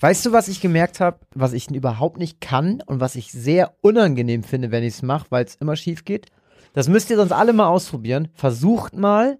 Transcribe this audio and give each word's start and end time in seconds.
Weißt 0.00 0.24
du, 0.24 0.32
was 0.32 0.48
ich 0.48 0.60
gemerkt 0.62 0.98
habe, 1.00 1.18
was 1.34 1.52
ich 1.52 1.70
überhaupt 1.70 2.18
nicht 2.18 2.40
kann 2.40 2.82
und 2.86 3.00
was 3.00 3.16
ich 3.16 3.32
sehr 3.32 3.74
unangenehm 3.82 4.42
finde, 4.42 4.70
wenn 4.70 4.82
ich 4.82 4.94
es 4.94 5.02
mache, 5.02 5.26
weil 5.30 5.44
es 5.44 5.56
immer 5.56 5.76
schief 5.76 6.04
geht? 6.06 6.26
Das 6.72 6.88
müsst 6.88 7.10
ihr 7.10 7.16
sonst 7.16 7.32
alle 7.32 7.52
mal 7.52 7.68
ausprobieren. 7.68 8.28
Versucht 8.34 8.96
mal 8.96 9.38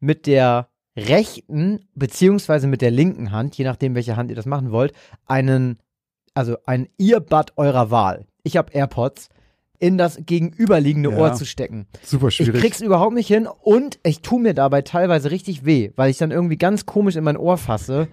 mit 0.00 0.26
der 0.26 0.68
rechten 0.96 1.80
beziehungsweise 1.94 2.66
mit 2.66 2.82
der 2.82 2.90
linken 2.90 3.30
Hand, 3.32 3.56
je 3.56 3.64
nachdem, 3.64 3.94
welche 3.94 4.16
Hand 4.16 4.28
ihr 4.30 4.36
das 4.36 4.44
machen 4.44 4.70
wollt, 4.70 4.92
einen, 5.26 5.78
also 6.34 6.56
ein 6.66 6.88
Earbud 7.00 7.52
eurer 7.56 7.90
Wahl. 7.90 8.26
Ich 8.42 8.58
habe 8.58 8.72
AirPods 8.72 9.30
in 9.78 9.96
das 9.96 10.18
gegenüberliegende 10.26 11.10
Ja. 11.10 11.16
Ohr 11.16 11.32
zu 11.32 11.46
stecken. 11.46 11.86
Super 12.04 12.28
Ich 12.28 12.36
schwierig. 12.36 12.60
krieg's 12.60 12.80
überhaupt 12.82 13.14
nicht 13.14 13.28
hin 13.28 13.46
und 13.46 13.98
ich 14.04 14.20
tue 14.20 14.40
mir 14.40 14.52
dabei 14.52 14.82
teilweise 14.82 15.30
richtig 15.30 15.64
weh, 15.64 15.90
weil 15.96 16.10
ich 16.10 16.18
dann 16.18 16.30
irgendwie 16.30 16.58
ganz 16.58 16.84
komisch 16.84 17.16
in 17.16 17.24
mein 17.24 17.36
Ohr 17.38 17.56
fasse. 17.56 18.08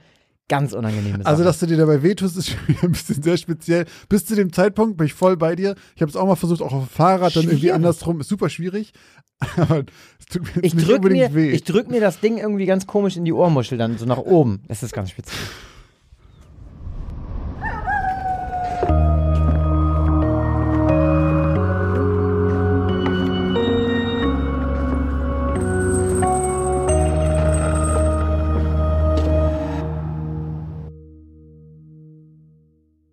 Ganz 0.49 0.73
unangenehme 0.73 1.19
Sache. 1.19 1.27
Also, 1.27 1.43
dass 1.43 1.59
du 1.59 1.67
dir 1.67 1.77
dabei 1.77 2.03
wehtust, 2.03 2.35
ist 2.35 2.49
schon 2.49 2.67
wieder 2.67 2.83
ein 2.83 2.91
bisschen 2.91 3.23
sehr 3.23 3.37
speziell. 3.37 3.85
Bis 4.09 4.25
zu 4.25 4.35
dem 4.35 4.51
Zeitpunkt 4.51 4.97
bin 4.97 5.05
ich 5.07 5.13
voll 5.13 5.37
bei 5.37 5.55
dir. 5.55 5.75
Ich 5.95 6.01
habe 6.01 6.09
es 6.09 6.17
auch 6.17 6.25
mal 6.27 6.35
versucht, 6.35 6.61
auch 6.61 6.73
auf 6.73 6.87
dem 6.87 6.89
Fahrrad, 6.89 7.35
dann 7.35 7.43
irgendwie 7.43 7.59
Schwierig. 7.59 7.75
andersrum. 7.75 8.19
Ist 8.19 8.29
super 8.29 8.49
schwierig. 8.49 8.91
Aber 9.55 9.85
es 10.19 10.25
tut 10.25 10.43
mir 10.43 10.63
ich 10.63 10.73
nicht 10.73 10.87
drück, 10.87 10.97
unbedingt 10.97 11.33
mir, 11.33 11.35
weh. 11.35 11.51
ich 11.51 11.63
drück 11.63 11.89
mir 11.89 12.01
das 12.01 12.19
Ding 12.19 12.37
irgendwie 12.37 12.65
ganz 12.65 12.87
komisch 12.87 13.15
in 13.15 13.23
die 13.23 13.31
Ohrmuschel, 13.31 13.77
dann 13.77 13.97
so 13.97 14.05
nach 14.05 14.17
oben. 14.17 14.63
Das 14.67 14.83
ist 14.83 14.91
ganz 14.91 15.11
speziell. 15.11 15.37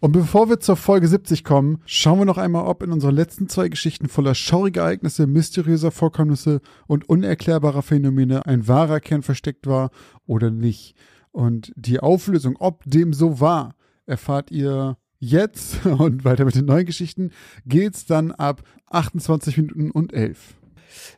Und 0.00 0.12
bevor 0.12 0.48
wir 0.48 0.60
zur 0.60 0.76
Folge 0.76 1.08
70 1.08 1.44
kommen, 1.44 1.82
schauen 1.86 2.18
wir 2.18 2.24
noch 2.24 2.38
einmal, 2.38 2.66
ob 2.66 2.82
in 2.82 2.92
unseren 2.92 3.14
letzten 3.14 3.48
zwei 3.48 3.68
Geschichten 3.68 4.08
voller 4.08 4.34
schauriger 4.34 4.82
Ereignisse, 4.82 5.26
mysteriöser 5.26 5.90
Vorkommnisse 5.90 6.60
und 6.86 7.08
unerklärbarer 7.08 7.82
Phänomene 7.82 8.46
ein 8.46 8.68
wahrer 8.68 9.00
Kern 9.00 9.22
versteckt 9.22 9.66
war 9.66 9.90
oder 10.26 10.50
nicht. 10.50 10.94
Und 11.32 11.72
die 11.76 12.00
Auflösung, 12.00 12.56
ob 12.58 12.82
dem 12.84 13.12
so 13.12 13.40
war, 13.40 13.74
erfahrt 14.06 14.50
ihr 14.50 14.96
jetzt. 15.18 15.84
Und 15.86 16.24
weiter 16.24 16.44
mit 16.44 16.54
den 16.54 16.64
neuen 16.64 16.86
Geschichten 16.86 17.30
geht's 17.66 18.06
dann 18.06 18.32
ab 18.32 18.62
28 18.90 19.56
Minuten 19.56 19.90
und 19.90 20.12
11. 20.12 20.54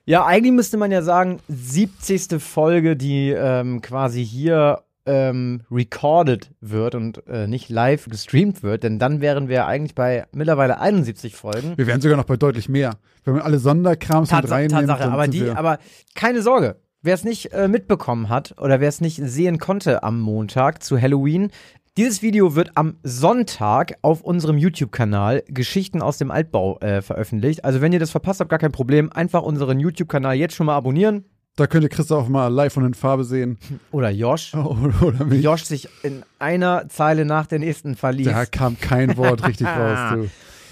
Ja, 0.07 0.25
eigentlich 0.25 0.53
müsste 0.53 0.77
man 0.77 0.91
ja 0.91 1.03
sagen, 1.03 1.39
70. 1.49 2.43
Folge, 2.43 2.97
die 2.97 3.31
ähm, 3.31 3.81
quasi 3.81 4.25
hier 4.25 4.83
ähm, 5.09 5.63
recorded 5.71 6.51
wird 6.61 6.95
und 6.95 7.27
äh, 7.27 7.47
nicht 7.47 7.69
live 7.71 8.07
gestreamt 8.09 8.63
wird, 8.63 8.85
denn 8.85 8.99
dann 8.99 9.21
wären 9.21 9.49
wir 9.49 9.67
eigentlich 9.67 9.95
bei 9.95 10.27
mittlerweile 10.33 10.81
71 10.81 11.35
Folgen. 11.35 11.73
Wir 11.77 11.87
wären 11.87 12.01
sogar 12.01 12.17
noch 12.17 12.25
bei 12.25 12.37
deutlich 12.37 12.69
mehr. 12.69 12.99
Wenn 13.25 13.35
man 13.35 13.43
alle 13.43 13.59
Sonderkrams 13.59 14.31
mit 14.31 14.41
Tatsa 14.41 14.55
reinnimmt, 14.55 14.89
Tatsache, 14.89 15.11
aber 15.11 15.27
die, 15.29 15.51
aber 15.51 15.79
keine 16.15 16.43
Sorge. 16.43 16.77
Wer 17.01 17.15
es 17.15 17.25
nicht 17.25 17.53
äh, 17.53 17.69
mitbekommen 17.69 18.29
hat 18.29 18.55
oder 18.59 18.81
wer 18.81 18.89
es 18.89 19.01
nicht 19.01 19.21
sehen 19.23 19.59
konnte 19.59 20.03
am 20.03 20.21
Montag 20.21 20.83
zu 20.83 21.01
Halloween, 21.01 21.51
dieses 21.99 22.23
Video 22.23 22.55
wird 22.55 22.71
am 22.77 22.97
Sonntag 23.03 23.95
auf 24.03 24.21
unserem 24.21 24.57
YouTube-Kanal 24.57 25.43
Geschichten 25.49 26.01
aus 26.01 26.17
dem 26.17 26.31
Altbau 26.31 26.79
äh, 26.79 27.03
veröffentlicht. 27.03 27.65
Also 27.65 27.81
wenn 27.81 27.93
ihr 27.93 27.99
das 27.99 28.13
verpasst 28.13 28.39
habt, 28.39 28.51
gar 28.51 28.61
kein 28.61 28.71
Problem. 28.71 29.11
Einfach 29.13 29.43
unseren 29.43 29.81
YouTube-Kanal 29.81 30.37
jetzt 30.37 30.55
schon 30.55 30.67
mal 30.67 30.77
abonnieren. 30.77 31.25
Da 31.59 31.67
könnt 31.67 31.83
ihr 31.83 31.89
Christoph 31.89 32.29
mal 32.29 32.47
live 32.47 32.77
und 32.77 32.85
in 32.85 32.95
Farbe 32.95 33.25
sehen. 33.25 33.59
Oder 33.91 34.11
Josh. 34.11 34.55
Oder, 34.55 35.03
oder 35.03 35.25
mich. 35.25 35.43
Josh 35.43 35.65
sich 35.65 35.89
in 36.05 36.23
einer 36.39 36.89
Zeile 36.89 37.25
nach 37.25 37.47
der 37.47 37.59
nächsten 37.59 37.97
verlief. 37.97 38.29
Da 38.29 38.47
kam 38.47 38.79
kein 38.79 39.17
Wort 39.17 39.45
richtig 39.47 39.67
raus, 39.77 39.99
du. 40.15 40.29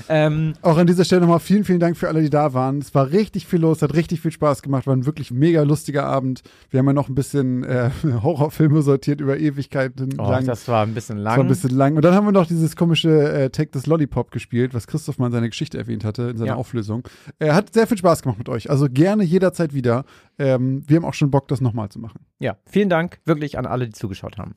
Ähm, 0.09 0.53
Auch 0.63 0.77
an 0.77 0.87
dieser 0.87 1.05
Stelle 1.05 1.23
nochmal 1.23 1.41
vielen, 1.41 1.65
vielen 1.65 1.81
Dank 1.81 1.97
für 1.97 2.09
alle, 2.09 2.21
die 2.23 2.31
da 2.31 2.53
waren. 2.53 2.79
Es 2.81 2.95
war 2.95 3.11
richtig 3.11 3.47
viel 3.47 3.61
los, 3.61 3.81
hat 3.83 3.95
richtig 3.95 4.21
viel 4.21 4.31
Spaß 4.31 4.63
gemacht, 4.63 4.87
war 4.87 4.95
ein 4.95 5.07
wirklich 5.07 5.31
mega 5.31 5.63
lustiger 5.63 6.05
Abend. 6.05 6.43
Wir 6.71 6.79
haben 6.79 6.87
ja 6.87 6.93
noch 6.93 7.09
ein 7.09 7.15
bisschen 7.15 7.65
äh, 7.65 7.91
Horrorfilme 8.23 8.83
sortiert 8.83 9.23
über 9.23 9.39
Ewigkeiten 9.39 10.15
oh, 10.19 10.31
lang. 10.31 10.45
das 10.45 10.69
war 10.69 10.85
ein 10.85 10.93
bisschen 10.95 11.17
Das 11.17 11.25
war 11.25 11.37
lang. 11.39 11.47
ein 11.47 11.49
bisschen 11.49 11.71
lang. 11.71 11.97
Und 11.97 12.05
dann 12.05 12.15
haben 12.15 12.27
wir 12.27 12.33
noch 12.33 12.47
dieses 12.47 12.77
komische 12.77 13.33
äh, 13.33 13.51
Take 13.51 13.71
this 13.71 13.87
Lollipop 13.87 14.31
gespielt, 14.31 14.75
was 14.75 14.87
Christoph 14.87 15.19
mal 15.19 15.27
in 15.27 15.33
seiner 15.33 15.49
Geschichte 15.49 15.79
erwähnt 15.79 16.05
hatte, 16.05 16.25
in 16.25 16.37
seiner 16.37 16.51
Ja. 16.53 16.57
Auflösung. 16.57 17.03
Er 17.39 17.55
hat 17.55 17.73
sehr 17.73 17.87
viel 17.87 17.97
Spaß 17.99 18.21
gemacht 18.23 18.39
mit 18.39 18.49
euch. 18.51 18.69
Also 18.71 18.89
gerne 18.91 19.25
jederzeit 19.25 19.73
wieder. 19.73 20.05
Ähm, 20.39 20.83
wir 20.87 20.97
haben 20.97 21.05
auch 21.05 21.15
schon 21.15 21.31
Bock, 21.31 21.49
das 21.49 21.61
nochmal 21.61 21.89
zu 21.89 21.99
machen. 21.99 22.27
Ja, 22.39 22.59
vielen 22.67 22.89
Dank 22.89 23.21
wirklich 23.25 23.59
an 23.59 23.67
alle, 23.67 23.87
die 23.87 23.93
zugeschaut 23.93 24.37
haben. 24.37 24.55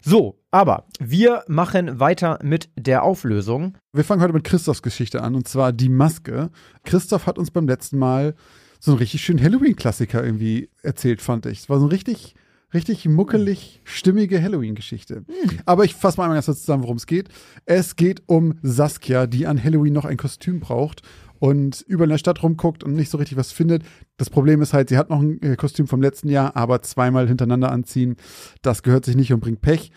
So, 0.00 0.40
aber 0.50 0.86
wir 0.98 1.44
machen 1.46 2.00
weiter 2.00 2.38
mit 2.42 2.70
der 2.76 3.04
Auflösung. 3.04 3.78
Wir 3.92 4.04
fangen 4.04 4.22
heute 4.22 4.32
mit 4.32 4.44
Christophs 4.44 4.82
Geschichte 4.82 5.22
an, 5.22 5.34
und 5.34 5.46
zwar 5.46 5.72
die 5.72 5.88
Maske. 5.88 6.50
Christoph 6.84 7.26
hat 7.26 7.38
uns 7.38 7.50
beim 7.50 7.68
letzten 7.68 7.98
Mal 7.98 8.34
so 8.80 8.92
einen 8.92 8.98
richtig 8.98 9.22
schönen 9.22 9.42
Halloween-Klassiker 9.42 10.24
irgendwie 10.24 10.70
erzählt, 10.82 11.20
fand 11.20 11.46
ich. 11.46 11.60
Es 11.60 11.68
war 11.68 11.78
so 11.78 11.84
eine 11.84 11.92
richtig, 11.92 12.34
richtig 12.74 13.06
muckelig, 13.06 13.82
stimmige 13.84 14.42
Halloween-Geschichte. 14.42 15.24
Aber 15.66 15.84
ich 15.84 15.94
fasse 15.94 16.16
mal 16.16 16.24
einmal 16.24 16.36
ganz 16.36 16.46
kurz 16.46 16.60
zusammen, 16.60 16.82
worum 16.82 16.96
es 16.96 17.06
geht. 17.06 17.28
Es 17.66 17.94
geht 17.94 18.22
um 18.26 18.58
Saskia, 18.62 19.26
die 19.26 19.46
an 19.46 19.62
Halloween 19.62 19.92
noch 19.92 20.06
ein 20.06 20.16
Kostüm 20.16 20.60
braucht 20.60 21.02
und 21.40 21.80
über 21.88 22.04
in 22.04 22.10
der 22.10 22.18
Stadt 22.18 22.42
rumguckt 22.42 22.84
und 22.84 22.92
nicht 22.92 23.10
so 23.10 23.18
richtig 23.18 23.36
was 23.36 23.50
findet. 23.50 23.82
Das 24.18 24.30
Problem 24.30 24.62
ist 24.62 24.72
halt, 24.72 24.90
sie 24.90 24.98
hat 24.98 25.10
noch 25.10 25.20
ein 25.20 25.42
äh, 25.42 25.56
Kostüm 25.56 25.88
vom 25.88 26.00
letzten 26.00 26.28
Jahr, 26.28 26.54
aber 26.54 26.82
zweimal 26.82 27.26
hintereinander 27.26 27.72
anziehen, 27.72 28.16
das 28.62 28.84
gehört 28.84 29.04
sich 29.04 29.16
nicht 29.16 29.32
und 29.32 29.40
bringt 29.40 29.62
Pech. 29.62 29.90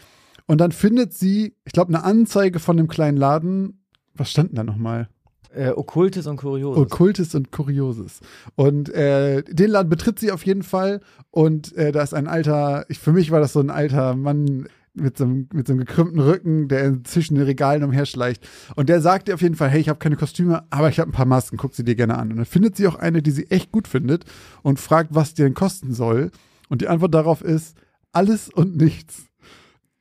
Und 0.48 0.60
dann 0.60 0.72
findet 0.72 1.14
sie, 1.14 1.56
ich 1.66 1.74
glaube, 1.74 1.90
eine 1.90 2.04
Anzeige 2.04 2.60
von 2.60 2.80
einem 2.80 2.88
kleinen 2.88 3.18
Laden. 3.18 3.86
Was 4.16 4.32
stand 4.32 4.50
denn 4.50 4.56
da 4.56 4.64
nochmal? 4.64 5.10
Äh, 5.54 5.70
Okkultes 5.70 6.28
und 6.28 6.38
Kurioses. 6.38 6.82
Okkultes 6.82 7.36
und 7.36 7.52
Kurioses. 7.52 8.22
Und 8.56 8.90
äh, 8.90 9.44
den 9.44 9.70
Laden 9.70 9.90
betritt 9.90 10.20
sie 10.20 10.32
auf 10.32 10.46
jeden 10.46 10.64
Fall. 10.64 11.02
Und 11.30 11.76
äh, 11.76 11.92
da 11.92 12.02
ist 12.02 12.14
ein 12.14 12.28
alter, 12.28 12.86
ich, 12.88 13.00
für 13.00 13.12
mich 13.12 13.32
war 13.32 13.40
das 13.40 13.54
so 13.54 13.60
ein 13.60 13.70
alter 13.70 14.16
Mann 14.16 14.68
mit 14.94 15.18
so, 15.18 15.24
einem, 15.24 15.48
mit 15.54 15.68
so 15.68 15.74
einem 15.74 15.86
gekrümmten 15.86 16.20
Rücken, 16.20 16.68
der 16.68 17.04
zwischen 17.04 17.36
den 17.36 17.46
Regalen 17.46 17.84
umherschleicht. 17.84 18.48
Und 18.76 18.90
der 18.90 19.02
sagt 19.02 19.28
ihr 19.28 19.34
auf 19.34 19.42
jeden 19.42 19.56
Fall, 19.56 19.70
hey, 19.70 19.82
ich 19.82 19.90
habe 19.90 20.00
keine 20.00 20.16
Kostüme, 20.16 20.64
aber 20.70 20.90
ich 20.90 21.00
habe 21.00 21.10
ein 21.10 21.14
paar 21.14 21.26
Masken, 21.26 21.58
guck 21.58 21.74
sie 21.74 21.84
dir 21.84 21.96
gerne 21.96 22.18
an. 22.18 22.32
Und 22.32 22.38
dann 22.38 22.46
findet 22.46 22.76
sie 22.76 22.88
auch 22.88 22.96
eine, 22.96 23.22
die 23.22 23.32
sie 23.32 23.50
echt 23.50 23.72
gut 23.72 23.88
findet 23.88 24.26
und 24.62 24.80
fragt, 24.80 25.16
was 25.16 25.34
die 25.34 25.42
denn 25.42 25.54
kosten 25.54 25.94
soll. 25.94 26.32
Und 26.70 26.82
die 26.82 26.88
Antwort 26.88 27.14
darauf 27.14 27.42
ist, 27.42 27.76
alles 28.12 28.50
und 28.50 28.78
nichts. 28.78 29.26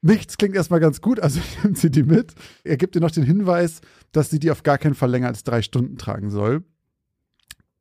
Nichts 0.02 0.36
klingt 0.36 0.56
erstmal 0.56 0.80
ganz 0.80 1.00
gut, 1.00 1.20
also 1.20 1.40
nimmt 1.62 1.78
sie 1.78 1.90
die 1.90 2.02
mit. 2.02 2.34
Er 2.64 2.76
gibt 2.76 2.94
ihr 2.94 3.00
noch 3.00 3.10
den 3.10 3.24
Hinweis, 3.24 3.80
dass 4.10 4.30
sie 4.30 4.38
die 4.38 4.50
auf 4.50 4.62
gar 4.62 4.78
keinen 4.78 4.94
Fall 4.94 5.10
länger 5.10 5.28
als 5.28 5.44
drei 5.44 5.62
Stunden 5.62 5.96
tragen 5.96 6.30
soll. 6.30 6.64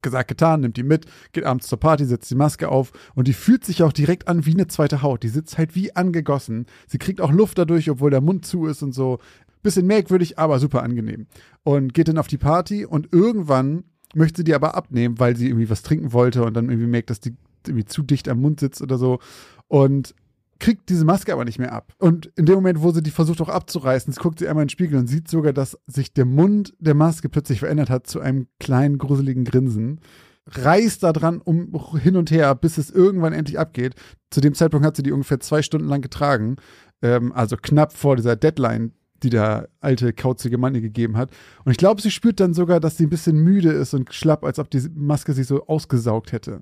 Gesagt, 0.01 0.29
getan, 0.29 0.62
nimmt 0.62 0.78
die 0.78 0.84
mit, 0.84 1.06
geht 1.31 1.44
abends 1.44 1.67
zur 1.67 1.79
Party, 1.79 2.06
setzt 2.06 2.31
die 2.31 2.35
Maske 2.35 2.69
auf 2.69 2.91
und 3.13 3.28
die 3.28 3.34
fühlt 3.34 3.63
sich 3.63 3.84
auch 3.84 3.94
direkt 3.94 4.28
an 4.28 4.45
wie 4.45 4.53
eine 4.53 4.67
zweite 4.67 5.01
Haut. 5.01 5.23
Die 5.23 5.29
sitzt 5.29 5.57
halt 5.57 5.75
wie 5.75 5.95
angegossen. 5.95 6.66
Sie 6.88 6.97
kriegt 6.97 7.22
auch 7.22 7.31
Luft 7.31 7.57
dadurch, 7.57 7.89
obwohl 7.89 8.09
der 8.09 8.22
Mund 8.22 8.45
zu 8.45 8.66
ist 8.66 8.81
und 8.81 8.94
so. 8.94 9.19
Bisschen 9.61 9.85
merkwürdig, 9.85 10.40
aber 10.40 10.57
super 10.57 10.81
angenehm. 10.81 11.28
Und 11.63 11.94
geht 11.94 12.07
dann 12.07 12.17
auf 12.17 12.28
die 12.28 12.40
Party 12.40 12.84
und 12.84 13.14
irgendwann 13.14 13.84
möchte 14.16 14.37
sie 14.37 14.43
die 14.43 14.55
aber 14.55 14.75
abnehmen, 14.75 15.20
weil 15.20 15.35
sie 15.35 15.47
irgendwie 15.47 15.70
was 15.70 15.84
trinken 15.84 16.14
wollte 16.14 16.43
und 16.43 16.55
dann 16.55 16.70
irgendwie 16.70 16.90
merkt, 16.90 17.11
dass 17.11 17.20
die 17.20 17.35
irgendwie 17.67 17.85
zu 17.85 18.02
dicht 18.02 18.28
am 18.28 18.41
Mund 18.41 18.59
sitzt 18.59 18.81
oder 18.81 18.97
so. 18.97 19.20
Und 19.67 20.16
kriegt 20.61 20.90
diese 20.90 21.05
Maske 21.05 21.34
aber 21.34 21.43
nicht 21.43 21.58
mehr 21.58 21.73
ab. 21.73 21.91
Und 21.97 22.31
in 22.35 22.46
dem 22.46 22.55
Moment, 22.55 22.81
wo 22.81 22.91
sie 22.91 23.02
die 23.02 23.09
versucht 23.09 23.41
auch 23.41 23.49
abzureißen, 23.49 24.13
guckt 24.13 24.40
sie 24.40 24.47
einmal 24.47 24.61
in 24.61 24.67
den 24.67 24.72
Spiegel 24.72 24.99
und 24.99 25.08
sieht 25.08 25.28
sogar, 25.28 25.53
dass 25.53 25.78
sich 25.87 26.13
der 26.13 26.25
Mund 26.25 26.73
der 26.79 26.93
Maske 26.93 27.29
plötzlich 27.29 27.59
verändert 27.59 27.90
hat 27.90 28.05
zu 28.05 28.22
einem 28.22 28.47
kleinen, 28.59 28.99
gruseligen 28.99 29.43
Grinsen. 29.43 29.99
Reißt 30.46 31.02
da 31.02 31.13
dran 31.13 31.41
um 31.41 31.73
hin 31.99 32.16
und 32.16 32.29
her, 32.29 32.53
bis 32.53 32.78
es 32.78 32.91
irgendwann 32.91 33.34
endlich 33.34 33.58
abgeht. 33.58 33.96
Zu 34.29 34.40
dem 34.40 34.53
Zeitpunkt 34.53 34.85
hat 34.85 34.96
sie 34.96 35.03
die 35.03 35.11
ungefähr 35.11 35.40
zwei 35.40 35.63
Stunden 35.63 35.87
lang 35.87 36.02
getragen. 36.02 36.58
Ähm, 37.02 37.34
also 37.34 37.58
knapp 37.58 37.93
vor 37.93 38.16
dieser 38.16 38.35
Deadline, 38.35 38.93
die 39.23 39.29
der 39.31 39.69
alte, 39.79 40.13
kauzige 40.13 40.59
Mann 40.59 40.75
ihr 40.75 40.81
gegeben 40.81 41.17
hat. 41.17 41.31
Und 41.66 41.72
ich 41.72 41.78
glaube, 41.78 42.02
sie 42.02 42.11
spürt 42.11 42.40
dann 42.40 42.53
sogar, 42.53 42.79
dass 42.79 42.97
sie 42.97 43.08
ein 43.08 43.09
bisschen 43.09 43.37
müde 43.43 43.72
ist 43.72 43.96
und 43.96 44.13
schlapp, 44.13 44.43
als 44.43 44.59
ob 44.59 44.69
die 44.69 44.87
Maske 44.93 45.34
sie 45.34 45.43
so 45.43 45.66
ausgesaugt 45.66 46.31
hätte. 46.31 46.61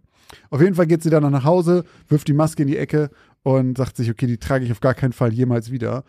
Auf 0.49 0.61
jeden 0.61 0.75
Fall 0.75 0.87
geht 0.87 1.03
sie 1.03 1.09
dann 1.09 1.23
noch 1.23 1.29
nach 1.29 1.43
Hause, 1.43 1.83
wirft 2.07 2.27
die 2.27 2.33
Maske 2.33 2.61
in 2.61 2.67
die 2.67 2.77
Ecke 2.77 3.09
und 3.43 3.77
sagt 3.77 3.97
sich, 3.97 4.09
okay, 4.09 4.27
die 4.27 4.37
trage 4.37 4.65
ich 4.65 4.71
auf 4.71 4.81
gar 4.81 4.93
keinen 4.93 5.13
Fall 5.13 5.33
jemals 5.33 5.71
wieder. 5.71 6.03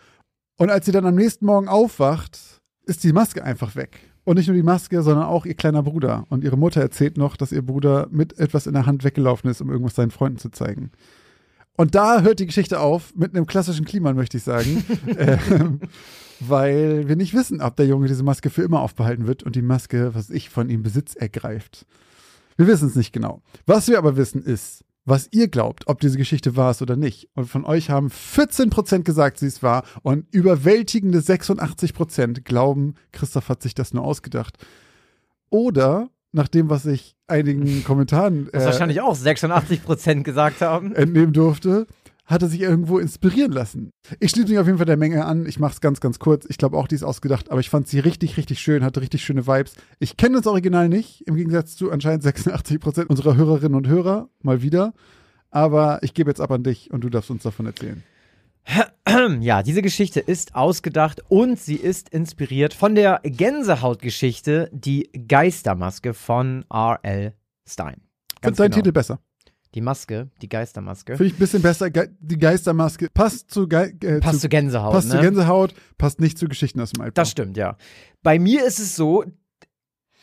Und 0.56 0.70
als 0.70 0.86
sie 0.86 0.92
dann 0.92 1.06
am 1.06 1.14
nächsten 1.14 1.46
Morgen 1.46 1.68
aufwacht, 1.68 2.38
ist 2.84 3.04
die 3.04 3.12
Maske 3.12 3.44
einfach 3.44 3.76
weg. 3.76 3.98
Und 4.24 4.36
nicht 4.36 4.48
nur 4.48 4.56
die 4.56 4.62
Maske, 4.62 5.02
sondern 5.02 5.24
auch 5.24 5.46
ihr 5.46 5.54
kleiner 5.54 5.82
Bruder. 5.82 6.26
Und 6.28 6.44
ihre 6.44 6.58
Mutter 6.58 6.80
erzählt 6.80 7.16
noch, 7.16 7.36
dass 7.36 7.52
ihr 7.52 7.62
Bruder 7.62 8.08
mit 8.10 8.38
etwas 8.38 8.66
in 8.66 8.74
der 8.74 8.86
Hand 8.86 9.02
weggelaufen 9.04 9.50
ist, 9.50 9.60
um 9.60 9.70
irgendwas 9.70 9.94
seinen 9.94 10.10
Freunden 10.10 10.38
zu 10.38 10.50
zeigen. 10.50 10.90
Und 11.76 11.94
da 11.94 12.20
hört 12.20 12.40
die 12.40 12.46
Geschichte 12.46 12.78
auf, 12.78 13.14
mit 13.16 13.34
einem 13.34 13.46
klassischen 13.46 13.86
Klima, 13.86 14.12
möchte 14.12 14.36
ich 14.36 14.42
sagen. 14.42 14.84
ähm, 15.16 15.80
weil 16.40 17.08
wir 17.08 17.16
nicht 17.16 17.32
wissen, 17.32 17.62
ob 17.62 17.76
der 17.76 17.86
Junge 17.86 18.08
diese 18.08 18.22
Maske 18.22 18.50
für 18.50 18.62
immer 18.62 18.80
aufbehalten 18.80 19.26
wird 19.26 19.42
und 19.42 19.56
die 19.56 19.62
Maske, 19.62 20.14
was 20.14 20.28
ich 20.30 20.50
von 20.50 20.68
ihm 20.68 20.82
Besitz 20.82 21.14
ergreift. 21.14 21.86
Wir 22.56 22.66
wissen 22.66 22.88
es 22.88 22.96
nicht 22.96 23.12
genau. 23.12 23.40
Was 23.64 23.88
wir 23.88 23.96
aber 23.96 24.18
wissen 24.18 24.42
ist, 24.42 24.84
was 25.10 25.28
ihr 25.32 25.48
glaubt, 25.48 25.88
ob 25.88 26.00
diese 26.00 26.16
Geschichte 26.16 26.56
wahr 26.56 26.70
ist 26.70 26.80
oder 26.80 26.96
nicht. 26.96 27.28
Und 27.34 27.46
von 27.46 27.64
euch 27.64 27.90
haben 27.90 28.08
14% 28.08 29.02
gesagt, 29.02 29.38
sie 29.38 29.46
ist 29.46 29.62
wahr 29.62 29.82
und 30.02 30.26
überwältigende 30.32 31.18
86% 31.18 32.42
glauben, 32.42 32.94
Christoph 33.12 33.48
hat 33.48 33.60
sich 33.60 33.74
das 33.74 33.92
nur 33.92 34.04
ausgedacht. 34.04 34.56
Oder 35.50 36.08
nach 36.32 36.48
dem, 36.48 36.70
was 36.70 36.86
ich 36.86 37.16
einigen 37.26 37.82
Kommentaren 37.84 38.48
äh, 38.54 38.64
wahrscheinlich 38.64 39.00
auch 39.00 39.16
86% 39.16 40.22
gesagt 40.22 40.60
haben. 40.60 40.94
entnehmen 40.94 41.32
durfte, 41.32 41.86
hat 42.30 42.42
er 42.42 42.48
sich 42.48 42.60
irgendwo 42.60 42.98
inspirieren 42.98 43.50
lassen. 43.50 43.90
Ich 44.20 44.30
schließe 44.30 44.48
mich 44.48 44.58
auf 44.58 44.66
jeden 44.66 44.78
Fall 44.78 44.86
der 44.86 44.96
Menge 44.96 45.24
an. 45.24 45.46
Ich 45.46 45.58
mache 45.58 45.72
es 45.72 45.80
ganz, 45.80 46.00
ganz 46.00 46.20
kurz. 46.20 46.46
Ich 46.48 46.58
glaube 46.58 46.76
auch, 46.76 46.86
die 46.86 46.94
ist 46.94 47.02
ausgedacht, 47.02 47.50
aber 47.50 47.58
ich 47.58 47.68
fand 47.68 47.88
sie 47.88 47.98
richtig, 47.98 48.36
richtig 48.36 48.60
schön, 48.60 48.84
hatte 48.84 49.00
richtig 49.00 49.24
schöne 49.24 49.46
Vibes. 49.46 49.74
Ich 49.98 50.16
kenne 50.16 50.36
das 50.36 50.46
Original 50.46 50.88
nicht, 50.88 51.22
im 51.26 51.34
Gegensatz 51.34 51.74
zu 51.74 51.90
anscheinend 51.90 52.22
86 52.22 52.78
Prozent 52.78 53.10
unserer 53.10 53.36
Hörerinnen 53.36 53.74
und 53.74 53.88
Hörer, 53.88 54.28
mal 54.42 54.62
wieder. 54.62 54.94
Aber 55.50 55.98
ich 56.02 56.14
gebe 56.14 56.30
jetzt 56.30 56.40
ab 56.40 56.52
an 56.52 56.62
dich 56.62 56.92
und 56.92 57.02
du 57.02 57.10
darfst 57.10 57.30
uns 57.30 57.42
davon 57.42 57.66
erzählen. 57.66 58.02
Ja, 59.40 59.64
diese 59.64 59.82
Geschichte 59.82 60.20
ist 60.20 60.54
ausgedacht 60.54 61.22
und 61.28 61.58
sie 61.58 61.74
ist 61.74 62.10
inspiriert 62.10 62.74
von 62.74 62.94
der 62.94 63.20
Gänsehautgeschichte 63.24 64.70
Die 64.72 65.10
Geistermaske 65.26 66.14
von 66.14 66.64
R.L. 66.70 67.34
Stein. 67.66 67.94
Finde 67.94 68.40
Ganz 68.40 68.56
deinen 68.58 68.70
genau. 68.70 68.76
Titel 68.76 68.92
besser. 68.92 69.18
Die 69.74 69.80
Maske, 69.80 70.28
die 70.42 70.48
Geistermaske. 70.48 71.16
Finde 71.16 71.28
ich 71.28 71.34
ein 71.34 71.38
bisschen 71.38 71.62
besser. 71.62 71.90
Ge 71.90 72.08
die 72.18 72.38
Geistermaske 72.38 73.08
passt 73.14 73.50
zu, 73.50 73.68
Ge 73.68 73.94
äh, 74.02 74.18
Passt 74.18 74.36
zu, 74.36 74.40
zu 74.42 74.48
Gänsehaut, 74.48 74.92
passt 74.92 75.08
ne? 75.08 75.14
zu 75.14 75.20
Gänsehaut, 75.20 75.74
passt 75.96 76.20
nicht 76.20 76.38
zu 76.38 76.48
Geschichten 76.48 76.80
aus 76.80 76.90
dem 76.90 77.02
Altbau. 77.02 77.20
Das 77.20 77.30
stimmt, 77.30 77.56
ja. 77.56 77.76
Bei 78.22 78.38
mir 78.38 78.64
ist 78.66 78.80
es 78.80 78.96
so, 78.96 79.24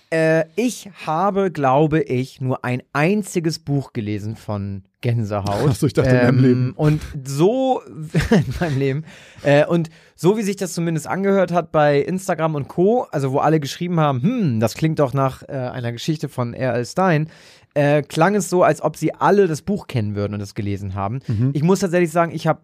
äh, 0.09 0.45
ich 0.55 0.89
habe, 1.05 1.51
glaube 1.51 2.01
ich, 2.01 2.39
nur 2.39 2.63
ein 2.63 2.81
einziges 2.93 3.59
Buch 3.59 3.91
gelesen 3.91 4.35
von 4.35 4.83
Gänsehaut. 5.01 5.45
Ach 5.69 5.75
so, 5.75 5.85
ich 5.85 5.93
dachte 5.93 6.09
in 6.09 6.15
deinem 6.15 6.39
Leben. 6.39 6.73
Und 6.75 7.01
so, 7.25 7.81
in 8.31 8.53
meinem 8.59 8.77
Leben, 8.77 9.05
äh, 9.43 9.65
und 9.65 9.89
so 10.15 10.37
wie 10.37 10.43
sich 10.43 10.55
das 10.55 10.73
zumindest 10.73 11.07
angehört 11.07 11.51
hat 11.51 11.71
bei 11.71 11.99
Instagram 11.99 12.55
und 12.55 12.67
Co., 12.67 13.03
also 13.11 13.31
wo 13.33 13.39
alle 13.39 13.59
geschrieben 13.59 13.99
haben, 13.99 14.21
hm, 14.23 14.59
das 14.59 14.75
klingt 14.75 14.99
doch 14.99 15.13
nach 15.13 15.43
äh, 15.43 15.51
einer 15.51 15.91
Geschichte 15.91 16.29
von 16.29 16.53
R.L. 16.53 16.85
Stein, 16.85 17.29
äh, 17.77 18.01
klang 18.01 18.35
es 18.35 18.49
so, 18.49 18.63
als 18.63 18.81
ob 18.81 18.97
sie 18.97 19.13
alle 19.13 19.47
das 19.47 19.61
Buch 19.61 19.87
kennen 19.87 20.15
würden 20.15 20.33
und 20.33 20.41
es 20.41 20.55
gelesen 20.55 20.95
haben. 20.95 21.19
Mhm. 21.27 21.51
Ich 21.53 21.63
muss 21.63 21.79
tatsächlich 21.79 22.11
sagen, 22.11 22.31
ich 22.33 22.47
habe 22.47 22.61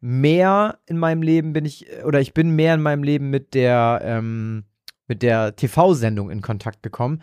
mehr 0.00 0.78
in 0.86 0.98
meinem 0.98 1.22
Leben 1.22 1.52
bin 1.52 1.64
ich, 1.64 1.86
oder 2.04 2.20
ich 2.20 2.34
bin 2.34 2.50
mehr 2.56 2.74
in 2.74 2.82
meinem 2.82 3.02
Leben 3.02 3.30
mit 3.30 3.54
der, 3.54 4.00
ähm, 4.04 4.64
mit 5.06 5.22
der 5.22 5.56
TV-Sendung 5.56 6.30
in 6.30 6.40
Kontakt 6.42 6.82
gekommen 6.82 7.20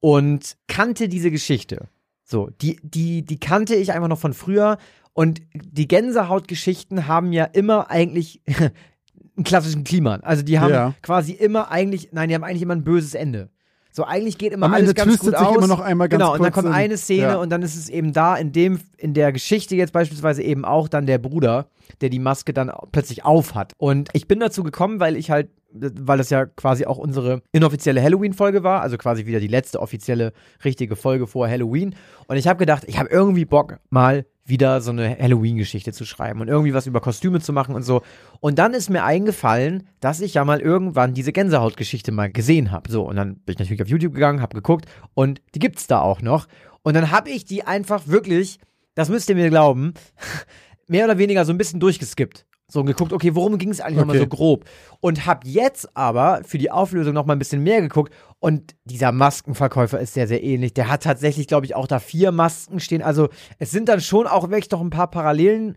und 0.00 0.56
kannte 0.68 1.08
diese 1.08 1.30
Geschichte. 1.30 1.88
So, 2.22 2.50
die, 2.62 2.78
die, 2.82 3.22
die 3.24 3.38
kannte 3.38 3.74
ich 3.74 3.92
einfach 3.92 4.08
noch 4.08 4.18
von 4.18 4.32
früher 4.34 4.78
und 5.12 5.42
die 5.54 5.86
Gänsehautgeschichten 5.88 7.06
haben 7.06 7.32
ja 7.32 7.44
immer 7.44 7.90
eigentlich 7.90 8.40
einen 9.36 9.44
klassischen 9.44 9.84
Klima. 9.84 10.16
Also 10.16 10.42
die 10.42 10.58
haben 10.58 10.72
Ja. 10.72 10.94
quasi 11.02 11.32
immer 11.32 11.70
eigentlich, 11.70 12.10
nein, 12.12 12.28
die 12.28 12.34
haben 12.34 12.44
eigentlich 12.44 12.62
immer 12.62 12.74
ein 12.74 12.84
böses 12.84 13.14
Ende. 13.14 13.50
So, 13.96 14.02
eigentlich 14.02 14.38
geht 14.38 14.52
immer 14.52 14.66
Am 14.66 14.74
alles 14.74 14.88
Ende 14.90 14.94
ganz 15.04 15.18
gut 15.20 15.30
sich 15.30 15.38
aus. 15.38 15.56
immer 15.56 15.68
noch 15.68 15.78
einmal 15.78 16.08
ganz 16.08 16.20
Genau, 16.20 16.34
und 16.34 16.42
dann 16.42 16.50
kommt 16.52 16.66
in- 16.66 16.72
eine 16.72 16.96
Szene 16.96 17.22
ja. 17.22 17.36
und 17.36 17.50
dann 17.50 17.62
ist 17.62 17.76
es 17.76 17.88
eben 17.88 18.12
da, 18.12 18.34
in 18.34 18.50
dem, 18.50 18.80
in 18.96 19.14
der 19.14 19.30
Geschichte 19.32 19.76
jetzt 19.76 19.92
beispielsweise 19.92 20.42
eben 20.42 20.64
auch 20.64 20.88
dann 20.88 21.06
der 21.06 21.18
Bruder, 21.18 21.68
der 22.00 22.08
die 22.08 22.18
Maske 22.18 22.52
dann 22.52 22.72
plötzlich 22.90 23.24
auf 23.24 23.54
hat. 23.54 23.72
Und 23.78 24.08
ich 24.12 24.26
bin 24.26 24.40
dazu 24.40 24.64
gekommen, 24.64 24.98
weil 24.98 25.16
ich 25.16 25.30
halt, 25.30 25.48
weil 25.70 26.18
das 26.18 26.30
ja 26.30 26.44
quasi 26.44 26.86
auch 26.86 26.98
unsere 26.98 27.42
inoffizielle 27.52 28.02
Halloween-Folge 28.02 28.64
war, 28.64 28.80
also 28.80 28.96
quasi 28.98 29.26
wieder 29.26 29.38
die 29.38 29.46
letzte 29.46 29.80
offizielle 29.80 30.32
richtige 30.64 30.96
Folge 30.96 31.28
vor 31.28 31.48
Halloween. 31.48 31.94
Und 32.26 32.36
ich 32.36 32.48
habe 32.48 32.58
gedacht, 32.58 32.82
ich 32.88 32.98
habe 32.98 33.08
irgendwie 33.10 33.44
Bock, 33.44 33.78
mal 33.90 34.26
wieder 34.44 34.80
so 34.80 34.90
eine 34.90 35.16
Halloween-Geschichte 35.18 35.92
zu 35.92 36.04
schreiben 36.04 36.40
und 36.40 36.48
irgendwie 36.48 36.74
was 36.74 36.86
über 36.86 37.00
Kostüme 37.00 37.40
zu 37.40 37.52
machen 37.52 37.74
und 37.74 37.82
so. 37.82 38.02
Und 38.40 38.58
dann 38.58 38.74
ist 38.74 38.90
mir 38.90 39.04
eingefallen, 39.04 39.88
dass 40.00 40.20
ich 40.20 40.34
ja 40.34 40.44
mal 40.44 40.60
irgendwann 40.60 41.14
diese 41.14 41.32
Gänsehautgeschichte 41.32 42.12
mal 42.12 42.30
gesehen 42.30 42.70
habe. 42.70 42.90
So, 42.90 43.02
und 43.08 43.16
dann 43.16 43.36
bin 43.36 43.54
ich 43.54 43.58
natürlich 43.58 43.82
auf 43.82 43.88
YouTube 43.88 44.14
gegangen, 44.14 44.42
habe 44.42 44.54
geguckt 44.54 44.86
und 45.14 45.40
die 45.54 45.60
gibt's 45.60 45.86
da 45.86 46.00
auch 46.00 46.20
noch. 46.20 46.46
Und 46.82 46.94
dann 46.94 47.10
habe 47.10 47.30
ich 47.30 47.46
die 47.46 47.64
einfach 47.64 48.06
wirklich, 48.06 48.58
das 48.94 49.08
müsst 49.08 49.30
ihr 49.30 49.36
mir 49.36 49.48
glauben, 49.48 49.94
mehr 50.86 51.06
oder 51.06 51.16
weniger 51.16 51.44
so 51.46 51.52
ein 51.52 51.58
bisschen 51.58 51.80
durchgeskippt. 51.80 52.44
So 52.66 52.80
und 52.80 52.86
geguckt, 52.86 53.12
okay, 53.12 53.34
worum 53.34 53.58
ging 53.58 53.70
es 53.70 53.80
eigentlich 53.80 53.98
nochmal 53.98 54.16
Okay. 54.16 54.24
so 54.24 54.36
grob? 54.36 54.64
Und 55.00 55.26
hab 55.26 55.44
jetzt 55.44 55.94
aber 55.96 56.40
für 56.44 56.56
die 56.58 56.70
Auflösung 56.70 57.12
nochmal 57.12 57.36
ein 57.36 57.38
bisschen 57.38 57.62
mehr 57.62 57.80
geguckt. 57.82 58.12
Und 58.38 58.74
dieser 58.84 59.12
Maskenverkäufer 59.12 60.00
ist 60.00 60.14
sehr, 60.14 60.26
sehr 60.26 60.42
ähnlich. 60.42 60.72
Der 60.74 60.88
hat 60.88 61.02
tatsächlich, 61.02 61.46
glaube 61.46 61.66
ich, 61.66 61.74
auch 61.74 61.86
da 61.86 61.98
vier 61.98 62.32
Masken 62.32 62.80
stehen. 62.80 63.02
Also 63.02 63.28
es 63.58 63.70
sind 63.70 63.88
dann 63.88 64.00
schon 64.00 64.26
auch 64.26 64.44
wirklich 64.50 64.70
noch 64.70 64.80
ein 64.80 64.90
paar 64.90 65.10
Parallelen 65.10 65.76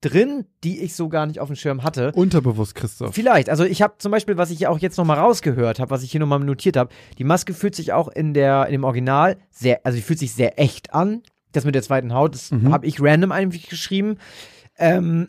drin, 0.00 0.44
die 0.64 0.80
ich 0.82 0.94
so 0.96 1.08
gar 1.08 1.24
nicht 1.24 1.40
auf 1.40 1.46
dem 1.48 1.56
Schirm 1.56 1.82
hatte. 1.82 2.12
Unterbewusst, 2.14 2.74
Christoph. 2.74 3.14
Vielleicht. 3.14 3.48
Also 3.48 3.64
ich 3.64 3.80
habe 3.80 3.94
zum 3.98 4.10
Beispiel, 4.12 4.36
was 4.36 4.50
ich 4.50 4.60
ja 4.60 4.68
auch 4.68 4.78
jetzt 4.78 4.98
nochmal 4.98 5.18
rausgehört 5.18 5.78
habe, 5.80 5.90
was 5.90 6.02
ich 6.02 6.10
hier 6.10 6.20
nochmal 6.20 6.40
notiert 6.40 6.76
habe, 6.76 6.90
die 7.16 7.24
Maske 7.24 7.54
fühlt 7.54 7.74
sich 7.74 7.92
auch 7.92 8.08
in 8.08 8.34
der 8.34 8.66
in 8.66 8.72
dem 8.72 8.84
Original 8.84 9.38
sehr, 9.50 9.80
also 9.84 9.96
die 9.96 10.02
fühlt 10.02 10.18
sich 10.18 10.34
sehr 10.34 10.58
echt 10.60 10.92
an. 10.92 11.22
Das 11.52 11.64
mit 11.64 11.74
der 11.76 11.82
zweiten 11.82 12.12
Haut, 12.12 12.34
das 12.34 12.50
Mhm. 12.50 12.70
habe 12.72 12.86
ich 12.86 13.00
random 13.00 13.32
eigentlich 13.32 13.68
geschrieben. 13.68 14.18
Ähm, 14.76 15.28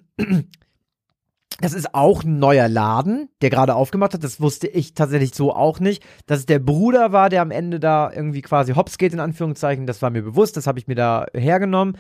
das 1.62 1.74
ist 1.74 1.96
auch 1.96 2.24
ein 2.24 2.40
neuer 2.40 2.68
Laden, 2.68 3.30
der 3.42 3.50
gerade 3.50 3.76
aufgemacht 3.76 4.14
hat. 4.14 4.24
Das 4.24 4.42
wusste 4.42 4.68
ich 4.68 4.94
tatsächlich 4.94 5.34
so 5.34 5.54
auch 5.54 5.80
nicht. 5.80 6.04
Dass 6.26 6.40
es 6.40 6.46
der 6.46 6.60
Bruder 6.60 7.12
war, 7.12 7.30
der 7.30 7.42
am 7.42 7.52
Ende 7.52 7.80
da 7.80 8.12
irgendwie 8.12 8.42
quasi 8.42 8.74
hops 8.74 8.98
geht, 8.98 9.14
in 9.14 9.20
Anführungszeichen, 9.20 9.88
das 9.88 10.02
war 10.02 10.10
mir 10.10 10.22
bewusst, 10.22 10.58
das 10.58 10.68
habe 10.68 10.80
ich 10.80 10.88
mir 10.88 10.96
da 10.96 11.26
hergenommen. 11.34 11.98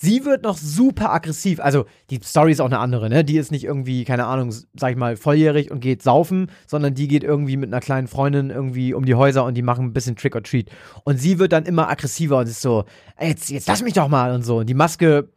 Sie 0.00 0.24
wird 0.24 0.44
noch 0.44 0.56
super 0.56 1.12
aggressiv. 1.12 1.58
Also, 1.58 1.84
die 2.10 2.20
Story 2.22 2.52
ist 2.52 2.60
auch 2.60 2.66
eine 2.66 2.78
andere, 2.78 3.08
ne? 3.08 3.24
Die 3.24 3.36
ist 3.36 3.50
nicht 3.50 3.64
irgendwie, 3.64 4.04
keine 4.04 4.26
Ahnung, 4.26 4.52
sag 4.74 4.92
ich 4.92 4.96
mal, 4.96 5.16
volljährig 5.16 5.72
und 5.72 5.80
geht 5.80 6.02
saufen, 6.02 6.52
sondern 6.68 6.94
die 6.94 7.08
geht 7.08 7.24
irgendwie 7.24 7.56
mit 7.56 7.68
einer 7.68 7.80
kleinen 7.80 8.06
Freundin 8.06 8.50
irgendwie 8.50 8.94
um 8.94 9.04
die 9.04 9.16
Häuser 9.16 9.44
und 9.44 9.54
die 9.54 9.62
machen 9.62 9.86
ein 9.86 9.92
bisschen 9.92 10.14
Trick 10.14 10.36
or 10.36 10.42
Treat. 10.44 10.70
Und 11.02 11.18
sie 11.18 11.40
wird 11.40 11.52
dann 11.52 11.66
immer 11.66 11.88
aggressiver 11.88 12.38
und 12.38 12.48
ist 12.48 12.60
so, 12.60 12.84
jetzt, 13.20 13.50
jetzt 13.50 13.66
lass 13.66 13.82
mich 13.82 13.94
doch 13.94 14.06
mal 14.06 14.32
und 14.32 14.44
so. 14.44 14.58
Und 14.58 14.66
die 14.66 14.74
Maske 14.74 15.30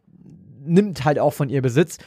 nimmt 0.64 1.04
halt 1.04 1.18
auch 1.18 1.32
von 1.32 1.48
ihr 1.48 1.60
Besitz. 1.60 1.98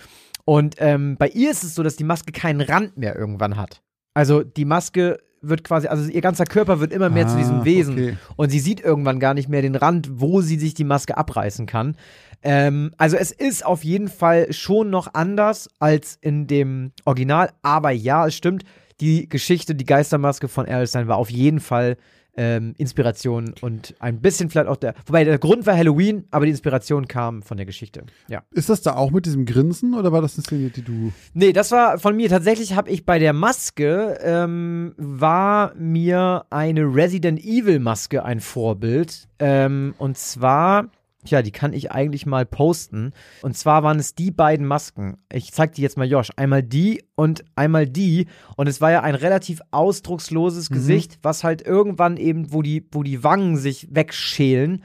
Und 0.45 0.75
ähm, 0.77 1.17
bei 1.17 1.27
ihr 1.29 1.51
ist 1.51 1.63
es 1.63 1.75
so, 1.75 1.83
dass 1.83 1.95
die 1.95 2.03
Maske 2.03 2.31
keinen 2.31 2.61
Rand 2.61 2.97
mehr 2.97 3.15
irgendwann 3.15 3.57
hat. 3.57 3.81
Also 4.13 4.43
die 4.43 4.65
Maske 4.65 5.19
wird 5.41 5.63
quasi, 5.63 5.87
also 5.87 6.09
ihr 6.09 6.21
ganzer 6.21 6.45
Körper 6.45 6.79
wird 6.79 6.93
immer 6.93 7.09
mehr 7.09 7.27
zu 7.27 7.37
diesem 7.37 7.61
Ah, 7.61 7.65
Wesen. 7.65 7.93
okay. 7.93 8.17
Und 8.35 8.49
sie 8.49 8.59
sieht 8.59 8.79
irgendwann 8.81 9.19
gar 9.19 9.33
nicht 9.33 9.49
mehr 9.49 9.61
den 9.61 9.75
Rand, 9.75 10.09
wo 10.13 10.41
sie 10.41 10.57
sich 10.57 10.73
die 10.73 10.83
Maske 10.83 11.17
abreißen 11.17 11.65
kann. 11.65 11.95
Ähm, 12.41 12.91
also 12.97 13.17
es 13.17 13.31
ist 13.31 13.65
auf 13.65 13.83
jeden 13.83 14.07
Fall 14.07 14.51
schon 14.53 14.89
noch 14.89 15.13
anders 15.13 15.69
als 15.79 16.17
in 16.21 16.47
dem 16.47 16.91
Original. 17.05 17.51
Aber 17.61 17.91
ja, 17.91 18.25
es 18.27 18.35
stimmt, 18.35 18.63
die 19.01 19.27
Geschichte, 19.29 19.75
die 19.75 19.85
Geistermaske 19.85 20.47
von 20.47 20.65
Erlstein 20.65 21.07
war 21.07 21.17
auf 21.17 21.29
jeden 21.29 21.59
Fall 21.59 21.97
ähm, 22.37 22.73
Inspiration 22.77 23.53
und 23.61 23.95
ein 23.99 24.21
bisschen 24.21 24.49
vielleicht 24.49 24.67
auch 24.67 24.77
der, 24.77 24.93
wobei 25.05 25.23
der 25.23 25.39
Grund 25.39 25.65
war 25.65 25.75
Halloween, 25.75 26.25
aber 26.31 26.45
die 26.45 26.51
Inspiration 26.51 27.07
kam 27.07 27.41
von 27.41 27.57
der 27.57 27.65
Geschichte. 27.65 28.03
Ja. 28.27 28.43
Ist 28.51 28.69
das 28.69 28.81
da 28.81 28.95
auch 28.95 29.11
mit 29.11 29.25
diesem 29.25 29.45
Grinsen 29.45 29.93
oder 29.93 30.11
war 30.11 30.21
das 30.21 30.35
eine 30.35 30.43
Szene, 30.43 30.69
die 30.69 30.81
du. 30.81 31.11
Nee, 31.33 31.53
das 31.53 31.71
war 31.71 31.97
von 31.99 32.15
mir. 32.15 32.29
Tatsächlich 32.29 32.75
habe 32.75 32.89
ich 32.89 33.05
bei 33.05 33.19
der 33.19 33.33
Maske, 33.33 34.17
ähm, 34.21 34.93
war 34.97 35.73
mir 35.75 36.45
eine 36.49 36.81
Resident 36.81 37.43
Evil 37.43 37.79
Maske 37.79 38.23
ein 38.23 38.39
Vorbild. 38.39 39.27
Ähm, 39.39 39.93
und 39.97 40.17
zwar, 40.17 40.89
tja, 41.25 41.41
die 41.41 41.51
kann 41.51 41.73
ich 41.73 41.91
eigentlich 41.91 42.25
mal 42.25 42.45
posten. 42.45 43.11
Und 43.41 43.57
zwar 43.57 43.83
waren 43.83 43.99
es 43.99 44.15
die 44.15 44.31
beiden 44.31 44.65
Masken. 44.65 45.17
Ich 45.31 45.51
zeig 45.51 45.73
die 45.73 45.81
jetzt 45.81 45.97
mal 45.97 46.07
Josh. 46.07 46.29
Einmal 46.37 46.63
die 46.63 47.03
und 47.15 47.43
einmal 47.55 47.87
die. 47.87 48.27
Und 48.55 48.67
es 48.67 48.79
war 48.81 48.91
ja 48.91 49.01
ein 49.01 49.15
relativ 49.15 49.61
ausdrucksloses 49.71 50.69
Gesicht, 50.69 51.19
was 51.21 51.43
halt 51.43 51.61
irgendwann 51.65 52.17
eben, 52.17 52.53
wo 52.53 52.61
die, 52.61 52.87
wo 52.91 53.03
die 53.03 53.23
Wangen 53.23 53.57
sich 53.57 53.87
wegschälen. 53.91 54.83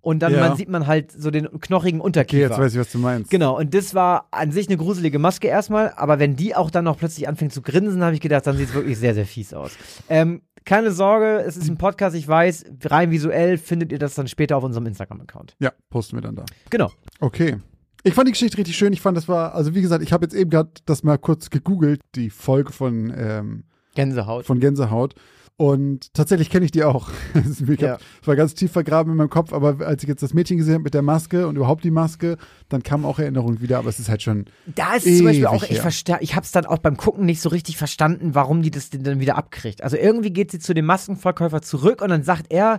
Und 0.00 0.20
dann 0.20 0.32
Ja. 0.32 0.40
man 0.48 0.56
sieht 0.56 0.68
man 0.68 0.86
halt 0.86 1.10
so 1.12 1.30
den 1.30 1.48
knochigen 1.60 2.00
Okay, 2.00 2.06
Unterkiefer. 2.06 2.42
jetzt 2.50 2.58
weiß 2.58 2.72
ich, 2.74 2.80
was 2.80 2.92
du 2.92 2.98
meinst. 2.98 3.30
Genau, 3.30 3.58
und 3.58 3.74
das 3.74 3.94
war 3.94 4.28
an 4.30 4.52
sich 4.52 4.68
eine 4.68 4.76
gruselige 4.78 5.18
Maske 5.18 5.48
erstmal, 5.48 5.92
aber 5.96 6.18
wenn 6.18 6.36
die 6.36 6.54
auch 6.54 6.70
dann 6.70 6.84
noch 6.84 6.96
plötzlich 6.96 7.28
anfängt 7.28 7.52
zu 7.52 7.60
grinsen, 7.62 8.02
habe 8.02 8.14
ich 8.14 8.20
gedacht, 8.20 8.46
dann 8.46 8.56
sieht 8.56 8.68
es 8.68 8.74
wirklich 8.74 8.96
sehr, 8.96 9.14
sehr 9.14 9.26
fies 9.26 9.52
aus. 9.52 9.72
Ähm, 10.08 10.40
keine 10.68 10.92
Sorge, 10.92 11.42
es 11.46 11.56
ist 11.56 11.70
ein 11.70 11.78
Podcast, 11.78 12.14
ich 12.14 12.28
weiß, 12.28 12.66
rein 12.84 13.10
visuell 13.10 13.56
findet 13.56 13.90
ihr 13.90 13.98
das 13.98 14.14
dann 14.14 14.28
später 14.28 14.54
auf 14.58 14.64
unserem 14.64 14.84
Instagram-Account. 14.84 15.56
Ja, 15.60 15.72
posten 15.88 16.18
wir 16.18 16.20
dann 16.20 16.36
da. 16.36 16.44
Genau. 16.68 16.92
Okay. 17.20 17.56
Ich 18.02 18.12
fand 18.12 18.28
die 18.28 18.32
Geschichte 18.32 18.58
richtig 18.58 18.76
schön. 18.76 18.92
Ich 18.92 19.00
fand, 19.00 19.16
das 19.16 19.28
war, 19.28 19.54
also 19.54 19.74
wie 19.74 19.80
gesagt, 19.80 20.02
ich 20.02 20.12
habe 20.12 20.26
jetzt 20.26 20.34
eben 20.34 20.50
gerade 20.50 20.68
das 20.84 21.02
mal 21.02 21.16
kurz 21.16 21.48
gegoogelt, 21.48 22.02
die 22.14 22.28
Folge 22.28 22.70
von 22.72 23.10
ähm, 23.16 23.64
Gänsehaut. 23.94 24.44
von 24.44 24.60
Gänsehaut. 24.60 25.14
Und 25.60 26.14
tatsächlich 26.14 26.50
kenne 26.50 26.64
ich 26.66 26.70
die 26.70 26.84
auch. 26.84 27.10
hab, 27.34 27.80
Ja. 27.80 27.98
es 28.22 28.28
war 28.28 28.36
ganz 28.36 28.54
tief 28.54 28.70
vergraben 28.70 29.10
in 29.10 29.16
meinem 29.18 29.28
Kopf, 29.28 29.52
aber 29.52 29.84
als 29.84 30.04
ich 30.04 30.08
jetzt 30.08 30.22
das 30.22 30.32
Mädchen 30.32 30.56
gesehen 30.56 30.74
habe 30.74 30.84
mit 30.84 30.94
der 30.94 31.02
Maske 31.02 31.48
und 31.48 31.56
überhaupt 31.56 31.82
die 31.82 31.90
Maske, 31.90 32.36
dann 32.68 32.84
kamen 32.84 33.04
auch 33.04 33.18
Erinnerungen 33.18 33.60
wieder, 33.60 33.78
aber 33.78 33.88
es 33.88 33.98
ist 33.98 34.08
halt 34.08 34.22
schon. 34.22 34.44
Da 34.66 34.94
ist 34.94 35.04
zum 35.16 35.26
Beispiel 35.26 35.46
auch, 35.46 35.64
ich 35.64 35.80
verstehe, 35.80 36.18
ich 36.20 36.36
hab's 36.36 36.52
dann 36.52 36.64
auch 36.64 36.78
beim 36.78 36.96
Gucken 36.96 37.26
nicht 37.26 37.40
so 37.40 37.48
richtig 37.48 37.76
verstanden, 37.76 38.36
warum 38.36 38.62
die 38.62 38.70
das 38.70 38.90
denn 38.90 39.02
dann 39.02 39.18
wieder 39.18 39.36
abkriegt. 39.36 39.82
Also 39.82 39.96
irgendwie 39.96 40.30
geht 40.30 40.52
sie 40.52 40.60
zu 40.60 40.74
dem 40.74 40.86
Maskenverkäufer 40.86 41.60
zurück 41.60 42.02
und 42.02 42.10
dann 42.10 42.22
sagt 42.22 42.46
er, 42.52 42.78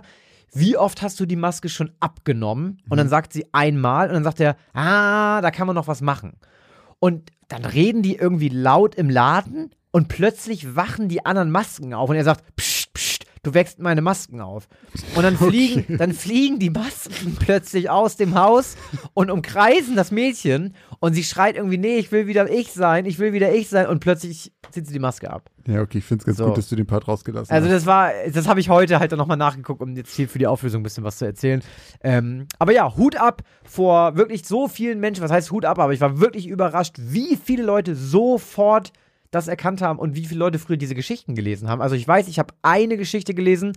wie 0.54 0.78
oft 0.78 1.02
hast 1.02 1.20
du 1.20 1.26
die 1.26 1.36
Maske 1.36 1.68
schon 1.68 1.92
abgenommen? 2.00 2.78
Und 2.88 2.96
dann 2.96 3.08
Mhm. 3.08 3.10
sagt 3.10 3.34
sie 3.34 3.44
einmal 3.52 4.08
und 4.08 4.14
dann 4.14 4.24
sagt 4.24 4.40
er, 4.40 4.56
ah, 4.72 5.42
da 5.42 5.50
kann 5.50 5.66
man 5.66 5.76
noch 5.76 5.86
was 5.86 6.00
machen. 6.00 6.38
Und 6.98 7.30
dann 7.48 7.66
reden 7.66 8.02
die 8.02 8.16
irgendwie 8.16 8.48
laut 8.48 8.94
im 8.94 9.10
Laden 9.10 9.70
und 9.92 10.08
plötzlich 10.08 10.76
wachen 10.76 11.08
die 11.08 11.24
anderen 11.24 11.50
Masken 11.50 11.94
auf 11.94 12.10
und 12.10 12.16
er 12.16 12.24
sagt, 12.24 12.44
psst, 12.56 12.92
psst, 12.94 13.24
du 13.42 13.54
wächst 13.54 13.78
meine 13.80 14.02
Masken 14.02 14.40
auf. 14.40 14.68
Und 15.16 15.22
dann 15.22 15.36
fliegen, 15.38 15.96
dann 15.98 16.12
fliegen 16.12 16.58
die 16.58 16.70
Masken 16.70 17.36
plötzlich 17.40 17.88
aus 17.90 18.16
dem 18.16 18.34
Haus 18.34 18.76
und 19.14 19.30
umkreisen 19.30 19.96
das 19.96 20.10
Mädchen 20.10 20.74
und 21.00 21.14
sie 21.14 21.24
schreit 21.24 21.56
irgendwie, 21.56 21.78
nee, 21.78 21.96
ich 21.96 22.12
will 22.12 22.26
wieder 22.26 22.50
ich 22.50 22.72
sein, 22.72 23.06
ich 23.06 23.18
will 23.18 23.32
wieder 23.32 23.52
ich 23.52 23.68
sein 23.68 23.86
und 23.86 24.00
plötzlich 24.00 24.52
zieht 24.70 24.86
sie 24.86 24.92
die 24.92 24.98
Maske 24.98 25.30
ab. 25.30 25.50
Ja, 25.66 25.80
okay, 25.80 25.98
ich 25.98 26.04
finde 26.04 26.22
es 26.22 26.26
ganz 26.26 26.38
So. 26.38 26.46
gut, 26.46 26.58
dass 26.58 26.68
du 26.68 26.76
den 26.76 26.86
Part 26.86 27.08
rausgelassen 27.08 27.52
Also 27.52 27.66
hast. 27.66 27.74
das 27.74 27.86
war, 27.86 28.12
das 28.32 28.46
habe 28.46 28.60
ich 28.60 28.68
heute 28.68 29.00
halt 29.00 29.10
dann 29.12 29.18
nochmal 29.18 29.36
nachgeguckt, 29.36 29.80
um 29.82 29.96
jetzt 29.96 30.14
hier 30.14 30.28
für 30.28 30.38
die 30.38 30.46
Auflösung 30.46 30.80
ein 30.80 30.84
bisschen 30.84 31.04
was 31.04 31.18
zu 31.18 31.24
erzählen. 31.24 31.62
Ähm, 32.02 32.46
aber 32.58 32.72
ja, 32.72 32.94
Hut 32.96 33.16
ab 33.16 33.42
vor 33.64 34.16
wirklich 34.16 34.46
so 34.46 34.68
vielen 34.68 35.00
Menschen. 35.00 35.22
Was 35.24 35.30
heißt 35.32 35.50
Hut 35.50 35.64
ab? 35.64 35.78
Aber 35.78 35.92
ich 35.92 36.00
war 36.00 36.20
wirklich 36.20 36.46
überrascht, 36.46 36.96
wie 36.98 37.36
viele 37.42 37.62
Leute 37.64 37.94
sofort 37.96 38.92
das 39.30 39.48
erkannt 39.48 39.82
haben 39.82 39.98
und 39.98 40.16
wie 40.16 40.24
viele 40.24 40.40
Leute 40.40 40.58
früher 40.58 40.76
diese 40.76 40.94
Geschichten 40.94 41.34
gelesen 41.34 41.68
haben. 41.68 41.80
Also 41.80 41.94
ich 41.94 42.06
weiß, 42.06 42.28
ich 42.28 42.38
habe 42.38 42.54
eine 42.62 42.96
Geschichte 42.96 43.34
gelesen. 43.34 43.72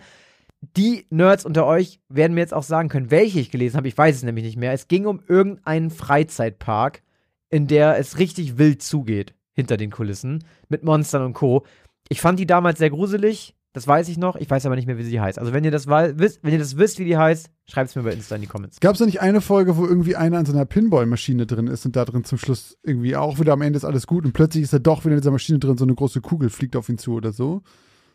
Die 0.77 1.05
Nerds 1.09 1.45
unter 1.45 1.65
euch 1.65 1.99
werden 2.09 2.33
mir 2.33 2.39
jetzt 2.41 2.53
auch 2.53 2.63
sagen 2.63 2.89
können, 2.89 3.11
welche 3.11 3.39
ich 3.39 3.51
gelesen 3.51 3.77
habe. 3.77 3.87
Ich 3.87 3.97
weiß 3.97 4.15
es 4.15 4.23
nämlich 4.23 4.45
nicht 4.45 4.57
mehr. 4.57 4.71
Es 4.71 4.87
ging 4.87 5.05
um 5.05 5.21
irgendeinen 5.27 5.91
Freizeitpark, 5.91 7.03
in 7.49 7.67
der 7.67 7.97
es 7.97 8.17
richtig 8.17 8.57
wild 8.57 8.81
zugeht 8.81 9.35
hinter 9.51 9.77
den 9.77 9.91
Kulissen 9.91 10.43
mit 10.69 10.83
Monstern 10.83 11.23
und 11.23 11.33
Co. 11.33 11.65
Ich 12.09 12.21
fand 12.21 12.39
die 12.39 12.47
damals 12.47 12.79
sehr 12.79 12.89
gruselig. 12.89 13.55
Das 13.73 13.87
weiß 13.87 14.07
ich 14.09 14.19
noch. 14.19 14.35
Ich 14.35 14.49
weiß 14.49 14.67
aber 14.67 14.75
nicht 14.75 14.85
mehr, 14.85 14.99
wie 14.99 15.03
sie 15.03 15.19
heißt. 15.19 15.39
Also 15.39 15.51
wenn 15.51 15.63
ihr 15.63 15.71
das 15.71 15.87
wisst, 15.87 16.43
wenn 16.43 16.53
ihr 16.53 16.59
das 16.59 16.77
wisst, 16.77 16.99
wie 16.99 17.05
die 17.05 17.17
heißt, 17.17 17.49
schreibt 17.65 17.89
es 17.89 17.95
mir 17.95 18.03
bei 18.03 18.11
Insta 18.11 18.35
in 18.35 18.41
die 18.41 18.47
Comments. 18.47 18.79
Gab 18.79 18.93
es 18.93 18.99
da 18.99 19.05
nicht 19.05 19.19
eine 19.19 19.41
Folge, 19.41 19.77
wo 19.77 19.85
irgendwie 19.85 20.15
einer 20.15 20.37
an 20.37 20.45
so 20.45 20.53
einer 20.53 20.65
Pinball-Maschine 20.65 21.47
drin 21.47 21.65
ist 21.65 21.83
und 21.85 21.95
da 21.95 22.05
drin 22.05 22.23
zum 22.23 22.37
Schluss 22.37 22.77
irgendwie 22.83 23.15
auch 23.15 23.39
wieder 23.39 23.53
am 23.53 23.63
Ende 23.63 23.77
ist 23.77 23.83
alles 23.83 24.05
gut 24.05 24.25
und 24.25 24.33
plötzlich 24.33 24.63
ist 24.63 24.73
er 24.73 24.79
doch 24.79 25.03
wieder 25.05 25.15
in 25.15 25.21
dieser 25.21 25.31
Maschine 25.31 25.57
drin, 25.57 25.77
so 25.77 25.85
eine 25.85 25.95
große 25.95 26.21
Kugel 26.21 26.51
fliegt 26.51 26.75
auf 26.75 26.87
ihn 26.87 26.99
zu 26.99 27.13
oder 27.13 27.33
so? 27.33 27.63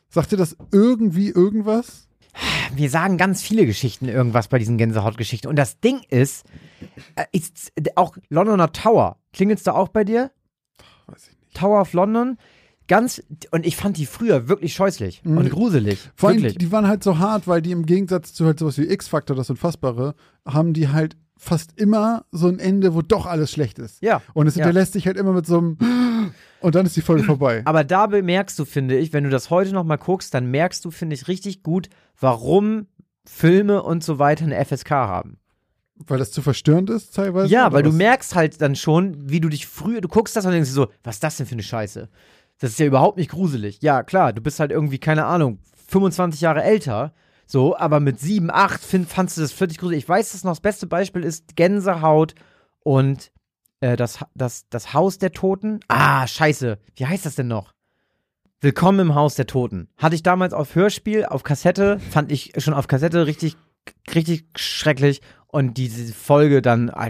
Sagt 0.09 0.31
ihr 0.31 0.39
das 0.39 0.57
irgendwie 0.73 1.31
irgendwas? 1.31 2.09
Wir 2.73 2.89
sagen 2.89 3.17
ganz 3.17 3.43
viele 3.43 3.67
Geschichten 3.67 4.09
irgendwas 4.09 4.47
bei 4.47 4.59
diesen 4.59 4.79
Gänsehautgeschichten. 4.79 5.51
Und 5.51 5.57
das 5.57 5.81
Ding 5.81 6.03
ist, 6.09 6.47
äh, 7.17 7.25
ist 7.33 7.73
auch 7.97 8.17
Londoner 8.29 8.71
Tower. 8.71 9.19
Klingelt's 9.33 9.65
da 9.65 9.73
auch 9.73 9.89
bei 9.89 10.05
dir? 10.05 10.31
Weiß 11.07 11.29
ich 11.29 11.41
nicht. 11.41 11.57
Tower 11.57 11.81
of 11.81 11.93
London? 11.95 12.39
Ganz, 12.89 13.23
und 13.51 13.65
ich 13.67 13.77
fand 13.77 13.97
die 13.99 14.07
früher 14.07 14.49
wirklich 14.49 14.73
scheußlich 14.75 15.23
Mhm. 15.25 15.37
und 15.39 15.51
gruselig. 15.51 15.99
Vor 16.17 16.31
allem, 16.31 16.39
wirklich. 16.39 16.59
die 16.59 16.73
waren 16.73 16.89
halt 16.89 17.05
so 17.05 17.19
hart, 17.19 17.47
weil 17.47 17.63
die 17.63 17.71
im 17.73 17.87
Gegensatz 17.87 18.33
zu 18.35 18.47
halt 18.47 18.59
sowas 18.59 18.79
wie 18.79 18.91
X-Factor, 18.91 19.37
das 19.37 19.51
Unfassbare, 19.51 20.15
haben 20.47 20.73
die 20.73 20.89
halt 20.89 21.17
fast 21.37 21.79
immer 21.79 22.25
so 22.33 22.49
ein 22.49 22.59
Ende, 22.59 22.95
wo 22.95 23.03
doch 23.03 23.27
alles 23.27 23.53
schlecht 23.53 23.79
ist. 23.79 24.03
ja. 24.03 24.21
Und 24.35 24.47
es 24.49 24.57
Ja. 24.57 24.65
hinterlässt 24.65 24.95
sich 24.95 25.07
halt 25.07 25.17
immer 25.17 25.33
mit 25.33 25.47
so 25.47 25.59
einem 25.59 25.77
und 26.61 26.75
dann 26.75 26.85
ist 26.87 26.97
die 26.97 27.01
Folge 27.03 27.23
vorbei. 27.23 27.63
Aber 27.67 27.85
da 27.85 28.07
bemerkst 28.07 28.59
du, 28.59 28.65
finde 28.65 28.99
ich, 28.99 29.13
wenn 29.13 29.23
du 29.25 29.31
das 29.31 29.49
heute 29.51 29.73
noch 29.73 29.85
mal 29.85 29.97
guckst, 29.99 30.35
dann 30.35 30.51
merkst 30.51 30.85
du, 30.85 30.91
finde 30.91 31.15
ich, 31.15 31.29
richtig 31.29 31.63
gut, 31.63 31.89
warum 32.19 32.87
Filme 33.25 33.83
und 33.83 34.03
so 34.03 34.19
weiter 34.19 34.45
eine 34.47 34.65
FSK 34.65 34.91
haben. 34.91 35.39
Weil 36.07 36.19
das 36.19 36.31
zu 36.33 36.43
verstörend 36.43 36.91
ist 36.91 37.15
teilweise? 37.15 37.53
Ja, 37.53 37.73
weil 37.73 37.83
du 37.83 37.91
was? 37.91 37.97
merkst 37.97 38.35
halt 38.35 38.61
dann 38.63 38.75
schon, 38.77 39.29
wie 39.31 39.41
du 39.41 39.49
dich 39.49 39.67
früher, 39.67 40.01
du 40.01 40.09
guckst 40.09 40.35
das 40.37 40.47
und 40.47 40.53
denkst 40.53 40.71
so, 40.71 40.89
was 41.03 41.17
ist 41.17 41.25
das 41.25 41.37
denn 41.37 41.47
für 41.47 41.53
eine 41.55 41.63
Scheiße? 41.63 42.09
Das 42.59 42.71
ist 42.71 42.79
ja 42.81 42.87
überhaupt 42.87 43.19
nicht 43.19 43.31
gruselig. 43.31 43.81
Ja, 43.83 44.03
klar, 44.03 44.33
du 44.33 44.43
bist 44.43 44.61
halt 44.61 44.73
irgendwie, 44.73 44.99
keine 44.99 45.27
Ahnung, 45.27 45.59
25 45.89 46.41
Jahre 46.41 46.63
älter, 46.63 47.13
so, 47.47 47.77
aber 47.77 48.01
mit 48.01 48.21
7, 48.21 48.51
8 48.51 48.83
find, 48.83 49.09
fandst 49.09 49.37
du 49.37 49.41
das 49.41 49.53
völlig 49.53 49.79
gruselig. 49.79 50.05
Ich 50.05 50.09
weiß, 50.09 50.33
das 50.33 50.45
noch 50.45 50.53
das 50.53 50.61
beste 50.61 50.87
Beispiel 50.87 51.25
ist 51.25 51.57
Gänsehaut 51.57 52.35
und 52.81 53.31
äh, 53.81 53.97
das, 53.97 54.19
das, 54.35 54.69
das 54.69 54.93
Haus 54.93 55.19
der 55.19 55.33
Toten. 55.33 55.81
Ah, 55.89 56.27
scheiße, 56.27 56.79
wie 56.97 57.07
heißt 57.07 57.25
das 57.25 57.37
denn 57.37 57.49
noch? 57.49 57.73
Willkommen 58.61 58.99
im 58.99 59.15
Haus 59.15 59.37
der 59.37 59.47
Toten. 59.47 59.89
Hatte 59.97 60.17
ich 60.17 60.25
damals 60.25 60.53
auf 60.53 60.75
Hörspiel, 60.75 61.25
auf 61.25 61.45
Kassette, 61.45 62.01
fand 62.01 62.33
ich 62.33 62.53
schon 62.59 62.75
auf 62.75 62.89
Kassette 62.89 63.27
richtig, 63.27 63.57
richtig 64.13 64.47
schrecklich. 64.57 65.23
Und 65.51 65.79
diese 65.79 66.13
Folge 66.13 66.61
dann, 66.63 66.91
ah, 66.91 67.09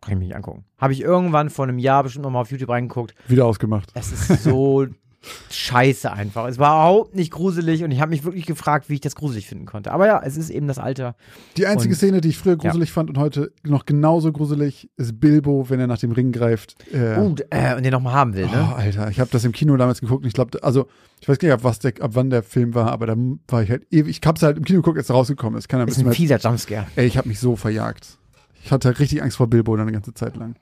kann 0.00 0.12
ich 0.12 0.16
mich 0.18 0.28
nicht 0.28 0.36
angucken. 0.36 0.64
Habe 0.78 0.92
ich 0.92 1.00
irgendwann 1.00 1.50
vor 1.50 1.64
einem 1.66 1.78
Jahr 1.78 2.02
bestimmt 2.02 2.24
nochmal 2.24 2.42
auf 2.42 2.50
YouTube 2.50 2.68
reingeguckt. 2.68 3.14
Wieder 3.26 3.46
ausgemacht. 3.46 3.90
Es 3.94 4.12
ist 4.12 4.42
so 4.44 4.86
scheiße 5.50 6.12
einfach. 6.12 6.46
Es 6.46 6.58
war 6.58 6.74
überhaupt 6.90 7.14
nicht 7.14 7.30
gruselig 7.30 7.84
und 7.84 7.90
ich 7.90 8.00
habe 8.00 8.10
mich 8.10 8.24
wirklich 8.24 8.46
gefragt, 8.46 8.88
wie 8.88 8.94
ich 8.94 9.00
das 9.00 9.14
gruselig 9.14 9.46
finden 9.46 9.66
konnte. 9.66 9.90
Aber 9.92 10.06
ja, 10.06 10.20
es 10.24 10.36
ist 10.36 10.50
eben 10.50 10.66
das 10.68 10.78
Alter. 10.78 11.14
Die 11.56 11.66
einzige 11.66 11.92
Und- 11.92 11.96
Szene, 11.96 12.20
die 12.20 12.28
ich 12.28 12.38
früher 12.38 12.56
gruselig 12.56 12.92
fand 12.92 13.08
und 13.10 13.18
heute 13.18 13.52
noch 13.64 13.86
genauso 13.86 14.32
gruselig, 14.32 14.90
ist 14.96 15.20
Bilbo, 15.20 15.68
wenn 15.70 15.80
er 15.80 15.86
nach 15.86 15.98
dem 15.98 16.12
Ring 16.12 16.32
greift. 16.32 16.76
Äh, 16.92 17.18
Uh, 17.18 17.34
äh, 17.50 17.74
und 17.76 17.84
den 17.84 17.92
nochmal 17.92 18.14
haben 18.14 18.34
will, 18.34 18.48
Oh, 18.52 18.54
ne? 18.56 18.74
Alter, 18.76 19.10
ich 19.10 19.20
habe 19.20 19.30
das 19.30 19.44
im 19.44 19.52
Kino 19.52 19.76
damals 19.76 20.00
geguckt 20.00 20.22
und 20.22 20.28
ich 20.28 20.34
glaube, 20.34 20.62
also 20.62 20.86
ich 21.20 21.28
weiß 21.28 21.38
gar 21.38 21.48
nicht, 21.48 21.54
ab, 21.54 21.64
was 21.64 21.78
der, 21.78 21.92
ab 22.00 22.10
wann 22.14 22.30
der 22.30 22.42
Film 22.42 22.74
war, 22.74 22.92
aber 22.92 23.06
da 23.06 23.16
war 23.48 23.62
ich 23.62 23.70
halt 23.70 23.86
ewig. 23.92 24.18
Ich 24.20 24.26
hab's 24.26 24.42
halt 24.42 24.56
im 24.56 24.64
Kino 24.64 24.80
geguckt, 24.80 24.98
als 24.98 25.08
er 25.10 25.14
rausgekommen 25.16 25.58
ist. 25.58 25.68
Kann 25.68 25.80
ein 25.80 25.88
Ist 25.88 25.98
ein 25.98 26.12
fieser 26.12 26.38
Jumpscare. 26.38 26.86
ey, 26.96 27.06
ich 27.06 27.16
habe 27.18 27.28
mich 27.28 27.40
so 27.40 27.56
verjagt. 27.56 28.18
Ich 28.62 28.70
hatte 28.72 28.88
halt 28.88 28.98
richtig 29.00 29.22
Angst 29.22 29.36
vor 29.36 29.46
Bilbo 29.48 29.74
dann 29.76 29.82
eine 29.88 29.92
ganze 29.92 30.12
Zeit 30.14 30.36
lang. 30.36 30.54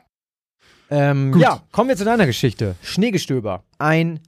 Ähm, 0.88 1.37
ja, 1.38 1.62
kommen 1.73 1.88
wir 1.88 1.96
zu 1.96 2.04
deiner 2.04 2.26
Geschichte. 2.26 2.76
Schneegestöber. 2.82 3.64
Ein 3.78 4.20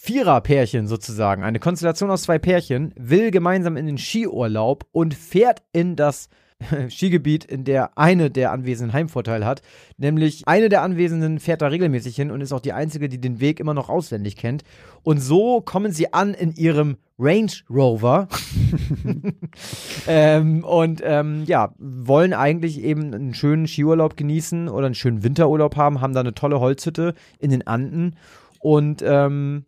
Vierer-Pärchen 0.00 0.86
sozusagen, 0.86 1.42
eine 1.42 1.58
Konstellation 1.58 2.10
aus 2.10 2.22
zwei 2.22 2.38
Pärchen, 2.38 2.94
will 2.96 3.32
gemeinsam 3.32 3.76
in 3.76 3.86
den 3.86 3.98
Skiurlaub 3.98 4.86
und 4.92 5.12
fährt 5.12 5.62
in 5.72 5.96
das 5.96 6.28
Skigebiet, 6.88 7.44
in 7.44 7.64
der 7.64 7.98
eine 7.98 8.30
der 8.30 8.52
Anwesenden 8.52 8.92
Heimvorteil 8.92 9.44
hat. 9.44 9.60
Nämlich 9.96 10.46
eine 10.46 10.68
der 10.68 10.82
Anwesenden 10.82 11.40
fährt 11.40 11.62
da 11.62 11.66
regelmäßig 11.66 12.14
hin 12.14 12.30
und 12.30 12.40
ist 12.40 12.52
auch 12.52 12.60
die 12.60 12.72
einzige, 12.72 13.08
die 13.08 13.20
den 13.20 13.40
Weg 13.40 13.58
immer 13.58 13.74
noch 13.74 13.88
auswendig 13.88 14.36
kennt. 14.36 14.62
Und 15.02 15.18
so 15.18 15.60
kommen 15.60 15.90
sie 15.90 16.12
an 16.12 16.32
in 16.32 16.52
ihrem 16.54 16.98
Range 17.18 17.52
Rover 17.68 18.28
ähm, 20.06 20.62
und 20.62 21.02
ähm, 21.04 21.42
ja, 21.46 21.74
wollen 21.78 22.34
eigentlich 22.34 22.82
eben 22.84 23.12
einen 23.12 23.34
schönen 23.34 23.66
Skiurlaub 23.66 24.16
genießen 24.16 24.68
oder 24.68 24.86
einen 24.86 24.94
schönen 24.94 25.24
Winterurlaub 25.24 25.74
haben, 25.74 26.00
haben 26.00 26.14
da 26.14 26.20
eine 26.20 26.34
tolle 26.34 26.60
Holzhütte 26.60 27.14
in 27.40 27.50
den 27.50 27.66
Anden 27.66 28.14
und 28.60 29.02
ähm, 29.04 29.64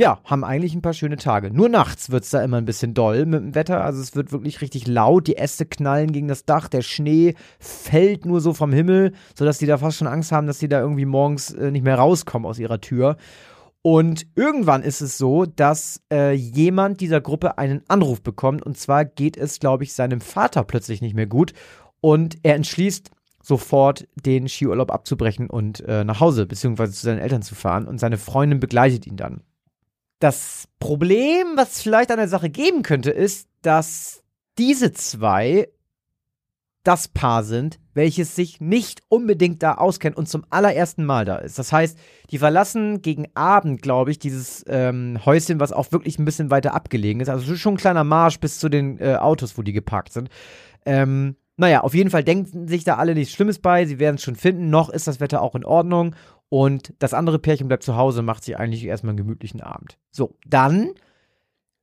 ja, 0.00 0.18
haben 0.24 0.44
eigentlich 0.44 0.74
ein 0.74 0.80
paar 0.80 0.94
schöne 0.94 1.18
Tage. 1.18 1.50
Nur 1.50 1.68
nachts 1.68 2.10
wird 2.10 2.24
es 2.24 2.30
da 2.30 2.42
immer 2.42 2.56
ein 2.56 2.64
bisschen 2.64 2.94
doll 2.94 3.26
mit 3.26 3.40
dem 3.42 3.54
Wetter. 3.54 3.84
Also 3.84 4.00
es 4.00 4.16
wird 4.16 4.32
wirklich 4.32 4.62
richtig 4.62 4.86
laut. 4.86 5.26
Die 5.26 5.36
Äste 5.36 5.66
knallen 5.66 6.12
gegen 6.12 6.26
das 6.26 6.46
Dach. 6.46 6.68
Der 6.68 6.80
Schnee 6.80 7.34
fällt 7.58 8.24
nur 8.24 8.40
so 8.40 8.54
vom 8.54 8.72
Himmel, 8.72 9.12
sodass 9.34 9.58
die 9.58 9.66
da 9.66 9.76
fast 9.76 9.98
schon 9.98 10.08
Angst 10.08 10.32
haben, 10.32 10.46
dass 10.46 10.58
die 10.58 10.68
da 10.68 10.80
irgendwie 10.80 11.04
morgens 11.04 11.52
äh, 11.52 11.70
nicht 11.70 11.82
mehr 11.82 11.96
rauskommen 11.96 12.48
aus 12.48 12.58
ihrer 12.58 12.80
Tür. 12.80 13.18
Und 13.82 14.26
irgendwann 14.36 14.82
ist 14.82 15.02
es 15.02 15.18
so, 15.18 15.44
dass 15.44 16.00
äh, 16.10 16.32
jemand 16.32 17.02
dieser 17.02 17.20
Gruppe 17.20 17.58
einen 17.58 17.82
Anruf 17.88 18.22
bekommt. 18.22 18.64
Und 18.64 18.78
zwar 18.78 19.04
geht 19.04 19.36
es, 19.36 19.58
glaube 19.58 19.84
ich, 19.84 19.92
seinem 19.92 20.22
Vater 20.22 20.64
plötzlich 20.64 21.02
nicht 21.02 21.14
mehr 21.14 21.26
gut. 21.26 21.52
Und 22.00 22.38
er 22.42 22.54
entschließt 22.54 23.10
sofort, 23.42 24.08
den 24.14 24.48
Skiurlaub 24.48 24.90
abzubrechen 24.90 25.50
und 25.50 25.80
äh, 25.80 26.04
nach 26.04 26.20
Hause 26.20 26.46
beziehungsweise 26.46 26.92
zu 26.94 27.02
seinen 27.02 27.18
Eltern 27.18 27.42
zu 27.42 27.54
fahren. 27.54 27.86
Und 27.86 28.00
seine 28.00 28.16
Freundin 28.16 28.60
begleitet 28.60 29.06
ihn 29.06 29.18
dann. 29.18 29.42
Das 30.20 30.68
Problem, 30.78 31.56
was 31.56 31.72
es 31.72 31.82
vielleicht 31.82 32.10
an 32.10 32.18
der 32.18 32.28
Sache 32.28 32.50
geben 32.50 32.82
könnte, 32.82 33.10
ist, 33.10 33.48
dass 33.62 34.22
diese 34.58 34.92
zwei 34.92 35.68
das 36.84 37.08
Paar 37.08 37.42
sind, 37.42 37.78
welches 37.92 38.36
sich 38.36 38.60
nicht 38.60 39.02
unbedingt 39.08 39.62
da 39.62 39.74
auskennt 39.74 40.16
und 40.16 40.28
zum 40.28 40.44
allerersten 40.48 41.04
Mal 41.04 41.24
da 41.24 41.36
ist. 41.36 41.58
Das 41.58 41.72
heißt, 41.72 41.98
die 42.30 42.38
verlassen 42.38 43.02
gegen 43.02 43.28
Abend, 43.34 43.82
glaube 43.82 44.10
ich, 44.10 44.18
dieses 44.18 44.64
ähm, 44.68 45.18
Häuschen, 45.24 45.60
was 45.60 45.72
auch 45.72 45.92
wirklich 45.92 46.18
ein 46.18 46.24
bisschen 46.24 46.50
weiter 46.50 46.72
abgelegen 46.74 47.20
ist. 47.20 47.28
Also 47.28 47.56
schon 47.56 47.74
ein 47.74 47.78
kleiner 47.78 48.04
Marsch 48.04 48.40
bis 48.40 48.58
zu 48.58 48.68
den 48.68 48.98
äh, 48.98 49.16
Autos, 49.16 49.58
wo 49.58 49.62
die 49.62 49.72
geparkt 49.72 50.12
sind. 50.12 50.30
Ähm, 50.86 51.36
naja, 51.56 51.82
auf 51.82 51.94
jeden 51.94 52.08
Fall 52.08 52.24
denken 52.24 52.68
sich 52.68 52.84
da 52.84 52.96
alle 52.96 53.14
nichts 53.14 53.34
Schlimmes 53.34 53.58
bei. 53.58 53.84
Sie 53.84 53.98
werden 53.98 54.16
es 54.16 54.22
schon 54.22 54.36
finden. 54.36 54.70
Noch 54.70 54.88
ist 54.88 55.06
das 55.06 55.20
Wetter 55.20 55.42
auch 55.42 55.54
in 55.54 55.66
Ordnung. 55.66 56.14
Und 56.50 56.92
das 56.98 57.14
andere 57.14 57.38
Pärchen 57.38 57.68
bleibt 57.68 57.84
zu 57.84 57.96
Hause, 57.96 58.20
macht 58.20 58.44
sich 58.44 58.58
eigentlich 58.58 58.84
erstmal 58.84 59.12
einen 59.12 59.18
gemütlichen 59.18 59.62
Abend. 59.62 59.98
So, 60.10 60.36
dann 60.44 60.90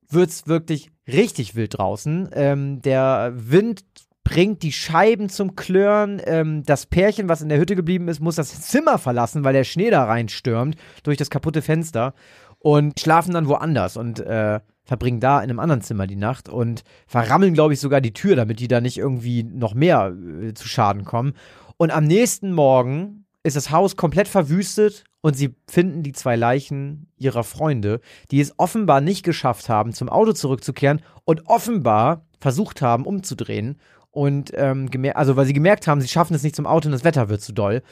wird's 0.08 0.46
wirklich 0.46 0.90
richtig 1.06 1.56
wild 1.56 1.78
draußen. 1.78 2.28
Ähm, 2.32 2.80
der 2.82 3.32
Wind 3.34 3.84
bringt 4.24 4.62
die 4.62 4.72
Scheiben 4.72 5.30
zum 5.30 5.56
Klirren. 5.56 6.20
Ähm, 6.24 6.62
das 6.64 6.84
Pärchen, 6.84 7.30
was 7.30 7.40
in 7.40 7.48
der 7.48 7.58
Hütte 7.58 7.76
geblieben 7.76 8.08
ist, 8.08 8.20
muss 8.20 8.36
das 8.36 8.60
Zimmer 8.60 8.98
verlassen, 8.98 9.42
weil 9.42 9.54
der 9.54 9.64
Schnee 9.64 9.90
da 9.90 10.04
reinstürmt 10.04 10.76
durch 11.02 11.16
das 11.16 11.30
kaputte 11.30 11.62
Fenster. 11.62 12.14
und 12.60 12.98
schlafen 12.98 13.34
dann 13.34 13.48
woanders 13.48 13.96
und 13.96 14.20
äh, 14.20 14.60
verbringen 14.84 15.20
da 15.20 15.38
in 15.38 15.50
einem 15.50 15.60
anderen 15.60 15.82
Zimmer 15.82 16.06
die 16.06 16.16
Nacht 16.16 16.48
und 16.48 16.82
verrammeln, 17.06 17.54
glaube 17.54 17.74
ich, 17.74 17.80
sogar 17.80 18.00
die 18.00 18.12
Tür, 18.12 18.36
damit 18.36 18.58
die 18.58 18.68
da 18.68 18.80
nicht 18.80 18.98
irgendwie 18.98 19.44
noch 19.44 19.74
mehr 19.74 20.12
äh, 20.42 20.54
zu 20.54 20.66
Schaden 20.66 21.04
kommen. 21.04 21.34
Und 21.76 21.92
am 21.92 22.04
nächsten 22.04 22.52
Morgen 22.52 23.17
ist 23.42 23.56
das 23.56 23.70
Haus 23.70 23.96
komplett 23.96 24.28
verwüstet 24.28 25.04
und 25.20 25.34
sie 25.34 25.56
finden 25.68 26.02
die 26.02 26.12
zwei 26.12 26.36
Leichen 26.36 27.10
ihrer 27.16 27.44
Freunde, 27.44 28.00
die 28.30 28.40
es 28.40 28.54
offenbar 28.58 29.00
nicht 29.00 29.24
geschafft 29.24 29.68
haben, 29.68 29.92
zum 29.92 30.08
Auto 30.08 30.32
zurückzukehren 30.32 31.02
und 31.24 31.46
offenbar 31.46 32.26
versucht 32.40 32.82
haben, 32.82 33.06
umzudrehen. 33.06 33.80
Und 34.10 34.52
ähm, 34.54 34.90
also 35.14 35.36
weil 35.36 35.46
sie 35.46 35.52
gemerkt 35.52 35.86
haben, 35.86 36.00
sie 36.00 36.08
schaffen 36.08 36.34
es 36.34 36.42
nicht 36.42 36.56
zum 36.56 36.66
Auto 36.66 36.88
und 36.88 36.92
das 36.92 37.04
Wetter 37.04 37.28
wird 37.28 37.40
zu 37.40 37.52
doll, 37.52 37.82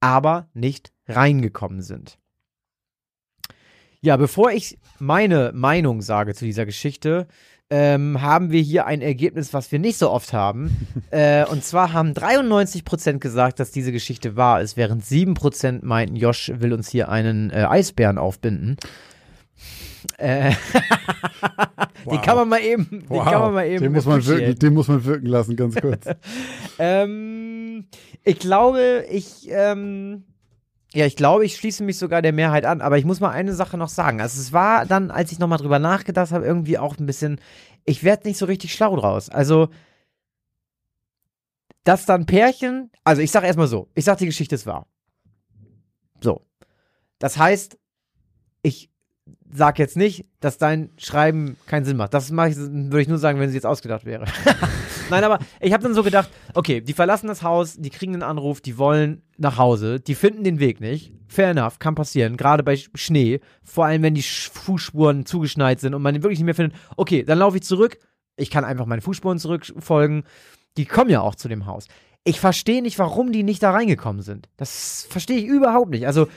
aber 0.00 0.48
nicht 0.54 0.92
reingekommen 1.06 1.82
sind. 1.82 2.18
Ja, 4.02 4.16
bevor 4.16 4.50
ich 4.50 4.78
meine 4.98 5.52
Meinung 5.54 6.00
sage 6.00 6.34
zu 6.34 6.46
dieser 6.46 6.64
Geschichte, 6.64 7.26
ähm, 7.70 8.20
haben 8.20 8.50
wir 8.50 8.60
hier 8.60 8.86
ein 8.86 9.00
Ergebnis, 9.00 9.54
was 9.54 9.70
wir 9.70 9.78
nicht 9.78 9.96
so 9.96 10.10
oft 10.10 10.32
haben. 10.32 10.88
äh, 11.10 11.46
und 11.46 11.64
zwar 11.64 11.92
haben 11.92 12.12
93% 12.12 13.18
gesagt, 13.18 13.60
dass 13.60 13.70
diese 13.70 13.92
Geschichte 13.92 14.36
wahr 14.36 14.60
ist, 14.60 14.76
während 14.76 15.04
7% 15.04 15.80
meinten, 15.82 16.16
Josh 16.16 16.52
will 16.54 16.72
uns 16.72 16.88
hier 16.88 17.08
einen 17.08 17.50
äh, 17.50 17.66
Eisbären 17.68 18.18
aufbinden. 18.18 18.76
Äh, 20.18 20.52
wow. 22.04 22.14
Den 22.14 22.22
kann 22.22 22.36
man 22.36 22.48
mal 22.48 22.60
eben, 22.60 23.04
wow. 23.08 23.18
den 23.18 23.32
kann 23.32 23.42
man 23.42 23.54
mal 23.54 23.66
eben. 23.66 23.82
Den 23.82 23.92
muss 23.92 24.06
man, 24.06 24.26
wirken, 24.26 24.58
den 24.58 24.74
muss 24.74 24.88
man 24.88 25.04
wirken 25.04 25.26
lassen, 25.26 25.56
ganz 25.56 25.76
kurz. 25.76 26.06
ähm, 26.78 27.86
ich 28.24 28.38
glaube, 28.38 29.04
ich, 29.10 29.48
ähm, 29.50 30.24
ja, 30.92 31.06
ich 31.06 31.14
glaube, 31.14 31.44
ich 31.44 31.56
schließe 31.56 31.84
mich 31.84 31.98
sogar 31.98 32.20
der 32.20 32.32
Mehrheit 32.32 32.64
an, 32.64 32.80
aber 32.80 32.98
ich 32.98 33.04
muss 33.04 33.20
mal 33.20 33.30
eine 33.30 33.54
Sache 33.54 33.76
noch 33.76 33.88
sagen. 33.88 34.20
Also 34.20 34.40
es 34.40 34.52
war 34.52 34.86
dann, 34.86 35.10
als 35.10 35.30
ich 35.30 35.38
nochmal 35.38 35.58
drüber 35.58 35.78
nachgedacht 35.78 36.32
habe, 36.32 36.44
irgendwie 36.44 36.78
auch 36.78 36.98
ein 36.98 37.06
bisschen, 37.06 37.40
ich 37.84 38.02
werde 38.02 38.26
nicht 38.26 38.38
so 38.38 38.46
richtig 38.46 38.74
schlau 38.74 38.96
draus. 38.96 39.28
Also, 39.28 39.68
dass 41.84 42.06
dann 42.06 42.26
Pärchen, 42.26 42.90
also 43.04 43.22
ich 43.22 43.30
sag 43.30 43.44
erstmal 43.44 43.68
so, 43.68 43.88
ich 43.94 44.04
sag, 44.04 44.18
die 44.18 44.26
Geschichte 44.26 44.56
ist 44.56 44.66
wahr. 44.66 44.86
So. 46.20 46.44
Das 47.20 47.38
heißt, 47.38 47.78
ich 48.62 48.90
sag 49.52 49.78
jetzt 49.78 49.96
nicht, 49.96 50.26
dass 50.40 50.58
dein 50.58 50.90
Schreiben 50.98 51.56
keinen 51.66 51.84
Sinn 51.84 51.96
macht. 51.96 52.14
Das 52.14 52.30
mache 52.30 52.50
ich, 52.50 52.56
würde 52.56 53.02
ich 53.02 53.08
nur 53.08 53.18
sagen, 53.18 53.38
wenn 53.38 53.48
sie 53.48 53.54
jetzt 53.54 53.66
ausgedacht 53.66 54.04
wäre. 54.04 54.26
Nein, 55.10 55.24
aber 55.24 55.38
ich 55.60 55.72
habe 55.72 55.82
dann 55.82 55.94
so 55.94 56.02
gedacht, 56.02 56.30
okay, 56.54 56.80
die 56.80 56.92
verlassen 56.92 57.26
das 57.26 57.42
Haus, 57.42 57.76
die 57.76 57.90
kriegen 57.90 58.14
einen 58.14 58.22
Anruf, 58.22 58.60
die 58.60 58.78
wollen 58.78 59.22
nach 59.36 59.58
Hause, 59.58 60.00
die 60.00 60.14
finden 60.14 60.44
den 60.44 60.60
Weg 60.60 60.80
nicht. 60.80 61.12
Fair 61.28 61.50
enough, 61.50 61.78
kann 61.78 61.94
passieren, 61.94 62.36
gerade 62.36 62.62
bei 62.62 62.76
Schnee, 62.94 63.40
vor 63.62 63.84
allem 63.86 64.02
wenn 64.02 64.14
die 64.14 64.22
Fußspuren 64.22 65.26
zugeschneit 65.26 65.80
sind 65.80 65.94
und 65.94 66.02
man 66.02 66.14
den 66.14 66.22
wirklich 66.22 66.38
nicht 66.38 66.46
mehr 66.46 66.54
findet. 66.54 66.78
Okay, 66.96 67.22
dann 67.22 67.38
laufe 67.38 67.56
ich 67.56 67.62
zurück, 67.62 67.98
ich 68.36 68.50
kann 68.50 68.64
einfach 68.64 68.86
meine 68.86 69.02
Fußspuren 69.02 69.38
zurückfolgen. 69.38 70.24
Die 70.76 70.86
kommen 70.86 71.10
ja 71.10 71.20
auch 71.20 71.34
zu 71.34 71.48
dem 71.48 71.66
Haus. 71.66 71.86
Ich 72.24 72.40
verstehe 72.40 72.82
nicht, 72.82 72.98
warum 72.98 73.32
die 73.32 73.42
nicht 73.42 73.62
da 73.62 73.70
reingekommen 73.70 74.22
sind. 74.22 74.48
Das 74.56 75.06
verstehe 75.08 75.38
ich 75.38 75.46
überhaupt 75.46 75.90
nicht. 75.90 76.06
Also, 76.06 76.28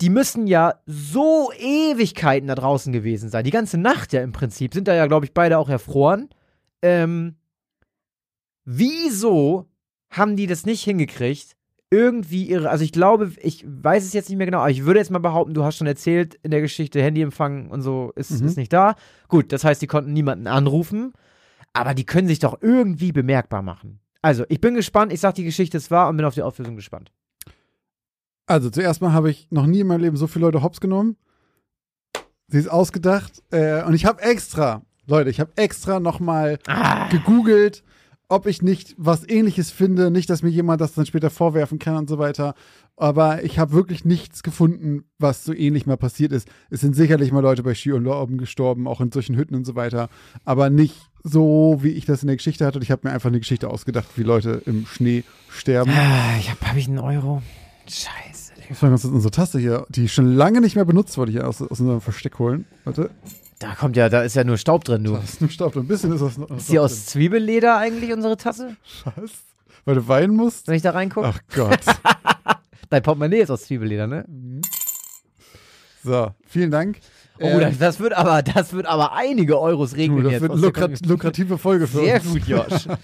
die 0.00 0.10
müssen 0.10 0.46
ja 0.46 0.74
so 0.86 1.52
Ewigkeiten 1.58 2.48
da 2.48 2.54
draußen 2.54 2.92
gewesen 2.92 3.28
sein. 3.28 3.44
Die 3.44 3.50
ganze 3.50 3.78
Nacht 3.78 4.12
ja 4.12 4.22
im 4.22 4.32
Prinzip. 4.32 4.74
Sind 4.74 4.88
da 4.88 4.94
ja, 4.94 5.06
glaube 5.06 5.26
ich, 5.26 5.32
beide 5.32 5.58
auch 5.58 5.68
erfroren. 5.68 6.28
Ähm, 6.82 7.36
wieso 8.64 9.68
haben 10.10 10.36
die 10.36 10.46
das 10.46 10.66
nicht 10.66 10.82
hingekriegt? 10.82 11.56
Irgendwie 11.90 12.46
ihre, 12.46 12.70
also 12.70 12.84
ich 12.84 12.92
glaube, 12.92 13.32
ich 13.42 13.66
weiß 13.66 14.04
es 14.04 14.14
jetzt 14.14 14.30
nicht 14.30 14.38
mehr 14.38 14.46
genau, 14.46 14.60
aber 14.60 14.70
ich 14.70 14.86
würde 14.86 14.98
jetzt 14.98 15.10
mal 15.10 15.18
behaupten, 15.18 15.52
du 15.52 15.62
hast 15.62 15.76
schon 15.76 15.86
erzählt 15.86 16.38
in 16.42 16.50
der 16.50 16.62
Geschichte, 16.62 17.02
Handyempfang 17.02 17.68
und 17.70 17.82
so 17.82 18.12
ist, 18.16 18.30
mhm. 18.30 18.46
ist 18.46 18.56
nicht 18.56 18.72
da. 18.72 18.94
Gut, 19.28 19.52
das 19.52 19.62
heißt, 19.62 19.82
die 19.82 19.86
konnten 19.86 20.14
niemanden 20.14 20.46
anrufen, 20.46 21.12
aber 21.74 21.92
die 21.92 22.06
können 22.06 22.28
sich 22.28 22.38
doch 22.38 22.62
irgendwie 22.62 23.12
bemerkbar 23.12 23.60
machen. 23.60 24.00
Also, 24.22 24.44
ich 24.48 24.60
bin 24.60 24.74
gespannt, 24.74 25.12
ich 25.12 25.20
sag, 25.20 25.34
die 25.34 25.44
Geschichte 25.44 25.76
ist 25.76 25.90
wahr 25.90 26.08
und 26.08 26.16
bin 26.16 26.24
auf 26.24 26.34
die 26.34 26.42
Auflösung 26.42 26.76
gespannt. 26.76 27.10
Also, 28.46 28.70
zuerst 28.70 29.02
mal 29.02 29.12
habe 29.12 29.30
ich 29.30 29.48
noch 29.50 29.66
nie 29.66 29.80
in 29.80 29.88
meinem 29.88 30.00
Leben 30.00 30.16
so 30.16 30.28
viele 30.28 30.46
Leute 30.46 30.62
hops 30.62 30.80
genommen. 30.80 31.16
Sie 32.46 32.58
ist 32.58 32.70
ausgedacht. 32.70 33.42
Äh, 33.50 33.82
und 33.82 33.94
ich 33.94 34.04
habe 34.04 34.22
extra, 34.22 34.82
Leute, 35.06 35.28
ich 35.28 35.40
habe 35.40 35.50
extra 35.56 35.98
nochmal 35.98 36.58
ah. 36.68 37.08
gegoogelt, 37.08 37.82
ob 38.32 38.46
ich 38.46 38.62
nicht 38.62 38.94
was 38.96 39.28
ähnliches 39.28 39.70
finde. 39.70 40.10
Nicht, 40.10 40.30
dass 40.30 40.42
mir 40.42 40.48
jemand 40.48 40.80
das 40.80 40.94
dann 40.94 41.04
später 41.04 41.28
vorwerfen 41.28 41.78
kann 41.78 41.96
und 41.96 42.08
so 42.08 42.18
weiter. 42.18 42.54
Aber 42.96 43.44
ich 43.44 43.58
habe 43.58 43.72
wirklich 43.72 44.04
nichts 44.04 44.42
gefunden, 44.42 45.04
was 45.18 45.44
so 45.44 45.52
ähnlich 45.52 45.86
mal 45.86 45.98
passiert 45.98 46.32
ist. 46.32 46.48
Es 46.70 46.80
sind 46.80 46.96
sicherlich 46.96 47.30
mal 47.30 47.40
Leute 47.40 47.62
bei 47.62 47.74
Ski 47.74 47.92
und 47.92 48.04
Lorben 48.04 48.38
gestorben, 48.38 48.88
auch 48.88 49.00
in 49.02 49.12
solchen 49.12 49.36
Hütten 49.36 49.54
und 49.54 49.66
so 49.66 49.74
weiter. 49.74 50.08
Aber 50.44 50.70
nicht 50.70 50.96
so, 51.22 51.78
wie 51.82 51.90
ich 51.90 52.06
das 52.06 52.22
in 52.22 52.28
der 52.28 52.36
Geschichte 52.36 52.64
hatte. 52.64 52.78
Und 52.78 52.82
ich 52.82 52.90
habe 52.90 53.06
mir 53.06 53.12
einfach 53.14 53.28
eine 53.28 53.38
Geschichte 53.38 53.68
ausgedacht, 53.68 54.08
wie 54.16 54.22
Leute 54.22 54.62
im 54.64 54.86
Schnee 54.86 55.24
sterben. 55.50 55.90
Ah, 55.90 56.36
ich 56.38 56.50
habe 56.50 56.60
hab 56.62 56.76
ich 56.76 56.88
einen 56.88 57.00
Euro. 57.00 57.42
Scheiße. 57.86 58.52
Ich 58.62 58.70
muss 58.70 58.80
mal 58.80 58.88
ganz 58.88 59.04
unsere 59.04 59.30
Tasse 59.30 59.58
hier, 59.58 59.86
die 59.90 60.08
schon 60.08 60.34
lange 60.34 60.62
nicht 60.62 60.76
mehr 60.76 60.84
benutzt 60.86 61.18
wurde, 61.18 61.32
hier 61.32 61.46
aus, 61.46 61.60
aus 61.60 61.80
unserem 61.80 62.00
Versteck 62.00 62.38
holen. 62.38 62.64
Warte. 62.84 63.10
Da 63.62 63.76
kommt 63.76 63.96
ja, 63.96 64.08
da 64.08 64.22
ist 64.22 64.34
ja 64.34 64.42
nur 64.42 64.58
Staub 64.58 64.82
drin, 64.84 65.04
du. 65.04 65.12
Da 65.12 65.20
ist 65.20 65.40
nur 65.40 65.48
Staub 65.48 65.72
drin. 65.72 65.84
Ein 65.84 65.88
bisschen 65.88 66.12
ist 66.12 66.20
das 66.20 66.36
noch. 66.36 66.50
Ist 66.50 66.68
die 66.68 66.80
aus 66.80 67.06
Zwiebelleder 67.06 67.78
eigentlich, 67.78 68.12
unsere 68.12 68.36
Tasse? 68.36 68.76
Scheiße. 68.82 69.34
Weil 69.84 69.94
du 69.94 70.08
weinen 70.08 70.34
musst? 70.34 70.66
Wenn 70.66 70.74
ich 70.74 70.82
da 70.82 70.90
reingucke? 70.90 71.28
Ach 71.28 71.40
Gott. 71.54 71.80
Dein 72.90 73.02
Portemonnaie 73.02 73.40
ist 73.40 73.50
aus 73.50 73.62
Zwiebelleder, 73.62 74.08
ne? 74.08 74.24
Mhm. 74.26 74.62
So, 76.02 76.30
vielen 76.46 76.72
Dank. 76.72 76.98
Oh, 77.38 77.46
ähm, 77.46 77.76
das, 77.78 78.00
wird 78.00 78.12
aber, 78.14 78.42
das 78.42 78.72
wird 78.72 78.86
aber 78.86 79.12
einige 79.14 79.60
Euros 79.60 79.96
regnen 79.96 80.18
du, 80.18 80.22
das 80.24 80.32
jetzt. 80.32 80.42
Das 80.42 80.60
wird 80.60 80.76
eine 80.76 80.96
lukrative 81.08 81.56
Folge 81.56 81.86
für 81.86 81.98
Sehr 81.98 82.14
uns. 82.16 82.24
Sehr 82.24 82.32
gut, 82.32 82.48
Josh. 82.48 82.86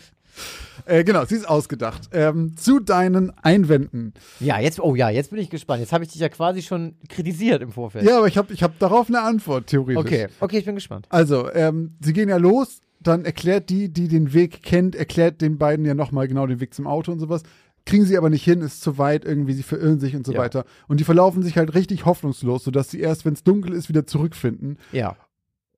Äh, 0.85 1.05
genau, 1.05 1.25
sie 1.25 1.35
ist 1.35 1.49
ausgedacht. 1.49 2.09
Ähm, 2.13 2.57
zu 2.57 2.81
deinen 2.81 3.31
Einwänden. 3.43 4.15
Ja, 4.41 4.59
jetzt, 4.59 4.81
oh 4.81 4.95
ja, 4.95 5.11
jetzt 5.11 5.31
bin 5.31 5.39
ich 5.39 5.51
gespannt. 5.51 5.81
Jetzt 5.81 5.93
habe 5.93 6.05
ich 6.05 6.11
dich 6.11 6.21
ja 6.21 6.29
quasi 6.29 6.63
schon 6.63 6.97
kritisiert 7.09 7.63
im 7.63 7.73
Vorfeld. 7.73 8.05
Ja, 8.07 8.19
aber 8.19 8.27
ich 8.27 8.39
habe 8.39 8.53
ich 8.53 8.63
hab 8.63 8.79
darauf 8.79 9.09
eine 9.09 9.21
Antwort, 9.21 9.67
theoretisch. 9.67 9.99
Okay, 9.99 10.29
okay, 10.41 10.59
ich 10.59 10.65
bin 10.65 10.75
gespannt. 10.75 11.07
Also, 11.11 11.53
ähm, 11.53 11.97
sie 12.01 12.13
gehen 12.13 12.29
ja 12.29 12.39
los, 12.39 12.81
dann 13.01 13.25
erklärt 13.25 13.71
die, 13.71 13.93
die 13.93 14.09
den 14.09 14.33
Weg 14.33 14.63
kennt, 14.63 14.97
erklärt 14.97 15.41
den 15.41 15.59
beiden 15.59 15.85
ja 15.85 15.95
nochmal 15.95 16.29
genau 16.29 16.47
den 16.47 16.61
Weg 16.61 16.75
zum 16.75 16.87
Auto 16.87 17.13
und 17.13 17.21
sowas. 17.21 17.43
Kriegen 17.85 18.05
sie 18.05 18.19
aber 18.19 18.29
nicht 18.29 18.45
hin, 18.45 18.61
ist 18.61 18.83
zu 18.83 18.99
weit, 18.99 19.25
irgendwie, 19.25 19.55
sie 19.55 19.63
verirren 19.63 19.99
sich 19.99 20.15
und 20.15 20.27
so 20.27 20.33
ja. 20.33 20.39
weiter. 20.39 20.65
Und 20.89 21.01
die 21.01 21.05
verlaufen 21.05 21.43
sich 21.43 21.57
halt 21.57 21.75
richtig 21.75 22.05
hoffnungslos, 22.05 22.65
sodass 22.65 22.91
sie 22.91 23.01
erst, 23.01 23.25
wenn 23.25 23.33
es 23.35 23.45
dunkel 23.45 23.73
ist, 23.73 23.89
wieder 23.89 24.07
zurückfinden. 24.07 24.79
Ja. 24.93 25.17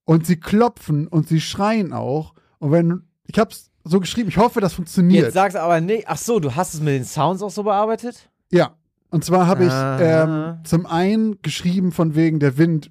Und 0.05 0.27
sie 0.27 0.37
klopfen 0.37 1.07
und 1.07 1.29
sie 1.29 1.41
schreien 1.41 1.93
auch. 1.93 2.35
Und 2.59 2.73
wenn, 2.73 3.03
ich 3.27 3.39
hab's 3.39 3.70
so 3.85 4.01
geschrieben. 4.01 4.29
Ich 4.29 4.37
hoffe, 4.37 4.61
das 4.61 4.75
funktioniert. 4.75 5.25
Jetzt 5.25 5.35
sagst 5.35 5.57
du 5.57 5.61
aber 5.61 5.81
nicht. 5.81 6.05
Ach 6.07 6.19
so, 6.19 6.39
du 6.41 6.55
hast 6.55 6.75
es 6.75 6.81
mit 6.81 6.95
den 6.95 7.05
Sounds 7.05 7.43
auch 7.43 7.51
so 7.51 7.63
bearbeitet? 7.63 8.29
Ja. 8.51 8.75
Und 9.11 9.25
zwar 9.25 9.47
habe 9.47 9.65
ich 9.65 9.73
ähm, 9.75 10.59
zum 10.65 10.87
einen 10.87 11.43
geschrieben 11.43 11.91
von 11.91 12.15
wegen 12.15 12.39
der 12.39 12.59
Wind 12.59 12.91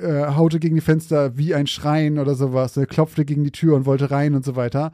äh, 0.00 0.26
haute 0.34 0.60
gegen 0.60 0.76
die 0.76 0.80
Fenster 0.80 1.36
wie 1.36 1.54
ein 1.54 1.66
Schreien 1.66 2.18
oder 2.18 2.34
sowas. 2.34 2.76
Er 2.76 2.86
klopfte 2.86 3.24
gegen 3.24 3.42
die 3.42 3.50
Tür 3.50 3.74
und 3.74 3.86
wollte 3.86 4.10
rein 4.10 4.34
und 4.34 4.44
so 4.44 4.54
weiter. 4.54 4.92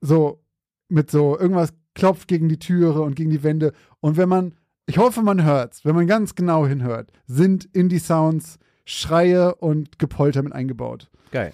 So 0.00 0.40
mit 0.88 1.10
so 1.10 1.38
irgendwas 1.38 1.74
klopft 1.94 2.28
gegen 2.28 2.48
die 2.48 2.58
Türe 2.58 3.02
und 3.02 3.16
gegen 3.16 3.30
die 3.30 3.42
Wände. 3.42 3.72
Und 4.00 4.16
wenn 4.16 4.28
man, 4.28 4.54
ich 4.86 4.96
hoffe, 4.98 5.22
man 5.22 5.44
hört's, 5.44 5.84
wenn 5.84 5.94
man 5.94 6.06
ganz 6.06 6.34
genau 6.34 6.66
hinhört, 6.66 7.10
sind 7.26 7.64
in 7.64 7.88
die 7.88 7.98
Sounds 7.98 8.58
Schreie 8.84 9.54
und 9.56 9.98
Gepolter 9.98 10.42
mit 10.42 10.54
eingebaut. 10.54 11.10
Geil. 11.30 11.52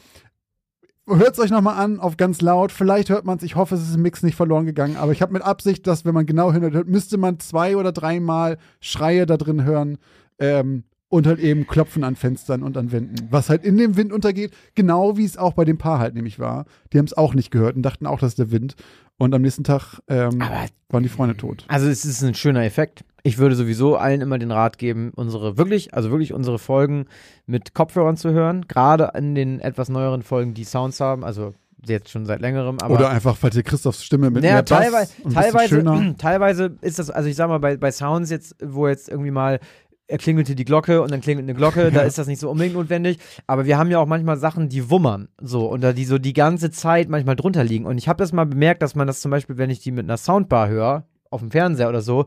Hört 1.06 1.34
es 1.34 1.38
euch 1.38 1.50
nochmal 1.50 1.82
an 1.82 2.00
auf 2.00 2.16
ganz 2.16 2.40
laut. 2.40 2.72
Vielleicht 2.72 3.10
hört 3.10 3.26
man 3.26 3.36
es. 3.36 3.42
Ich 3.42 3.56
hoffe, 3.56 3.74
es 3.74 3.82
ist 3.82 3.96
im 3.96 4.02
Mix 4.02 4.22
nicht 4.22 4.36
verloren 4.36 4.64
gegangen. 4.64 4.96
Aber 4.96 5.12
ich 5.12 5.20
habe 5.20 5.32
mit 5.32 5.42
Absicht, 5.42 5.86
dass, 5.86 6.04
wenn 6.04 6.14
man 6.14 6.24
genau 6.24 6.52
hinhört, 6.52 6.88
müsste 6.88 7.18
man 7.18 7.38
zwei 7.40 7.76
oder 7.76 7.92
dreimal 7.92 8.56
Schreie 8.80 9.26
da 9.26 9.36
drin 9.36 9.64
hören. 9.64 9.98
Ähm, 10.38 10.84
und 11.14 11.28
halt 11.28 11.38
eben 11.38 11.66
Klopfen 11.68 12.02
an 12.02 12.16
Fenstern 12.16 12.64
und 12.64 12.76
an 12.76 12.90
Wänden. 12.90 13.28
Was 13.30 13.48
halt 13.48 13.62
in 13.64 13.76
dem 13.76 13.96
Wind 13.96 14.12
untergeht, 14.12 14.52
genau 14.74 15.16
wie 15.16 15.24
es 15.24 15.36
auch 15.36 15.52
bei 15.52 15.64
dem 15.64 15.78
Paar 15.78 16.00
halt 16.00 16.14
nämlich 16.14 16.40
war. 16.40 16.64
Die 16.92 16.98
haben 16.98 17.04
es 17.04 17.16
auch 17.16 17.34
nicht 17.34 17.52
gehört 17.52 17.76
und 17.76 17.82
dachten 17.82 18.06
auch, 18.06 18.18
das 18.18 18.30
ist 18.30 18.38
der 18.40 18.50
Wind. 18.50 18.74
Und 19.16 19.32
am 19.32 19.42
nächsten 19.42 19.62
Tag 19.62 20.00
ähm, 20.08 20.40
waren 20.88 21.02
die 21.04 21.08
Freunde 21.08 21.36
tot. 21.36 21.66
Also 21.68 21.86
es 21.86 22.04
ist 22.04 22.22
ein 22.24 22.34
schöner 22.34 22.64
Effekt. 22.64 23.04
Ich 23.26 23.38
würde 23.38 23.56
sowieso 23.56 23.96
allen 23.96 24.20
immer 24.20 24.38
den 24.38 24.50
Rat 24.50 24.76
geben, 24.76 25.10
unsere 25.16 25.56
wirklich, 25.56 25.94
also 25.94 26.10
wirklich 26.10 26.34
unsere 26.34 26.58
Folgen 26.58 27.06
mit 27.46 27.72
Kopfhörern 27.72 28.18
zu 28.18 28.32
hören. 28.32 28.66
Gerade 28.68 29.12
in 29.16 29.34
den 29.34 29.60
etwas 29.60 29.88
neueren 29.88 30.22
Folgen, 30.22 30.52
die 30.52 30.64
Sounds 30.64 31.00
haben. 31.00 31.24
Also 31.24 31.54
jetzt 31.86 32.10
schon 32.10 32.26
seit 32.26 32.40
längerem. 32.40 32.78
Aber 32.80 32.94
Oder 32.94 33.08
einfach, 33.08 33.36
falls 33.36 33.56
ihr 33.56 33.62
Christophs 33.62 34.04
Stimme 34.04 34.30
mit 34.30 34.42
naja, 34.42 34.56
mehr 34.56 34.62
Bass 34.62 34.78
teilweise, 34.78 35.12
teilweise, 35.32 36.14
teilweise 36.18 36.76
ist 36.82 36.98
das, 36.98 37.08
also 37.10 37.28
ich 37.28 37.36
sag 37.36 37.48
mal, 37.48 37.58
bei, 37.58 37.78
bei 37.78 37.90
Sounds 37.90 38.30
jetzt, 38.30 38.56
wo 38.62 38.88
jetzt 38.88 39.08
irgendwie 39.08 39.30
mal 39.30 39.58
er 40.06 40.18
klingelte 40.18 40.54
die 40.54 40.66
Glocke 40.66 41.00
und 41.00 41.10
dann 41.10 41.22
klingelt 41.22 41.44
eine 41.44 41.54
Glocke, 41.54 41.90
da 41.90 42.02
ist 42.02 42.18
das 42.18 42.26
nicht 42.26 42.38
so 42.38 42.50
unbedingt 42.50 42.76
notwendig. 42.76 43.18
Aber 43.46 43.64
wir 43.64 43.78
haben 43.78 43.90
ja 43.90 43.98
auch 43.98 44.06
manchmal 44.06 44.36
Sachen, 44.36 44.68
die 44.68 44.90
wummern, 44.90 45.28
so, 45.40 45.66
und 45.66 45.80
da 45.80 45.92
die 45.92 46.04
so 46.04 46.18
die 46.18 46.34
ganze 46.34 46.70
Zeit 46.70 47.08
manchmal 47.08 47.36
drunter 47.36 47.64
liegen. 47.64 47.86
Und 47.86 47.96
ich 47.96 48.06
habe 48.06 48.18
das 48.18 48.32
mal 48.32 48.44
bemerkt, 48.44 48.82
dass 48.82 48.94
man 48.94 49.06
das 49.06 49.20
zum 49.20 49.30
Beispiel, 49.30 49.56
wenn 49.56 49.70
ich 49.70 49.80
die 49.80 49.92
mit 49.92 50.04
einer 50.04 50.18
Soundbar 50.18 50.68
höre, 50.68 51.04
auf 51.30 51.40
dem 51.40 51.50
Fernseher 51.50 51.88
oder 51.88 52.02
so, 52.02 52.26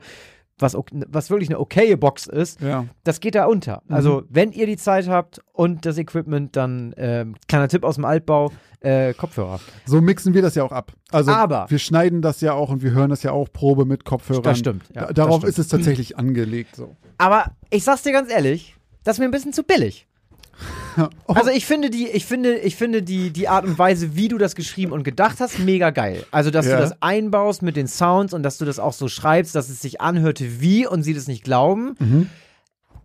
was, 0.60 0.76
was 1.10 1.30
wirklich 1.30 1.50
eine 1.50 1.60
okaye 1.60 1.98
Box 1.98 2.26
ist, 2.28 2.62
Ja. 2.62 2.86
das 3.04 3.20
geht 3.20 3.36
da 3.36 3.46
unter. 3.46 3.82
Mhm. 3.88 3.94
Also, 3.96 4.24
wenn 4.30 4.52
ihr 4.52 4.66
die 4.66 4.78
Zeit 4.78 5.08
habt 5.08 5.40
und 5.54 5.86
das 5.86 5.98
Equipment, 5.98 6.56
dann 6.56 6.94
ähm, 6.98 7.36
kleiner 7.48 7.68
Tipp 7.68 7.84
aus 7.84 7.96
dem 7.96 8.06
Altbau, 8.06 8.52
äh, 8.80 9.14
Kopfhörer. 9.14 9.60
So 9.86 10.02
mixen 10.02 10.34
wir 10.34 10.42
das 10.42 10.56
ja 10.56 10.64
auch 10.64 10.72
ab. 10.72 10.94
Also 11.12 11.32
Aber- 11.32 11.66
wir 11.70 11.80
schneiden 11.80 12.22
das 12.22 12.42
ja 12.42 12.54
auch 12.54 12.70
und 12.70 12.82
wir 12.84 12.92
hören 12.92 13.10
das 13.10 13.24
ja 13.24 13.32
auch 13.32 13.52
Probe 13.52 13.86
mit 13.86 14.04
Kopfhörern. 14.06 14.44
Das 14.44 14.60
stimmt, 14.60 14.84
ja, 14.94 15.02
Da- 15.02 15.08
das 15.08 15.16
Darauf 15.16 15.38
stimmt. 15.38 15.50
ist 15.50 15.60
es 15.60 15.68
tatsächlich 15.68 16.18
angelegt. 16.18 16.76
So. 16.76 16.96
Aber 17.18 17.52
ich 17.70 17.84
sag's 17.84 18.04
dir 18.04 18.12
ganz 18.12 18.32
ehrlich, 18.32 18.76
das 19.04 19.16
ist 19.16 19.20
mir 19.20 19.26
ein 19.26 19.32
bisschen 19.32 19.54
zu 19.54 19.64
billig. 19.64 20.07
Oh, 20.98 21.34
Also 21.34 21.52
ich 21.52 21.66
finde 21.66 21.90
die, 21.90 22.08
ich 22.08 22.26
finde, 22.26 22.58
ich 22.58 22.76
finde 22.76 23.04
die, 23.04 23.30
die 23.32 23.48
Art 23.48 23.66
und 23.66 23.78
Weise, 23.78 24.16
wie 24.16 24.28
du 24.28 24.38
das 24.38 24.56
geschrieben 24.56 24.92
und 24.92 25.04
gedacht 25.04 25.38
hast, 25.40 25.60
mega 25.60 25.92
geil. 25.92 26.26
Also, 26.32 26.50
dass 26.52 26.66
Ja. 26.66 26.76
du 26.78 26.82
das 26.82 27.02
einbaust 27.02 27.62
mit 27.62 27.76
den 27.76 27.88
Sounds 27.88 28.34
und 28.34 28.44
dass 28.44 28.58
du 28.58 28.66
das 28.66 28.80
auch 28.80 28.94
so 28.94 29.08
schreibst, 29.08 29.54
dass 29.56 29.70
es 29.70 29.80
sich 29.82 30.02
anhörte 30.02 30.60
wie 30.62 30.88
und 30.88 31.04
sie 31.04 31.14
das 31.14 31.28
nicht 31.28 31.44
glauben. 31.44 31.96
Mhm. 32.00 32.30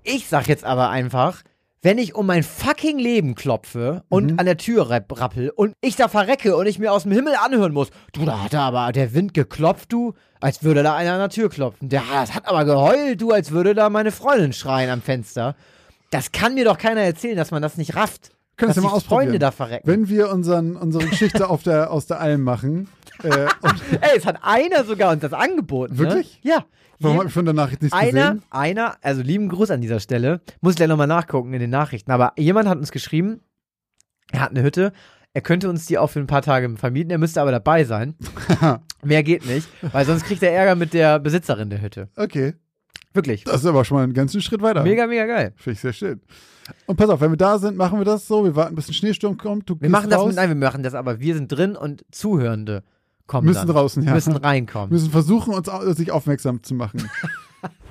Ich 0.02 0.26
sag 0.28 0.48
jetzt 0.48 0.64
aber 0.64 0.90
einfach, 0.90 1.42
wenn 1.84 1.98
ich 1.98 2.14
um 2.14 2.26
mein 2.26 2.42
fucking 2.44 2.98
Leben 2.98 3.34
klopfe 3.34 4.04
und 4.08 4.32
Mhm. 4.32 4.38
an 4.38 4.46
der 4.46 4.56
Tür 4.56 4.88
rapp- 4.88 5.18
rappel 5.20 5.50
und 5.50 5.74
ich 5.80 5.96
da 5.96 6.08
verrecke 6.08 6.56
und 6.56 6.66
ich 6.66 6.78
mir 6.78 6.92
aus 6.92 7.02
dem 7.02 7.12
Himmel 7.12 7.34
anhören 7.44 7.72
muss, 7.72 7.88
du, 8.12 8.24
da 8.24 8.40
hat 8.42 8.54
aber 8.54 8.92
der 8.92 9.14
Wind 9.14 9.34
geklopft, 9.34 9.92
du, 9.92 10.14
als 10.40 10.62
würde 10.62 10.82
da 10.82 10.94
einer 10.94 11.12
an 11.14 11.18
der 11.18 11.28
Tür 11.28 11.50
klopfen. 11.50 11.88
Der 11.88 12.02
das 12.12 12.34
hat 12.34 12.46
aber 12.46 12.64
geheult, 12.64 13.20
du, 13.20 13.32
als 13.32 13.50
würde 13.50 13.74
da 13.74 13.90
meine 13.90 14.12
Freundin 14.12 14.52
schreien 14.52 14.90
am 14.90 15.02
Fenster. 15.02 15.56
Das 16.12 16.30
kann 16.30 16.52
mir 16.54 16.66
doch 16.66 16.76
keiner 16.76 17.00
erzählen, 17.00 17.36
dass 17.36 17.50
man 17.50 17.62
das 17.62 17.78
nicht 17.78 17.96
rafft. 17.96 18.32
Können 18.56 18.70
ja 18.72 18.82
mal 18.82 18.88
die 18.88 19.04
Freunde 19.04 19.32
ausprobieren. 19.32 19.40
da 19.40 19.50
verrecken. 19.50 19.88
Wenn 19.88 20.08
wir 20.10 20.30
unseren, 20.30 20.76
unsere 20.76 21.06
Geschichte 21.06 21.48
auf 21.50 21.62
der, 21.62 21.90
aus 21.90 22.06
der 22.06 22.20
Alm 22.20 22.42
machen, 22.42 22.86
äh, 23.22 23.46
und 23.62 23.82
Ey, 24.02 24.18
es 24.18 24.26
hat 24.26 24.40
einer 24.42 24.84
sogar 24.84 25.10
uns 25.10 25.22
das 25.22 25.32
angeboten. 25.32 25.96
Wirklich? 25.96 26.38
Ne? 26.44 26.50
Ja. 26.50 26.66
warum 27.00 27.16
habe 27.16 27.28
ich 27.28 27.32
von 27.32 27.46
der 27.46 27.54
Nachricht 27.54 27.80
nichts 27.80 27.96
einer, 27.96 28.34
gesehen? 28.34 28.42
einer, 28.50 28.96
also 29.00 29.22
lieben 29.22 29.48
Gruß 29.48 29.70
an 29.70 29.80
dieser 29.80 30.00
Stelle, 30.00 30.42
muss 30.60 30.72
ich 30.72 30.76
gleich 30.76 30.88
nochmal 30.90 31.06
nachgucken 31.06 31.54
in 31.54 31.60
den 31.60 31.70
Nachrichten, 31.70 32.10
aber 32.10 32.34
jemand 32.36 32.68
hat 32.68 32.76
uns 32.76 32.92
geschrieben, 32.92 33.40
er 34.32 34.40
hat 34.40 34.50
eine 34.50 34.62
Hütte, 34.62 34.92
er 35.32 35.40
könnte 35.40 35.70
uns 35.70 35.86
die 35.86 35.96
auch 35.96 36.08
für 36.08 36.20
ein 36.20 36.26
paar 36.26 36.42
Tage 36.42 36.76
vermieten, 36.76 37.10
er 37.10 37.18
müsste 37.18 37.40
aber 37.40 37.52
dabei 37.52 37.84
sein. 37.84 38.16
Mehr 39.02 39.22
geht 39.22 39.46
nicht, 39.46 39.66
weil 39.92 40.04
sonst 40.04 40.24
kriegt 40.24 40.42
er 40.42 40.52
Ärger 40.52 40.74
mit 40.74 40.92
der 40.92 41.18
Besitzerin 41.18 41.70
der 41.70 41.80
Hütte. 41.80 42.10
Okay, 42.16 42.54
Wirklich. 43.14 43.44
das 43.44 43.60
ist 43.60 43.66
aber 43.66 43.84
schon 43.84 43.96
mal 43.96 44.04
einen 44.04 44.14
ganzen 44.14 44.40
Schritt 44.40 44.62
weiter. 44.62 44.82
Mega, 44.82 45.06
mega 45.06 45.26
geil. 45.26 45.52
Finde 45.56 45.74
ich 45.74 45.80
sehr 45.80 45.92
schön. 45.92 46.20
Und 46.86 46.96
pass 46.96 47.10
auf, 47.10 47.20
wenn 47.20 47.30
wir 47.30 47.36
da 47.36 47.58
sind, 47.58 47.76
machen 47.76 47.98
wir 47.98 48.04
das 48.04 48.26
so. 48.26 48.44
Wir 48.44 48.56
warten, 48.56 48.74
bis 48.74 48.88
ein 48.88 48.94
Schneesturm 48.94 49.36
kommt. 49.36 49.68
Wir 49.80 49.90
machen 49.90 50.10
das 50.10 50.18
raus, 50.20 50.28
mit, 50.28 50.36
nein, 50.36 50.48
wir 50.48 50.56
machen 50.56 50.82
das 50.82 50.94
aber, 50.94 51.20
wir 51.20 51.34
sind 51.34 51.48
drin 51.48 51.76
und 51.76 52.04
Zuhörende 52.10 52.82
kommen 53.26 53.46
müssen 53.46 53.66
dann. 53.66 53.76
draußen, 53.76 54.02
ja. 54.02 54.14
Müssen 54.14 54.36
reinkommen. 54.36 54.90
müssen 54.90 55.10
versuchen, 55.10 55.54
uns 55.54 55.68
sich 55.96 56.12
aufmerksam 56.12 56.62
zu 56.62 56.74
machen. 56.74 57.08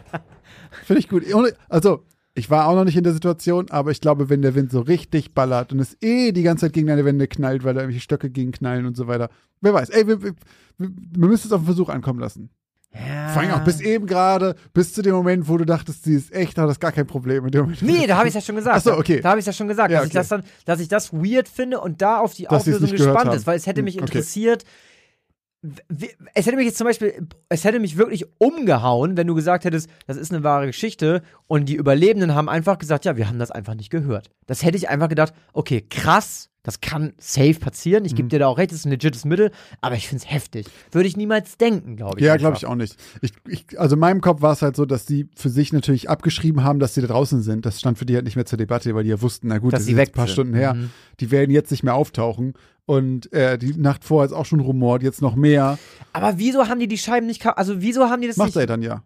Finde 0.86 0.99
ich 0.99 1.10
gut. 1.10 1.23
Also, 1.69 2.05
ich 2.34 2.49
war 2.49 2.67
auch 2.67 2.75
noch 2.75 2.86
nicht 2.86 2.95
in 2.97 3.03
der 3.03 3.13
Situation, 3.13 3.69
aber 3.69 3.91
ich 3.91 3.99
glaube, 3.99 4.29
wenn 4.29 4.41
der 4.41 4.55
Wind 4.55 4.71
so 4.71 4.79
richtig 4.79 5.34
ballert 5.34 5.73
und 5.73 5.79
es 5.79 5.97
eh 6.01 6.31
die 6.31 6.43
ganze 6.43 6.65
Zeit 6.65 6.73
gegen 6.73 6.88
deine 6.88 7.03
Wände 7.03 7.27
knallt, 7.27 7.63
weil 7.63 7.73
da 7.73 7.81
irgendwelche 7.81 8.03
Stöcke 8.03 8.29
gegen 8.29 8.51
knallen 8.51 8.86
und 8.86 8.95
so 8.95 9.07
weiter. 9.07 9.29
Wer 9.60 9.73
weiß. 9.73 9.89
Ey, 9.89 10.07
wir, 10.07 10.21
wir, 10.21 10.34
wir 10.77 10.89
wir 10.89 11.27
müssen 11.27 11.47
es 11.47 11.51
auf 11.51 11.62
den 11.62 11.65
Versuch 11.65 11.89
ankommen 11.89 12.19
lassen. 12.19 12.49
Ja. 12.93 13.30
Vor 13.30 13.41
allem 13.41 13.51
auch 13.51 13.63
bis 13.63 13.80
eben 13.80 14.06
gerade, 14.06 14.56
bis 14.73 14.93
zu 14.93 15.01
dem 15.01 15.13
Moment, 15.15 15.47
wo 15.47 15.58
du 15.58 15.65
dachtest, 15.65 16.04
sie 16.04 16.15
ist 16.15 16.34
echt, 16.34 16.58
hat 16.58 16.67
das 16.67 16.80
gar 16.80 16.91
kein 16.91 17.08
Problem. 17.08 17.45
In 17.45 17.51
dem 17.51 17.62
Moment. 17.62 17.82
Nee, 17.82 18.06
da 18.06 18.17
habe 18.17 18.27
ich 18.27 18.34
ja 18.34 18.41
schon 18.41 18.56
gesagt. 18.58 18.75
Ach 18.77 18.82
so, 18.82 18.97
okay. 18.97 19.21
Da 19.21 19.30
habe 19.30 19.39
ich 19.39 19.45
ja 19.45 19.54
schon 19.54 19.67
gesagt, 19.69 19.91
Ja, 19.91 19.99
dass 19.99 20.08
ich 20.08 20.12
okay. 20.12 20.17
das 20.19 20.27
dann, 20.27 20.43
dass 20.65 20.80
ich 20.82 20.89
das 20.89 21.13
weird 21.13 21.47
finde 21.47 21.80
und 21.80 22.01
da 22.01 22.17
auf 22.19 22.34
die 22.34 22.43
Dass 22.43 22.67
es 22.67 22.75
Auflösung 22.75 22.97
gespannt 22.97 23.34
ist, 23.34 23.47
weil 23.47 23.56
es 23.58 23.65
hätte 23.65 23.82
mich 23.82 23.95
Hm, 23.95 24.04
okay. 24.04 24.12
interessiert. 24.17 24.65
Es 26.34 26.47
hätte 26.47 26.58
mich 26.58 26.65
jetzt 26.65 26.80
zum 26.80 26.88
Beispiel, 26.88 27.27
es 27.47 27.63
hätte 27.63 27.80
mich 27.80 27.95
wirklich 27.95 28.25
umgehauen, 28.39 29.15
wenn 29.15 29.27
du 29.27 29.36
gesagt 29.36 29.63
hättest, 29.63 29.89
das 30.08 30.17
ist 30.17 30.34
eine 30.34 30.43
wahre 30.43 30.65
Geschichte 30.65 31.21
und 31.45 31.69
die 31.69 31.75
Überlebenden 31.75 32.34
haben 32.34 32.49
einfach 32.49 32.80
gesagt, 32.80 33.06
ja, 33.06 33.15
wir 33.15 33.27
haben 33.27 33.38
das 33.38 33.51
einfach 33.51 33.75
nicht 33.75 33.91
gehört. 33.91 34.32
Das 34.47 34.63
hätte 34.63 34.75
ich 34.77 34.89
einfach 34.89 35.08
gedacht, 35.08 35.34
okay, 35.54 35.86
krass, 35.88 36.49
das 36.63 36.80
kann 36.80 37.13
safe 37.17 37.56
passieren. 37.56 38.06
Ich 38.06 38.13
gebe 38.15 38.26
Mhm. 38.26 38.30
dir 38.30 38.39
da 38.39 38.47
auch 38.47 38.58
recht, 38.60 38.71
das 38.71 38.80
ist 38.80 38.86
ein 38.86 38.91
legites 38.91 39.26
Mittel, 39.26 39.52
aber 39.82 39.95
ich 39.95 40.08
finde 40.08 40.24
es 40.24 40.32
heftig. 40.32 40.67
Würde 40.91 41.08
ich 41.08 41.17
niemals 41.17 41.58
denken, 41.58 41.95
glaube 41.95 42.19
ich. 42.19 42.26
Ja, 42.26 42.38
glaube 42.38 42.56
ich 42.58 42.65
auch 42.67 42.76
nicht. 42.76 42.95
Ich, 43.21 43.32
ich, 43.47 43.80
also 43.80 43.95
in 43.95 44.00
meinem 44.00 44.21
Kopf 44.21 44.41
war 44.41 44.54
es 44.54 44.62
halt 44.62 44.76
so, 44.76 44.86
dass 44.86 45.06
die 45.06 45.28
für 45.36 45.50
sich 45.50 45.74
natürlich 45.74 46.10
abgeschrieben 46.10 46.63
haben, 46.63 46.80
dass 46.80 46.93
sie 46.93 47.02
da 47.02 47.08
draußen 47.08 47.41
sind. 47.41 47.65
Das 47.65 47.80
stand 47.80 47.97
für 47.97 48.06
die 48.06 48.13
halt 48.15 48.26
nicht 48.26 48.36
mehr 48.36 48.45
zur 48.45 48.58
Debatte, 48.58 48.93
weil 48.93 49.04
die 49.04 49.10
ja 49.10 49.21
wussten, 49.21 49.47
na 49.47 49.58
gut, 49.58 49.74
Dass 49.74 49.80
das 49.82 49.86
sie 49.88 49.93
ist 49.93 49.97
jetzt 49.97 50.08
weg 50.10 50.13
ein 50.13 50.17
paar 50.17 50.28
sind. 50.28 50.34
Stunden 50.34 50.54
her. 50.54 50.74
Mhm. 50.76 50.89
Die 51.19 51.32
werden 51.32 51.50
jetzt 51.52 51.71
nicht 51.71 51.84
mehr 51.84 51.95
auftauchen. 51.95 52.54
Und 52.86 53.32
äh, 53.34 53.58
die 53.58 53.74
Nacht 53.76 54.04
vorher 54.04 54.26
ist 54.28 54.34
auch 54.34 54.45
schon 54.45 54.60
rumort, 54.60 55.02
jetzt 55.04 55.21
noch 55.21 55.36
mehr. 55.36 55.80
Aber 56.13 56.38
wieso 56.39 56.67
haben 56.67 56.80
die 56.80 56.88
die 56.88 56.97
Scheiben 56.97 57.26
nicht, 57.28 57.41
ka- 57.41 57.52
also 57.52 57.82
wieso 57.82 58.10
haben 58.10 58.21
die 58.21 58.28
das 58.28 58.38
Macht 58.38 58.47
nicht? 58.50 58.58
er 58.58 58.65
dann 58.67 58.82
ja. 58.82 59.04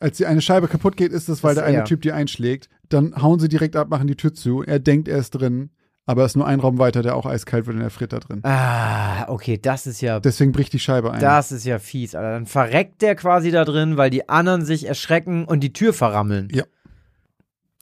Als 0.00 0.16
die 0.16 0.26
eine 0.26 0.40
Scheibe 0.40 0.66
kaputt 0.68 0.96
geht, 0.96 1.12
ist 1.12 1.28
das, 1.28 1.44
weil 1.44 1.54
Das 1.54 1.64
der 1.64 1.72
eine. 1.78 1.84
Typ 1.84 2.02
die 2.02 2.12
einschlägt. 2.12 2.68
Dann 2.88 3.20
hauen 3.22 3.38
sie 3.38 3.48
direkt 3.48 3.76
ab, 3.76 3.88
machen 3.88 4.08
die 4.08 4.16
Tür 4.16 4.34
zu. 4.34 4.62
Er 4.62 4.78
denkt, 4.80 5.08
er 5.08 5.18
ist 5.18 5.30
drin. 5.30 5.70
Aber 6.04 6.24
es 6.24 6.32
ist 6.32 6.36
nur 6.36 6.46
ein 6.46 6.58
Raum 6.58 6.78
weiter, 6.78 7.02
der 7.02 7.14
auch 7.14 7.26
eiskalt 7.26 7.66
wird 7.66 7.76
und 7.76 7.82
er 7.82 7.90
friert 7.90 8.12
da 8.12 8.18
drin. 8.18 8.40
Ah, 8.44 9.28
okay, 9.28 9.56
das 9.56 9.86
ist 9.86 10.00
ja 10.00 10.18
Deswegen 10.18 10.50
bricht 10.50 10.72
die 10.72 10.80
Scheibe 10.80 11.12
ein. 11.12 11.20
Das 11.20 11.52
ist 11.52 11.64
ja 11.64 11.78
fies, 11.78 12.14
Alter. 12.14 12.32
Dann 12.32 12.46
verreckt 12.46 13.02
der 13.02 13.14
quasi 13.14 13.52
da 13.52 13.64
drin, 13.64 13.96
weil 13.96 14.10
die 14.10 14.28
anderen 14.28 14.64
sich 14.64 14.86
erschrecken 14.86 15.44
und 15.44 15.60
die 15.60 15.72
Tür 15.72 15.92
verrammeln. 15.92 16.48
Ja. 16.50 16.64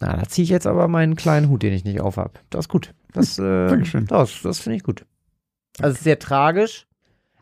Na, 0.00 0.16
da 0.16 0.24
ziehe 0.28 0.44
ich 0.44 0.50
jetzt 0.50 0.66
aber 0.66 0.86
meinen 0.88 1.16
kleinen 1.16 1.48
Hut, 1.48 1.62
den 1.62 1.72
ich 1.72 1.84
nicht 1.84 2.00
aufhab. 2.00 2.40
Das 2.50 2.66
ist 2.66 2.68
gut. 2.68 2.94
Das, 3.12 3.38
äh, 3.38 3.42
Dankeschön. 3.68 4.06
das, 4.06 4.40
das 4.42 4.58
finde 4.58 4.76
ich 4.76 4.82
gut. 4.82 5.06
Also 5.78 5.92
es 5.92 5.98
ist 5.98 6.04
sehr 6.04 6.18
tragisch. 6.18 6.86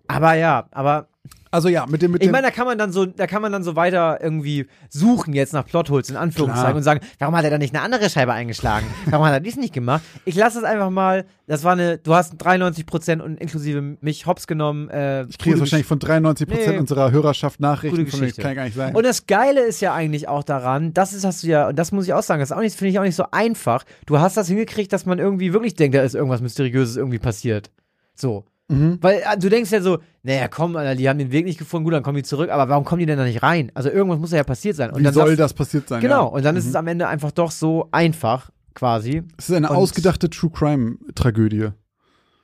Aber 0.06 0.34
ja, 0.34 0.68
aber 0.70 1.08
Also 1.50 1.68
ja, 1.68 1.86
mit 1.86 2.02
dem, 2.02 2.12
mit 2.12 2.22
ich 2.22 2.30
meine, 2.30 2.46
da 2.46 2.50
kann 2.50 2.66
man 2.66 2.76
dann 2.78 2.92
so, 2.92 3.06
da 3.06 3.26
kann 3.26 3.40
man 3.42 3.52
dann 3.52 3.62
so 3.62 3.74
weiter 3.76 4.18
irgendwie 4.22 4.66
suchen 4.88 5.32
jetzt 5.32 5.52
nach 5.52 5.64
Plotholes 5.66 6.10
in 6.10 6.16
Anführungszeichen 6.16 6.64
Klar. 6.66 6.76
und 6.76 6.82
sagen, 6.82 7.00
warum 7.18 7.36
hat 7.36 7.44
er 7.44 7.50
dann 7.50 7.60
nicht 7.60 7.74
eine 7.74 7.82
andere 7.82 8.10
Scheibe 8.10 8.32
eingeschlagen? 8.32 8.86
Warum 9.06 9.24
hat 9.26 9.32
er 9.32 9.40
dies 9.40 9.56
nicht 9.56 9.72
gemacht? 9.72 10.02
Ich 10.24 10.34
lasse 10.34 10.58
es 10.58 10.64
einfach 10.64 10.90
mal. 10.90 11.24
Das 11.46 11.64
war 11.64 11.72
eine, 11.72 11.96
du 11.98 12.14
hast 12.14 12.34
93 12.36 12.84
Prozent 12.84 13.22
und 13.22 13.40
inklusive 13.40 13.80
mich 14.00 14.26
hops 14.26 14.46
genommen. 14.46 14.90
Äh, 14.90 15.24
Ich 15.24 15.38
kriege 15.38 15.52
jetzt 15.56 15.60
wahrscheinlich 15.60 15.86
von 15.86 15.98
93 15.98 16.46
Prozent 16.46 16.68
Nee. 16.74 16.78
unserer 16.78 17.10
Hörerschaft 17.10 17.58
Nachrichten 17.60 17.96
Gute 18.04 18.10
Geschichte. 18.10 18.42
kann 18.42 18.54
gar 18.54 18.64
nicht 18.64 18.76
sein. 18.76 18.94
Und 18.94 19.04
das 19.06 19.26
Geile 19.26 19.60
ist 19.62 19.80
ja 19.80 19.94
eigentlich 19.94 20.28
auch 20.28 20.44
daran, 20.44 20.92
das 20.92 21.14
ist, 21.14 21.24
hast 21.24 21.42
du 21.42 21.46
ja, 21.48 21.68
und 21.68 21.78
das 21.78 21.92
muss 21.92 22.04
ich 22.04 22.12
auch 22.12 22.22
sagen, 22.22 22.40
das 22.40 22.50
ist 22.50 22.56
auch 22.56 22.60
nicht, 22.60 22.76
finde 22.76 22.90
ich 22.90 22.98
auch 22.98 23.02
nicht 23.04 23.14
so 23.16 23.24
einfach. 23.30 23.84
Du 24.04 24.18
hast 24.18 24.36
das 24.36 24.48
hingekriegt, 24.48 24.92
dass 24.92 25.06
man 25.06 25.18
irgendwie 25.18 25.52
wirklich 25.54 25.74
denkt, 25.74 25.96
da 25.96 26.02
ist 26.02 26.14
irgendwas 26.14 26.42
Mysteriöses 26.42 26.96
irgendwie 26.96 27.18
passiert. 27.18 27.70
So. 28.14 28.44
Mhm. 28.68 28.98
Weil 29.00 29.22
äh, 29.24 29.38
du 29.38 29.48
denkst 29.48 29.70
ja 29.70 29.80
so, 29.80 29.98
naja, 30.22 30.46
komm, 30.48 30.76
Alter, 30.76 30.94
die 30.94 31.08
haben 31.08 31.18
den 31.18 31.32
Weg 31.32 31.46
nicht 31.46 31.58
gefunden, 31.58 31.84
gut, 31.84 31.94
dann 31.94 32.02
kommen 32.02 32.16
die 32.16 32.22
zurück, 32.22 32.50
aber 32.50 32.68
warum 32.68 32.84
kommen 32.84 33.00
die 33.00 33.06
denn 33.06 33.16
da 33.18 33.24
nicht 33.24 33.42
rein? 33.42 33.72
Also 33.74 33.88
irgendwas 33.88 34.18
muss 34.18 34.30
ja 34.32 34.44
passiert 34.44 34.76
sein. 34.76 34.90
Und 34.90 34.98
Wie 35.00 35.04
dann 35.04 35.14
soll 35.14 35.28
sagst- 35.28 35.40
das 35.40 35.54
passiert 35.54 35.88
sein? 35.88 36.00
Genau, 36.02 36.24
Ja. 36.24 36.28
und 36.28 36.44
dann 36.44 36.54
ist 36.56 36.66
es 36.66 36.74
am 36.74 36.86
Ende 36.86 37.08
einfach 37.08 37.30
doch 37.32 37.50
so 37.50 37.88
einfach, 37.92 38.50
quasi. 38.74 39.22
Es 39.38 39.48
ist 39.48 39.56
eine 39.56 39.70
und- 39.70 39.76
ausgedachte 39.76 40.28
True 40.30 40.50
Crime 40.52 40.96
Tragödie. 41.14 41.68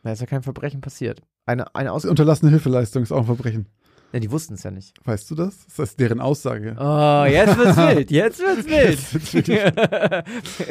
Da 0.03 0.13
ist 0.13 0.21
ja 0.21 0.27
kein 0.27 0.43
Verbrechen 0.43 0.81
passiert. 0.81 1.21
Eine, 1.47 1.75
eine 1.75 1.93
Aus 1.93 2.05
Unterlassene 2.07 2.51
Hilfeleistung 2.51 3.03
ist 3.03 3.13
auch 3.13 3.19
ein 3.21 3.27
Verbrechen. 3.27 3.67
ja, 4.13 4.19
die 4.21 4.31
wussten 4.31 4.55
es 4.55 4.63
ja 4.63 4.71
nicht. 4.71 4.95
Weißt 5.05 5.31
du 5.31 5.35
das? 5.35 5.67
Das 5.77 5.91
ist 5.91 6.01
deren 6.01 6.21
Aussage. 6.21 6.75
Oh, 6.79 7.25
jetzt 7.29 7.57
wird's 7.59 7.77
wild, 7.77 8.11
jetzt 8.11 8.41
wird's 8.41 8.67
Jetzt 8.69 9.15
wird's 9.35 9.49
wild. 9.49 9.75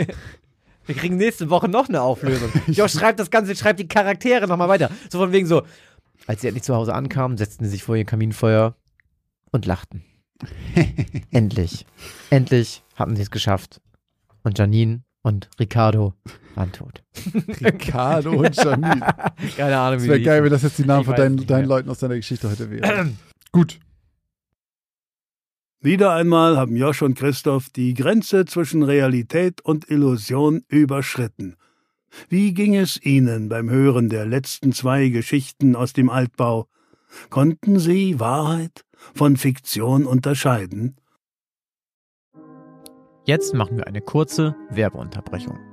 Wir 0.86 0.96
kriegen 0.96 1.18
nächste 1.18 1.50
Woche 1.50 1.70
noch 1.70 1.88
eine 1.88 2.02
Auflösung. 2.02 2.52
Josh 2.68 2.94
schreibt 2.94 3.20
das 3.20 3.32
Ganze, 3.32 3.56
schreibt 3.56 3.80
die 3.80 3.88
Charaktere 3.88 4.48
nochmal 4.48 4.70
weiter. 4.70 4.90
So 5.10 5.20
von 5.20 5.32
wegen 5.32 5.48
so, 5.48 5.64
als 6.28 6.42
sie 6.42 6.48
endlich 6.48 6.64
zu 6.64 6.76
Hause 6.76 6.94
ankamen, 6.94 7.38
setzten 7.38 7.66
sie 7.66 7.72
sich 7.72 7.84
vor 7.84 7.96
ihr 7.96 8.06
Kaminfeuer 8.06 8.76
und 9.52 9.66
lachten. 9.66 10.04
endlich. 11.32 11.86
Endlich 12.30 12.84
hatten 12.96 13.16
sie 13.16 13.22
es 13.22 13.32
geschafft. 13.32 13.82
Und 14.44 14.58
Janine 14.58 15.04
und 15.22 15.50
Ricardo 15.60 16.14
waren 16.56 16.72
tot. 16.72 17.02
Ricardo 17.62 18.32
und 18.32 18.56
Janine. 18.56 19.06
Keine 19.56 19.78
Ahnung, 19.78 20.00
Es 20.00 20.04
wie 20.04 20.10
wäre 20.10 20.20
die 20.20 20.26
geil, 20.26 20.44
wenn 20.44 20.52
das 20.52 20.64
jetzt 20.64 20.78
die 20.78 20.86
Namen 20.86 21.02
Ich 21.02 21.08
von 21.08 21.16
deinen, 21.16 21.48
deinen. 21.48 21.66
Leuten 21.66 21.90
aus 21.90 22.00
deiner 22.00 22.16
Geschichte 22.16 22.50
heute 22.50 22.70
wären. 22.70 23.18
Gut. 23.52 23.80
Wieder 25.84 26.14
einmal 26.14 26.56
haben 26.56 26.78
Josch 26.78 27.02
und 27.02 27.18
Christoph 27.18 27.70
die 27.70 27.94
Grenze 27.94 28.46
zwischen 28.46 28.84
Realität 28.84 29.60
und 29.60 29.90
Illusion 29.90 30.64
überschritten. 30.70 31.58
Wie 32.30 32.54
ging 32.54 32.74
es 32.74 33.04
Ihnen 33.04 33.50
beim 33.50 33.70
Hören 33.70 34.08
der 34.08 34.26
letzten 34.26 34.72
zwei 34.72 35.10
Geschichten 35.10 35.76
aus 35.76 35.92
dem 35.92 36.10
Altbau? 36.10 36.70
Konnten 37.30 37.80
Sie 37.80 38.18
Wahrheit 38.18 38.86
von 39.14 39.36
Fiktion 39.36 40.06
unterscheiden? 40.06 40.96
Jetzt 43.26 43.54
machen 43.54 43.76
wir 43.76 43.86
eine 43.86 44.00
kurze 44.00 44.56
Werbeunterbrechung. 44.70 45.73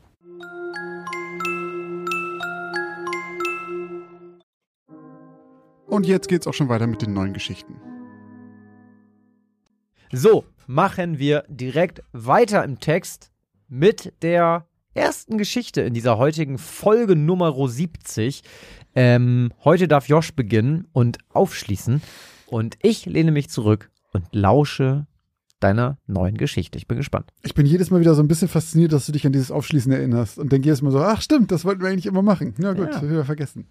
Und 5.91 6.07
jetzt 6.07 6.29
geht's 6.29 6.47
auch 6.47 6.53
schon 6.53 6.69
weiter 6.69 6.87
mit 6.87 7.01
den 7.01 7.11
neuen 7.11 7.33
Geschichten. 7.33 7.75
So, 10.13 10.45
machen 10.65 11.19
wir 11.19 11.43
direkt 11.49 12.01
weiter 12.13 12.63
im 12.63 12.79
Text 12.79 13.29
mit 13.67 14.13
der 14.21 14.67
ersten 14.93 15.37
Geschichte 15.37 15.81
in 15.81 15.93
dieser 15.93 16.17
heutigen 16.17 16.57
Folge 16.59 17.17
Nummer 17.17 17.53
70. 17.67 18.41
Ähm, 18.95 19.51
heute 19.65 19.89
darf 19.89 20.07
Josh 20.07 20.33
beginnen 20.33 20.87
und 20.93 21.17
aufschließen. 21.27 22.01
Und 22.45 22.77
ich 22.81 23.05
lehne 23.05 23.33
mich 23.33 23.49
zurück 23.49 23.91
und 24.13 24.23
lausche 24.31 25.07
deiner 25.59 25.97
neuen 26.07 26.37
Geschichte. 26.37 26.77
Ich 26.77 26.87
bin 26.87 26.99
gespannt. 26.99 27.33
Ich 27.43 27.53
bin 27.53 27.65
jedes 27.65 27.91
Mal 27.91 27.99
wieder 27.99 28.15
so 28.15 28.23
ein 28.23 28.29
bisschen 28.29 28.47
fasziniert, 28.47 28.93
dass 28.93 29.07
du 29.07 29.11
dich 29.11 29.25
an 29.25 29.33
dieses 29.33 29.51
Aufschließen 29.51 29.91
erinnerst 29.91 30.39
und 30.39 30.53
denke 30.53 30.67
jedes 30.67 30.81
Mal 30.81 30.91
so, 30.91 31.01
ach 31.01 31.21
stimmt, 31.21 31.51
das 31.51 31.65
wollten 31.65 31.81
wir 31.81 31.89
eigentlich 31.89 32.05
immer 32.05 32.21
machen. 32.21 32.53
Na 32.59 32.71
gut, 32.71 32.93
ja. 32.93 33.01
wieder 33.01 33.25
vergessen. 33.25 33.67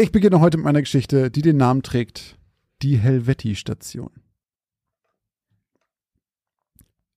Ich 0.00 0.12
beginne 0.12 0.38
heute 0.38 0.58
mit 0.58 0.64
meiner 0.64 0.82
Geschichte, 0.82 1.28
die 1.28 1.42
den 1.42 1.56
Namen 1.56 1.82
trägt 1.82 2.38
Die 2.82 2.98
Helvetti-Station. 2.98 4.12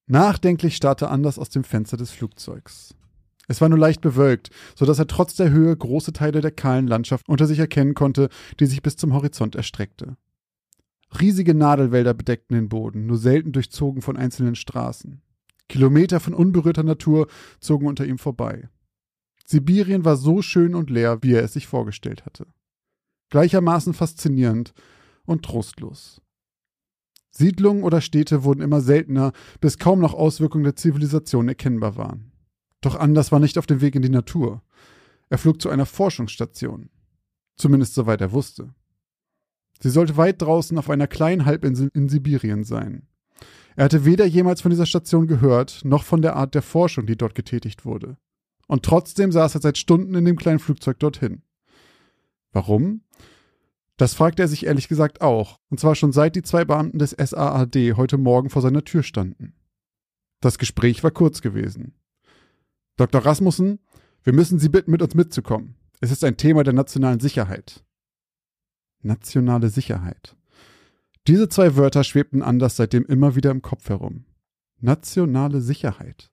Nachdenklich 0.07 0.77
starrte 0.77 1.09
Anders 1.09 1.37
aus 1.37 1.49
dem 1.49 1.63
Fenster 1.63 1.95
des 1.95 2.09
Flugzeugs. 2.09 2.95
Es 3.47 3.61
war 3.61 3.69
nur 3.69 3.77
leicht 3.77 4.01
bewölkt, 4.01 4.49
so 4.73 4.87
dass 4.87 4.97
er 4.97 5.05
trotz 5.05 5.35
der 5.35 5.51
Höhe 5.51 5.77
große 5.77 6.11
Teile 6.11 6.41
der 6.41 6.49
kahlen 6.49 6.87
Landschaft 6.87 7.29
unter 7.29 7.45
sich 7.45 7.59
erkennen 7.59 7.93
konnte, 7.93 8.29
die 8.59 8.65
sich 8.65 8.81
bis 8.81 8.95
zum 8.95 9.13
Horizont 9.13 9.55
erstreckte. 9.55 10.17
Riesige 11.19 11.53
Nadelwälder 11.53 12.15
bedeckten 12.15 12.55
den 12.55 12.67
Boden, 12.67 13.05
nur 13.05 13.19
selten 13.19 13.51
durchzogen 13.51 14.01
von 14.01 14.17
einzelnen 14.17 14.55
Straßen. 14.55 15.21
Kilometer 15.69 16.19
von 16.19 16.33
unberührter 16.33 16.81
Natur 16.81 17.27
zogen 17.59 17.85
unter 17.85 18.07
ihm 18.07 18.17
vorbei. 18.17 18.69
Sibirien 19.45 20.03
war 20.03 20.15
so 20.17 20.41
schön 20.41 20.73
und 20.73 20.89
leer, 20.89 21.19
wie 21.21 21.33
er 21.33 21.43
es 21.43 21.53
sich 21.53 21.67
vorgestellt 21.67 22.25
hatte. 22.25 22.47
Gleichermaßen 23.31 23.93
faszinierend 23.93 24.73
und 25.25 25.43
trostlos. 25.43 26.21
Siedlungen 27.31 27.83
oder 27.83 28.01
Städte 28.01 28.43
wurden 28.43 28.61
immer 28.61 28.81
seltener, 28.81 29.31
bis 29.61 29.77
kaum 29.77 29.99
noch 29.99 30.13
Auswirkungen 30.13 30.65
der 30.65 30.75
Zivilisation 30.75 31.47
erkennbar 31.47 31.95
waren. 31.95 32.31
Doch 32.81 32.95
Anders 32.95 33.31
war 33.31 33.39
nicht 33.39 33.57
auf 33.57 33.65
dem 33.65 33.81
Weg 33.81 33.95
in 33.95 34.01
die 34.01 34.09
Natur. 34.09 34.61
Er 35.29 35.37
flog 35.37 35.61
zu 35.61 35.69
einer 35.69 35.85
Forschungsstation. 35.85 36.89
Zumindest 37.55 37.93
soweit 37.93 38.21
er 38.21 38.33
wusste. 38.33 38.73
Sie 39.79 39.89
sollte 39.89 40.17
weit 40.17 40.41
draußen 40.41 40.77
auf 40.77 40.89
einer 40.89 41.07
kleinen 41.07 41.45
Halbinsel 41.45 41.89
in 41.93 42.09
Sibirien 42.09 42.63
sein. 42.63 43.07
Er 43.75 43.85
hatte 43.85 44.03
weder 44.03 44.25
jemals 44.25 44.61
von 44.61 44.71
dieser 44.71 44.85
Station 44.85 45.27
gehört, 45.27 45.81
noch 45.85 46.03
von 46.03 46.21
der 46.21 46.35
Art 46.35 46.53
der 46.53 46.61
Forschung, 46.61 47.05
die 47.05 47.15
dort 47.15 47.35
getätigt 47.35 47.85
wurde. 47.85 48.17
Und 48.67 48.83
trotzdem 48.83 49.31
saß 49.31 49.55
er 49.55 49.61
seit 49.61 49.77
Stunden 49.77 50.15
in 50.15 50.25
dem 50.25 50.35
kleinen 50.35 50.59
Flugzeug 50.59 50.99
dorthin. 50.99 51.43
Warum? 52.51 53.01
Das 54.01 54.15
fragte 54.15 54.41
er 54.41 54.47
sich 54.47 54.65
ehrlich 54.65 54.87
gesagt 54.87 55.21
auch, 55.21 55.59
und 55.69 55.79
zwar 55.79 55.93
schon 55.93 56.11
seit 56.11 56.35
die 56.35 56.41
zwei 56.41 56.65
Beamten 56.65 56.97
des 56.97 57.11
SAAD 57.11 57.75
heute 57.97 58.17
Morgen 58.17 58.49
vor 58.49 58.63
seiner 58.63 58.83
Tür 58.83 59.03
standen. 59.03 59.53
Das 60.39 60.57
Gespräch 60.57 61.03
war 61.03 61.11
kurz 61.11 61.43
gewesen. 61.43 61.93
Dr. 62.97 63.23
Rasmussen, 63.23 63.77
wir 64.23 64.33
müssen 64.33 64.57
Sie 64.57 64.69
bitten, 64.69 64.89
mit 64.89 65.03
uns 65.03 65.13
mitzukommen. 65.13 65.75
Es 65.99 66.09
ist 66.09 66.23
ein 66.23 66.35
Thema 66.35 66.63
der 66.63 66.73
nationalen 66.73 67.19
Sicherheit. 67.19 67.85
Nationale 69.03 69.69
Sicherheit. 69.69 70.35
Diese 71.27 71.47
zwei 71.47 71.75
Wörter 71.75 72.03
schwebten 72.03 72.41
Anders 72.41 72.77
seitdem 72.77 73.05
immer 73.05 73.35
wieder 73.35 73.51
im 73.51 73.61
Kopf 73.61 73.87
herum. 73.89 74.25
Nationale 74.79 75.61
Sicherheit. 75.61 76.30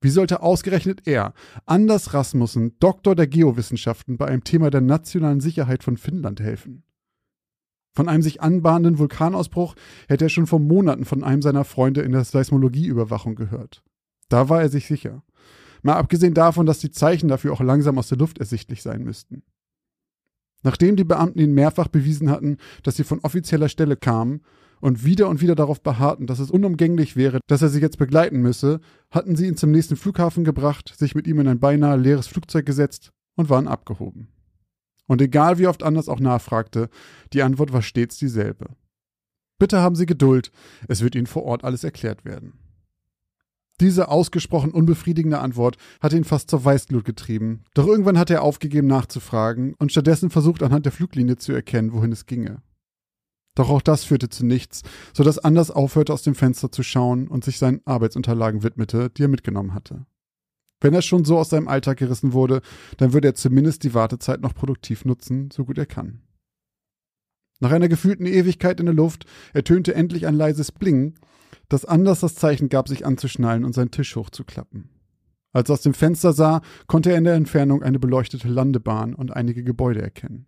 Wie 0.00 0.10
sollte 0.10 0.42
ausgerechnet 0.42 1.06
er, 1.06 1.32
Anders 1.64 2.12
Rasmussen, 2.12 2.78
Doktor 2.78 3.14
der 3.14 3.26
Geowissenschaften, 3.26 4.18
bei 4.18 4.26
einem 4.26 4.44
Thema 4.44 4.70
der 4.70 4.82
nationalen 4.82 5.40
Sicherheit 5.40 5.82
von 5.82 5.96
Finnland 5.96 6.40
helfen? 6.40 6.82
Von 7.94 8.10
einem 8.10 8.22
sich 8.22 8.42
anbahnenden 8.42 8.98
Vulkanausbruch 8.98 9.74
hätte 10.06 10.26
er 10.26 10.28
schon 10.28 10.46
vor 10.46 10.60
Monaten 10.60 11.06
von 11.06 11.24
einem 11.24 11.40
seiner 11.40 11.64
Freunde 11.64 12.02
in 12.02 12.12
der 12.12 12.24
Seismologieüberwachung 12.24 13.36
gehört. 13.36 13.82
Da 14.28 14.50
war 14.50 14.60
er 14.60 14.68
sich 14.68 14.86
sicher. 14.86 15.22
Mal 15.82 15.94
abgesehen 15.94 16.34
davon, 16.34 16.66
dass 16.66 16.78
die 16.78 16.90
Zeichen 16.90 17.28
dafür 17.28 17.54
auch 17.54 17.60
langsam 17.60 17.96
aus 17.96 18.08
der 18.08 18.18
Luft 18.18 18.38
ersichtlich 18.38 18.82
sein 18.82 19.02
müssten. 19.02 19.44
Nachdem 20.62 20.96
die 20.96 21.04
Beamten 21.04 21.38
ihnen 21.38 21.54
mehrfach 21.54 21.88
bewiesen 21.88 22.28
hatten, 22.30 22.58
dass 22.82 22.96
sie 22.96 23.04
von 23.04 23.20
offizieller 23.20 23.68
Stelle 23.70 23.96
kamen 23.96 24.42
und 24.80 25.04
wieder 25.04 25.28
und 25.28 25.40
wieder 25.40 25.54
darauf 25.54 25.82
beharrten, 25.82 26.26
dass 26.26 26.38
es 26.38 26.50
unumgänglich 26.50 27.16
wäre, 27.16 27.40
dass 27.46 27.62
er 27.62 27.68
sie 27.68 27.80
jetzt 27.80 27.98
begleiten 27.98 28.40
müsse, 28.40 28.80
hatten 29.10 29.36
sie 29.36 29.46
ihn 29.46 29.56
zum 29.56 29.70
nächsten 29.70 29.96
Flughafen 29.96 30.44
gebracht, 30.44 30.94
sich 30.96 31.14
mit 31.14 31.26
ihm 31.26 31.40
in 31.40 31.48
ein 31.48 31.60
beinahe 31.60 31.96
leeres 31.96 32.26
Flugzeug 32.26 32.66
gesetzt 32.66 33.10
und 33.36 33.50
waren 33.50 33.68
abgehoben. 33.68 34.28
Und 35.06 35.22
egal 35.22 35.58
wie 35.58 35.66
oft 35.66 35.82
Anders 35.82 36.08
auch 36.08 36.20
nachfragte, 36.20 36.88
die 37.32 37.42
Antwort 37.42 37.72
war 37.72 37.82
stets 37.82 38.16
dieselbe. 38.16 38.66
Bitte 39.58 39.80
haben 39.80 39.94
Sie 39.94 40.06
Geduld, 40.06 40.50
es 40.88 41.00
wird 41.00 41.14
Ihnen 41.14 41.26
vor 41.26 41.44
Ort 41.44 41.64
alles 41.64 41.84
erklärt 41.84 42.24
werden. 42.24 42.54
Diese 43.80 44.08
ausgesprochen 44.08 44.70
unbefriedigende 44.70 45.38
Antwort 45.38 45.76
hatte 46.00 46.16
ihn 46.16 46.24
fast 46.24 46.48
zur 46.48 46.64
Weißglut 46.64 47.04
getrieben. 47.04 47.62
Doch 47.74 47.86
irgendwann 47.86 48.18
hatte 48.18 48.34
er 48.34 48.42
aufgegeben 48.42 48.86
nachzufragen 48.86 49.74
und 49.78 49.92
stattdessen 49.92 50.30
versucht 50.30 50.62
anhand 50.62 50.86
der 50.86 50.92
Fluglinie 50.92 51.36
zu 51.36 51.52
erkennen, 51.52 51.92
wohin 51.92 52.12
es 52.12 52.24
ginge. 52.24 52.62
Doch 53.56 53.70
auch 53.70 53.82
das 53.82 54.04
führte 54.04 54.28
zu 54.28 54.46
nichts, 54.46 54.82
so 55.12 55.24
dass 55.24 55.38
Anders 55.38 55.72
aufhörte, 55.72 56.12
aus 56.12 56.22
dem 56.22 56.36
Fenster 56.36 56.70
zu 56.70 56.84
schauen 56.84 57.26
und 57.26 57.44
sich 57.44 57.58
seinen 57.58 57.80
Arbeitsunterlagen 57.84 58.62
widmete, 58.62 59.10
die 59.10 59.24
er 59.24 59.28
mitgenommen 59.28 59.74
hatte. 59.74 60.06
Wenn 60.80 60.94
er 60.94 61.02
schon 61.02 61.24
so 61.24 61.38
aus 61.38 61.48
seinem 61.48 61.66
Alltag 61.66 61.96
gerissen 61.96 62.34
wurde, 62.34 62.60
dann 62.98 63.14
würde 63.14 63.28
er 63.28 63.34
zumindest 63.34 63.82
die 63.82 63.94
Wartezeit 63.94 64.42
noch 64.42 64.54
produktiv 64.54 65.06
nutzen, 65.06 65.50
so 65.50 65.64
gut 65.64 65.78
er 65.78 65.86
kann. 65.86 66.20
Nach 67.58 67.70
einer 67.70 67.88
gefühlten 67.88 68.26
Ewigkeit 68.26 68.78
in 68.78 68.86
der 68.86 68.94
Luft 68.94 69.24
ertönte 69.54 69.94
endlich 69.94 70.26
ein 70.26 70.34
leises 70.34 70.70
Bling, 70.70 71.14
das 71.70 71.86
anders 71.86 72.20
das 72.20 72.34
Zeichen 72.34 72.68
gab, 72.68 72.88
sich 72.88 73.06
anzuschnallen 73.06 73.64
und 73.64 73.74
seinen 73.74 73.90
Tisch 73.90 74.14
hochzuklappen. 74.14 74.90
Als 75.52 75.70
er 75.70 75.74
aus 75.74 75.80
dem 75.80 75.94
Fenster 75.94 76.34
sah, 76.34 76.60
konnte 76.86 77.10
er 77.10 77.16
in 77.16 77.24
der 77.24 77.34
Entfernung 77.34 77.82
eine 77.82 77.98
beleuchtete 77.98 78.48
Landebahn 78.48 79.14
und 79.14 79.34
einige 79.34 79.64
Gebäude 79.64 80.02
erkennen. 80.02 80.46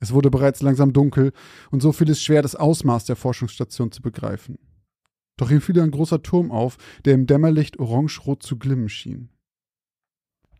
Es 0.00 0.12
wurde 0.12 0.30
bereits 0.30 0.62
langsam 0.62 0.92
dunkel, 0.92 1.32
und 1.70 1.82
so 1.82 1.92
fiel 1.92 2.10
es 2.10 2.22
schwer, 2.22 2.42
das 2.42 2.54
Ausmaß 2.54 3.04
der 3.04 3.16
Forschungsstation 3.16 3.90
zu 3.90 4.02
begreifen. 4.02 4.58
Doch 5.36 5.50
ihm 5.50 5.60
fiel 5.60 5.80
ein 5.80 5.90
großer 5.90 6.22
Turm 6.22 6.50
auf, 6.50 6.76
der 7.04 7.14
im 7.14 7.26
Dämmerlicht 7.26 7.78
orangerot 7.78 8.42
zu 8.42 8.58
glimmen 8.58 8.88
schien. 8.88 9.30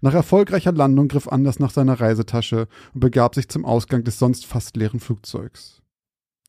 Nach 0.01 0.15
erfolgreicher 0.15 0.73
Landung 0.73 1.09
griff 1.09 1.27
Anders 1.27 1.59
nach 1.59 1.71
seiner 1.71 2.01
Reisetasche 2.01 2.69
und 2.95 3.01
begab 3.01 3.35
sich 3.35 3.49
zum 3.49 3.65
Ausgang 3.65 4.05
des 4.05 4.19
sonst 4.19 4.47
fast 4.47 4.77
leeren 4.77 5.01
Flugzeugs. 5.01 5.83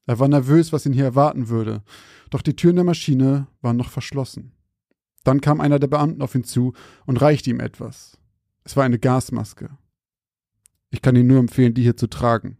Er 0.05 0.19
war 0.19 0.27
nervös, 0.27 0.71
was 0.71 0.85
ihn 0.85 0.93
hier 0.93 1.05
erwarten 1.05 1.49
würde, 1.49 1.83
doch 2.29 2.43
die 2.43 2.55
Türen 2.55 2.75
der 2.75 2.85
Maschine 2.85 3.47
waren 3.61 3.77
noch 3.77 3.89
verschlossen. 3.89 4.51
Dann 5.23 5.41
kam 5.41 5.61
einer 5.61 5.79
der 5.79 5.87
Beamten 5.87 6.21
auf 6.21 6.35
ihn 6.35 6.43
zu 6.43 6.73
und 7.05 7.21
reichte 7.21 7.49
ihm 7.49 7.59
etwas. 7.59 8.17
Es 8.63 8.75
war 8.75 8.83
eine 8.83 8.99
Gasmaske. 8.99 9.71
Ich 10.91 11.01
kann 11.01 11.15
Ihnen 11.15 11.27
nur 11.27 11.39
empfehlen, 11.39 11.73
die 11.73 11.83
hier 11.83 11.97
zu 11.97 12.07
tragen. 12.07 12.58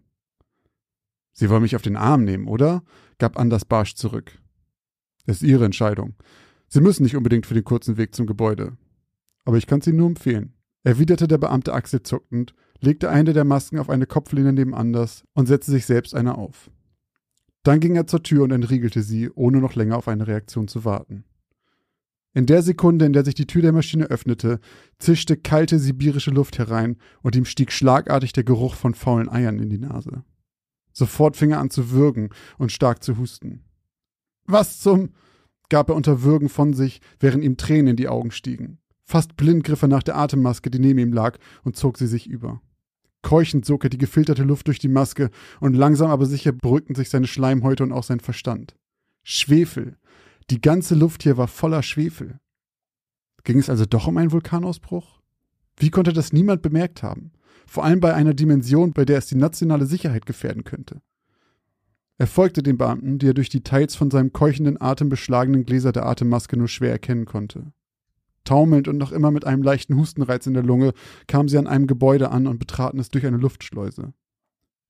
Sie 1.40 1.50
wollen 1.50 1.62
mich 1.62 1.78
auf 1.78 1.82
den 1.82 1.96
Arm 1.96 2.26
nehmen, 2.26 2.50
oder? 2.50 2.84
gab 3.18 3.40
Anders 3.40 3.64
barsch 3.64 3.96
zurück. 3.96 4.42
Es 5.26 5.38
ist 5.38 5.44
Ihre 5.44 5.64
Entscheidung. 5.64 6.16
Sie 6.68 6.82
müssen 6.82 7.04
nicht 7.04 7.16
unbedingt 7.16 7.46
für 7.46 7.54
den 7.54 7.64
kurzen 7.64 7.96
Weg 7.96 8.14
zum 8.14 8.26
Gebäude. 8.26 8.76
Aber 9.46 9.56
ich 9.56 9.66
kann 9.66 9.80
es 9.80 9.88
Ihnen 9.88 10.00
nur 10.00 10.08
empfehlen, 10.08 10.52
erwiderte 10.84 11.30
der 11.30 11.38
Beamte 11.38 11.74
achselzuckend, 11.74 12.56
legte 12.82 13.10
eine 13.10 13.32
der 13.32 13.46
Masken 13.46 13.80
auf 13.80 13.90
eine 13.90 14.06
Kopflehne 14.06 14.52
neben 14.52 14.76
Anders 14.76 15.24
und 15.34 15.46
setzte 15.46 15.72
sich 15.72 15.86
selbst 15.86 16.14
eine 16.14 16.38
auf. 16.38 16.70
Dann 17.64 17.80
ging 17.80 17.96
er 17.96 18.06
zur 18.06 18.22
Tür 18.22 18.44
und 18.44 18.52
entriegelte 18.52 19.02
sie, 19.02 19.30
ohne 19.30 19.62
noch 19.62 19.76
länger 19.76 19.96
auf 19.96 20.10
eine 20.10 20.28
Reaktion 20.28 20.68
zu 20.68 20.84
warten. 20.84 21.24
In 22.34 22.48
der 22.48 22.64
Sekunde, 22.64 23.06
in 23.06 23.14
der 23.14 23.24
sich 23.24 23.36
die 23.36 23.48
Tür 23.48 23.62
der 23.62 23.72
Maschine 23.72 24.08
öffnete, 24.08 24.60
zischte 24.98 25.38
kalte 25.38 25.80
sibirische 25.80 26.32
Luft 26.32 26.60
herein 26.60 26.98
und 27.22 27.38
ihm 27.38 27.46
stieg 27.46 27.72
schlagartig 27.72 28.34
der 28.34 28.44
Geruch 28.44 28.76
von 28.76 28.94
faulen 28.94 29.30
Eiern 29.30 29.58
in 29.60 29.70
die 29.70 29.80
Nase. 29.80 30.26
Sofort 31.00 31.38
fing 31.38 31.52
er 31.52 31.62
an 31.62 31.70
zu 31.70 31.92
würgen 31.92 32.30
und 32.58 32.74
stark 32.74 33.04
zu 33.04 33.18
husten. 33.18 33.64
Was 34.46 34.80
zum? 34.82 35.14
gab 35.70 35.88
er 35.88 35.96
unter 35.96 36.24
Würgen 36.24 36.50
von 36.50 36.74
sich, 36.74 37.00
während 37.22 37.42
ihm 37.42 37.56
Tränen 37.56 37.92
in 37.92 37.96
die 37.96 38.10
Augen 38.10 38.32
stiegen. 38.32 38.80
Fast 39.06 39.38
blind 39.38 39.64
griff 39.64 39.82
er 39.82 39.88
nach 39.88 40.04
der 40.04 40.18
Atemmaske, 40.18 40.70
die 40.70 40.80
neben 40.80 41.00
ihm 41.00 41.14
lag, 41.14 41.38
und 41.64 41.78
zog 41.78 41.98
sie 41.98 42.08
sich 42.08 42.28
über. 42.28 42.62
Keuchend 43.22 43.66
sog 43.66 43.86
er 43.86 43.90
die 43.90 43.98
gefilterte 43.98 44.44
Luft 44.44 44.68
durch 44.68 44.80
die 44.80 44.90
Maske, 44.90 45.30
und 45.62 45.74
langsam 45.74 46.12
aber 46.12 46.26
sicher 46.26 46.52
beruhigten 46.52 46.96
sich 46.96 47.10
seine 47.10 47.28
Schleimhäute 47.28 47.84
und 47.84 47.94
auch 47.94 48.04
sein 48.04 48.20
Verstand. 48.20 48.76
Schwefel. 49.24 49.96
Die 50.50 50.60
ganze 50.60 50.96
Luft 50.96 51.24
hier 51.24 51.38
war 51.38 51.48
voller 51.48 51.82
Schwefel. 51.82 52.42
Ging 53.46 53.60
es 53.60 53.70
also 53.70 53.86
doch 53.86 54.08
um 54.08 54.18
einen 54.18 54.34
Vulkanausbruch? 54.34 55.19
Wie 55.80 55.90
konnte 55.90 56.14
das 56.14 56.34
niemand 56.34 56.62
bemerkt 56.62 57.02
haben? 57.02 57.32
Vor 57.66 57.86
allem 57.86 58.02
bei 58.02 58.14
einer 58.14 58.34
Dimension, 58.34 58.92
bei 58.92 59.06
der 59.06 59.20
es 59.20 59.28
die 59.28 59.36
nationale 59.36 59.86
Sicherheit 59.86 60.26
gefährden 60.26 60.66
könnte. 60.66 61.02
Er 62.18 62.28
folgte 62.28 62.62
den 62.62 62.78
Beamten, 62.78 63.18
die 63.18 63.28
er 63.28 63.34
durch 63.34 63.48
die 63.48 63.64
teils 63.64 63.96
von 63.96 64.12
seinem 64.12 64.34
keuchenden 64.34 64.82
Atem 64.82 65.08
beschlagenen 65.08 65.66
Gläser 65.66 65.94
der 65.94 66.06
Atemmaske 66.06 66.58
nur 66.58 66.68
schwer 66.68 66.92
erkennen 66.92 67.24
konnte. 67.24 67.72
Taumelnd 68.44 68.90
und 68.90 68.98
noch 68.98 69.14
immer 69.14 69.32
mit 69.32 69.46
einem 69.46 69.64
leichten 69.64 69.96
Hustenreiz 69.96 70.46
in 70.46 70.54
der 70.54 70.64
Lunge 70.64 70.94
kamen 71.28 71.48
sie 71.48 71.58
an 71.58 71.68
einem 71.68 71.88
Gebäude 71.88 72.30
an 72.32 72.48
und 72.48 72.60
betraten 72.60 73.00
es 73.00 73.10
durch 73.10 73.26
eine 73.26 73.38
Luftschleuse. 73.38 74.14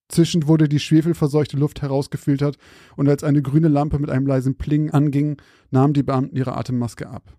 Zischend 0.07 0.47
wurde 0.47 0.67
die 0.67 0.79
schwefelverseuchte 0.79 1.55
Luft 1.55 1.83
herausgefiltert 1.83 2.57
und 2.95 3.07
als 3.07 3.23
eine 3.23 3.43
grüne 3.43 3.67
Lampe 3.67 3.99
mit 3.99 4.09
einem 4.09 4.25
leisen 4.25 4.57
Pling 4.57 4.89
anging, 4.89 5.37
nahmen 5.69 5.93
die 5.93 6.03
Beamten 6.03 6.35
ihre 6.35 6.57
Atemmaske 6.57 7.07
ab. 7.07 7.37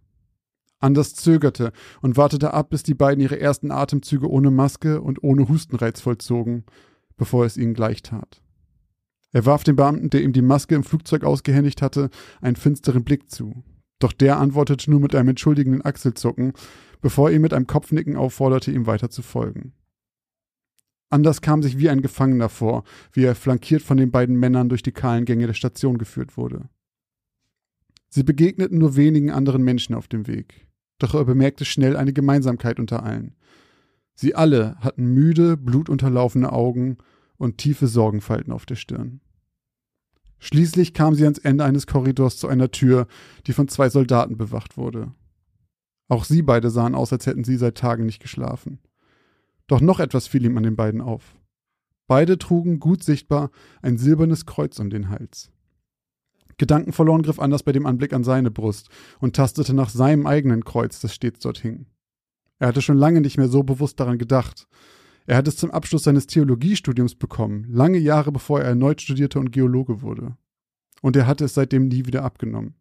Anders 0.81 1.15
zögerte 1.15 1.73
und 2.01 2.17
wartete 2.17 2.55
ab, 2.55 2.71
bis 2.71 2.83
die 2.83 2.95
beiden 2.95 3.23
ihre 3.23 3.39
ersten 3.39 3.71
Atemzüge 3.71 4.29
ohne 4.29 4.51
Maske 4.51 5.03
und 5.03 5.23
ohne 5.23 5.49
Hustenreiz 5.49 6.01
vollzogen, 6.01 6.65
bevor 7.17 7.45
es 7.45 7.59
ihnen 7.59 7.75
gleich 7.75 8.03
tat. 8.03 8.43
Er 9.33 9.47
warf 9.47 9.63
dem 9.63 9.77
Beamten, 9.77 10.11
der 10.11 10.23
ihm 10.23 10.33
die 10.33 10.43
Maske 10.43 10.75
im 10.75 10.83
Flugzeug 10.83 11.23
ausgehändigt 11.23 11.83
hatte, 11.83 12.11
einen 12.41 12.57
finsteren 12.57 13.05
Blick 13.05 13.31
zu. 13.31 13.63
Doch 14.01 14.13
der 14.13 14.39
antwortete 14.39 14.91
nur 14.91 15.01
mit 15.01 15.15
einem 15.15 15.29
entschuldigenden 15.29 15.85
Achselzucken, 15.85 16.55
bevor 17.03 17.29
er 17.29 17.37
ihn 17.37 17.43
mit 17.43 17.53
einem 17.53 17.67
Kopfnicken 17.67 18.17
aufforderte, 18.17 18.73
ihm 18.73 18.87
weiter 18.87 19.11
zu 19.11 19.23
folgen. 19.23 19.75
Anders 21.11 21.43
kam 21.43 21.63
sich 21.63 21.79
wie 21.79 21.91
ein 21.91 22.03
Gefangener 22.03 22.49
vor, 22.49 22.85
wie 23.13 23.25
er 23.25 23.35
flankiert 23.35 23.83
von 23.83 23.97
den 23.97 24.11
beiden 24.11 24.37
Männern 24.37 24.69
durch 24.69 24.83
die 24.83 24.93
kahlen 24.93 25.25
Gänge 25.25 25.47
der 25.47 25.55
Station 25.55 25.99
geführt 25.99 26.37
wurde. 26.37 26.69
Sie 28.09 28.23
begegneten 28.23 28.79
nur 28.79 28.97
wenigen 28.97 29.31
anderen 29.31 29.63
Menschen 29.63 29.95
auf 29.95 30.09
dem 30.09 30.27
Weg, 30.27 30.67
doch 31.01 31.15
er 31.15 31.25
bemerkte 31.25 31.65
schnell 31.65 31.97
eine 31.97 32.13
Gemeinsamkeit 32.13 32.79
unter 32.79 33.03
allen. 33.03 33.35
Sie 34.15 34.35
alle 34.35 34.77
hatten 34.81 35.07
müde, 35.07 35.57
blutunterlaufene 35.57 36.53
Augen 36.53 36.99
und 37.37 37.59
tiefe 37.59 37.89
Sorgenfalten 37.89 38.53
auf 38.53 38.67
der 38.67 38.77
Stirn. 38.77 39.21
Schließlich 40.39 40.95
kam 40.95 41.15
sie 41.15 41.25
ans 41.25 41.39
Ende 41.39 41.65
eines 41.65 41.87
Korridors 41.87 42.39
zu 42.39 42.49
einer 42.49 42.71
Tür, 42.71 43.07
die 43.47 43.53
von 43.53 43.69
zwei 43.69 43.89
Soldaten 43.89 44.37
bewacht 44.37 44.77
wurde. 44.77 45.13
Auch 46.09 46.25
sie 46.25 46.43
beide 46.43 46.71
sahen 46.71 46.95
aus, 46.95 47.13
als 47.13 47.27
hätten 47.27 47.45
sie 47.45 47.57
seit 47.57 47.77
Tagen 47.79 48.05
nicht 48.05 48.21
geschlafen. 48.21 48.79
Doch 49.67 49.81
noch 49.81 50.01
etwas 50.01 50.27
fiel 50.27 50.45
ihm 50.45 50.57
an 50.57 50.65
den 50.65 50.77
beiden 50.77 51.01
auf. 51.01 51.37
Beide 52.07 52.39
trugen 52.39 52.81
gut 52.81 53.05
sichtbar 53.05 53.51
ein 53.83 53.97
silbernes 53.97 54.45
Kreuz 54.45 54.79
um 54.81 54.91
den 54.91 55.09
Hals. 55.09 55.51
Gedankenverloren 56.61 57.23
griff 57.23 57.39
Anders 57.39 57.63
bei 57.63 57.73
dem 57.73 57.87
Anblick 57.87 58.13
an 58.13 58.23
seine 58.23 58.51
Brust 58.51 58.91
und 59.19 59.35
tastete 59.35 59.73
nach 59.73 59.89
seinem 59.89 60.27
eigenen 60.27 60.63
Kreuz, 60.63 61.01
das 61.01 61.15
stets 61.15 61.41
dort 61.41 61.59
hing. 61.59 61.87
Er 62.59 62.69
hatte 62.69 62.83
schon 62.83 62.99
lange 62.99 63.23
nicht 63.23 63.39
mehr 63.39 63.49
so 63.49 63.63
bewusst 63.63 63.99
daran 63.99 64.19
gedacht, 64.19 64.69
er 65.27 65.39
hat 65.39 65.49
es 65.49 65.57
zum 65.57 65.71
Abschluss 65.71 66.03
seines 66.03 66.27
Theologiestudiums 66.27 67.15
bekommen, 67.15 67.65
lange 67.71 67.97
Jahre 67.97 68.31
bevor 68.31 68.61
er 68.61 68.67
erneut 68.67 69.01
studierte 69.01 69.41
und 69.41 69.53
Geologe 69.53 70.03
wurde. 70.03 70.37
Und 71.01 71.17
er 71.17 71.27
hatte 71.27 71.47
es 71.47 71.55
seitdem 71.55 71.89
nie 71.89 72.05
wieder 72.05 72.25
abgenommen. 72.25 72.75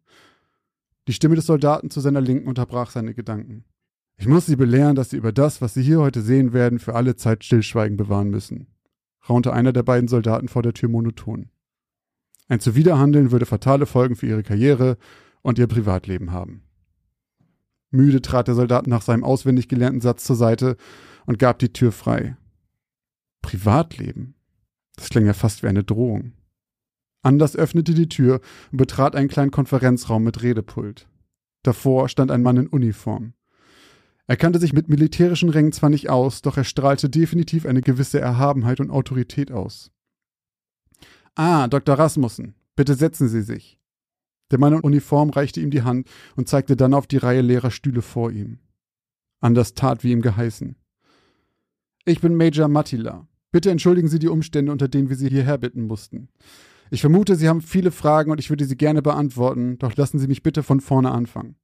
Die 1.08 1.14
Stimme 1.14 1.36
des 1.36 1.46
Soldaten 1.46 1.88
zu 1.88 2.00
seiner 2.00 2.20
Linken 2.20 2.48
unterbrach 2.48 2.90
seine 2.90 3.14
Gedanken. 3.14 3.64
Ich 4.18 4.28
muss 4.28 4.44
Sie 4.44 4.56
belehren, 4.56 4.94
dass 4.94 5.08
Sie 5.08 5.16
über 5.16 5.32
das, 5.32 5.62
was 5.62 5.72
Sie 5.72 5.82
hier 5.82 6.00
heute 6.00 6.20
sehen 6.20 6.52
werden, 6.52 6.78
für 6.78 6.94
alle 6.94 7.16
Zeit 7.16 7.44
Stillschweigen 7.44 7.96
bewahren 7.96 8.28
müssen, 8.28 8.66
raunte 9.26 9.54
einer 9.54 9.72
der 9.72 9.84
beiden 9.84 10.08
Soldaten 10.08 10.48
vor 10.48 10.62
der 10.62 10.74
Tür 10.74 10.90
monoton. 10.90 11.48
Ein 12.50 12.58
Zuwiderhandeln 12.58 13.30
würde 13.30 13.46
fatale 13.46 13.86
Folgen 13.86 14.16
für 14.16 14.26
Ihre 14.26 14.42
Karriere 14.42 14.98
und 15.40 15.60
Ihr 15.60 15.68
Privatleben 15.68 16.32
haben. 16.32 16.64
Müde 17.92 18.22
trat 18.22 18.48
der 18.48 18.56
Soldat 18.56 18.88
nach 18.88 19.02
seinem 19.02 19.22
auswendig 19.22 19.68
gelernten 19.68 20.00
Satz 20.00 20.24
zur 20.24 20.34
Seite 20.34 20.76
und 21.26 21.38
gab 21.38 21.60
die 21.60 21.72
Tür 21.72 21.92
frei. 21.92 22.36
Privatleben. 23.40 24.34
Das 24.96 25.10
klang 25.10 25.26
ja 25.26 25.32
fast 25.32 25.62
wie 25.62 25.68
eine 25.68 25.84
Drohung. 25.84 26.32
Anders 27.22 27.54
öffnete 27.54 27.94
die 27.94 28.08
Tür 28.08 28.40
und 28.72 28.78
betrat 28.78 29.14
einen 29.14 29.28
kleinen 29.28 29.52
Konferenzraum 29.52 30.24
mit 30.24 30.42
Redepult. 30.42 31.08
Davor 31.62 32.08
stand 32.08 32.32
ein 32.32 32.42
Mann 32.42 32.56
in 32.56 32.66
Uniform. 32.66 33.34
Er 34.26 34.36
kannte 34.36 34.58
sich 34.58 34.72
mit 34.72 34.88
militärischen 34.88 35.50
Rängen 35.50 35.70
zwar 35.70 35.90
nicht 35.90 36.10
aus, 36.10 36.42
doch 36.42 36.56
er 36.56 36.64
strahlte 36.64 37.08
definitiv 37.10 37.64
eine 37.64 37.80
gewisse 37.80 38.18
Erhabenheit 38.18 38.80
und 38.80 38.90
Autorität 38.90 39.52
aus. 39.52 39.92
Ah, 41.34 41.68
Dr. 41.68 41.98
Rasmussen, 41.98 42.54
bitte 42.76 42.94
setzen 42.94 43.28
Sie 43.28 43.42
sich. 43.42 43.78
Der 44.50 44.58
Mann 44.58 44.72
in 44.72 44.80
Uniform 44.80 45.30
reichte 45.30 45.60
ihm 45.60 45.70
die 45.70 45.82
Hand 45.82 46.08
und 46.36 46.48
zeigte 46.48 46.76
dann 46.76 46.94
auf 46.94 47.06
die 47.06 47.18
Reihe 47.18 47.40
leerer 47.40 47.70
Stühle 47.70 48.02
vor 48.02 48.32
ihm. 48.32 48.58
Anders 49.40 49.74
tat, 49.74 50.02
wie 50.02 50.12
ihm 50.12 50.22
geheißen. 50.22 50.76
Ich 52.04 52.20
bin 52.20 52.34
Major 52.34 52.68
Mattila. 52.68 53.28
Bitte 53.52 53.70
entschuldigen 53.70 54.08
Sie 54.08 54.18
die 54.18 54.28
Umstände, 54.28 54.72
unter 54.72 54.88
denen 54.88 55.08
wir 55.08 55.16
Sie 55.16 55.28
hierher 55.28 55.58
bitten 55.58 55.86
mussten. 55.86 56.28
Ich 56.90 57.00
vermute, 57.00 57.36
Sie 57.36 57.48
haben 57.48 57.60
viele 57.60 57.92
Fragen 57.92 58.30
und 58.30 58.40
ich 58.40 58.50
würde 58.50 58.64
sie 58.64 58.76
gerne 58.76 59.02
beantworten, 59.02 59.78
doch 59.78 59.94
lassen 59.96 60.18
Sie 60.18 60.26
mich 60.26 60.42
bitte 60.42 60.62
von 60.62 60.80
vorne 60.80 61.12
anfangen. 61.12 61.56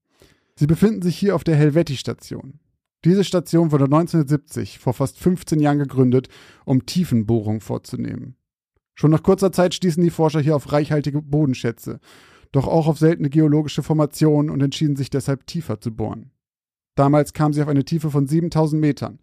Sie 0.55 0.67
befinden 0.67 1.03
sich 1.03 1.17
hier 1.17 1.35
auf 1.35 1.45
der 1.45 1.57
Helvetti-Station. 1.57 2.61
Diese 3.05 3.25
Station 3.25 3.73
wurde 3.73 3.85
1970, 3.85 4.79
vor 4.79 4.95
fast 4.95 5.19
15 5.19 5.61
Jahren 5.61 5.79
gegründet, 5.79 6.29
um 6.65 6.87
Tiefenbohrungen 6.87 7.61
vorzunehmen. 7.61 8.37
Schon 8.97 9.11
nach 9.11 9.23
kurzer 9.23 9.53
Zeit 9.53 9.75
stießen 9.75 10.03
die 10.03 10.11
Forscher 10.11 10.41
hier 10.41 10.57
auf 10.57 10.73
reichhaltige 10.73 11.21
Bodenschätze, 11.21 12.01
doch 12.51 12.67
auch 12.67 12.89
auf 12.89 12.99
seltene 12.99 13.29
geologische 13.29 13.83
Formationen 13.83 14.51
und 14.51 14.63
entschieden 14.63 14.97
sich 14.97 15.11
deshalb 15.11 15.47
tiefer 15.47 15.81
zu 15.81 15.95
bohren. 15.95 16.31
Damals 16.95 17.35
kamen 17.35 17.53
sie 17.53 17.63
auf 17.63 17.69
eine 17.69 17.85
Tiefe 17.85 18.11
von 18.11 18.27
7000 18.27 18.81
Metern. 18.81 19.19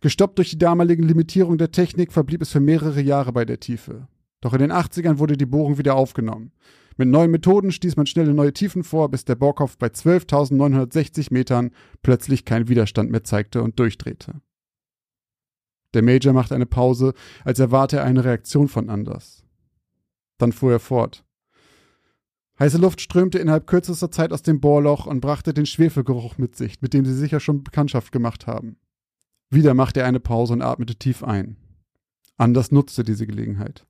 Gestoppt 0.00 0.38
durch 0.38 0.50
die 0.50 0.58
damaligen 0.58 1.02
Limitierung 1.02 1.58
der 1.58 1.72
Technik 1.72 2.12
verblieb 2.12 2.40
es 2.40 2.52
für 2.52 2.60
mehrere 2.60 3.00
Jahre 3.00 3.32
bei 3.32 3.44
der 3.44 3.58
Tiefe. 3.58 4.06
Doch 4.40 4.54
in 4.54 4.60
den 4.60 4.72
80ern 4.72 5.18
wurde 5.18 5.36
die 5.36 5.44
Bohrung 5.44 5.76
wieder 5.76 5.96
aufgenommen. 5.96 6.52
Mit 6.96 7.08
neuen 7.08 7.32
Methoden 7.32 7.72
stieß 7.72 7.96
man 7.96 8.06
schnell 8.06 8.28
in 8.28 8.36
neue 8.36 8.52
Tiefen 8.52 8.84
vor, 8.84 9.10
bis 9.10 9.24
der 9.24 9.34
Bohrkopf 9.34 9.76
bei 9.76 9.88
12.960 9.88 11.32
Metern 11.32 11.70
plötzlich 12.02 12.44
keinen 12.44 12.68
Widerstand 12.68 13.10
mehr 13.10 13.24
zeigte 13.24 13.62
und 13.62 13.78
durchdrehte. 13.78 14.40
Der 15.94 16.02
Major 16.02 16.32
machte 16.32 16.54
eine 16.54 16.66
Pause, 16.66 17.14
als 17.44 17.58
erwarte 17.58 17.98
er 17.98 18.04
eine 18.04 18.24
Reaktion 18.24 18.68
von 18.68 18.88
Anders. 18.88 19.44
Dann 20.38 20.52
fuhr 20.52 20.72
er 20.72 20.80
fort. 20.80 21.24
Heiße 22.58 22.78
Luft 22.78 23.00
strömte 23.00 23.38
innerhalb 23.38 23.66
kürzester 23.66 24.10
Zeit 24.10 24.32
aus 24.32 24.42
dem 24.42 24.60
Bohrloch 24.60 25.06
und 25.06 25.20
brachte 25.20 25.54
den 25.54 25.66
Schwefelgeruch 25.66 26.36
mit 26.36 26.56
sich, 26.56 26.82
mit 26.82 26.92
dem 26.92 27.06
sie 27.06 27.14
sicher 27.14 27.40
schon 27.40 27.64
Bekanntschaft 27.64 28.12
gemacht 28.12 28.46
haben. 28.46 28.76
Wieder 29.48 29.74
machte 29.74 30.00
er 30.00 30.06
eine 30.06 30.20
Pause 30.20 30.52
und 30.52 30.62
atmete 30.62 30.94
tief 30.94 31.24
ein. 31.24 31.56
Anders 32.36 32.70
nutzte 32.70 33.02
diese 33.02 33.26
Gelegenheit. 33.26 33.86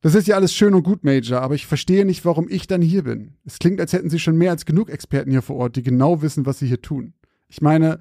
Das 0.00 0.14
ist 0.14 0.26
ja 0.26 0.36
alles 0.36 0.52
schön 0.52 0.74
und 0.74 0.82
gut, 0.82 1.04
Major, 1.04 1.40
aber 1.40 1.54
ich 1.54 1.66
verstehe 1.66 2.04
nicht, 2.04 2.24
warum 2.24 2.48
ich 2.48 2.66
dann 2.66 2.82
hier 2.82 3.04
bin. 3.04 3.36
Es 3.44 3.58
klingt, 3.58 3.80
als 3.80 3.92
hätten 3.92 4.10
Sie 4.10 4.18
schon 4.18 4.36
mehr 4.36 4.50
als 4.50 4.66
genug 4.66 4.90
Experten 4.90 5.30
hier 5.30 5.40
vor 5.40 5.56
Ort, 5.56 5.76
die 5.76 5.82
genau 5.82 6.20
wissen, 6.20 6.44
was 6.44 6.58
Sie 6.58 6.66
hier 6.66 6.82
tun. 6.82 7.14
Ich 7.48 7.62
meine, 7.62 8.00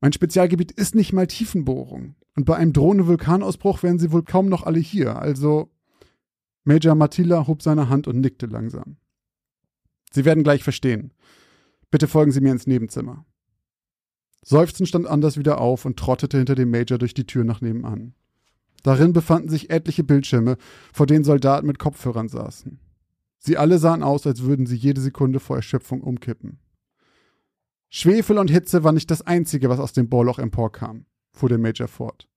mein 0.00 0.12
Spezialgebiet 0.12 0.70
ist 0.70 0.94
nicht 0.94 1.12
mal 1.12 1.26
Tiefenbohrung. 1.26 2.14
Und 2.34 2.44
bei 2.44 2.56
einem 2.56 2.72
drohenden 2.72 3.06
Vulkanausbruch 3.06 3.82
wären 3.82 3.98
Sie 3.98 4.12
wohl 4.12 4.22
kaum 4.22 4.48
noch 4.48 4.62
alle 4.62 4.78
hier. 4.78 5.16
Also, 5.16 5.70
Major 6.64 6.94
Mattila 6.94 7.46
hob 7.46 7.62
seine 7.62 7.88
Hand 7.88 8.08
und 8.08 8.20
nickte 8.20 8.46
langsam. 8.46 8.96
Sie 10.12 10.24
werden 10.24 10.44
gleich 10.44 10.62
verstehen. 10.62 11.12
Bitte 11.90 12.08
folgen 12.08 12.32
Sie 12.32 12.40
mir 12.40 12.52
ins 12.52 12.66
Nebenzimmer. 12.66 13.24
Seufzend 14.44 14.88
stand 14.88 15.06
Anders 15.06 15.36
wieder 15.36 15.60
auf 15.60 15.84
und 15.84 15.98
trottete 15.98 16.38
hinter 16.38 16.54
dem 16.54 16.70
Major 16.70 16.98
durch 16.98 17.14
die 17.14 17.26
Tür 17.26 17.44
nach 17.44 17.60
nebenan. 17.60 18.14
Darin 18.82 19.12
befanden 19.12 19.48
sich 19.48 19.70
etliche 19.70 20.02
Bildschirme, 20.02 20.56
vor 20.92 21.06
denen 21.06 21.24
Soldaten 21.24 21.66
mit 21.66 21.78
Kopfhörern 21.78 22.28
saßen. 22.28 22.80
Sie 23.38 23.56
alle 23.56 23.78
sahen 23.78 24.02
aus, 24.02 24.26
als 24.26 24.42
würden 24.42 24.66
sie 24.66 24.76
jede 24.76 25.00
Sekunde 25.00 25.40
vor 25.40 25.56
Erschöpfung 25.56 26.00
umkippen. 26.00 26.58
Schwefel 27.88 28.38
und 28.38 28.50
Hitze 28.50 28.84
war 28.84 28.92
nicht 28.92 29.10
das 29.10 29.22
Einzige, 29.22 29.68
was 29.68 29.78
aus 29.78 29.92
dem 29.92 30.08
Bohrloch 30.08 30.38
emporkam, 30.38 31.06
fuhr 31.32 31.48
der 31.48 31.58
Major 31.58 31.88
fort. 31.88 32.28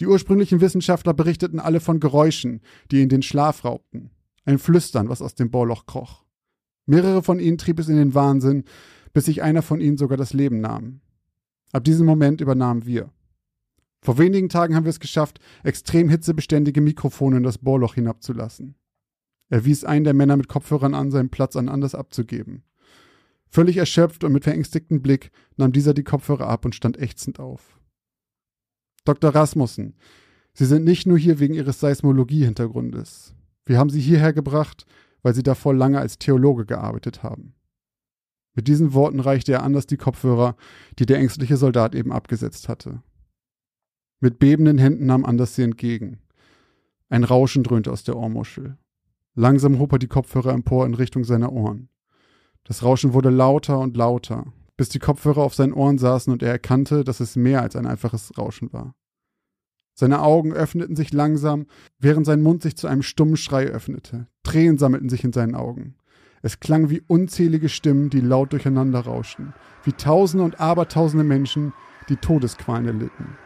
Die 0.00 0.06
ursprünglichen 0.06 0.60
Wissenschaftler 0.60 1.14
berichteten 1.14 1.58
alle 1.58 1.80
von 1.80 2.00
Geräuschen, 2.00 2.60
die 2.90 3.00
ihnen 3.00 3.08
den 3.08 3.22
Schlaf 3.22 3.64
raubten. 3.64 4.10
Ein 4.44 4.58
Flüstern, 4.58 5.08
was 5.08 5.22
aus 5.22 5.34
dem 5.34 5.50
Bohrloch 5.50 5.86
kroch. 5.86 6.24
Mehrere 6.84 7.22
von 7.22 7.40
ihnen 7.40 7.58
trieb 7.58 7.78
es 7.80 7.88
in 7.88 7.96
den 7.96 8.14
Wahnsinn, 8.14 8.64
bis 9.12 9.24
sich 9.24 9.42
einer 9.42 9.62
von 9.62 9.80
ihnen 9.80 9.96
sogar 9.96 10.18
das 10.18 10.32
Leben 10.32 10.60
nahm. 10.60 11.00
Ab 11.72 11.84
diesem 11.84 12.06
Moment 12.06 12.40
übernahmen 12.40 12.86
wir. 12.86 13.10
Vor 14.02 14.18
wenigen 14.18 14.48
Tagen 14.48 14.76
haben 14.76 14.84
wir 14.84 14.90
es 14.90 15.00
geschafft, 15.00 15.40
extrem 15.64 16.08
hitzebeständige 16.08 16.80
Mikrofone 16.80 17.38
in 17.38 17.42
das 17.42 17.58
Bohrloch 17.58 17.94
hinabzulassen. 17.94 18.76
Er 19.48 19.64
wies 19.64 19.84
einen 19.84 20.04
der 20.04 20.14
Männer 20.14 20.36
mit 20.36 20.48
Kopfhörern 20.48 20.94
an, 20.94 21.10
seinen 21.10 21.30
Platz 21.30 21.56
an 21.56 21.68
Anders 21.68 21.94
abzugeben. 21.94 22.62
Völlig 23.48 23.78
erschöpft 23.78 24.22
und 24.24 24.32
mit 24.32 24.44
verängstigtem 24.44 25.02
Blick 25.02 25.30
nahm 25.56 25.72
dieser 25.72 25.94
die 25.94 26.04
Kopfhörer 26.04 26.48
ab 26.48 26.64
und 26.64 26.74
stand 26.74 26.98
ächzend 26.98 27.40
auf. 27.40 27.75
Dr. 29.06 29.34
Rasmussen, 29.34 29.94
Sie 30.52 30.66
sind 30.66 30.84
nicht 30.84 31.06
nur 31.06 31.18
hier 31.18 31.38
wegen 31.38 31.54
Ihres 31.54 31.80
Seismologie-Hintergrundes. 31.80 33.34
Wir 33.64 33.78
haben 33.78 33.90
Sie 33.90 34.00
hierher 34.00 34.32
gebracht, 34.32 34.86
weil 35.22 35.34
Sie 35.34 35.42
davor 35.42 35.74
lange 35.74 35.98
als 35.98 36.18
Theologe 36.18 36.64
gearbeitet 36.64 37.22
haben. 37.22 37.54
Mit 38.54 38.68
diesen 38.68 38.94
Worten 38.94 39.20
reichte 39.20 39.52
er 39.52 39.62
Anders 39.62 39.86
die 39.86 39.98
Kopfhörer, 39.98 40.56
die 40.98 41.04
der 41.04 41.18
ängstliche 41.18 41.58
Soldat 41.58 41.94
eben 41.94 42.10
abgesetzt 42.10 42.68
hatte. 42.68 43.02
Mit 44.18 44.38
bebenden 44.38 44.78
Händen 44.78 45.06
nahm 45.06 45.26
Anders 45.26 45.54
sie 45.54 45.62
entgegen. 45.62 46.20
Ein 47.10 47.24
Rauschen 47.24 47.62
dröhnte 47.62 47.92
aus 47.92 48.02
der 48.02 48.16
Ohrmuschel. 48.16 48.78
Langsam 49.34 49.78
hob 49.78 49.92
er 49.92 49.98
die 49.98 50.08
Kopfhörer 50.08 50.54
empor 50.54 50.86
in 50.86 50.94
Richtung 50.94 51.24
seiner 51.24 51.52
Ohren. 51.52 51.90
Das 52.64 52.82
Rauschen 52.82 53.12
wurde 53.12 53.28
lauter 53.28 53.78
und 53.78 53.94
lauter, 53.96 54.52
bis 54.76 54.88
die 54.88 54.98
Kopfhörer 54.98 55.42
auf 55.42 55.54
seinen 55.54 55.72
Ohren 55.72 55.98
saßen 55.98 56.32
und 56.32 56.42
er 56.42 56.50
erkannte, 56.50 57.04
dass 57.04 57.20
es 57.20 57.36
mehr 57.36 57.62
als 57.62 57.76
ein 57.76 57.86
einfaches 57.86 58.36
Rauschen 58.36 58.72
war. 58.72 58.94
Seine 59.94 60.20
Augen 60.20 60.52
öffneten 60.52 60.94
sich 60.94 61.12
langsam, 61.12 61.66
während 61.98 62.26
sein 62.26 62.42
Mund 62.42 62.62
sich 62.62 62.76
zu 62.76 62.86
einem 62.86 63.02
stummen 63.02 63.38
Schrei 63.38 63.66
öffnete. 63.66 64.26
Tränen 64.42 64.76
sammelten 64.76 65.08
sich 65.08 65.24
in 65.24 65.32
seinen 65.32 65.54
Augen. 65.54 65.94
Es 66.42 66.60
klang 66.60 66.90
wie 66.90 67.02
unzählige 67.06 67.70
Stimmen, 67.70 68.10
die 68.10 68.20
laut 68.20 68.52
durcheinander 68.52 69.00
rauschten, 69.00 69.54
wie 69.84 69.92
Tausende 69.92 70.44
und 70.44 70.60
Abertausende 70.60 71.24
Menschen, 71.24 71.72
die 72.10 72.16
Todesqualen 72.16 72.86
erlitten. 72.86 73.38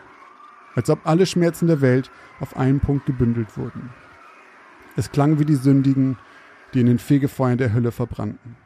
Als 0.74 0.90
ob 0.90 1.06
alle 1.06 1.26
Schmerzen 1.26 1.68
der 1.68 1.80
Welt 1.80 2.10
auf 2.40 2.56
einen 2.56 2.80
Punkt 2.80 3.06
gebündelt 3.06 3.56
wurden. 3.56 3.90
Es 4.96 5.12
klang 5.12 5.38
wie 5.38 5.44
die 5.44 5.54
Sündigen, 5.54 6.18
die 6.74 6.80
in 6.80 6.86
den 6.86 6.98
Fegefeuern 6.98 7.58
der 7.58 7.72
Hölle 7.72 7.92
verbrannten. 7.92 8.56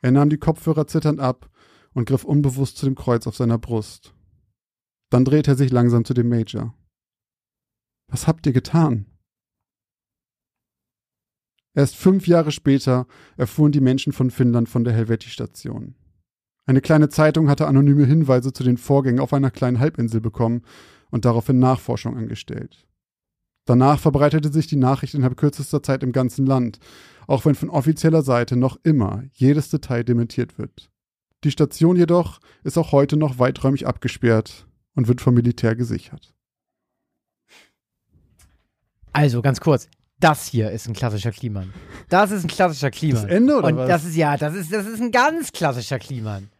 Er 0.00 0.12
nahm 0.12 0.30
die 0.30 0.38
Kopfhörer 0.38 0.86
zitternd 0.86 1.20
ab 1.20 1.50
und 1.94 2.06
griff 2.06 2.24
unbewusst 2.24 2.76
zu 2.76 2.86
dem 2.86 2.94
Kreuz 2.94 3.26
auf 3.26 3.36
seiner 3.36 3.58
Brust. 3.58 4.14
Dann 5.10 5.24
drehte 5.24 5.52
er 5.52 5.56
sich 5.56 5.70
langsam 5.70 6.04
zu 6.04 6.14
dem 6.14 6.28
Major. 6.28 6.74
Was 8.08 8.26
habt 8.26 8.46
ihr 8.46 8.52
getan? 8.52 9.06
Erst 11.74 11.96
fünf 11.96 12.26
Jahre 12.26 12.52
später 12.52 13.06
erfuhren 13.36 13.72
die 13.72 13.80
Menschen 13.80 14.12
von 14.12 14.30
Finnland 14.30 14.68
von 14.68 14.84
der 14.84 14.94
Helveti-Station. 14.94 15.94
Eine 16.64 16.80
kleine 16.80 17.08
Zeitung 17.08 17.48
hatte 17.48 17.66
anonyme 17.66 18.06
Hinweise 18.06 18.52
zu 18.52 18.64
den 18.64 18.76
Vorgängen 18.76 19.20
auf 19.20 19.32
einer 19.32 19.50
kleinen 19.50 19.78
Halbinsel 19.78 20.20
bekommen 20.20 20.62
und 21.10 21.24
daraufhin 21.24 21.58
Nachforschung 21.58 22.16
angestellt. 22.16 22.86
Danach 23.66 23.98
verbreitete 23.98 24.50
sich 24.52 24.68
die 24.68 24.76
Nachricht 24.76 25.14
innerhalb 25.14 25.36
kürzester 25.36 25.82
Zeit 25.82 26.02
im 26.02 26.12
ganzen 26.12 26.46
Land, 26.46 26.78
auch 27.26 27.44
wenn 27.44 27.56
von 27.56 27.68
offizieller 27.68 28.22
Seite 28.22 28.56
noch 28.56 28.78
immer 28.84 29.24
jedes 29.34 29.68
Detail 29.68 30.04
dementiert 30.04 30.56
wird. 30.56 30.88
Die 31.44 31.50
Station 31.50 31.96
jedoch 31.96 32.40
ist 32.64 32.78
auch 32.78 32.92
heute 32.92 33.16
noch 33.16 33.38
weiträumig 33.38 33.86
abgesperrt 33.86 34.66
und 34.94 35.08
wird 35.08 35.20
vom 35.20 35.34
Militär 35.34 35.76
gesichert. 35.76 36.32
Also 39.12 39.42
ganz 39.42 39.60
kurz, 39.60 39.88
das 40.20 40.46
hier 40.46 40.70
ist 40.70 40.88
ein 40.88 40.94
klassischer 40.94 41.32
Kliman. 41.32 41.72
Das 42.08 42.30
ist 42.30 42.44
ein 42.44 42.48
klassischer 42.48 42.90
Kliman. 42.90 43.22
Das 43.22 43.30
Ende 43.30 43.56
oder 43.56 43.68
Und 43.68 43.76
was? 43.76 43.88
das 43.88 44.04
ist 44.04 44.16
ja, 44.16 44.36
das 44.36 44.54
ist, 44.54 44.72
das 44.72 44.86
ist 44.86 45.00
ein 45.00 45.10
ganz 45.10 45.52
klassischer 45.52 45.98
Kliman. 45.98 46.50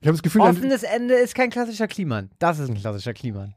Ich 0.00 0.06
habe 0.06 0.16
das 0.16 0.22
Gefühl, 0.22 0.42
Offenes 0.42 0.82
Ende 0.82 1.14
ist 1.14 1.34
kein 1.34 1.50
klassischer 1.50 1.88
Kliman. 1.88 2.30
Das 2.38 2.58
ist 2.58 2.68
ein 2.68 2.76
klassischer 2.76 3.14
Kliman. 3.14 3.54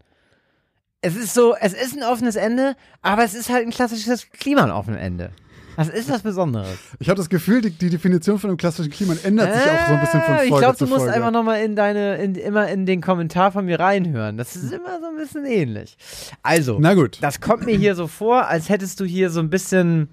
Es 1.06 1.16
ist 1.18 1.34
so, 1.34 1.54
es 1.60 1.74
ist 1.74 1.96
ein 1.98 2.04
offenes 2.04 2.36
Ende, 2.38 2.76
aber 3.02 3.24
es 3.24 3.34
ist 3.34 3.50
halt 3.50 3.66
ein 3.66 3.72
klassisches 3.72 4.30
Kliman 4.32 4.72
offenes 4.72 5.00
Ende. 5.02 5.32
Das 5.76 5.90
ist 5.90 6.10
was 6.10 6.22
Besonderes. 6.22 6.78
ich 7.00 7.10
habe 7.10 7.18
das 7.18 7.30
Gefühl, 7.30 7.60
die, 7.62 7.72
die 7.72 7.90
Definition 7.90 8.38
von 8.40 8.52
einem 8.52 8.58
klassischen 8.58 8.92
Klima 8.92 9.16
ändert 9.24 9.54
sich 9.54 9.64
auch 9.64 9.88
so 9.88 9.94
ein 9.96 10.00
bisschen 10.02 10.22
von 10.22 10.36
Folge 10.36 10.42
Äh, 10.44 10.50
Ich 10.50 10.58
glaube, 10.60 10.78
du 10.78 10.86
musst 10.86 10.98
Folge. 11.00 11.14
einfach 11.14 11.32
nochmal 11.32 11.62
in 11.64 11.76
deine, 11.76 12.16
in, 12.18 12.36
immer 12.36 12.68
in 12.70 12.86
den 12.86 13.02
Kommentar 13.02 13.52
von 13.52 13.66
mir 13.66 13.80
reinhören. 13.80 14.38
Das 14.38 14.56
ist 14.56 14.72
immer 14.72 15.00
so 15.02 15.08
ein 15.08 15.16
bisschen 15.18 15.46
ähnlich. 15.46 15.98
Also, 16.44 16.78
Na 16.80 16.94
gut. 16.94 17.18
das 17.22 17.42
kommt 17.42 17.66
mir 17.66 17.76
hier 17.76 17.96
so 17.96 18.08
vor, 18.08 18.48
als 18.48 18.70
hättest 18.70 19.00
du 19.00 19.04
hier 19.06 19.30
so 19.32 19.40
ein 19.40 19.50
bisschen. 19.50 20.10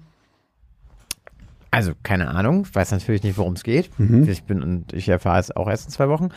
Also, 1.69 1.93
keine 2.03 2.27
Ahnung, 2.29 2.65
ich 2.67 2.75
weiß 2.75 2.91
natürlich 2.91 3.23
nicht, 3.23 3.37
worum 3.37 3.53
es 3.53 3.63
geht. 3.63 3.97
Mhm. 3.97 4.27
Ich 4.27 4.43
bin 4.43 4.61
und 4.61 4.91
ich 4.93 5.07
erfahre 5.07 5.39
es 5.39 5.55
auch 5.55 5.69
erst 5.69 5.85
in 5.85 5.91
zwei 5.91 6.09
Wochen. 6.09 6.29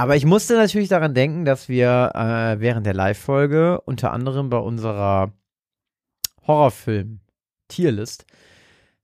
Aber 0.00 0.16
ich 0.16 0.24
musste 0.24 0.54
natürlich 0.54 0.88
daran 0.88 1.12
denken, 1.12 1.44
dass 1.44 1.68
wir 1.68 2.12
äh, 2.14 2.58
während 2.58 2.86
der 2.86 2.94
Live-Folge 2.94 3.82
unter 3.82 4.12
anderem 4.12 4.48
bei 4.48 4.56
unserer 4.56 5.34
Horrorfilm-Tierlist, 6.46 8.24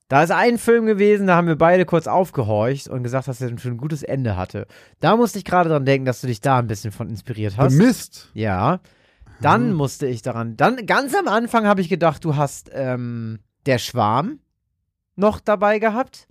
da 0.08 0.22
ist 0.22 0.30
ein 0.30 0.56
Film 0.56 0.86
gewesen, 0.86 1.26
da 1.26 1.36
haben 1.36 1.48
wir 1.48 1.58
beide 1.58 1.84
kurz 1.84 2.06
aufgehorcht 2.06 2.88
und 2.88 3.02
gesagt, 3.02 3.28
dass 3.28 3.42
er 3.42 3.58
schon 3.58 3.72
ein 3.72 3.76
gutes 3.76 4.04
Ende 4.04 4.38
hatte. 4.38 4.66
Da 5.00 5.18
musste 5.18 5.36
ich 5.36 5.44
gerade 5.44 5.68
dran 5.68 5.84
denken, 5.84 6.06
dass 6.06 6.22
du 6.22 6.28
dich 6.28 6.40
da 6.40 6.60
ein 6.60 6.66
bisschen 6.66 6.92
von 6.92 7.10
inspiriert 7.10 7.58
hast. 7.58 7.74
Mist. 7.74 8.30
Ja. 8.32 8.80
Dann 9.42 9.74
musste 9.74 10.06
ich 10.06 10.22
daran. 10.22 10.56
Dann 10.56 10.86
ganz 10.86 11.14
am 11.14 11.28
Anfang 11.28 11.66
habe 11.66 11.82
ich 11.82 11.90
gedacht, 11.90 12.24
du 12.24 12.36
hast 12.36 12.70
ähm, 12.72 13.40
der 13.66 13.76
Schwarm 13.76 14.38
noch 15.14 15.40
dabei 15.40 15.78
gehabt. 15.78 16.26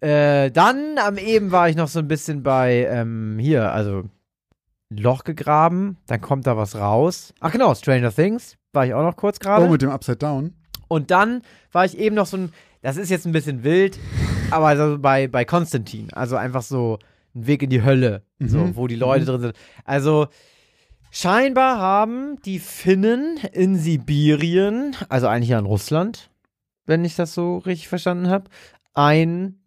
Äh, 0.00 0.50
dann 0.50 0.98
am 0.98 1.16
eben 1.18 1.52
war 1.52 1.68
ich 1.68 1.76
noch 1.76 1.88
so 1.88 1.98
ein 2.00 2.08
bisschen 2.08 2.42
bei 2.42 2.86
ähm, 2.90 3.38
hier, 3.40 3.72
also 3.72 4.04
Loch 4.90 5.24
gegraben. 5.24 5.96
Dann 6.06 6.20
kommt 6.20 6.46
da 6.46 6.56
was 6.56 6.76
raus. 6.76 7.32
Ach 7.40 7.50
genau, 7.50 7.74
Stranger 7.74 8.12
Things 8.14 8.56
war 8.72 8.86
ich 8.86 8.94
auch 8.94 9.02
noch 9.02 9.16
kurz 9.16 9.38
gerade. 9.40 9.64
Oh, 9.64 9.68
mit 9.70 9.82
dem 9.82 9.90
Upside 9.90 10.18
Down. 10.18 10.52
Und 10.88 11.10
dann 11.10 11.42
war 11.72 11.84
ich 11.84 11.98
eben 11.98 12.14
noch 12.14 12.26
so 12.26 12.36
ein, 12.36 12.52
das 12.82 12.96
ist 12.96 13.10
jetzt 13.10 13.26
ein 13.26 13.32
bisschen 13.32 13.64
wild, 13.64 13.98
aber 14.50 14.66
also 14.66 14.98
bei, 14.98 15.26
bei 15.26 15.44
Konstantin, 15.44 16.12
also 16.12 16.36
einfach 16.36 16.62
so 16.62 16.98
ein 17.34 17.46
Weg 17.46 17.62
in 17.62 17.70
die 17.70 17.82
Hölle, 17.82 18.22
so, 18.38 18.58
Mhm. 18.58 18.76
wo 18.76 18.86
die 18.86 18.94
Leute 18.96 19.24
drin 19.24 19.40
sind. 19.40 19.56
Also 19.84 20.28
scheinbar 21.10 21.78
haben 21.78 22.40
die 22.44 22.58
Finnen 22.60 23.38
in 23.52 23.76
Sibirien, 23.76 24.94
also 25.08 25.26
eigentlich 25.26 25.48
ja 25.50 25.58
in 25.58 25.66
Russland, 25.66 26.30
wenn 26.84 27.04
ich 27.04 27.16
das 27.16 27.34
so 27.34 27.58
richtig 27.58 27.88
verstanden 27.88 28.28
habe, 28.28 28.44
ein 28.94 29.58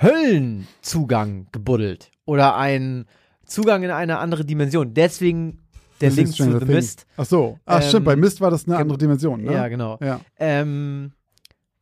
Höllenzugang 0.00 1.46
gebuddelt 1.52 2.10
oder 2.24 2.56
ein 2.56 3.06
Zugang 3.44 3.82
in 3.82 3.90
eine 3.90 4.18
andere 4.18 4.44
Dimension. 4.44 4.94
Deswegen 4.94 5.60
der 6.00 6.10
Deswegen 6.10 6.26
Link 6.28 6.36
zu 6.36 6.44
The 6.44 6.50
Things. 6.58 6.68
Mist. 6.68 7.06
Ach 7.16 7.26
so. 7.26 7.58
Ach 7.66 7.82
Ähm, 7.82 7.88
stimmt, 7.88 8.06
bei 8.06 8.16
Mist 8.16 8.40
war 8.40 8.50
das 8.50 8.66
eine 8.66 8.76
andere 8.76 8.96
Dimension, 8.98 9.42
ne? 9.42 9.52
Ja, 9.52 9.68
genau. 9.68 9.98
Ja. 10.00 10.20
Ähm, 10.38 11.12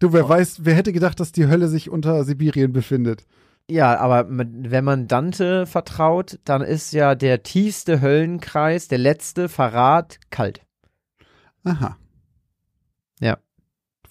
Du, 0.01 0.13
wer 0.13 0.29
weiß, 0.29 0.65
wer 0.65 0.75
hätte 0.75 0.93
gedacht, 0.93 1.19
dass 1.19 1.33
die 1.33 1.49
Hölle 1.49 1.67
sich 1.67 1.91
unter 1.91 2.23
Sibirien 2.23 2.73
befindet? 2.73 3.25
Ja, 3.69 3.99
aber 3.99 4.27
wenn 4.29 4.85
man 4.85 5.09
Dante 5.09 5.67
vertraut, 5.67 6.39
dann 6.45 6.63
ist 6.63 6.93
ja 6.93 7.17
der 7.17 7.43
tiefste 7.43 8.01
Höllenkreis, 8.01 8.87
der 8.87 8.99
letzte 8.99 9.49
Verrat, 9.49 10.21
kalt. 10.31 10.65
Aha. 11.65 11.97
Ja. 13.21 13.39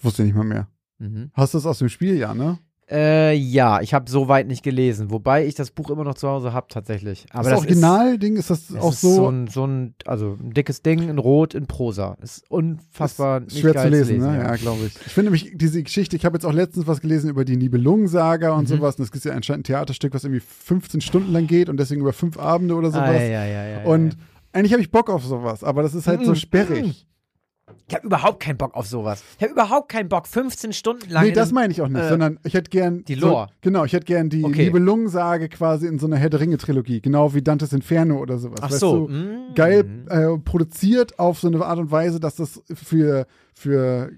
Wusste 0.02 0.22
nicht 0.24 0.34
mal 0.36 0.44
mehr. 0.44 0.68
Mhm. 0.98 1.30
Hast 1.32 1.54
du 1.54 1.58
das 1.58 1.66
aus 1.66 1.78
dem 1.78 1.88
Spiel, 1.88 2.16
ja, 2.18 2.34
ne? 2.34 2.58
Äh, 2.90 3.34
ja, 3.34 3.82
ich 3.82 3.92
habe 3.92 4.10
so 4.10 4.28
weit 4.28 4.46
nicht 4.46 4.62
gelesen, 4.62 5.10
wobei 5.10 5.46
ich 5.46 5.54
das 5.54 5.70
Buch 5.70 5.90
immer 5.90 6.04
noch 6.04 6.14
zu 6.14 6.26
Hause 6.26 6.54
habe 6.54 6.68
tatsächlich. 6.70 7.26
Aber 7.30 7.50
das 7.50 7.60
das 7.60 7.66
Originalding 7.66 8.36
ist, 8.36 8.48
das 8.48 8.60
ist, 8.60 8.74
das 8.76 8.82
auch 8.82 8.92
ist 8.92 9.00
so, 9.02 9.14
so 9.14 9.28
ein, 9.30 9.46
so 9.48 9.66
ein, 9.66 9.94
also 10.06 10.38
ein 10.40 10.52
dickes 10.54 10.80
Ding 10.80 11.06
in 11.08 11.18
Rot 11.18 11.52
in 11.54 11.66
Prosa. 11.66 12.16
Ist 12.22 12.50
unfassbar 12.50 13.40
nicht 13.40 13.58
schwer 13.58 13.74
geil 13.74 13.92
zu 13.92 13.98
lesen, 13.98 14.18
ne? 14.18 14.38
ja. 14.38 14.42
Ja, 14.44 14.56
glaube 14.56 14.86
ich. 14.86 14.94
Ich 15.06 15.12
finde 15.12 15.30
nämlich 15.30 15.52
diese 15.54 15.82
Geschichte, 15.82 16.16
ich 16.16 16.24
habe 16.24 16.36
jetzt 16.36 16.46
auch 16.46 16.52
letztens 16.52 16.86
was 16.86 17.00
gelesen 17.02 17.28
über 17.28 17.44
die 17.44 17.56
Nibelungensaga 17.56 18.52
und 18.52 18.62
Mhm. 18.62 18.76
sowas. 18.76 18.96
Und 18.98 19.06
das 19.08 19.14
ist 19.14 19.24
ja 19.24 19.32
anscheinend 19.32 19.64
ein 19.64 19.72
Theaterstück, 19.74 20.14
was 20.14 20.24
irgendwie 20.24 20.40
15 20.40 21.02
Stunden 21.02 21.32
lang 21.32 21.46
geht 21.46 21.68
und 21.68 21.76
deswegen 21.78 22.00
über 22.00 22.14
fünf 22.14 22.38
Abende 22.38 22.74
oder 22.74 22.90
sowas. 22.90 23.08
Ah, 23.10 23.12
ja, 23.22 23.44
ja, 23.44 23.44
ja, 23.46 23.66
ja, 23.80 23.84
Und 23.84 24.14
ja. 24.14 24.18
eigentlich 24.52 24.72
habe 24.72 24.80
ich 24.82 24.90
Bock 24.90 25.10
auf 25.10 25.24
sowas, 25.24 25.62
aber 25.62 25.82
das 25.82 25.94
ist 25.94 26.06
halt 26.06 26.24
so 26.24 26.32
Mhm. 26.32 26.94
Ich 27.88 27.94
habe 27.94 28.06
überhaupt 28.06 28.40
keinen 28.40 28.58
Bock 28.58 28.74
auf 28.74 28.86
sowas. 28.86 29.22
Ich 29.38 29.42
habe 29.42 29.52
überhaupt 29.52 29.88
keinen 29.90 30.08
Bock, 30.08 30.26
15 30.26 30.72
Stunden 30.72 31.10
lang. 31.10 31.24
Nee, 31.24 31.32
das 31.32 31.52
meine 31.52 31.72
ich 31.72 31.80
auch 31.80 31.88
nicht, 31.88 32.02
äh, 32.02 32.08
sondern 32.08 32.38
ich 32.44 32.54
hätte 32.54 32.70
gern. 32.70 33.04
die 33.04 33.14
Lore. 33.14 33.46
So, 33.48 33.54
genau, 33.62 33.84
ich 33.84 33.92
hätte 33.92 34.04
gern 34.04 34.28
die 34.28 34.44
Okay. 34.44 34.64
Nibelungensage 34.64 35.48
quasi 35.48 35.86
in 35.86 35.98
so 35.98 36.06
einer 36.06 36.16
Herr 36.16 36.30
der 36.30 36.40
Ringe-Trilogie, 36.40 37.00
genau 37.00 37.34
wie 37.34 37.42
Dantes 37.42 37.72
Inferno 37.72 38.18
oder 38.18 38.38
sowas. 38.38 38.60
Ach 38.62 38.70
weißt 38.70 38.80
so. 38.80 39.06
Du? 39.06 39.12
mm. 39.14 39.54
Geil 39.54 39.84
äh, 40.08 40.38
produziert 40.38 41.18
auf 41.18 41.40
so 41.40 41.48
eine 41.48 41.64
Art 41.64 41.78
und 41.78 41.90
Weise, 41.90 42.20
dass 42.20 42.36
das 42.36 42.62
für, 42.72 43.26
für 43.54 44.10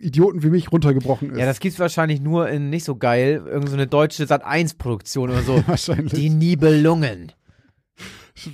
Idioten 0.00 0.42
wie 0.42 0.50
mich 0.50 0.70
runtergebrochen 0.70 1.30
ist. 1.30 1.38
Ja, 1.38 1.46
das 1.46 1.60
gibt's 1.60 1.78
wahrscheinlich 1.78 2.20
nur 2.20 2.48
in 2.48 2.70
nicht 2.70 2.84
so 2.84 2.96
geil, 2.96 3.42
irgend 3.46 3.68
so 3.68 3.74
eine 3.74 3.86
deutsche 3.86 4.24
Sat1-Produktion 4.24 5.30
oder 5.30 5.42
so. 5.42 5.62
wahrscheinlich. 5.66 6.12
Die 6.12 6.30
Nibelungen. 6.30 7.32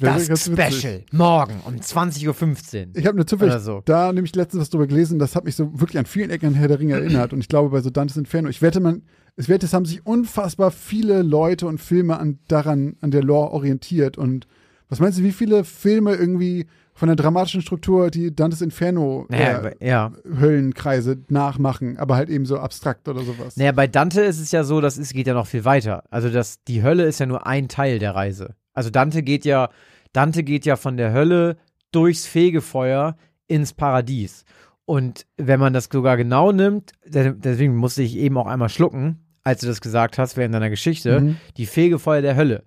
Das 0.00 0.28
witzig. 0.28 0.54
Special. 0.54 1.04
Morgen 1.12 1.60
um 1.64 1.74
20.15 1.74 2.26
Uhr. 2.26 2.86
Ich 2.94 3.06
habe 3.06 3.16
eine 3.16 3.26
zufällig, 3.26 3.54
so. 3.60 3.82
da 3.84 4.12
nämlich 4.12 4.34
letztens 4.34 4.62
was 4.62 4.70
drüber 4.70 4.86
gelesen, 4.86 5.18
das 5.18 5.36
hat 5.36 5.44
mich 5.44 5.56
so 5.56 5.80
wirklich 5.80 5.98
an 5.98 6.06
vielen 6.06 6.30
Ecken 6.30 6.48
an 6.48 6.54
Herr 6.54 6.68
der 6.68 6.80
Ringe 6.80 6.94
erinnert. 6.94 7.32
Und 7.32 7.40
ich 7.40 7.48
glaube, 7.48 7.70
bei 7.70 7.80
so 7.80 7.90
Dantes 7.90 8.16
Inferno, 8.16 8.48
ich 8.48 8.62
wette, 8.62 8.80
man, 8.80 9.02
es 9.36 9.48
wette, 9.48 9.66
es 9.66 9.72
haben 9.72 9.84
sich 9.84 10.06
unfassbar 10.06 10.70
viele 10.70 11.22
Leute 11.22 11.66
und 11.66 11.78
Filme 11.78 12.18
an, 12.18 12.38
daran, 12.48 12.96
an 13.00 13.10
der 13.10 13.22
Lore 13.22 13.52
orientiert. 13.52 14.16
Und 14.16 14.46
was 14.88 15.00
meinst 15.00 15.18
du, 15.18 15.22
wie 15.22 15.32
viele 15.32 15.64
Filme 15.64 16.14
irgendwie 16.14 16.66
von 16.94 17.08
der 17.08 17.16
dramatischen 17.16 17.60
Struktur 17.60 18.10
die 18.10 18.34
Dantes 18.34 18.60
Inferno 18.60 19.26
Naja, 19.28 19.64
äh, 19.80 19.86
ja. 19.86 20.12
Höllenkreise 20.40 21.18
nachmachen, 21.28 21.98
aber 21.98 22.14
halt 22.14 22.30
eben 22.30 22.46
so 22.46 22.58
abstrakt 22.58 23.08
oder 23.08 23.22
sowas? 23.22 23.56
Naja, 23.56 23.72
bei 23.72 23.88
Dante 23.88 24.20
ist 24.20 24.40
es 24.40 24.52
ja 24.52 24.62
so, 24.62 24.80
das 24.80 24.96
ist, 24.96 25.12
geht 25.12 25.26
ja 25.26 25.34
noch 25.34 25.48
viel 25.48 25.64
weiter. 25.64 26.04
Also 26.10 26.30
das, 26.30 26.62
die 26.62 26.82
Hölle 26.82 27.04
ist 27.04 27.18
ja 27.18 27.26
nur 27.26 27.46
ein 27.46 27.68
Teil 27.68 27.98
der 27.98 28.14
Reise. 28.14 28.54
Also 28.74 28.90
Dante 28.90 29.22
geht 29.22 29.44
ja, 29.44 29.70
Dante 30.12 30.42
geht 30.44 30.66
ja 30.66 30.76
von 30.76 30.96
der 30.96 31.12
Hölle 31.12 31.56
durchs 31.92 32.26
Fegefeuer 32.26 33.16
ins 33.46 33.72
Paradies. 33.72 34.44
Und 34.84 35.26
wenn 35.36 35.60
man 35.60 35.72
das 35.72 35.88
sogar 35.90 36.16
genau 36.16 36.52
nimmt, 36.52 36.92
de- 37.06 37.32
deswegen 37.34 37.74
musste 37.76 38.02
ich 38.02 38.16
eben 38.16 38.36
auch 38.36 38.46
einmal 38.46 38.68
schlucken, 38.68 39.20
als 39.42 39.60
du 39.60 39.66
das 39.66 39.80
gesagt 39.80 40.18
hast 40.18 40.36
während 40.36 40.54
deiner 40.54 40.70
Geschichte, 40.70 41.20
Mhm. 41.20 41.36
die 41.56 41.66
Fegefeuer 41.66 42.20
der 42.22 42.36
Hölle. 42.36 42.64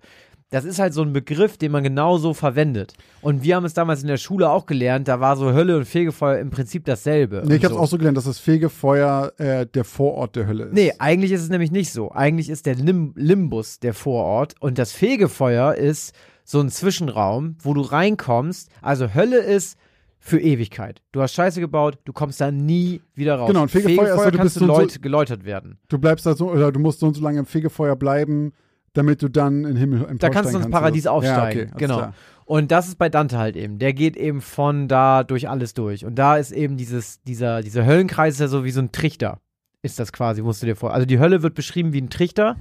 Das 0.50 0.64
ist 0.64 0.78
halt 0.78 0.94
so 0.94 1.02
ein 1.02 1.12
Begriff, 1.12 1.58
den 1.58 1.72
man 1.72 1.82
genauso 1.82 2.32
verwendet. 2.32 2.94
Und 3.20 3.42
wir 3.42 3.56
haben 3.56 3.66
es 3.66 3.74
damals 3.74 4.00
in 4.00 4.08
der 4.08 4.16
Schule 4.16 4.48
auch 4.48 4.64
gelernt, 4.64 5.06
da 5.06 5.20
war 5.20 5.36
so 5.36 5.52
Hölle 5.52 5.76
und 5.76 5.84
Fegefeuer 5.84 6.38
im 6.38 6.48
Prinzip 6.48 6.86
dasselbe. 6.86 7.42
Nee, 7.46 7.56
ich 7.56 7.64
habe 7.64 7.74
es 7.74 7.80
auch 7.80 7.86
so 7.86 7.98
gelernt, 7.98 8.16
dass 8.16 8.24
das 8.24 8.38
Fegefeuer 8.38 9.32
äh, 9.36 9.66
der 9.66 9.84
Vorort 9.84 10.36
der 10.36 10.46
Hölle 10.46 10.64
ist. 10.64 10.72
Nee, 10.74 10.92
eigentlich 10.98 11.32
ist 11.32 11.42
es 11.42 11.50
nämlich 11.50 11.70
nicht 11.70 11.92
so. 11.92 12.12
Eigentlich 12.12 12.48
ist 12.48 12.64
der 12.64 12.76
Lim 12.76 13.12
Limbus 13.14 13.78
der 13.80 13.92
Vorort 13.92 14.54
und 14.60 14.78
das 14.78 14.92
Fegefeuer 14.92 15.74
ist 15.74 16.14
so 16.44 16.60
ein 16.60 16.70
Zwischenraum, 16.70 17.56
wo 17.60 17.74
du 17.74 17.82
reinkommst. 17.82 18.70
Also 18.80 19.12
Hölle 19.14 19.38
ist 19.40 19.76
für 20.18 20.40
Ewigkeit. 20.40 21.02
Du 21.12 21.20
hast 21.20 21.34
Scheiße 21.34 21.60
gebaut, 21.60 21.98
du 22.06 22.12
kommst 22.14 22.40
da 22.40 22.50
nie 22.50 23.02
wieder 23.14 23.36
raus. 23.36 23.48
Genau, 23.48 23.62
und 23.62 23.70
Fegefeuer 23.70 24.14
ist 24.14 24.24
so, 24.24 24.30
du 24.30 24.36
kannst 24.38 24.58
bist 24.58 24.68
du 24.68 24.88
so- 24.94 25.00
geläutert 25.00 25.44
werden. 25.44 25.78
Du 25.88 25.98
bleibst 25.98 26.24
da 26.24 26.34
so, 26.34 26.50
oder 26.50 26.72
du 26.72 26.80
musst 26.80 27.00
so 27.00 27.06
und 27.06 27.14
so 27.14 27.22
lange 27.22 27.38
im 27.38 27.46
Fegefeuer 27.46 27.96
bleiben, 27.96 28.52
damit 28.92 29.22
du 29.22 29.28
dann 29.28 29.64
in 29.64 29.76
Himmel 29.76 30.16
Da 30.18 30.30
kannst 30.30 30.54
du 30.54 30.58
ins 30.58 30.70
Paradies 30.70 31.06
aufsteigen. 31.06 31.60
Ja, 31.60 31.66
okay, 31.66 31.78
genau. 31.78 31.96
Klar. 31.98 32.14
Und 32.48 32.70
das 32.70 32.88
ist 32.88 32.96
bei 32.96 33.10
Dante 33.10 33.36
halt 33.36 33.56
eben. 33.56 33.78
Der 33.78 33.92
geht 33.92 34.16
eben 34.16 34.40
von 34.40 34.88
da 34.88 35.22
durch 35.22 35.50
alles 35.50 35.74
durch. 35.74 36.06
Und 36.06 36.14
da 36.14 36.38
ist 36.38 36.50
eben 36.50 36.78
dieses, 36.78 37.22
dieser, 37.22 37.60
dieser 37.60 37.84
Höllenkreis 37.84 38.34
ist 38.34 38.40
ja 38.40 38.48
so 38.48 38.64
wie 38.64 38.70
so 38.70 38.80
ein 38.80 38.90
Trichter. 38.90 39.38
Ist 39.82 39.98
das 39.98 40.12
quasi, 40.12 40.40
musst 40.40 40.62
du 40.62 40.66
dir 40.66 40.74
vor. 40.74 40.94
Also 40.94 41.04
die 41.04 41.18
Hölle 41.18 41.42
wird 41.42 41.54
beschrieben 41.54 41.92
wie 41.92 42.00
ein 42.00 42.08
Trichter. 42.08 42.56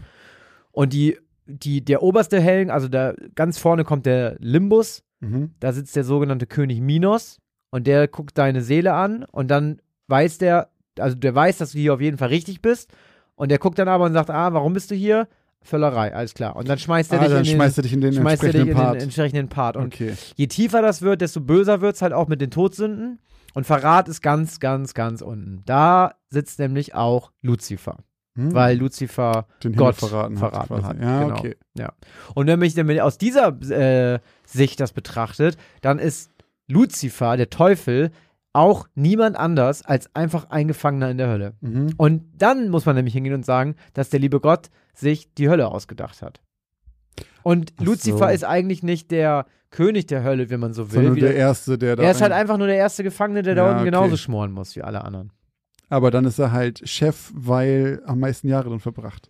Und 0.72 0.92
die, 0.92 1.18
die, 1.46 1.86
der 1.86 2.04
oberste 2.04 2.42
Hellen, 2.42 2.70
also 2.70 2.90
da 2.90 3.14
ganz 3.34 3.58
vorne 3.58 3.86
kommt 3.86 4.06
der 4.06 4.36
Limbus. 4.40 5.04
Mhm. 5.22 5.52
Da 5.62 5.72
sitzt 5.72 5.96
der 5.96 6.04
sogenannte 6.04 6.48
König 6.48 6.82
Minos. 6.82 7.40
Und 7.70 7.88
der 7.88 8.10
guckt 8.10 8.38
deine 8.38 8.62
Seele 8.62 8.94
an. 8.94 9.24
Und 9.24 9.48
dann 9.48 9.82
weiß 10.08 10.38
der, 10.38 10.70
also 11.00 11.16
der 11.16 11.34
weiß, 11.34 11.60
dass 11.60 11.72
du 11.72 11.80
hier 11.80 11.94
auf 11.94 12.02
jeden 12.02 12.18
Fall 12.18 12.28
richtig 12.28 12.62
bist. 12.62 12.92
Und 13.36 13.52
der 13.52 13.58
guckt 13.58 13.80
dann 13.80 13.88
aber 13.88 14.04
und 14.04 14.12
sagt, 14.12 14.32
ah, 14.32 14.52
warum 14.52 14.74
bist 14.74 14.92
du 14.92 14.96
hier? 14.96 15.30
Völlerei, 15.68 16.14
alles 16.16 16.34
klar. 16.34 16.56
Und 16.56 16.70
dann 16.70 16.80
schmeißt 16.80 17.12
er 17.12 17.20
Ah, 17.20 17.24
dich 17.24 17.30
dann 17.32 17.40
in 17.40 17.44
den, 17.46 17.56
schmeißt 17.56 17.78
er 17.78 17.82
dich 17.84 17.94
in 17.94 18.02
den 18.02 18.14
schmeißt 18.14 18.44
er 18.44 18.52
dich 18.54 18.62
entsprechenden 18.62 18.70
in 18.78 18.84
Part. 18.84 18.96
den 18.96 19.02
entsprechenden 19.04 19.50
Part. 19.50 19.78
Und 19.78 19.86
okay. 19.94 20.14
je 20.36 20.48
tiefer 20.48 20.82
das 20.82 21.02
wird, 21.02 21.20
desto 21.20 21.42
böser 21.42 21.82
wird 21.82 21.96
es 21.96 22.02
halt 22.02 22.14
auch 22.14 22.28
mit 22.28 22.40
den 22.40 22.52
Todsünden. 22.52 23.20
Und 23.54 23.66
Verrat 23.66 24.08
ist 24.08 24.22
ganz, 24.22 24.60
ganz, 24.60 24.94
ganz 24.94 25.22
unten. 25.22 25.64
Da 25.66 26.16
sitzt 26.30 26.60
nämlich 26.60 26.96
auch 26.96 27.32
Luzifer, 27.42 27.98
Hm. 28.36 28.54
weil 28.54 28.78
Luzifer 28.78 29.48
den 29.64 29.76
Gott 29.76 29.96
verraten, 29.96 30.38
verraten 30.38 30.86
hat. 30.86 31.02
Ja, 31.02 31.24
genau. 31.24 31.38
okay. 31.38 31.56
Und 32.34 32.48
wenn 32.48 32.60
man 32.60 32.70
nämlich 32.70 33.02
aus 33.02 33.18
dieser 33.18 33.60
äh, 33.70 34.20
Sicht 34.46 34.80
das 34.80 34.94
betrachtet, 34.94 35.58
dann 35.82 36.00
ist 36.00 36.32
Luzifer, 36.68 37.36
der 37.36 37.50
Teufel, 37.50 38.12
auch 38.58 38.88
niemand 38.96 39.38
anders 39.38 39.84
als 39.86 40.14
einfach 40.16 40.50
ein 40.50 40.68
Gefangener 40.68 41.12
in 41.12 41.18
der 41.18 41.30
Hölle. 41.30 41.54
Mhm. 41.62 41.94
Und 41.98 42.24
dann 42.38 42.70
muss 42.70 42.86
man 42.86 42.96
nämlich 42.96 43.14
hingehen 43.14 43.36
und 43.36 43.46
sagen, 43.46 43.76
dass 43.94 44.10
der 44.10 44.20
liebe 44.20 44.40
Gott 44.40 44.70
sich 44.94 45.34
die 45.36 45.48
Hölle 45.48 45.68
ausgedacht 45.68 46.22
hat. 46.22 46.42
Und 47.44 47.74
Ach 47.78 47.84
Luzifer 47.86 48.18
so. 48.18 48.34
ist 48.34 48.44
eigentlich 48.44 48.82
nicht 48.84 49.12
der 49.12 49.46
König 49.70 50.08
der 50.08 50.24
Hölle, 50.24 50.50
wenn 50.50 50.60
man 50.60 50.74
so 50.74 50.92
will. 50.92 51.04
Sondern 51.04 51.16
der 51.20 51.36
Erste, 51.36 51.78
der 51.78 51.96
da. 51.96 52.04
er 52.04 52.12
ist 52.12 52.22
halt 52.22 52.32
ein- 52.32 52.40
einfach 52.42 52.58
nur 52.58 52.68
der 52.68 52.78
erste 52.78 53.04
Gefangene, 53.04 53.44
der 53.44 53.54
da 53.56 53.64
Ja, 53.64 53.68
unten 53.70 53.82
okay. 53.82 53.92
genauso 53.92 54.18
schmoren 54.18 54.52
muss 54.52 54.76
wie 54.76 54.82
alle 54.82 55.04
anderen. 55.04 55.32
aber 55.90 56.10
dann 56.12 56.26
ist 56.26 56.40
er 56.40 56.52
halt 56.52 56.82
Chef, 56.90 57.32
weil 57.36 58.02
am 58.06 58.20
meisten 58.20 58.48
Jahre 58.50 58.70
drin 58.70 58.80
verbracht. 58.80 59.30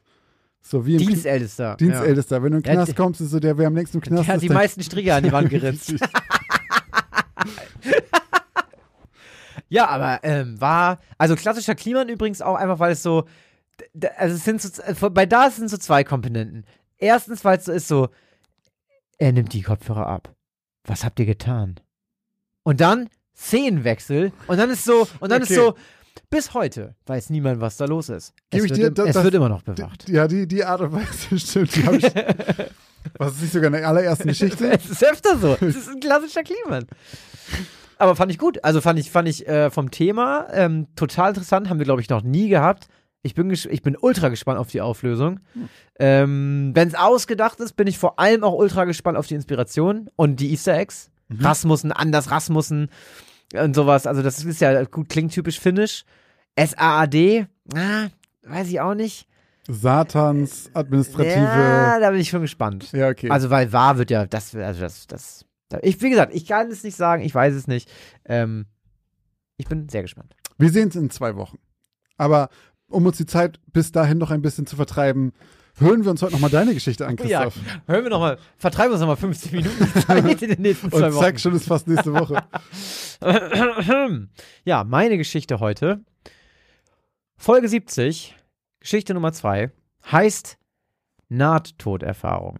So 0.61 0.85
wie 0.85 0.97
Dienstältester. 0.97 1.75
Dienstältester. 1.75 2.41
Wenn 2.43 2.51
du 2.53 2.57
im 2.59 2.63
Ja, 2.65 2.73
Knast 2.73 2.91
die- 2.91 2.95
kommst, 2.95 3.21
ist 3.21 3.29
so 3.31 3.39
der, 3.39 3.57
wer 3.57 3.67
am 3.67 3.75
längsten 3.75 3.97
im 3.97 4.03
Ja. 4.03 4.07
Knast 4.09 4.23
Der 4.27 4.33
hat 4.33 4.35
ist. 4.37 4.41
die 4.43 4.47
der- 4.47 4.57
meisten 4.57 4.83
Stricke 4.83 5.13
an 5.13 5.23
die 5.23 5.31
Wand 5.31 5.49
geritzt. 5.49 5.91
Richtig. 7.45 8.01
Ja, 9.69 9.87
aber 9.87 10.19
ähm, 10.23 10.59
war, 10.61 10.99
also 11.17 11.35
klassischer 11.35 11.75
Kliman 11.75 12.09
übrigens 12.09 12.41
auch 12.41 12.55
einfach, 12.55 12.79
weil 12.79 12.93
es 12.93 13.03
so, 13.03 13.25
also 14.17 14.35
es 14.35 14.43
sind 14.45 14.61
so, 14.61 14.81
äh, 14.81 15.09
bei 15.09 15.25
da 15.25 15.49
sind 15.51 15.69
so 15.69 15.77
zwei 15.77 16.03
Komponenten. 16.03 16.65
Erstens, 16.97 17.43
weil 17.45 17.57
es 17.57 17.65
so 17.65 17.71
ist 17.71 17.87
so, 17.87 18.09
er 19.17 19.31
nimmt 19.33 19.53
die 19.53 19.61
Kopfhörer 19.61 20.07
ab. 20.07 20.33
Was 20.85 21.03
habt 21.03 21.19
ihr 21.19 21.25
getan? 21.25 21.79
Und 22.63 22.81
dann 22.81 23.09
Szenenwechsel 23.35 24.31
und 24.47 24.57
dann 24.57 24.69
ist 24.69 24.83
so, 24.83 25.07
und 25.19 25.31
dann 25.31 25.43
Okay. 25.43 25.53
ist 25.53 25.55
so, 25.59 25.75
bis 26.29 26.53
heute 26.53 26.95
weiß 27.05 27.29
niemand, 27.29 27.61
was 27.61 27.77
da 27.77 27.85
los 27.85 28.09
ist. 28.09 28.33
Geb 28.49 28.59
es 28.61 28.65
ich 28.65 28.71
wird, 28.71 28.79
dir, 28.79 28.91
das- 28.91 29.07
es 29.09 29.13
das- 29.15 29.23
wird 29.23 29.33
immer 29.35 29.49
noch 29.49 29.61
bewacht. 29.63 30.09
Ja, 30.09 30.27
die, 30.27 30.47
die 30.47 30.63
Art 30.65 30.81
und 30.81 30.93
Weise 30.93 31.39
stimmt. 31.39 31.75
Die 31.75 31.85
hab 31.85 31.93
ich, 31.93 32.03
was 33.17 33.33
ist 33.35 33.41
nicht 33.41 33.53
sogar 33.53 33.67
in 33.67 33.73
der 33.73 33.87
allerersten 33.87 34.27
Geschichte? 34.27 34.71
Es 34.71 34.89
ist 34.89 35.03
öfter 35.03 35.37
so. 35.37 35.53
Es 35.61 35.75
ist 35.75 35.89
ein 35.89 35.99
klassischer 35.99 36.43
Kliman. 36.43 36.87
Aber 37.99 38.15
fand 38.15 38.31
ich 38.31 38.37
gut. 38.37 38.63
Also 38.63 38.81
fand 38.81 38.99
ich, 38.99 39.11
fand 39.11 39.27
ich 39.27 39.47
äh, 39.47 39.69
vom 39.69 39.91
Thema 39.91 40.47
ähm, 40.51 40.87
total 40.95 41.29
interessant. 41.29 41.69
Haben 41.69 41.79
wir, 41.79 41.85
glaube 41.85 42.01
ich, 42.01 42.09
noch 42.09 42.21
nie 42.21 42.49
gehabt. 42.49 42.87
Ich 43.23 43.33
bin, 43.33 43.49
ich 43.51 43.81
bin 43.81 43.97
ultra 43.99 44.29
gespannt 44.29 44.59
auf 44.59 44.67
die 44.69 44.79
Auflösung. 44.81 45.39
Ähm, 45.99 46.71
Wenn 46.73 46.87
es 46.87 46.95
ausgedacht 46.95 47.59
ist, 47.59 47.73
bin 47.75 47.87
ich 47.87 47.97
vor 47.97 48.19
allem 48.19 48.43
auch 48.43 48.53
ultra 48.53 48.85
gespannt 48.85 49.17
auf 49.17 49.27
die 49.27 49.35
Inspiration 49.35 50.09
und 50.15 50.39
die 50.39 50.51
Easter 50.51 50.75
Eggs. 50.77 51.09
Rasmussen, 51.29 51.91
Anders 51.91 52.31
Rasmussen 52.31 52.89
und 53.53 53.75
sowas. 53.75 54.07
Also 54.07 54.21
das 54.21 54.43
ist 54.45 54.61
ja 54.61 54.83
gut, 54.85 55.09
klingt 55.09 55.33
typisch 55.33 55.59
finnisch. 55.59 56.05
SAAD, 56.57 57.47
ah, 57.75 58.07
weiß 58.43 58.69
ich 58.69 58.79
auch 58.79 58.93
nicht. 58.93 59.27
Satans 59.67 60.69
administrative. 60.73 61.35
Ja, 61.35 61.99
da 61.99 62.11
bin 62.11 62.19
ich 62.21 62.29
schon 62.29 62.41
gespannt. 62.41 62.91
Ja, 62.93 63.09
okay. 63.09 63.29
Also, 63.29 63.49
weil 63.49 63.73
wahr 63.73 63.97
wird 63.97 64.09
ja, 64.09 64.25
das, 64.25 64.55
also 64.55 64.79
das, 64.79 65.07
das, 65.07 65.45
da- 65.45 65.46
ich, 65.81 66.01
wie 66.01 66.09
gesagt, 66.09 66.33
ich 66.33 66.45
kann 66.45 66.69
es 66.71 66.83
nicht 66.83 66.95
sagen, 66.95 67.23
ich 67.23 67.33
weiß 67.33 67.53
es 67.53 67.67
nicht. 67.67 67.91
Ähm, 68.25 68.65
ich 69.57 69.67
bin 69.67 69.89
sehr 69.89 70.01
gespannt. 70.03 70.35
Wir 70.57 70.69
sehen 70.69 70.89
es 70.89 70.95
in 70.95 71.09
zwei 71.09 71.35
Wochen. 71.35 71.57
Aber 72.17 72.49
um 72.87 73.05
uns 73.05 73.17
die 73.17 73.25
Zeit 73.25 73.59
bis 73.73 73.91
dahin 73.91 74.17
noch 74.17 74.31
ein 74.31 74.41
bisschen 74.41 74.65
zu 74.65 74.75
vertreiben, 74.75 75.33
hören 75.77 76.03
wir 76.03 76.11
uns 76.11 76.21
heute 76.21 76.33
nochmal 76.33 76.49
deine 76.49 76.73
Geschichte 76.73 77.05
an, 77.05 77.17
Ja, 77.25 77.43
Christoph. 77.43 77.63
hören 77.85 78.03
wir 78.03 78.09
nochmal, 78.09 78.37
vertreiben 78.57 78.89
wir 78.89 78.93
uns 78.93 79.01
nochmal 79.01 79.17
50 79.17 79.51
Minuten 79.51 79.87
Zeit 80.01 80.41
in 80.41 80.49
den 80.49 80.61
nächsten 80.61 80.89
zwei 80.89 81.07
Und 81.07 81.13
Wochen. 81.15 81.23
zack, 81.23 81.39
schon 81.39 81.55
ist 81.55 81.67
fast 81.67 81.87
nächste 81.87 82.13
Woche. 82.13 82.43
ja, 84.65 84.83
meine 84.83 85.17
Geschichte 85.17 85.59
heute. 85.59 86.03
Folge 87.35 87.67
70, 87.67 88.35
Geschichte 88.79 89.13
Nummer 89.13 89.31
2, 89.33 89.71
heißt 90.11 90.57
Nahttoderfahrung. 91.29 92.59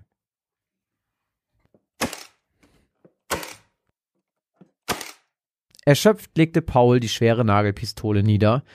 Erschöpft 5.87 6.37
legte 6.37 6.61
Paul 6.61 6.99
die 6.99 7.07
schwere 7.07 7.45
Nagelpistole 7.45 8.21
nieder 8.21 8.65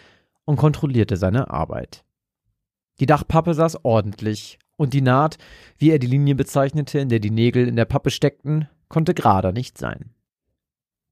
und 0.46 0.56
kontrollierte 0.56 1.18
seine 1.18 1.50
Arbeit. 1.50 2.06
Die 3.00 3.04
Dachpappe 3.04 3.52
saß 3.52 3.84
ordentlich 3.84 4.58
und 4.78 4.94
die 4.94 5.02
Naht, 5.02 5.36
wie 5.76 5.90
er 5.90 5.98
die 5.98 6.06
Linie 6.06 6.34
bezeichnete, 6.34 7.00
in 7.00 7.10
der 7.10 7.18
die 7.18 7.30
Nägel 7.30 7.68
in 7.68 7.76
der 7.76 7.84
Pappe 7.84 8.08
steckten, 8.08 8.66
konnte 8.88 9.12
gerader 9.12 9.52
nicht 9.52 9.76
sein. 9.76 10.14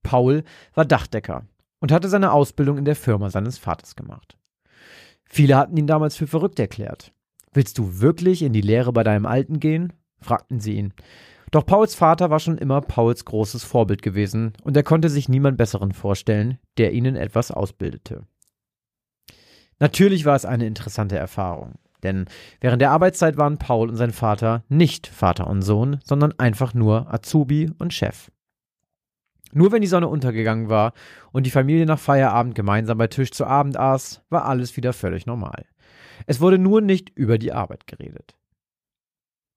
Paul 0.02 0.44
war 0.72 0.86
Dachdecker 0.86 1.44
und 1.80 1.92
hatte 1.92 2.08
seine 2.08 2.32
Ausbildung 2.32 2.78
in 2.78 2.86
der 2.86 2.96
Firma 2.96 3.28
seines 3.28 3.58
Vaters 3.58 3.94
gemacht. 3.94 4.38
Viele 5.24 5.54
hatten 5.58 5.76
ihn 5.76 5.86
damals 5.86 6.16
für 6.16 6.26
verrückt 6.26 6.58
erklärt. 6.58 7.12
Willst 7.52 7.76
du 7.76 8.00
wirklich 8.00 8.40
in 8.40 8.54
die 8.54 8.62
Lehre 8.62 8.94
bei 8.94 9.02
deinem 9.02 9.26
Alten 9.26 9.60
gehen? 9.60 9.92
fragten 10.18 10.60
sie 10.60 10.76
ihn. 10.76 10.94
Doch 11.50 11.66
Pauls 11.66 11.96
Vater 11.96 12.30
war 12.30 12.38
schon 12.38 12.58
immer 12.58 12.80
Pauls 12.80 13.24
großes 13.24 13.64
Vorbild 13.64 14.02
gewesen 14.02 14.52
und 14.62 14.76
er 14.76 14.84
konnte 14.84 15.08
sich 15.08 15.28
niemand 15.28 15.56
besseren 15.56 15.92
vorstellen, 15.92 16.58
der 16.78 16.92
ihnen 16.92 17.16
etwas 17.16 17.50
ausbildete. 17.50 18.24
Natürlich 19.80 20.24
war 20.24 20.36
es 20.36 20.44
eine 20.44 20.66
interessante 20.66 21.16
Erfahrung, 21.16 21.74
denn 22.02 22.26
während 22.60 22.82
der 22.82 22.92
Arbeitszeit 22.92 23.36
waren 23.36 23.58
Paul 23.58 23.88
und 23.88 23.96
sein 23.96 24.12
Vater 24.12 24.62
nicht 24.68 25.08
Vater 25.08 25.48
und 25.48 25.62
Sohn, 25.62 25.98
sondern 26.04 26.38
einfach 26.38 26.72
nur 26.74 27.12
Azubi 27.12 27.70
und 27.78 27.92
Chef. 27.92 28.30
Nur 29.52 29.72
wenn 29.72 29.82
die 29.82 29.88
Sonne 29.88 30.06
untergegangen 30.06 30.68
war 30.68 30.92
und 31.32 31.44
die 31.44 31.50
Familie 31.50 31.86
nach 31.86 31.98
Feierabend 31.98 32.54
gemeinsam 32.54 32.98
bei 32.98 33.08
Tisch 33.08 33.32
zu 33.32 33.44
Abend 33.46 33.76
aß, 33.76 34.22
war 34.30 34.44
alles 34.44 34.76
wieder 34.76 34.92
völlig 34.92 35.26
normal. 35.26 35.64
Es 36.26 36.40
wurde 36.40 36.58
nur 36.58 36.80
nicht 36.80 37.10
über 37.16 37.38
die 37.38 37.52
Arbeit 37.52 37.88
geredet. 37.88 38.36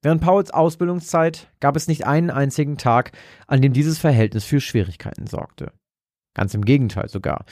Während 0.04 0.22
Pauls 0.22 0.52
Ausbildungszeit 0.52 1.48
gab 1.62 1.78
es 1.78 1.88
nicht 1.88 2.06
einen 2.06 2.30
einzigen 2.30 2.78
Tag, 2.78 3.14
an 3.48 3.62
dem 3.62 3.72
dieses 3.72 3.98
Verhältnis 3.98 4.44
für 4.44 4.60
Schwierigkeiten 4.60 5.28
sorgte. 5.28 5.72
Ganz 6.36 6.54
im 6.54 6.66
Gegenteil 6.66 7.08
sogar. 7.08 7.46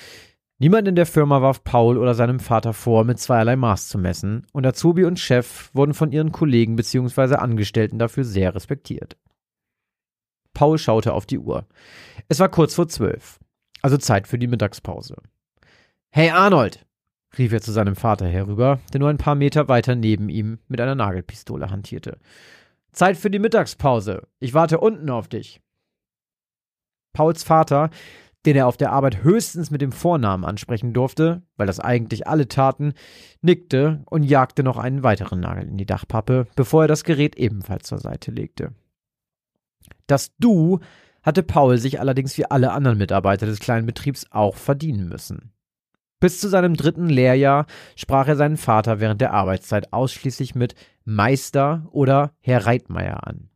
Niemand 0.59 0.87
in 0.87 0.95
der 0.95 1.05
Firma 1.05 1.41
warf 1.41 1.63
Paul 1.63 1.97
oder 1.97 2.13
seinem 2.13 2.39
Vater 2.41 2.73
vor, 2.73 3.05
mit 3.05 3.19
zweierlei 3.19 3.55
Maß 3.55 3.87
zu 3.87 3.97
messen, 3.97 4.45
und 4.51 4.67
Azubi 4.67 5.05
und 5.05 5.17
Chef 5.17 5.73
wurden 5.73 5.93
von 5.93 6.11
ihren 6.11 6.33
Kollegen 6.33 6.75
bzw. 6.75 7.35
Angestellten 7.35 7.97
dafür 7.97 8.25
sehr 8.25 8.53
respektiert. 8.53 9.17
Paul 10.53 10.77
schaute 10.77 11.13
auf 11.13 11.25
die 11.25 11.39
Uhr. 11.39 11.65
Es 12.27 12.39
war 12.39 12.49
kurz 12.49 12.75
vor 12.75 12.89
zwölf, 12.89 13.39
also 13.81 13.97
Zeit 13.97 14.27
für 14.27 14.37
die 14.37 14.47
Mittagspause. 14.47 15.15
Hey 16.11 16.29
Arnold, 16.29 16.85
rief 17.37 17.51
er 17.51 17.61
zu 17.61 17.71
seinem 17.71 17.95
Vater 17.95 18.27
herüber, 18.27 18.79
der 18.93 18.99
nur 18.99 19.09
ein 19.09 19.17
paar 19.17 19.35
Meter 19.35 19.67
weiter 19.67 19.95
neben 19.95 20.29
ihm 20.29 20.59
mit 20.67 20.81
einer 20.81 20.95
Nagelpistole 20.95 21.69
hantierte. 21.69 22.17
Zeit 22.91 23.17
für 23.17 23.29
die 23.29 23.39
Mittagspause. 23.39 24.27
Ich 24.39 24.53
warte 24.53 24.79
unten 24.79 25.09
auf 25.09 25.27
dich. 25.27 25.61
Pauls 27.13 27.43
Vater, 27.43 27.89
den 28.45 28.55
er 28.55 28.67
auf 28.67 28.77
der 28.77 28.91
Arbeit 28.91 29.23
höchstens 29.23 29.71
mit 29.71 29.81
dem 29.81 29.91
Vornamen 29.91 30.45
ansprechen 30.45 30.93
durfte, 30.93 31.43
weil 31.57 31.67
das 31.67 31.79
eigentlich 31.79 32.27
alle 32.27 32.47
taten, 32.47 32.93
nickte 33.41 34.03
und 34.09 34.23
jagte 34.23 34.63
noch 34.63 34.77
einen 34.77 35.03
weiteren 35.03 35.39
Nagel 35.39 35.67
in 35.67 35.77
die 35.77 35.85
Dachpappe, 35.85 36.47
bevor 36.55 36.83
er 36.83 36.87
das 36.87 37.03
Gerät 37.03 37.35
ebenfalls 37.35 37.87
zur 37.87 37.99
Seite 37.99 38.31
legte. 38.31 38.73
Das 40.07 40.31
Du 40.37 40.79
hatte 41.23 41.43
Paul 41.43 41.77
sich 41.77 41.99
allerdings 41.99 42.37
wie 42.37 42.45
alle 42.45 42.71
anderen 42.71 42.97
Mitarbeiter 42.97 43.45
des 43.45 43.59
kleinen 43.59 43.85
Betriebs 43.85 44.25
auch 44.31 44.55
verdienen 44.55 45.07
müssen. 45.07 45.53
Bis 46.21 46.39
zu 46.39 46.49
seinem 46.49 46.75
dritten 46.75 47.09
Lehrjahr 47.09 47.65
sprach 47.95 48.27
er 48.27 48.35
seinen 48.35 48.57
Vater 48.57 48.99
während 48.99 49.19
der 49.21 49.33
Arbeitszeit 49.33 49.91
ausschließlich 49.91 50.53
mit 50.53 50.75
Meister 51.03 51.87
oder 51.91 52.31
Herr 52.39 52.67
Reitmeier 52.67 53.27
an. 53.27 53.49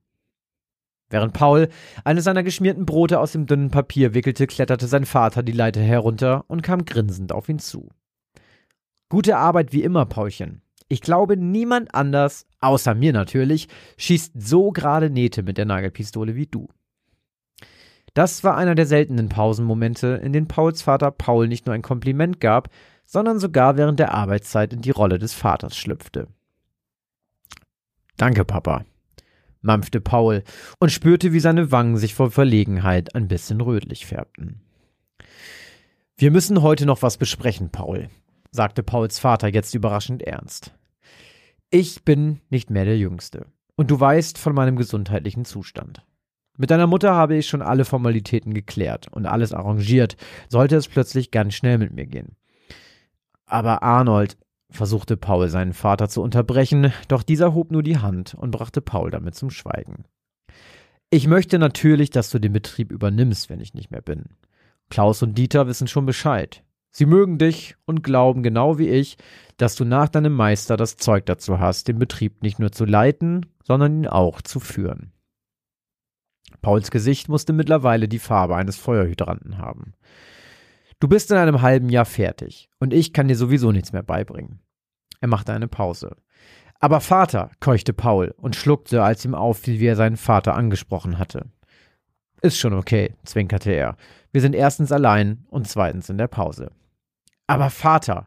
Während 1.11 1.33
Paul 1.33 1.69
eines 2.03 2.23
seiner 2.23 2.41
geschmierten 2.41 2.87
Brote 2.87 3.19
aus 3.19 3.33
dem 3.33 3.45
dünnen 3.45 3.69
Papier 3.69 4.15
wickelte, 4.15 4.47
kletterte 4.47 4.87
sein 4.87 5.05
Vater 5.05 5.43
die 5.43 5.51
Leiter 5.51 5.79
herunter 5.79 6.43
und 6.47 6.63
kam 6.63 6.85
grinsend 6.85 7.31
auf 7.31 7.47
ihn 7.49 7.59
zu. 7.59 7.89
Gute 9.09 9.37
Arbeit 9.37 9.71
wie 9.71 9.83
immer, 9.83 10.07
Paulchen. 10.07 10.63
Ich 10.87 11.01
glaube, 11.01 11.37
niemand 11.37 11.93
anders, 11.93 12.47
außer 12.61 12.95
mir 12.95 13.13
natürlich, 13.13 13.67
schießt 13.97 14.33
so 14.41 14.71
gerade 14.71 15.11
Nähte 15.11 15.43
mit 15.43 15.59
der 15.59 15.65
Nagelpistole 15.65 16.35
wie 16.35 16.47
du. 16.47 16.67
Das 18.15 18.45
war 18.45 18.55
einer 18.55 18.75
der 18.75 18.85
seltenen 18.85 19.27
Pausenmomente, 19.27 20.21
in 20.23 20.31
denen 20.31 20.47
Pauls 20.47 20.81
Vater 20.81 21.11
Paul 21.11 21.49
nicht 21.49 21.65
nur 21.65 21.75
ein 21.75 21.81
Kompliment 21.81 22.39
gab, 22.39 22.69
sondern 23.05 23.39
sogar 23.39 23.75
während 23.75 23.99
der 23.99 24.13
Arbeitszeit 24.13 24.71
in 24.71 24.81
die 24.81 24.91
Rolle 24.91 25.19
des 25.19 25.33
Vaters 25.33 25.75
schlüpfte. 25.77 26.29
Danke, 28.15 28.45
Papa, 28.45 28.85
mampfte 29.61 29.99
Paul 29.99 30.43
und 30.79 30.93
spürte, 30.93 31.33
wie 31.33 31.41
seine 31.41 31.73
Wangen 31.73 31.97
sich 31.97 32.15
vor 32.15 32.31
Verlegenheit 32.31 33.13
ein 33.15 33.27
bisschen 33.27 33.59
rötlich 33.59 34.05
färbten. 34.05 34.61
Wir 36.15 36.31
müssen 36.31 36.61
heute 36.61 36.85
noch 36.85 37.01
was 37.01 37.17
besprechen, 37.17 37.69
Paul, 37.69 38.07
sagte 38.49 38.81
Pauls 38.81 39.19
Vater 39.19 39.49
jetzt 39.49 39.75
überraschend 39.75 40.23
ernst. 40.23 40.73
Ich 41.69 42.05
bin 42.05 42.39
nicht 42.49 42.69
mehr 42.69 42.85
der 42.85 42.97
Jüngste, 42.97 43.47
und 43.75 43.91
du 43.91 43.99
weißt 43.99 44.37
von 44.37 44.55
meinem 44.55 44.77
gesundheitlichen 44.77 45.43
Zustand. 45.43 46.05
Mit 46.57 46.71
deiner 46.71 46.87
Mutter 46.87 47.13
habe 47.13 47.35
ich 47.35 47.47
schon 47.47 47.61
alle 47.61 47.85
Formalitäten 47.85 48.53
geklärt 48.53 49.07
und 49.11 49.25
alles 49.25 49.53
arrangiert, 49.53 50.15
sollte 50.47 50.75
es 50.75 50.87
plötzlich 50.87 51.31
ganz 51.31 51.53
schnell 51.53 51.77
mit 51.77 51.93
mir 51.93 52.05
gehen. 52.05 52.35
Aber 53.45 53.83
Arnold, 53.83 54.37
versuchte 54.69 55.17
Paul 55.17 55.49
seinen 55.49 55.73
Vater 55.73 56.09
zu 56.09 56.21
unterbrechen, 56.21 56.91
doch 57.07 57.23
dieser 57.23 57.53
hob 57.53 57.71
nur 57.71 57.83
die 57.83 57.97
Hand 57.97 58.33
und 58.35 58.51
brachte 58.51 58.81
Paul 58.81 59.11
damit 59.11 59.35
zum 59.35 59.49
Schweigen. 59.49 60.05
Ich 61.09 61.27
möchte 61.27 61.59
natürlich, 61.59 62.09
dass 62.09 62.29
du 62.29 62.39
den 62.39 62.53
Betrieb 62.53 62.91
übernimmst, 62.91 63.49
wenn 63.49 63.59
ich 63.59 63.73
nicht 63.73 63.91
mehr 63.91 64.01
bin. 64.01 64.23
Klaus 64.89 65.23
und 65.23 65.37
Dieter 65.37 65.67
wissen 65.67 65.87
schon 65.87 66.05
Bescheid. 66.05 66.63
Sie 66.91 67.05
mögen 67.05 67.37
dich 67.37 67.75
und 67.85 68.03
glauben 68.03 68.41
genau 68.41 68.77
wie 68.77 68.89
ich, 68.89 69.17
dass 69.57 69.75
du 69.75 69.83
nach 69.83 70.09
deinem 70.09 70.33
Meister 70.33 70.77
das 70.77 70.97
Zeug 70.97 71.25
dazu 71.25 71.59
hast, 71.59 71.87
den 71.87 71.99
Betrieb 71.99 72.41
nicht 72.41 72.59
nur 72.59 72.71
zu 72.71 72.85
leiten, 72.85 73.45
sondern 73.63 74.03
ihn 74.03 74.07
auch 74.07 74.41
zu 74.41 74.59
führen. 74.59 75.11
Pauls 76.65 76.89
Gesicht 76.89 77.29
musste 77.29 77.53
mittlerweile 77.53 78.07
die 78.07 78.17
Farbe 78.17 78.55
eines 78.55 78.75
Feuerhydranten 78.75 79.59
haben. 79.59 79.93
Du 80.99 81.07
bist 81.07 81.29
in 81.29 81.37
einem 81.37 81.61
halben 81.61 81.89
Jahr 81.89 82.05
fertig 82.05 82.71
und 82.79 82.91
ich 82.91 83.13
kann 83.13 83.27
dir 83.27 83.35
sowieso 83.35 83.71
nichts 83.71 83.93
mehr 83.93 84.01
beibringen. 84.01 84.61
Er 85.21 85.27
machte 85.27 85.53
eine 85.53 85.67
Pause. 85.67 86.15
Aber 86.79 87.01
Vater, 87.01 87.51
keuchte 87.59 87.93
Paul 87.93 88.33
und 88.37 88.55
schluckte, 88.55 89.03
als 89.03 89.23
ihm 89.25 89.35
auffiel, 89.35 89.79
wie 89.79 89.85
er 89.85 89.95
seinen 89.95 90.17
Vater 90.17 90.55
angesprochen 90.55 91.19
hatte. 91.19 91.51
Ist 92.41 92.57
schon 92.57 92.73
okay, 92.73 93.13
zwinkerte 93.25 93.69
er. 93.69 93.95
Wir 94.31 94.41
sind 94.41 94.55
erstens 94.55 94.91
allein 94.91 95.45
und 95.49 95.67
zweitens 95.67 96.09
in 96.09 96.17
der 96.17 96.29
Pause. 96.29 96.71
Aber 97.45 97.69
Vater, 97.69 98.25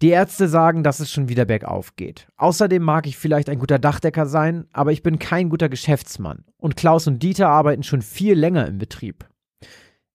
die 0.00 0.10
Ärzte 0.10 0.48
sagen, 0.48 0.84
dass 0.84 1.00
es 1.00 1.10
schon 1.10 1.28
wieder 1.28 1.44
bergauf 1.44 1.96
geht. 1.96 2.28
Außerdem 2.36 2.82
mag 2.82 3.06
ich 3.06 3.18
vielleicht 3.18 3.48
ein 3.48 3.58
guter 3.58 3.78
Dachdecker 3.78 4.26
sein, 4.26 4.66
aber 4.72 4.92
ich 4.92 5.02
bin 5.02 5.18
kein 5.18 5.48
guter 5.48 5.68
Geschäftsmann. 5.68 6.44
Und 6.56 6.76
Klaus 6.76 7.06
und 7.06 7.22
Dieter 7.22 7.48
arbeiten 7.48 7.82
schon 7.82 8.02
viel 8.02 8.34
länger 8.34 8.66
im 8.66 8.78
Betrieb. 8.78 9.28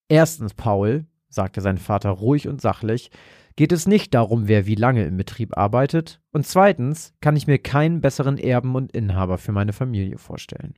Erstens, 0.07 0.53
Paul, 0.53 1.05
sagte 1.27 1.61
sein 1.61 1.77
Vater 1.77 2.11
ruhig 2.11 2.47
und 2.47 2.61
sachlich, 2.61 3.11
geht 3.55 3.71
es 3.71 3.88
nicht 3.88 4.13
darum, 4.13 4.47
wer 4.47 4.65
wie 4.65 4.75
lange 4.75 5.05
im 5.05 5.17
Betrieb 5.17 5.57
arbeitet. 5.57 6.21
Und 6.31 6.47
zweitens 6.47 7.13
kann 7.21 7.36
ich 7.36 7.47
mir 7.47 7.59
keinen 7.59 8.01
besseren 8.01 8.38
Erben 8.38 8.75
und 8.75 8.91
Inhaber 8.91 9.38
für 9.38 9.51
meine 9.51 9.73
Familie 9.73 10.17
vorstellen. 10.17 10.75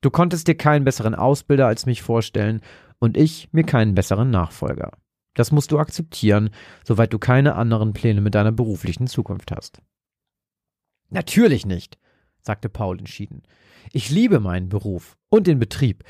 Du 0.00 0.10
konntest 0.10 0.48
dir 0.48 0.56
keinen 0.56 0.84
besseren 0.84 1.14
Ausbilder 1.14 1.66
als 1.66 1.86
mich 1.86 2.02
vorstellen 2.02 2.60
und 2.98 3.16
ich 3.16 3.48
mir 3.52 3.64
keinen 3.64 3.94
besseren 3.94 4.30
Nachfolger. 4.30 4.92
Das 5.34 5.52
musst 5.52 5.72
du 5.72 5.78
akzeptieren, 5.78 6.50
soweit 6.84 7.12
du 7.12 7.18
keine 7.18 7.56
anderen 7.56 7.92
Pläne 7.92 8.20
mit 8.20 8.34
deiner 8.34 8.52
beruflichen 8.52 9.06
Zukunft 9.06 9.52
hast. 9.52 9.82
Natürlich 11.10 11.66
nicht, 11.66 11.98
sagte 12.40 12.68
Paul 12.68 12.98
entschieden. 12.98 13.42
Ich 13.92 14.10
liebe 14.10 14.40
meinen 14.40 14.68
Beruf 14.68 15.16
und 15.28 15.46
den 15.46 15.58
Betrieb. 15.58 16.04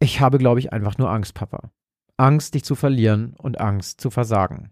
Ich 0.00 0.20
habe, 0.20 0.38
glaube 0.38 0.60
ich, 0.60 0.72
einfach 0.72 0.98
nur 0.98 1.10
Angst, 1.10 1.34
Papa. 1.34 1.70
Angst, 2.16 2.54
dich 2.54 2.64
zu 2.64 2.74
verlieren 2.74 3.34
und 3.38 3.60
Angst 3.60 4.00
zu 4.00 4.10
versagen. 4.10 4.70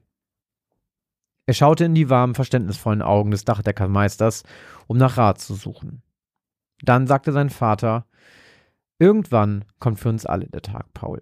Er 1.47 1.55
schaute 1.55 1.85
in 1.85 1.95
die 1.95 2.09
warmen, 2.09 2.35
verständnisvollen 2.35 3.03
Augen 3.03 3.33
des 3.33 3.45
Dachdeckermeisters, 3.45 4.45
um 4.87 4.97
nach 4.97 5.17
Rat 5.17 5.41
zu 5.41 5.55
suchen. 5.55 6.03
Dann 6.83 7.07
sagte 7.07 7.33
sein 7.33 7.51
Vater, 7.51 8.07
Irgendwann 8.99 9.65
kommt 9.81 9.99
für 9.99 10.11
uns 10.11 10.27
alle 10.27 10.47
der 10.47 10.63
Tag, 10.63 10.93
Paul. 10.95 11.21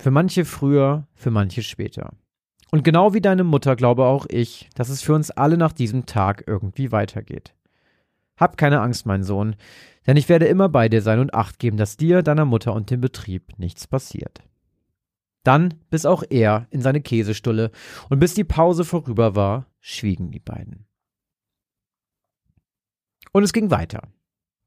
Für 0.00 0.10
manche 0.10 0.44
früher, 0.44 1.06
für 1.14 1.30
manche 1.30 1.62
später. 1.62 2.12
Und 2.70 2.84
genau 2.84 3.14
wie 3.14 3.20
deine 3.20 3.44
Mutter 3.44 3.76
glaube 3.76 4.04
auch 4.04 4.26
ich, 4.28 4.68
dass 4.74 4.90
es 4.90 5.02
für 5.02 5.14
uns 5.14 5.30
alle 5.30 5.56
nach 5.56 5.72
diesem 5.72 6.06
Tag 6.06 6.44
irgendwie 6.46 6.92
weitergeht. 6.92 7.54
Hab 8.36 8.56
keine 8.56 8.80
Angst, 8.80 9.06
mein 9.06 9.24
Sohn, 9.24 9.56
denn 10.06 10.16
ich 10.16 10.28
werde 10.28 10.46
immer 10.46 10.68
bei 10.68 10.88
dir 10.88 11.02
sein 11.02 11.18
und 11.18 11.34
acht 11.34 11.58
geben, 11.58 11.76
dass 11.76 11.96
dir, 11.96 12.22
deiner 12.22 12.44
Mutter 12.44 12.72
und 12.74 12.90
dem 12.90 13.00
Betrieb 13.00 13.58
nichts 13.58 13.86
passiert. 13.86 14.42
Dann 15.42 15.74
biss 15.90 16.06
auch 16.06 16.22
er 16.28 16.66
in 16.70 16.82
seine 16.82 17.00
Käsestulle, 17.00 17.70
und 18.10 18.18
bis 18.18 18.34
die 18.34 18.44
Pause 18.44 18.84
vorüber 18.84 19.34
war, 19.34 19.66
schwiegen 19.80 20.30
die 20.30 20.40
beiden. 20.40 20.86
Und 23.32 23.42
es 23.42 23.52
ging 23.52 23.70
weiter. 23.70 24.02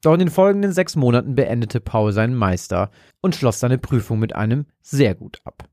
Doch 0.02 0.14
in 0.14 0.20
den 0.20 0.30
folgenden 0.30 0.74
sechs 0.74 0.96
Monaten 0.96 1.36
beendete 1.36 1.80
Paul 1.80 2.12
seinen 2.12 2.36
Meister 2.36 2.90
und 3.22 3.36
schloss 3.36 3.60
seine 3.60 3.78
Prüfung 3.78 4.20
mit 4.20 4.36
einem 4.36 4.66
sehr 4.82 5.14
gut 5.14 5.40
ab. 5.46 5.70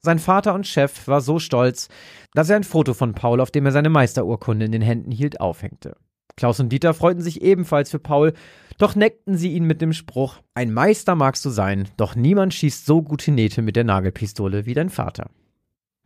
Sein 0.00 0.20
Vater 0.20 0.54
und 0.54 0.66
Chef 0.66 1.08
war 1.08 1.20
so 1.20 1.40
stolz, 1.40 1.88
dass 2.32 2.50
er 2.50 2.56
ein 2.56 2.64
Foto 2.64 2.94
von 2.94 3.14
Paul, 3.14 3.40
auf 3.40 3.50
dem 3.50 3.66
er 3.66 3.72
seine 3.72 3.90
Meisterurkunde 3.90 4.66
in 4.66 4.72
den 4.72 4.82
Händen 4.82 5.10
hielt, 5.10 5.40
aufhängte. 5.40 5.96
Klaus 6.36 6.60
und 6.60 6.68
Dieter 6.68 6.94
freuten 6.94 7.20
sich 7.20 7.42
ebenfalls 7.42 7.90
für 7.90 7.98
Paul, 7.98 8.32
doch 8.78 8.94
neckten 8.94 9.36
sie 9.36 9.52
ihn 9.52 9.64
mit 9.64 9.82
dem 9.82 9.92
Spruch, 9.92 10.36
ein 10.54 10.72
Meister 10.72 11.16
magst 11.16 11.44
du 11.44 11.50
sein, 11.50 11.88
doch 11.96 12.14
niemand 12.14 12.54
schießt 12.54 12.86
so 12.86 13.02
gute 13.02 13.32
Nähte 13.32 13.60
mit 13.60 13.74
der 13.74 13.82
Nagelpistole 13.82 14.64
wie 14.64 14.74
dein 14.74 14.88
Vater. 14.88 15.30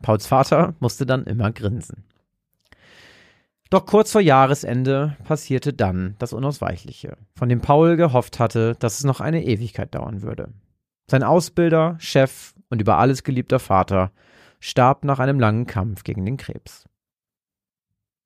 Pauls 0.01 0.27
Vater 0.27 0.75
musste 0.81 1.05
dann 1.05 1.25
immer 1.25 1.53
grinsen. 1.53 2.05
Doch 3.73 3.87
kurz 3.87 4.13
vor 4.13 4.21
Jahresende 4.21 5.17
passierte 5.25 5.73
dann 5.73 6.15
das 6.19 6.35
Unausweichliche, 6.35 7.17
von 7.35 7.49
dem 7.49 7.63
Paul 7.63 7.97
gehofft 7.97 8.39
hatte, 8.39 8.75
dass 8.79 8.99
es 8.99 9.05
noch 9.05 9.23
eine 9.23 9.47
Ewigkeit 9.47 9.95
dauern 9.95 10.21
würde. 10.21 10.53
Sein 11.11 11.23
Ausbilder, 11.23 11.97
Chef 11.99 12.53
und 12.69 12.83
über 12.83 12.99
alles 12.99 13.23
geliebter 13.23 13.59
Vater 13.59 14.13
starb 14.61 15.07
nach 15.07 15.21
einem 15.21 15.41
langen 15.41 15.67
Kampf 15.67 16.05
gegen 16.05 16.27
den 16.27 16.37
Krebs. 16.37 16.85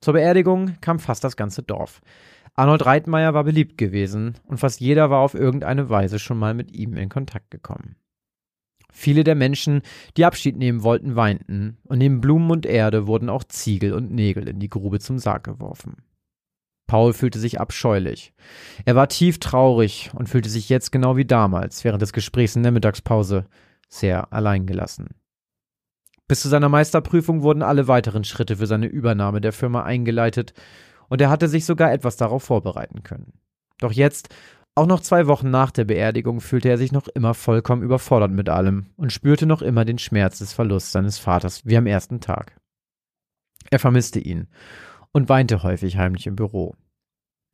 Zur 0.00 0.14
Beerdigung 0.14 0.80
kam 0.80 0.98
fast 0.98 1.22
das 1.22 1.36
ganze 1.36 1.62
Dorf. 1.62 2.00
Arnold 2.54 2.84
Reitmeier 2.84 3.32
war 3.32 3.44
beliebt 3.44 3.78
gewesen 3.78 4.34
und 4.48 4.58
fast 4.58 4.80
jeder 4.80 5.10
war 5.10 5.20
auf 5.20 5.34
irgendeine 5.34 5.88
Weise 5.88 6.18
schon 6.18 6.40
mal 6.40 6.54
mit 6.54 6.72
ihm 6.72 6.96
in 6.96 7.08
Kontakt 7.08 7.52
gekommen. 7.52 7.94
Viele 8.98 9.24
der 9.24 9.34
Menschen, 9.34 9.82
die 10.16 10.24
Abschied 10.24 10.56
nehmen 10.56 10.82
wollten, 10.82 11.16
weinten, 11.16 11.76
und 11.84 11.98
neben 11.98 12.22
Blumen 12.22 12.50
und 12.50 12.64
Erde 12.64 13.06
wurden 13.06 13.28
auch 13.28 13.44
Ziegel 13.44 13.92
und 13.92 14.10
Nägel 14.10 14.48
in 14.48 14.58
die 14.58 14.70
Grube 14.70 15.00
zum 15.00 15.18
Sarg 15.18 15.44
geworfen. 15.44 15.98
Paul 16.86 17.12
fühlte 17.12 17.38
sich 17.38 17.60
abscheulich. 17.60 18.32
Er 18.86 18.94
war 18.94 19.08
tief 19.08 19.38
traurig 19.38 20.10
und 20.14 20.30
fühlte 20.30 20.48
sich 20.48 20.70
jetzt 20.70 20.92
genau 20.92 21.18
wie 21.18 21.26
damals, 21.26 21.84
während 21.84 22.00
des 22.00 22.14
Gesprächs 22.14 22.56
in 22.56 22.62
der 22.62 22.72
Mittagspause, 22.72 23.44
sehr 23.90 24.32
alleingelassen. 24.32 25.08
Bis 26.26 26.40
zu 26.40 26.48
seiner 26.48 26.70
Meisterprüfung 26.70 27.42
wurden 27.42 27.62
alle 27.62 27.88
weiteren 27.88 28.24
Schritte 28.24 28.56
für 28.56 28.66
seine 28.66 28.86
Übernahme 28.86 29.42
der 29.42 29.52
Firma 29.52 29.82
eingeleitet, 29.82 30.54
und 31.08 31.20
er 31.20 31.28
hatte 31.28 31.48
sich 31.48 31.66
sogar 31.66 31.92
etwas 31.92 32.16
darauf 32.16 32.44
vorbereiten 32.44 33.02
können. 33.02 33.34
Doch 33.78 33.92
jetzt, 33.92 34.34
auch 34.76 34.86
noch 34.86 35.00
zwei 35.00 35.26
Wochen 35.26 35.50
nach 35.50 35.70
der 35.70 35.84
Beerdigung, 35.84 36.40
fühlte 36.40 36.68
er 36.68 36.78
sich 36.78 36.92
noch 36.92 37.08
immer 37.08 37.34
vollkommen 37.34 37.82
überfordert 37.82 38.30
mit 38.30 38.48
allem 38.48 38.86
und 38.96 39.12
spürte 39.12 39.46
noch 39.46 39.62
immer 39.62 39.84
den 39.84 39.98
Schmerz 39.98 40.38
des 40.38 40.52
Verlusts 40.52 40.92
seines 40.92 41.18
Vaters 41.18 41.64
wie 41.64 41.76
am 41.76 41.86
ersten 41.86 42.20
Tag. 42.20 42.56
Er 43.70 43.78
vermisste 43.78 44.20
ihn 44.20 44.48
und 45.12 45.28
weinte 45.28 45.62
häufig 45.62 45.96
heimlich 45.96 46.26
im 46.26 46.36
Büro. 46.36 46.74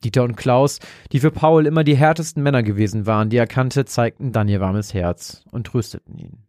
Dieter 0.03 0.25
und 0.25 0.37
Klaus, 0.37 0.81
die 1.12 1.20
für 1.20 1.31
Paul 1.31 1.66
immer 1.66 1.85
die 1.85 1.97
härtesten 1.97 2.43
Männer 2.43 2.64
gewesen 2.64 3.07
waren, 3.07 3.31
die 3.31 3.37
er 3.37 3.47
kannte, 3.47 3.85
zeigten 3.85 4.33
dann 4.33 4.49
ihr 4.49 4.61
warmes 4.61 4.93
Herz 4.93 5.45
und 5.53 5.68
trösteten 5.68 6.18
ihn. 6.18 6.43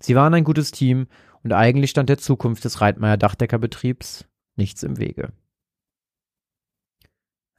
Sie 0.00 0.14
waren 0.14 0.34
ein 0.34 0.44
gutes 0.44 0.70
Team 0.70 1.06
und 1.42 1.54
eigentlich 1.54 1.90
stand 1.90 2.10
der 2.10 2.18
Zukunft 2.18 2.64
des 2.64 2.82
Reitmeier 2.82 3.16
Dachdeckerbetriebs 3.16 4.26
nichts 4.56 4.82
im 4.82 4.98
Wege. 4.98 5.32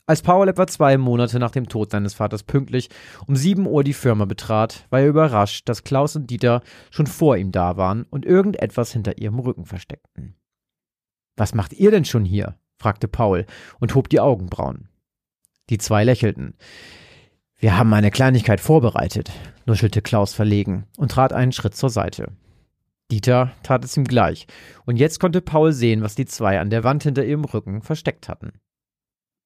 Als 0.08 0.22
Paul 0.22 0.48
etwa 0.50 0.68
zwei 0.68 0.98
Monate 0.98 1.40
nach 1.40 1.50
dem 1.50 1.68
Tod 1.68 1.90
seines 1.90 2.14
Vaters 2.14 2.44
pünktlich 2.44 2.90
um 3.26 3.36
sieben 3.36 3.66
Uhr 3.66 3.84
die 3.84 3.94
Firma 3.94 4.26
betrat, 4.26 4.86
war 4.92 5.00
er 5.00 5.08
überrascht, 5.08 5.68
dass 5.68 5.84
Klaus 5.84 6.16
und 6.16 6.30
Dieter 6.30 6.62
schon 6.92 7.08
vor 7.08 7.38
ihm 7.38 7.52
da 7.52 7.76
waren 7.76 8.04
und 8.12 8.26
irgendetwas 8.26 8.92
hinter 8.92 9.18
ihrem 9.18 9.40
Rücken 9.40 9.66
versteckten. 9.66 10.36
Was 11.36 11.56
macht 11.56 11.74
ihr 11.74 11.90
denn 11.90 12.06
schon 12.06 12.24
hier? 12.24 12.56
fragte 12.78 13.08
Paul 13.08 13.48
und 13.80 13.96
hob 13.96 14.10
die 14.10 14.20
Augenbrauen. 14.20 14.90
Die 15.72 15.80
zwei 15.80 16.04
lächelten. 16.04 16.56
Wir 17.58 17.78
haben 17.78 17.92
eine 17.94 18.12
Kleinigkeit 18.12 18.60
vorbereitet, 18.60 19.32
nuschelte 19.66 20.04
Klaus 20.04 20.36
verlegen 20.36 20.86
und 20.98 21.12
trat 21.12 21.34
einen 21.34 21.52
Schritt 21.52 21.76
zur 21.76 21.90
Seite. 21.90 22.32
Dieter 23.12 23.54
tat 23.64 23.84
es 23.84 23.98
ihm 23.98 24.04
gleich, 24.04 24.46
und 24.86 24.98
jetzt 24.98 25.20
konnte 25.20 25.42
Paul 25.42 25.72
sehen, 25.72 26.04
was 26.04 26.16
die 26.16 26.26
zwei 26.26 26.60
an 26.60 26.70
der 26.70 26.84
Wand 26.84 27.04
hinter 27.04 27.26
ihrem 27.26 27.46
Rücken 27.46 27.82
versteckt 27.82 28.30
hatten. 28.30 28.52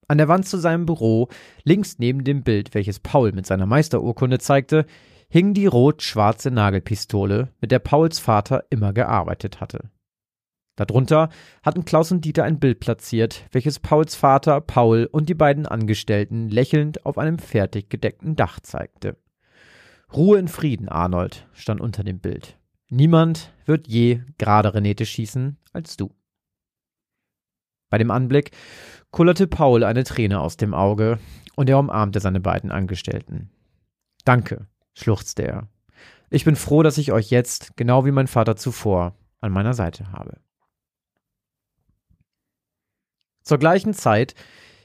An 0.09 0.17
der 0.17 0.27
Wand 0.27 0.47
zu 0.47 0.57
seinem 0.57 0.87
Büro, 0.87 1.29
links 1.63 1.99
neben 1.99 2.23
dem 2.23 2.41
Bild, 2.43 2.73
welches 2.73 2.99
Paul 2.99 3.31
mit 3.31 3.45
seiner 3.45 3.67
Meisterurkunde 3.67 4.39
zeigte, 4.39 4.87
hing 5.29 5.53
die 5.53 5.67
rot-schwarze 5.67 6.49
Nagelpistole, 6.49 7.49
mit 7.61 7.71
der 7.71 7.77
Pauls 7.77 8.17
Vater 8.17 8.63
immer 8.71 8.91
gearbeitet 8.91 9.61
hatte. 9.61 9.91
Darunter 10.75 11.29
hatten 11.61 11.85
Klaus 11.85 12.11
und 12.11 12.25
Dieter 12.25 12.43
ein 12.43 12.59
Bild 12.59 12.79
platziert, 12.79 13.45
welches 13.51 13.77
Pauls 13.79 14.15
Vater, 14.15 14.61
Paul 14.61 15.07
und 15.11 15.29
die 15.29 15.35
beiden 15.35 15.67
Angestellten 15.67 16.49
lächelnd 16.49 17.05
auf 17.05 17.19
einem 17.19 17.37
fertig 17.37 17.89
gedeckten 17.89 18.35
Dach 18.35 18.59
zeigte. 18.61 19.15
Ruhe 20.11 20.39
in 20.39 20.47
Frieden, 20.47 20.89
Arnold, 20.89 21.47
stand 21.53 21.81
unter 21.81 22.03
dem 22.03 22.19
Bild. 22.19 22.57
Niemand 22.89 23.53
wird 23.65 23.87
je 23.87 24.21
gerade 24.39 24.73
Renete 24.73 25.05
schießen 25.05 25.57
als 25.71 25.97
du. 25.97 26.09
Bei 27.89 27.97
dem 27.97 28.11
Anblick 28.11 28.51
kullerte 29.11 29.47
Paul 29.47 29.83
eine 29.83 30.03
Träne 30.03 30.39
aus 30.39 30.57
dem 30.57 30.73
Auge 30.73 31.19
und 31.55 31.69
er 31.69 31.79
umarmte 31.79 32.19
seine 32.19 32.39
beiden 32.39 32.71
Angestellten. 32.71 33.49
Danke, 34.25 34.67
schluchzte 34.93 35.43
er. 35.43 35.67
Ich 36.29 36.45
bin 36.45 36.55
froh, 36.55 36.83
dass 36.83 36.97
ich 36.97 37.11
euch 37.11 37.31
jetzt, 37.31 37.75
genau 37.75 38.05
wie 38.05 38.11
mein 38.11 38.27
Vater 38.27 38.55
zuvor, 38.55 39.15
an 39.41 39.51
meiner 39.51 39.73
Seite 39.73 40.11
habe. 40.11 40.37
Zur 43.43 43.57
gleichen 43.57 43.93
Zeit 43.93 44.35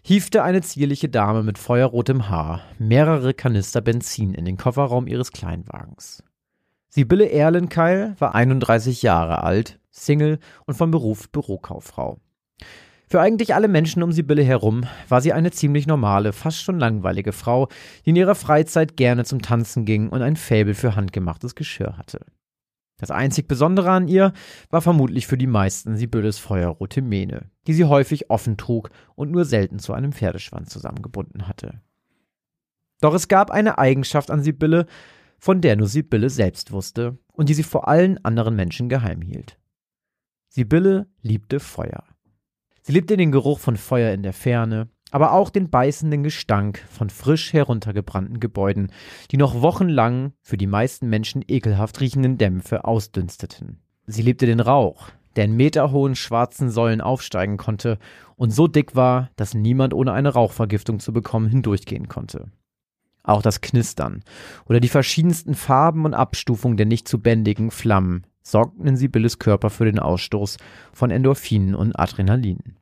hiefte 0.00 0.42
eine 0.42 0.62
zierliche 0.62 1.08
Dame 1.08 1.42
mit 1.42 1.58
feuerrotem 1.58 2.28
Haar 2.28 2.62
mehrere 2.78 3.34
Kanister 3.34 3.80
Benzin 3.80 4.32
in 4.32 4.44
den 4.44 4.56
Kofferraum 4.56 5.06
ihres 5.06 5.32
Kleinwagens. 5.32 6.22
Sibylle 6.88 7.30
Erlenkeil 7.30 8.14
war 8.18 8.34
31 8.34 9.02
Jahre 9.02 9.42
alt, 9.42 9.80
Single 9.90 10.38
und 10.66 10.74
von 10.74 10.90
Beruf 10.90 11.28
Bürokauffrau. 11.30 12.20
Für 13.06 13.20
eigentlich 13.20 13.54
alle 13.54 13.68
Menschen 13.68 14.02
um 14.02 14.12
Sibylle 14.12 14.42
herum 14.42 14.86
war 15.08 15.20
sie 15.20 15.32
eine 15.32 15.50
ziemlich 15.50 15.86
normale, 15.86 16.32
fast 16.32 16.62
schon 16.62 16.78
langweilige 16.78 17.32
Frau, 17.32 17.68
die 18.04 18.10
in 18.10 18.16
ihrer 18.16 18.34
Freizeit 18.34 18.96
gerne 18.96 19.24
zum 19.24 19.42
Tanzen 19.42 19.84
ging 19.84 20.08
und 20.08 20.22
ein 20.22 20.36
Faible 20.36 20.74
für 20.74 20.96
handgemachtes 20.96 21.54
Geschirr 21.54 21.98
hatte. 21.98 22.20
Das 22.98 23.10
einzig 23.10 23.48
Besondere 23.48 23.90
an 23.90 24.08
ihr 24.08 24.32
war 24.70 24.80
vermutlich 24.80 25.26
für 25.26 25.36
die 25.36 25.46
meisten 25.46 25.96
Sibylles 25.96 26.38
feuerrote 26.38 27.02
Mähne, 27.02 27.50
die 27.66 27.74
sie 27.74 27.84
häufig 27.84 28.30
offen 28.30 28.56
trug 28.56 28.90
und 29.14 29.30
nur 29.30 29.44
selten 29.44 29.78
zu 29.78 29.92
einem 29.92 30.12
Pferdeschwanz 30.12 30.70
zusammengebunden 30.70 31.48
hatte. 31.48 31.82
Doch 33.00 33.14
es 33.14 33.28
gab 33.28 33.50
eine 33.50 33.78
Eigenschaft 33.78 34.30
an 34.30 34.42
Sibylle, 34.42 34.86
von 35.38 35.60
der 35.60 35.76
nur 35.76 35.88
Sibylle 35.88 36.30
selbst 36.30 36.72
wusste 36.72 37.18
und 37.32 37.48
die 37.48 37.54
sie 37.54 37.64
vor 37.64 37.88
allen 37.88 38.24
anderen 38.24 38.56
Menschen 38.56 38.88
geheim 38.88 39.20
hielt. 39.20 39.58
Sibylle 40.48 41.08
liebte 41.20 41.60
Feuer. 41.60 42.04
Sie 42.86 42.92
liebte 42.92 43.16
den 43.16 43.32
Geruch 43.32 43.60
von 43.60 43.78
Feuer 43.78 44.12
in 44.12 44.22
der 44.22 44.34
Ferne, 44.34 44.88
aber 45.10 45.32
auch 45.32 45.48
den 45.48 45.70
beißenden 45.70 46.22
Gestank 46.22 46.84
von 46.90 47.08
frisch 47.08 47.54
heruntergebrannten 47.54 48.40
Gebäuden, 48.40 48.92
die 49.30 49.38
noch 49.38 49.62
wochenlang 49.62 50.34
für 50.42 50.58
die 50.58 50.66
meisten 50.66 51.08
Menschen 51.08 51.42
ekelhaft 51.48 52.02
riechenden 52.02 52.36
Dämpfe 52.36 52.84
ausdünsteten. 52.84 53.80
Sie 54.06 54.20
liebte 54.20 54.44
den 54.44 54.60
Rauch, 54.60 55.08
der 55.34 55.46
in 55.46 55.56
meterhohen 55.56 56.14
schwarzen 56.14 56.68
Säulen 56.68 57.00
aufsteigen 57.00 57.56
konnte 57.56 57.98
und 58.36 58.50
so 58.50 58.68
dick 58.68 58.94
war, 58.94 59.30
dass 59.36 59.54
niemand 59.54 59.94
ohne 59.94 60.12
eine 60.12 60.34
Rauchvergiftung 60.34 61.00
zu 61.00 61.14
bekommen 61.14 61.48
hindurchgehen 61.48 62.08
konnte. 62.08 62.50
Auch 63.22 63.40
das 63.40 63.62
Knistern 63.62 64.22
oder 64.66 64.80
die 64.80 64.88
verschiedensten 64.88 65.54
Farben 65.54 66.04
und 66.04 66.12
Abstufungen 66.12 66.76
der 66.76 66.84
nicht 66.84 67.08
zu 67.08 67.18
bändigen 67.18 67.70
Flammen 67.70 68.26
sorgten 68.46 68.86
in 68.86 68.96
Sibylles 68.96 69.38
Körper 69.38 69.70
für 69.70 69.84
den 69.84 69.98
Ausstoß 69.98 70.58
von 70.92 71.10
Endorphinen 71.10 71.74
und 71.74 71.98
Adrenalin. 71.98 72.76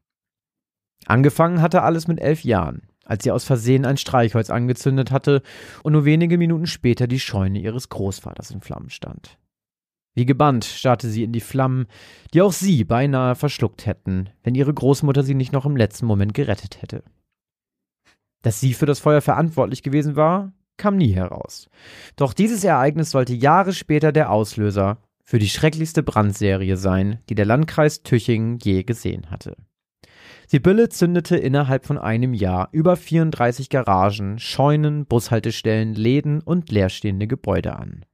Angefangen 1.06 1.60
hatte 1.60 1.82
alles 1.82 2.08
mit 2.08 2.20
elf 2.20 2.44
Jahren, 2.44 2.82
als 3.04 3.24
sie 3.24 3.30
aus 3.30 3.44
Versehen 3.44 3.84
ein 3.84 3.96
Streichholz 3.96 4.50
angezündet 4.50 5.10
hatte 5.10 5.42
und 5.82 5.92
nur 5.92 6.04
wenige 6.04 6.38
Minuten 6.38 6.66
später 6.66 7.06
die 7.06 7.20
Scheune 7.20 7.60
ihres 7.60 7.88
Großvaters 7.88 8.50
in 8.50 8.60
Flammen 8.60 8.90
stand. 8.90 9.38
Wie 10.14 10.26
gebannt 10.26 10.64
starrte 10.64 11.08
sie 11.08 11.24
in 11.24 11.32
die 11.32 11.40
Flammen, 11.40 11.86
die 12.34 12.42
auch 12.42 12.52
sie 12.52 12.84
beinahe 12.84 13.34
verschluckt 13.34 13.86
hätten, 13.86 14.28
wenn 14.42 14.54
ihre 14.54 14.74
Großmutter 14.74 15.22
sie 15.22 15.34
nicht 15.34 15.52
noch 15.52 15.64
im 15.64 15.76
letzten 15.76 16.06
Moment 16.06 16.34
gerettet 16.34 16.82
hätte. 16.82 17.02
Dass 18.42 18.60
sie 18.60 18.74
für 18.74 18.86
das 18.86 18.98
Feuer 18.98 19.22
verantwortlich 19.22 19.82
gewesen 19.82 20.16
war, 20.16 20.52
kam 20.76 20.96
nie 20.96 21.14
heraus. 21.14 21.70
Doch 22.16 22.34
dieses 22.34 22.64
Ereignis 22.64 23.10
sollte 23.10 23.34
Jahre 23.34 23.72
später 23.72 24.12
der 24.12 24.30
Auslöser 24.30 24.98
für 25.23 25.39
die 25.39 25.49
schrecklichste 25.49 26.03
Brandserie 26.03 26.77
sein, 26.77 27.20
die 27.29 27.35
der 27.35 27.47
Landkreis 27.47 28.03
Tüchingen 28.03 28.59
je 28.62 28.83
gesehen 28.83 29.31
hatte. 29.31 29.57
Sibylle 30.47 30.89
zündete 30.89 31.37
innerhalb 31.37 31.87
von 31.87 31.97
einem 31.97 32.35
Jahr 32.35 32.68
über 32.73 32.97
34 32.97 33.70
Garagen, 33.70 34.39
Scheunen, 34.39 35.07
Bushaltestellen, 35.07 35.95
Läden 35.95 36.41
und 36.41 36.70
leerstehende 36.70 37.27
Gebäude 37.27 37.77
an. 37.77 38.05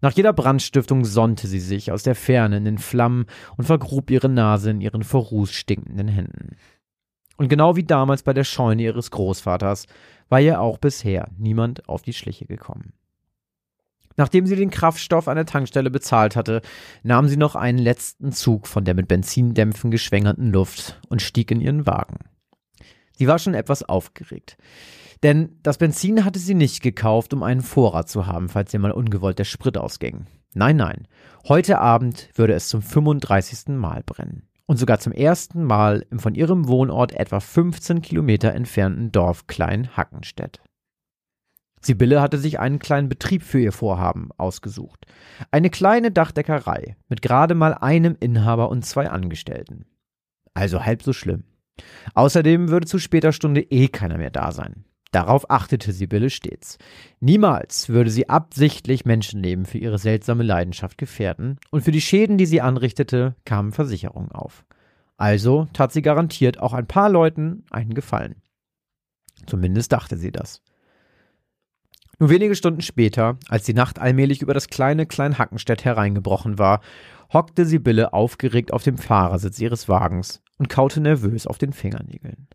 Nach 0.00 0.12
jeder 0.12 0.32
Brandstiftung 0.32 1.04
sonnte 1.04 1.46
sie 1.46 1.60
sich 1.60 1.90
aus 1.90 2.02
der 2.02 2.14
Ferne 2.14 2.58
in 2.58 2.64
den 2.64 2.78
Flammen 2.78 3.26
und 3.56 3.64
vergrub 3.64 4.10
ihre 4.10 4.28
Nase 4.28 4.70
in 4.70 4.80
ihren 4.80 5.02
vor 5.02 5.22
Ruß 5.22 5.50
stinkenden 5.50 6.08
Händen. 6.08 6.56
Und 7.36 7.48
genau 7.48 7.74
wie 7.74 7.84
damals 7.84 8.22
bei 8.22 8.32
der 8.32 8.44
Scheune 8.44 8.82
ihres 8.82 9.10
Großvaters 9.10 9.86
war 10.28 10.40
ihr 10.40 10.60
auch 10.60 10.78
bisher 10.78 11.28
niemand 11.36 11.88
auf 11.88 12.02
die 12.02 12.12
Schliche 12.12 12.46
gekommen. 12.46 12.92
Nachdem 14.16 14.46
sie 14.46 14.56
den 14.56 14.70
Kraftstoff 14.70 15.28
an 15.28 15.36
der 15.36 15.46
Tankstelle 15.46 15.90
bezahlt 15.90 16.36
hatte, 16.36 16.62
nahm 17.02 17.28
sie 17.28 17.36
noch 17.36 17.56
einen 17.56 17.78
letzten 17.78 18.32
Zug 18.32 18.66
von 18.66 18.84
der 18.84 18.94
mit 18.94 19.08
Benzindämpfen 19.08 19.90
geschwängerten 19.90 20.52
Luft 20.52 21.00
und 21.08 21.22
stieg 21.22 21.50
in 21.50 21.60
ihren 21.60 21.86
Wagen. 21.86 22.18
Sie 23.16 23.26
war 23.26 23.38
schon 23.38 23.54
etwas 23.54 23.82
aufgeregt. 23.82 24.56
Denn 25.22 25.58
das 25.62 25.78
Benzin 25.78 26.24
hatte 26.24 26.38
sie 26.38 26.54
nicht 26.54 26.82
gekauft, 26.82 27.32
um 27.32 27.42
einen 27.42 27.62
Vorrat 27.62 28.08
zu 28.08 28.26
haben, 28.26 28.48
falls 28.48 28.74
ihr 28.74 28.80
mal 28.80 28.92
ungewollt 28.92 29.38
der 29.38 29.44
Sprit 29.44 29.78
ausging. 29.78 30.26
Nein, 30.52 30.76
nein. 30.76 31.08
Heute 31.48 31.78
Abend 31.78 32.28
würde 32.34 32.52
es 32.52 32.68
zum 32.68 32.82
35. 32.82 33.68
Mal 33.76 34.02
brennen. 34.04 34.48
und 34.66 34.78
sogar 34.78 34.98
zum 34.98 35.12
ersten 35.12 35.64
Mal 35.64 36.06
im 36.10 36.18
von 36.18 36.34
ihrem 36.34 36.68
Wohnort 36.68 37.12
etwa 37.12 37.40
15 37.40 38.00
Kilometer 38.00 38.54
entfernten 38.54 39.12
Dorf 39.12 39.46
Klein 39.46 39.94
Hackenstedt. 39.96 40.60
Sibylle 41.84 42.20
hatte 42.20 42.38
sich 42.38 42.58
einen 42.58 42.78
kleinen 42.78 43.08
Betrieb 43.08 43.42
für 43.42 43.60
ihr 43.60 43.72
Vorhaben 43.72 44.30
ausgesucht. 44.36 45.06
Eine 45.50 45.70
kleine 45.70 46.10
Dachdeckerei 46.10 46.96
mit 47.08 47.22
gerade 47.22 47.54
mal 47.54 47.74
einem 47.74 48.16
Inhaber 48.18 48.70
und 48.70 48.84
zwei 48.84 49.10
Angestellten. 49.10 49.86
Also 50.54 50.84
halb 50.84 51.02
so 51.02 51.12
schlimm. 51.12 51.44
Außerdem 52.14 52.68
würde 52.68 52.86
zu 52.86 52.98
später 52.98 53.32
Stunde 53.32 53.60
eh 53.60 53.88
keiner 53.88 54.18
mehr 54.18 54.30
da 54.30 54.52
sein. 54.52 54.84
Darauf 55.10 55.48
achtete 55.50 55.92
Sibylle 55.92 56.30
stets. 56.30 56.78
Niemals 57.20 57.88
würde 57.88 58.10
sie 58.10 58.28
absichtlich 58.28 59.04
Menschenleben 59.04 59.64
für 59.64 59.78
ihre 59.78 59.98
seltsame 59.98 60.42
Leidenschaft 60.42 60.98
gefährden, 60.98 61.58
und 61.70 61.82
für 61.82 61.92
die 61.92 62.00
Schäden, 62.00 62.36
die 62.36 62.46
sie 62.46 62.60
anrichtete, 62.60 63.36
kamen 63.44 63.70
Versicherungen 63.70 64.32
auf. 64.32 64.64
Also 65.16 65.68
tat 65.72 65.92
sie 65.92 66.02
garantiert 66.02 66.58
auch 66.58 66.72
ein 66.72 66.88
paar 66.88 67.10
Leuten 67.10 67.64
einen 67.70 67.94
Gefallen. 67.94 68.42
Zumindest 69.46 69.92
dachte 69.92 70.16
sie 70.16 70.32
das. 70.32 70.62
Nur 72.18 72.30
wenige 72.30 72.54
Stunden 72.54 72.80
später, 72.80 73.38
als 73.48 73.64
die 73.64 73.74
Nacht 73.74 73.98
allmählich 73.98 74.42
über 74.42 74.54
das 74.54 74.68
kleine 74.68 75.06
Kleinhackenstedt 75.06 75.84
hereingebrochen 75.84 76.58
war, 76.58 76.80
hockte 77.32 77.66
Sibylle 77.66 78.12
aufgeregt 78.12 78.72
auf 78.72 78.82
dem 78.82 78.98
Fahrersitz 78.98 79.58
ihres 79.60 79.88
Wagens 79.88 80.42
und 80.58 80.68
kaute 80.68 81.00
nervös 81.00 81.46
auf 81.46 81.58
den 81.58 81.72
Fingernägeln. 81.72 82.48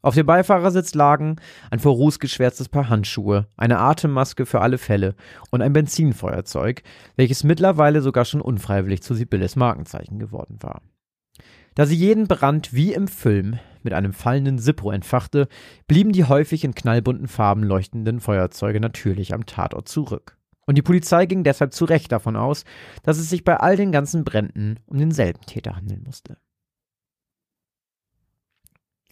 Auf 0.00 0.14
dem 0.14 0.26
Beifahrersitz 0.26 0.94
lagen 0.94 1.36
ein 1.70 1.80
vor 1.80 1.92
Ruß 1.92 2.20
geschwärztes 2.20 2.68
Paar 2.68 2.88
Handschuhe, 2.88 3.48
eine 3.56 3.78
Atemmaske 3.78 4.46
für 4.46 4.60
alle 4.60 4.78
Fälle 4.78 5.16
und 5.50 5.60
ein 5.60 5.72
Benzinfeuerzeug, 5.72 6.82
welches 7.16 7.42
mittlerweile 7.42 8.00
sogar 8.00 8.24
schon 8.24 8.40
unfreiwillig 8.40 9.02
zu 9.02 9.14
Sibylles 9.14 9.56
Markenzeichen 9.56 10.20
geworden 10.20 10.58
war. 10.60 10.82
Da 11.74 11.84
sie 11.84 11.96
jeden 11.96 12.28
Brand 12.28 12.72
wie 12.72 12.92
im 12.92 13.08
Film 13.08 13.58
mit 13.88 13.94
einem 13.94 14.12
fallenden 14.12 14.58
Sippo 14.58 14.90
entfachte, 14.90 15.48
blieben 15.86 16.12
die 16.12 16.24
häufig 16.26 16.62
in 16.62 16.74
knallbunten 16.74 17.26
Farben 17.26 17.62
leuchtenden 17.62 18.20
Feuerzeuge 18.20 18.80
natürlich 18.80 19.32
am 19.32 19.46
Tatort 19.46 19.88
zurück. 19.88 20.36
Und 20.66 20.76
die 20.76 20.82
Polizei 20.82 21.24
ging 21.24 21.42
deshalb 21.42 21.72
zu 21.72 21.86
Recht 21.86 22.12
davon 22.12 22.36
aus, 22.36 22.66
dass 23.02 23.16
es 23.16 23.30
sich 23.30 23.44
bei 23.44 23.56
all 23.56 23.76
den 23.76 23.92
ganzen 23.92 24.24
Bränden 24.24 24.78
um 24.84 24.98
denselben 24.98 25.40
Täter 25.46 25.74
handeln 25.74 26.02
musste. 26.04 26.36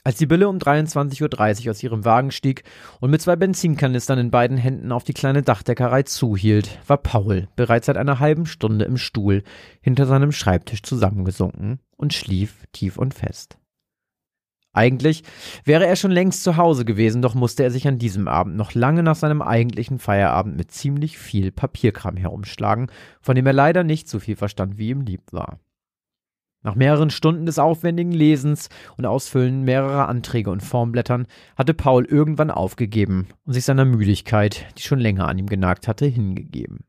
Als 0.04 0.18
Sibylle 0.18 0.50
um 0.50 0.58
23.30 0.58 1.64
Uhr 1.64 1.70
aus 1.70 1.82
ihrem 1.82 2.04
Wagen 2.04 2.30
stieg 2.30 2.64
und 3.00 3.10
mit 3.10 3.22
zwei 3.22 3.34
Benzinkanistern 3.34 4.18
in 4.18 4.30
beiden 4.30 4.58
Händen 4.58 4.92
auf 4.92 5.04
die 5.04 5.14
kleine 5.14 5.42
Dachdeckerei 5.42 6.02
zuhielt, 6.02 6.78
war 6.86 6.98
Paul 6.98 7.48
bereits 7.56 7.86
seit 7.86 7.96
einer 7.96 8.20
halben 8.20 8.44
Stunde 8.44 8.84
im 8.84 8.98
Stuhl 8.98 9.42
hinter 9.80 10.04
seinem 10.04 10.32
Schreibtisch 10.32 10.82
zusammengesunken 10.82 11.80
und 11.96 12.12
schlief 12.12 12.66
tief 12.72 12.98
und 12.98 13.14
fest. 13.14 13.56
Eigentlich 14.76 15.22
wäre 15.64 15.86
er 15.86 15.96
schon 15.96 16.10
längst 16.10 16.44
zu 16.44 16.58
Hause 16.58 16.84
gewesen, 16.84 17.22
doch 17.22 17.34
musste 17.34 17.62
er 17.62 17.70
sich 17.70 17.88
an 17.88 17.98
diesem 17.98 18.28
Abend 18.28 18.56
noch 18.56 18.74
lange 18.74 19.02
nach 19.02 19.16
seinem 19.16 19.40
eigentlichen 19.40 19.98
Feierabend 19.98 20.58
mit 20.58 20.70
ziemlich 20.70 21.16
viel 21.16 21.50
Papierkram 21.50 22.18
herumschlagen, 22.18 22.88
von 23.22 23.34
dem 23.34 23.46
er 23.46 23.54
leider 23.54 23.84
nicht 23.84 24.06
so 24.06 24.18
viel 24.18 24.36
verstand, 24.36 24.76
wie 24.76 24.90
ihm 24.90 25.00
lieb 25.00 25.22
war. 25.32 25.60
Nach 26.62 26.74
mehreren 26.74 27.08
Stunden 27.08 27.46
des 27.46 27.58
aufwendigen 27.58 28.12
Lesens 28.12 28.68
und 28.98 29.06
Ausfüllen 29.06 29.62
mehrerer 29.62 30.08
Anträge 30.08 30.50
und 30.50 30.62
Formblättern 30.62 31.26
hatte 31.56 31.72
Paul 31.72 32.04
irgendwann 32.04 32.50
aufgegeben 32.50 33.28
und 33.46 33.54
sich 33.54 33.64
seiner 33.64 33.86
Müdigkeit, 33.86 34.66
die 34.76 34.82
schon 34.82 34.98
länger 34.98 35.26
an 35.26 35.38
ihm 35.38 35.46
genagt 35.46 35.88
hatte, 35.88 36.04
hingegeben. 36.04 36.84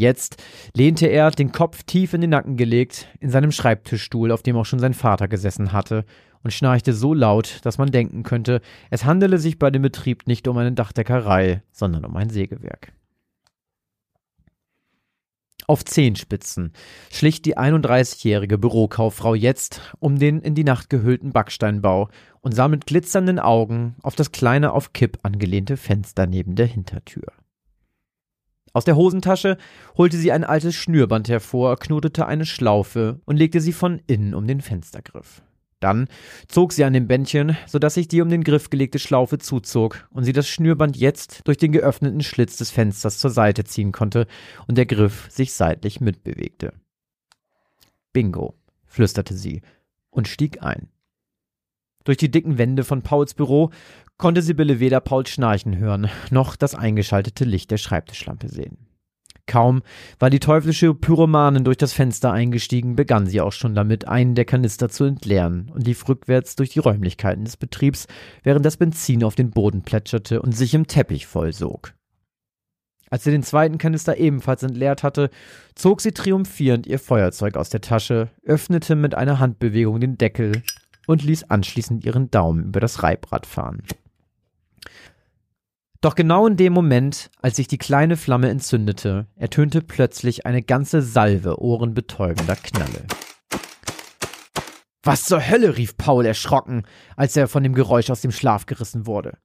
Jetzt 0.00 0.42
lehnte 0.74 1.08
er, 1.08 1.30
den 1.30 1.52
Kopf 1.52 1.82
tief 1.82 2.14
in 2.14 2.22
den 2.22 2.30
Nacken 2.30 2.56
gelegt, 2.56 3.06
in 3.20 3.28
seinem 3.28 3.52
Schreibtischstuhl, 3.52 4.32
auf 4.32 4.42
dem 4.42 4.56
auch 4.56 4.64
schon 4.64 4.78
sein 4.78 4.94
Vater 4.94 5.28
gesessen 5.28 5.74
hatte, 5.74 6.06
und 6.42 6.52
schnarchte 6.52 6.92
so 6.92 7.14
laut, 7.14 7.60
dass 7.62 7.78
man 7.78 7.90
denken 7.90 8.22
könnte, 8.22 8.60
es 8.90 9.04
handele 9.04 9.38
sich 9.38 9.58
bei 9.58 9.70
dem 9.70 9.82
Betrieb 9.82 10.26
nicht 10.26 10.48
um 10.48 10.56
eine 10.56 10.72
Dachdeckerei, 10.72 11.62
sondern 11.72 12.04
um 12.04 12.16
ein 12.16 12.30
Sägewerk. 12.30 12.92
Auf 15.66 15.84
Zehenspitzen 15.84 16.72
schlich 17.12 17.42
die 17.42 17.56
31-jährige 17.56 18.58
Bürokauffrau 18.58 19.36
jetzt 19.36 19.80
um 20.00 20.18
den 20.18 20.40
in 20.40 20.56
die 20.56 20.64
Nacht 20.64 20.90
gehüllten 20.90 21.32
Backsteinbau 21.32 22.08
und 22.40 22.56
sah 22.56 22.66
mit 22.66 22.86
glitzernden 22.86 23.38
Augen 23.38 23.94
auf 24.02 24.16
das 24.16 24.32
kleine 24.32 24.72
auf 24.72 24.92
Kipp 24.92 25.18
angelehnte 25.22 25.76
Fenster 25.76 26.26
neben 26.26 26.56
der 26.56 26.66
Hintertür. 26.66 27.32
Aus 28.72 28.84
der 28.84 28.96
Hosentasche 28.96 29.58
holte 29.96 30.16
sie 30.16 30.32
ein 30.32 30.44
altes 30.44 30.74
Schnürband 30.74 31.28
hervor, 31.28 31.76
knotete 31.76 32.26
eine 32.26 32.46
Schlaufe 32.46 33.20
und 33.24 33.36
legte 33.36 33.60
sie 33.60 33.72
von 33.72 34.00
innen 34.06 34.34
um 34.34 34.46
den 34.46 34.60
Fenstergriff. 34.60 35.42
Dann 35.80 36.08
zog 36.46 36.72
sie 36.72 36.84
an 36.84 36.92
dem 36.92 37.08
Bändchen, 37.08 37.56
sodass 37.66 37.94
sich 37.94 38.06
die 38.06 38.20
um 38.20 38.28
den 38.28 38.44
Griff 38.44 38.68
gelegte 38.68 38.98
Schlaufe 38.98 39.38
zuzog 39.38 40.06
und 40.10 40.24
sie 40.24 40.34
das 40.34 40.46
Schnürband 40.46 40.96
jetzt 40.96 41.40
durch 41.44 41.56
den 41.56 41.72
geöffneten 41.72 42.22
Schlitz 42.22 42.58
des 42.58 42.70
Fensters 42.70 43.18
zur 43.18 43.30
Seite 43.30 43.64
ziehen 43.64 43.90
konnte 43.90 44.26
und 44.68 44.76
der 44.76 44.86
Griff 44.86 45.26
sich 45.30 45.54
seitlich 45.54 46.00
mitbewegte. 46.00 46.74
Bingo, 48.12 48.54
flüsterte 48.84 49.34
sie 49.34 49.62
und 50.10 50.28
stieg 50.28 50.62
ein. 50.62 50.88
Durch 52.04 52.18
die 52.18 52.30
dicken 52.30 52.58
Wände 52.58 52.84
von 52.84 53.02
Pauls 53.02 53.34
Büro 53.34 53.70
konnte 54.16 54.42
Sibylle 54.42 54.80
weder 54.80 55.00
Paul 55.00 55.26
schnarchen 55.26 55.78
hören, 55.78 56.10
noch 56.30 56.56
das 56.56 56.74
eingeschaltete 56.74 57.44
Licht 57.44 57.70
der 57.70 57.78
Schreibtischlampe 57.78 58.48
sehen. 58.48 58.89
Kaum 59.50 59.82
war 60.20 60.30
die 60.30 60.38
teuflische 60.38 60.94
Pyromanin 60.94 61.64
durch 61.64 61.76
das 61.76 61.92
Fenster 61.92 62.30
eingestiegen, 62.30 62.94
begann 62.94 63.26
sie 63.26 63.40
auch 63.40 63.50
schon 63.50 63.74
damit, 63.74 64.06
einen 64.06 64.36
der 64.36 64.44
Kanister 64.44 64.88
zu 64.88 65.02
entleeren 65.02 65.72
und 65.74 65.84
lief 65.84 66.08
rückwärts 66.08 66.54
durch 66.54 66.70
die 66.70 66.78
Räumlichkeiten 66.78 67.44
des 67.44 67.56
Betriebs, 67.56 68.06
während 68.44 68.64
das 68.64 68.76
Benzin 68.76 69.24
auf 69.24 69.34
den 69.34 69.50
Boden 69.50 69.82
plätscherte 69.82 70.40
und 70.40 70.52
sich 70.52 70.72
im 70.72 70.86
Teppich 70.86 71.26
vollsog. 71.26 71.94
Als 73.10 73.24
sie 73.24 73.32
den 73.32 73.42
zweiten 73.42 73.78
Kanister 73.78 74.18
ebenfalls 74.18 74.62
entleert 74.62 75.02
hatte, 75.02 75.30
zog 75.74 76.00
sie 76.00 76.12
triumphierend 76.12 76.86
ihr 76.86 77.00
Feuerzeug 77.00 77.56
aus 77.56 77.70
der 77.70 77.80
Tasche, 77.80 78.30
öffnete 78.44 78.94
mit 78.94 79.16
einer 79.16 79.40
Handbewegung 79.40 79.98
den 79.98 80.16
Deckel 80.16 80.62
und 81.08 81.24
ließ 81.24 81.50
anschließend 81.50 82.04
ihren 82.04 82.30
Daumen 82.30 82.66
über 82.66 82.78
das 82.78 83.02
Reibrad 83.02 83.46
fahren. 83.46 83.82
Doch 86.02 86.14
genau 86.14 86.46
in 86.46 86.56
dem 86.56 86.72
Moment, 86.72 87.30
als 87.42 87.56
sich 87.56 87.68
die 87.68 87.76
kleine 87.76 88.16
Flamme 88.16 88.48
entzündete, 88.48 89.26
ertönte 89.36 89.82
plötzlich 89.82 90.46
eine 90.46 90.62
ganze 90.62 91.02
Salve 91.02 91.60
ohrenbetäubender 91.60 92.56
Knalle. 92.56 93.04
Was 95.02 95.24
zur 95.24 95.46
Hölle? 95.46 95.76
rief 95.76 95.98
Paul 95.98 96.24
erschrocken, 96.24 96.84
als 97.16 97.36
er 97.36 97.48
von 97.48 97.62
dem 97.62 97.74
Geräusch 97.74 98.08
aus 98.08 98.22
dem 98.22 98.32
Schlaf 98.32 98.64
gerissen 98.64 99.06
wurde. 99.06 99.36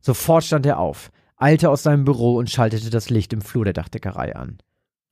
Sofort 0.00 0.42
stand 0.42 0.66
er 0.66 0.80
auf, 0.80 1.12
eilte 1.36 1.70
aus 1.70 1.84
seinem 1.84 2.04
Büro 2.04 2.36
und 2.36 2.50
schaltete 2.50 2.90
das 2.90 3.08
Licht 3.08 3.32
im 3.32 3.40
Flur 3.40 3.64
der 3.64 3.74
Dachdeckerei 3.74 4.34
an. 4.34 4.58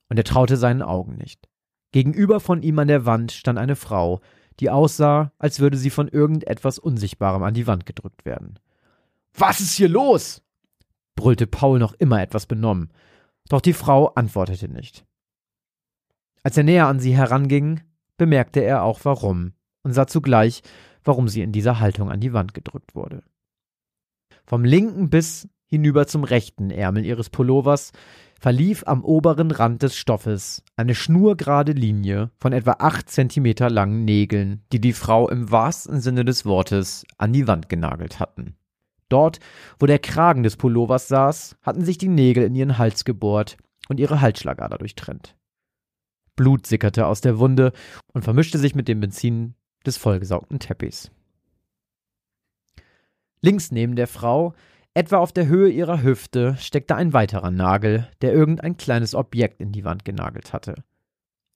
Und 0.09 0.17
er 0.17 0.25
traute 0.25 0.57
seinen 0.57 0.83
Augen 0.83 1.17
nicht. 1.17 1.49
Gegenüber 1.93 2.41
von 2.41 2.63
ihm 2.63 2.79
an 2.81 2.89
der 2.89 3.07
Wand 3.07 3.31
stand 3.31 3.59
eine 3.59 3.77
Frau, 3.77 4.21
die 4.59 4.71
aussah, 4.71 5.33
als 5.39 5.61
würde 5.61 5.77
sie 5.77 5.91
von 5.91 6.09
irgendetwas 6.09 6.81
Unsichtbarem 6.81 7.45
an 7.45 7.55
die 7.55 7.69
Wand 7.69 7.87
gedrückt 7.87 8.25
werden. 8.25 8.59
Was 9.33 9.61
ist 9.61 9.75
hier 9.75 9.89
los? 9.89 10.43
Brüllte 11.19 11.49
Paul 11.49 11.81
noch 11.81 11.95
immer 11.95 12.23
etwas 12.23 12.47
benommen. 12.47 12.91
Doch 13.49 13.61
die 13.61 13.73
Frau 13.73 14.07
antwortete 14.15 14.69
nicht. 14.69 15.05
Als 16.45 16.57
er 16.57 16.63
näher 16.63 16.87
an 16.87 17.01
sie 17.01 17.17
heranging, 17.17 17.81
bemerkte 18.17 18.61
er 18.61 18.85
auch 18.85 19.01
warum 19.03 19.53
und 19.83 19.93
sah 19.93 20.07
zugleich, 20.07 20.63
warum 21.03 21.27
sie 21.27 21.43
in 21.43 21.51
dieser 21.51 21.81
Haltung 21.81 22.11
an 22.11 22.21
die 22.21 22.33
Wand 22.33 22.55
gedrückt 22.55 22.95
wurde. 22.95 23.25
Vom 24.47 24.65
linken 24.65 25.11
bis 25.11 25.49
hinüber 25.67 26.07
zum 26.07 26.23
rechten 26.23 26.71
Ärmel 26.71 27.05
ihres 27.05 27.31
Pullovers 27.31 27.93
verlief 28.41 28.85
am 28.87 29.05
oberen 29.05 29.51
Rand 29.51 29.83
des 29.83 29.97
Stoffes 29.97 30.63
eine 30.77 30.95
schnurgerade 30.95 31.73
Linie 31.73 32.31
von 32.39 32.53
etwa 32.53 32.77
acht 32.79 33.11
Zentimeter 33.11 33.69
langen 33.69 34.05
Nägeln, 34.05 34.63
die 34.73 34.81
die 34.81 34.93
Frau 34.93 35.29
im 35.29 35.51
wahrsten 35.51 36.01
Sinne 36.01 36.25
des 36.25 36.47
Wortes 36.47 37.05
an 37.19 37.33
die 37.33 37.49
Wand 37.49 37.69
genagelt 37.69 38.21
hatten. 38.21 38.55
Dort, 39.09 39.41
wo 39.79 39.87
der 39.87 39.99
Kragen 39.99 40.43
des 40.43 40.57
Pullovers 40.57 41.09
saß, 41.09 41.57
hatten 41.63 41.85
sich 41.85 41.99
die 41.99 42.09
Nägel 42.09 42.45
in 42.45 42.55
ihren 42.55 42.79
Hals 42.79 43.05
gebohrt 43.05 43.57
und 43.89 44.01
ihre 44.01 44.21
Halsschlagader 44.21 44.79
durchtrennt. 44.79 45.37
Blut 46.37 46.67
sickerte 46.67 47.07
aus 47.07 47.21
der 47.21 47.39
Wunde 47.39 47.73
und 48.13 48.23
vermischte 48.23 48.59
sich 48.59 48.75
mit 48.75 48.87
dem 48.87 49.01
Benzin 49.01 49.55
des 49.85 49.97
vollgesaugten 49.97 50.59
Teppichs. 50.61 51.11
Links 53.41 53.71
neben 53.71 53.97
der 53.97 54.07
Frau, 54.07 54.55
etwa 54.95 55.19
auf 55.19 55.33
der 55.33 55.47
Höhe 55.47 55.71
ihrer 55.71 56.03
Hüfte, 56.03 56.57
steckte 56.59 56.97
ein 56.97 57.13
weiterer 57.13 57.51
Nagel, 57.51 58.09
der 58.21 58.33
irgendein 58.33 58.77
kleines 58.77 59.15
Objekt 59.15 59.61
in 59.61 59.73
die 59.73 59.85
Wand 59.85 60.05
genagelt 60.05 60.53
hatte. 60.53 60.85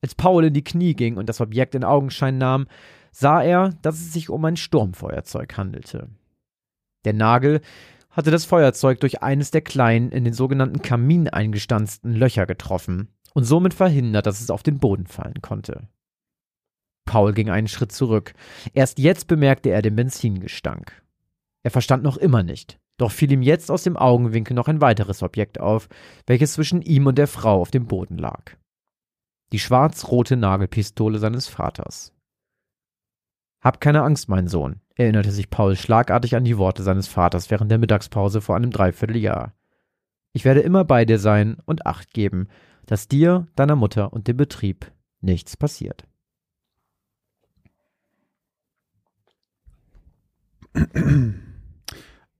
Als 0.01 0.15
Paul 0.15 0.45
in 0.45 0.55
die 0.55 0.65
Knie 0.65 0.95
ging 0.95 1.17
und 1.17 1.29
das 1.29 1.41
Objekt 1.41 1.75
in 1.75 1.85
Augenschein 1.85 2.39
nahm, 2.39 2.67
sah 3.13 3.43
er, 3.43 3.71
dass 3.83 3.97
es 3.97 4.13
sich 4.13 4.31
um 4.31 4.45
ein 4.45 4.57
Sturmfeuerzeug 4.57 5.57
handelte. 5.57 6.09
Der 7.05 7.13
Nagel 7.13 7.61
hatte 8.11 8.31
das 8.31 8.45
Feuerzeug 8.45 9.01
durch 9.01 9.23
eines 9.23 9.51
der 9.51 9.63
kleinen, 9.63 10.11
in 10.13 10.25
den 10.25 10.35
sogenannten 10.35 10.83
Kamin 10.83 11.29
eingestanzten 11.29 12.15
Löcher 12.15 12.47
getroffen 12.47 13.09
und 13.35 13.45
somit 13.45 13.75
verhindert, 13.75 14.27
dass 14.27 14.41
es 14.41 14.51
auf 14.51 14.63
den 14.63 14.79
Boden 14.79 15.07
fallen 15.07 15.41
konnte. 15.41 15.89
Paul 17.05 17.33
ging 17.33 17.51
einen 17.51 17.69
Schritt 17.69 17.93
zurück. 17.93 18.35
Erst 18.75 18.99
jetzt 18.99 19.27
bemerkte 19.27 19.71
er 19.71 19.83
den 19.83 19.97
Benzingestank. 19.97 21.03
Er 21.65 21.71
verstand 21.71 22.03
noch 22.03 22.17
immer 22.17 22.43
nicht. 22.43 22.79
Doch 22.99 23.11
fiel 23.11 23.33
ihm 23.33 23.43
jetzt 23.43 23.71
aus 23.71 23.83
dem 23.83 23.97
Augenwinkel 23.97 24.55
noch 24.55 24.69
ein 24.69 24.81
weiteres 24.81 25.23
Objekt 25.23 25.59
auf, 25.59 25.89
welches 26.27 26.53
zwischen 26.53 26.83
ihm 26.83 27.07
und 27.07 27.19
der 27.19 27.27
Frau 27.27 27.61
auf 27.61 27.71
dem 27.71 27.87
Boden 27.87 28.19
lag. 28.19 28.57
Die 29.51 29.59
schwarz-rote 29.59 30.37
Nagelpistole 30.37 31.19
seines 31.19 31.49
Vaters. 31.49 32.13
Hab 33.63 33.81
keine 33.81 34.03
Angst, 34.03 34.29
mein 34.29 34.47
Sohn, 34.47 34.81
erinnerte 34.97 35.33
sich 35.33 35.51
Paul 35.51 35.77
schlagartig 35.77 36.37
an 36.37 36.45
die 36.45 36.59
Worte 36.59 36.83
seines 36.83 37.09
Vaters 37.09 37.51
während 37.51 37.71
der 37.71 37.79
Mittagspause 37.79 38.41
vor 38.41 38.57
einem 38.57 38.71
Dreivierteljahr. 38.71 39.55
Ich 40.33 40.45
werde 40.45 40.61
immer 40.61 40.85
bei 40.85 41.05
dir 41.05 41.19
sein 41.19 41.57
und 41.65 41.87
Acht 41.87 42.13
geben, 42.13 42.49
dass 42.87 43.09
dir, 43.09 43.47
deiner 43.55 43.77
Mutter 43.77 44.13
und 44.13 44.29
dem 44.29 44.37
Betrieb 44.37 44.91
nichts 45.21 45.57
passiert. 45.57 46.05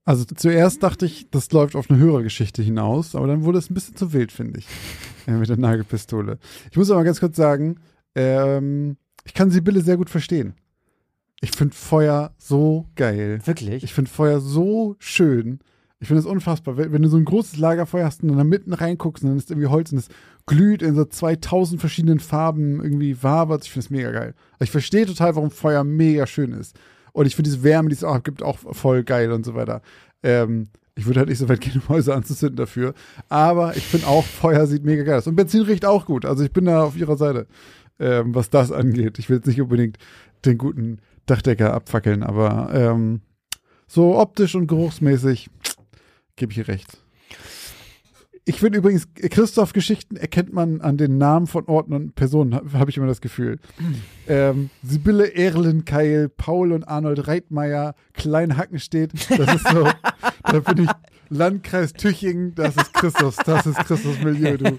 Also 0.05 0.25
zuerst 0.25 0.83
dachte 0.83 1.07
ich, 1.07 1.31
das 1.31 1.53
läuft 1.53 1.77
auf 1.77 1.89
eine 1.91 1.99
höhere 1.99 2.25
Geschichte 2.25 2.63
hinaus, 2.63 3.15
aber 3.15 3.27
dann 3.29 3.45
wurde 3.45 3.59
es 3.59 3.71
ein 3.71 3.75
bisschen 3.75 3.95
zu 3.95 4.13
wild, 4.13 4.33
finde 4.33 4.59
ich, 4.59 4.67
äh, 5.27 5.33
mit 5.33 5.49
der 5.49 5.59
Nagelpistole. 5.59 6.39
Ich 6.71 6.77
muss 6.77 6.91
aber 6.91 7.05
ganz 7.05 7.21
kurz 7.21 7.37
sagen, 7.37 7.77
ähm, 8.15 8.97
ich 9.25 9.35
kann 9.35 9.51
Sibylle 9.51 9.81
sehr 9.81 9.97
gut 9.97 10.11
verstehen. 10.11 10.55
Ich 11.43 11.51
finde 11.51 11.75
Feuer 11.75 12.33
so 12.39 12.87
geil. 12.95 13.41
Wirklich? 13.45 13.83
Ich 13.83 13.93
finde 13.93 14.11
Feuer 14.11 14.41
so 14.41 14.95
schön. 15.01 15.59
Ich 15.99 16.07
finde 16.07 16.21
es 16.21 16.27
unfassbar. 16.27 16.77
Wenn, 16.77 17.03
du 17.03 17.09
so 17.09 17.17
ein 17.17 17.25
großes 17.25 17.59
Lagerfeuer 17.59 18.07
hast 18.07 18.23
und 18.23 18.29
dann 18.29 18.39
da 18.39 18.45
mitten 18.45 18.73
reinguckst 18.73 19.25
und 19.25 19.31
dann 19.31 19.39
ist 19.39 19.51
irgendwie 19.51 19.67
Holz 19.67 19.91
und 19.91 19.99
es 19.99 20.09
glüht 20.47 20.83
in 20.83 20.95
so 20.95 21.05
2000 21.05 21.81
verschiedenen 21.81 22.21
Farben, 22.21 22.81
irgendwie 22.81 23.21
wabert. 23.25 23.65
Ich 23.65 23.73
finde 23.73 23.87
es 23.87 23.91
mega 23.91 24.13
geil. 24.13 24.35
Also 24.55 24.65
ich 24.65 24.71
verstehe 24.71 25.05
total, 25.05 25.35
warum 25.35 25.51
Feuer 25.51 25.83
mega 25.83 26.29
schön 26.29 26.53
ist. 26.53 26.79
Und 27.13 27.27
ich 27.27 27.35
finde 27.35 27.51
diese 27.51 27.65
Wärme, 27.65 27.89
die 27.89 27.97
es 27.97 28.05
auch 28.05 28.23
gibt, 28.23 28.43
auch 28.45 28.59
voll 28.59 29.03
geil 29.03 29.33
und 29.33 29.45
so 29.45 29.57
weiter. 29.57 29.83
Ähm, 30.23 30.69
ich 30.95 31.07
würde 31.07 31.21
halt 31.21 31.29
nicht 31.29 31.39
so 31.39 31.49
weit 31.49 31.61
gehen, 31.61 31.83
um 31.83 31.89
Häuser 31.89 32.15
anzuzünden 32.15 32.57
dafür. 32.57 32.95
Aber 33.29 33.77
ich 33.77 33.85
finde 33.85 34.07
auch, 34.07 34.25
Feuer 34.25 34.69
sieht 34.69 34.85
mega 34.85 35.03
geil 35.03 35.19
aus. 35.19 35.27
Und 35.27 35.35
Benzin 35.35 35.63
riecht 35.63 35.85
auch 35.85 36.07
gut. 36.07 36.25
Also 36.25 36.45
ich 36.45 36.53
bin 36.53 36.67
da 36.67 36.85
auf 36.85 36.97
ihrer 36.97 37.17
Seite, 37.17 37.49
ähm, 37.99 38.33
was 38.33 38.49
das 38.49 38.71
angeht. 38.71 39.19
Ich 39.19 39.29
will 39.29 39.39
jetzt 39.39 39.47
nicht 39.47 39.61
unbedingt 39.61 39.99
den 40.45 40.57
guten 40.57 40.99
Dachdecker 41.27 41.73
abfackeln, 41.73 42.23
aber 42.23 42.71
ähm, 42.73 43.21
so 43.87 44.19
optisch 44.19 44.55
und 44.55 44.67
geruchsmäßig 44.67 45.51
gebe 46.37 46.53
ich 46.53 46.59
ihr 46.59 46.69
recht. 46.69 46.99
Ich 48.45 48.59
finde 48.59 48.79
übrigens, 48.79 49.07
Christoph-Geschichten 49.15 50.17
erkennt 50.17 50.53
man 50.53 50.81
an 50.81 50.97
den 50.97 51.17
Namen 51.17 51.47
von 51.47 51.67
Orten 51.67 51.93
und 51.93 52.15
Personen, 52.17 52.55
habe 52.55 52.79
hab 52.79 52.89
ich 52.89 52.97
immer 52.97 53.07
das 53.07 53.21
Gefühl. 53.21 53.61
Ähm, 54.27 54.71
Sibylle 54.83 55.33
Erlenkeil, 55.35 56.29
Paul 56.29 56.73
und 56.73 56.83
Arnold 56.85 57.29
Reitmeier, 57.29 57.95
Klein 58.15 58.57
Hackenstedt, 58.57 59.13
das 59.31 59.55
ist 59.55 59.69
so, 59.69 59.89
da 60.43 60.59
bin 60.59 60.85
ich 60.85 60.91
Landkreis 61.33 61.95
Tüchingen, 61.95 62.55
das 62.55 62.77
ist 62.77 62.93
Christoph, 62.93 63.37
das 63.47 63.67
ist 63.67 63.79
Christophs 63.87 64.23
Milieu, 64.23 64.59
du. 64.59 64.79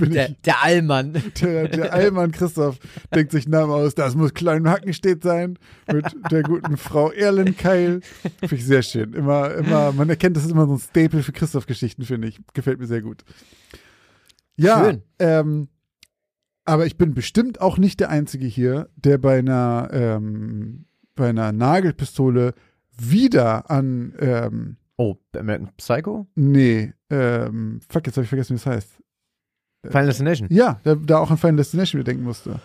Der, 0.00 0.30
der, 0.44 0.62
Allmann. 0.62 1.22
Der, 1.40 1.68
der 1.68 1.92
Allmann 1.92 2.32
Christoph 2.32 2.78
denkt 3.14 3.32
sich 3.32 3.46
Namen 3.46 3.70
aus, 3.72 3.94
das 3.94 4.14
muss 4.14 4.32
Klein 4.32 4.68
Hackenstedt 4.68 5.22
sein, 5.22 5.58
mit 5.92 6.06
der 6.30 6.42
guten 6.42 6.76
Frau 6.78 7.10
Erlenkeil. 7.10 8.00
Finde 8.40 8.54
ich 8.54 8.64
sehr 8.64 8.82
schön. 8.82 9.12
Immer, 9.12 9.54
immer, 9.54 9.92
man 9.92 10.08
erkennt, 10.08 10.36
das 10.36 10.44
ist 10.44 10.52
immer 10.52 10.66
so 10.66 10.74
ein 10.74 10.78
Staple 10.78 11.22
für 11.22 11.32
Christoph-Geschichten, 11.32 12.04
finde 12.04 12.28
ich. 12.28 12.40
Gefällt 12.54 12.67
mir 12.76 12.86
sehr 12.86 13.02
gut. 13.02 13.24
Ja, 14.56 14.84
Schön. 14.84 15.02
Ähm, 15.18 15.68
aber 16.64 16.86
ich 16.86 16.98
bin 16.98 17.14
bestimmt 17.14 17.60
auch 17.60 17.78
nicht 17.78 18.00
der 18.00 18.10
Einzige 18.10 18.46
hier, 18.46 18.90
der 18.96 19.18
bei 19.18 19.38
einer, 19.38 19.88
ähm, 19.92 20.86
bei 21.14 21.30
einer 21.30 21.52
Nagelpistole 21.52 22.54
wieder 22.96 23.70
an 23.70 24.14
ähm, 24.18 24.76
Oh, 25.00 25.16
American 25.36 25.70
Psycho? 25.76 26.26
Nee, 26.34 26.92
ähm, 27.08 27.80
fuck, 27.88 28.06
jetzt 28.06 28.16
habe 28.16 28.24
ich 28.24 28.28
vergessen, 28.28 28.50
wie 28.50 28.56
es 28.56 28.64
das 28.64 28.74
heißt. 28.74 29.02
Final 29.86 30.06
Destination? 30.06 30.48
Ja, 30.50 30.80
da, 30.82 30.96
da 30.96 31.18
auch 31.18 31.30
an 31.30 31.38
Final 31.38 31.56
Destination 31.56 32.02
denken 32.02 32.24
musste. 32.24 32.60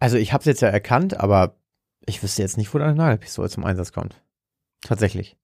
Also 0.00 0.16
ich 0.16 0.32
habe 0.32 0.40
es 0.40 0.46
jetzt 0.46 0.60
ja 0.60 0.68
erkannt, 0.68 1.18
aber 1.18 1.56
ich 2.04 2.22
wüsste 2.22 2.42
jetzt 2.42 2.56
nicht, 2.56 2.74
wo 2.74 2.78
deine 2.78 2.94
Nagelpistole 2.94 3.48
zum 3.48 3.64
Einsatz 3.64 3.92
kommt. 3.92 4.20
Tatsächlich. 4.82 5.36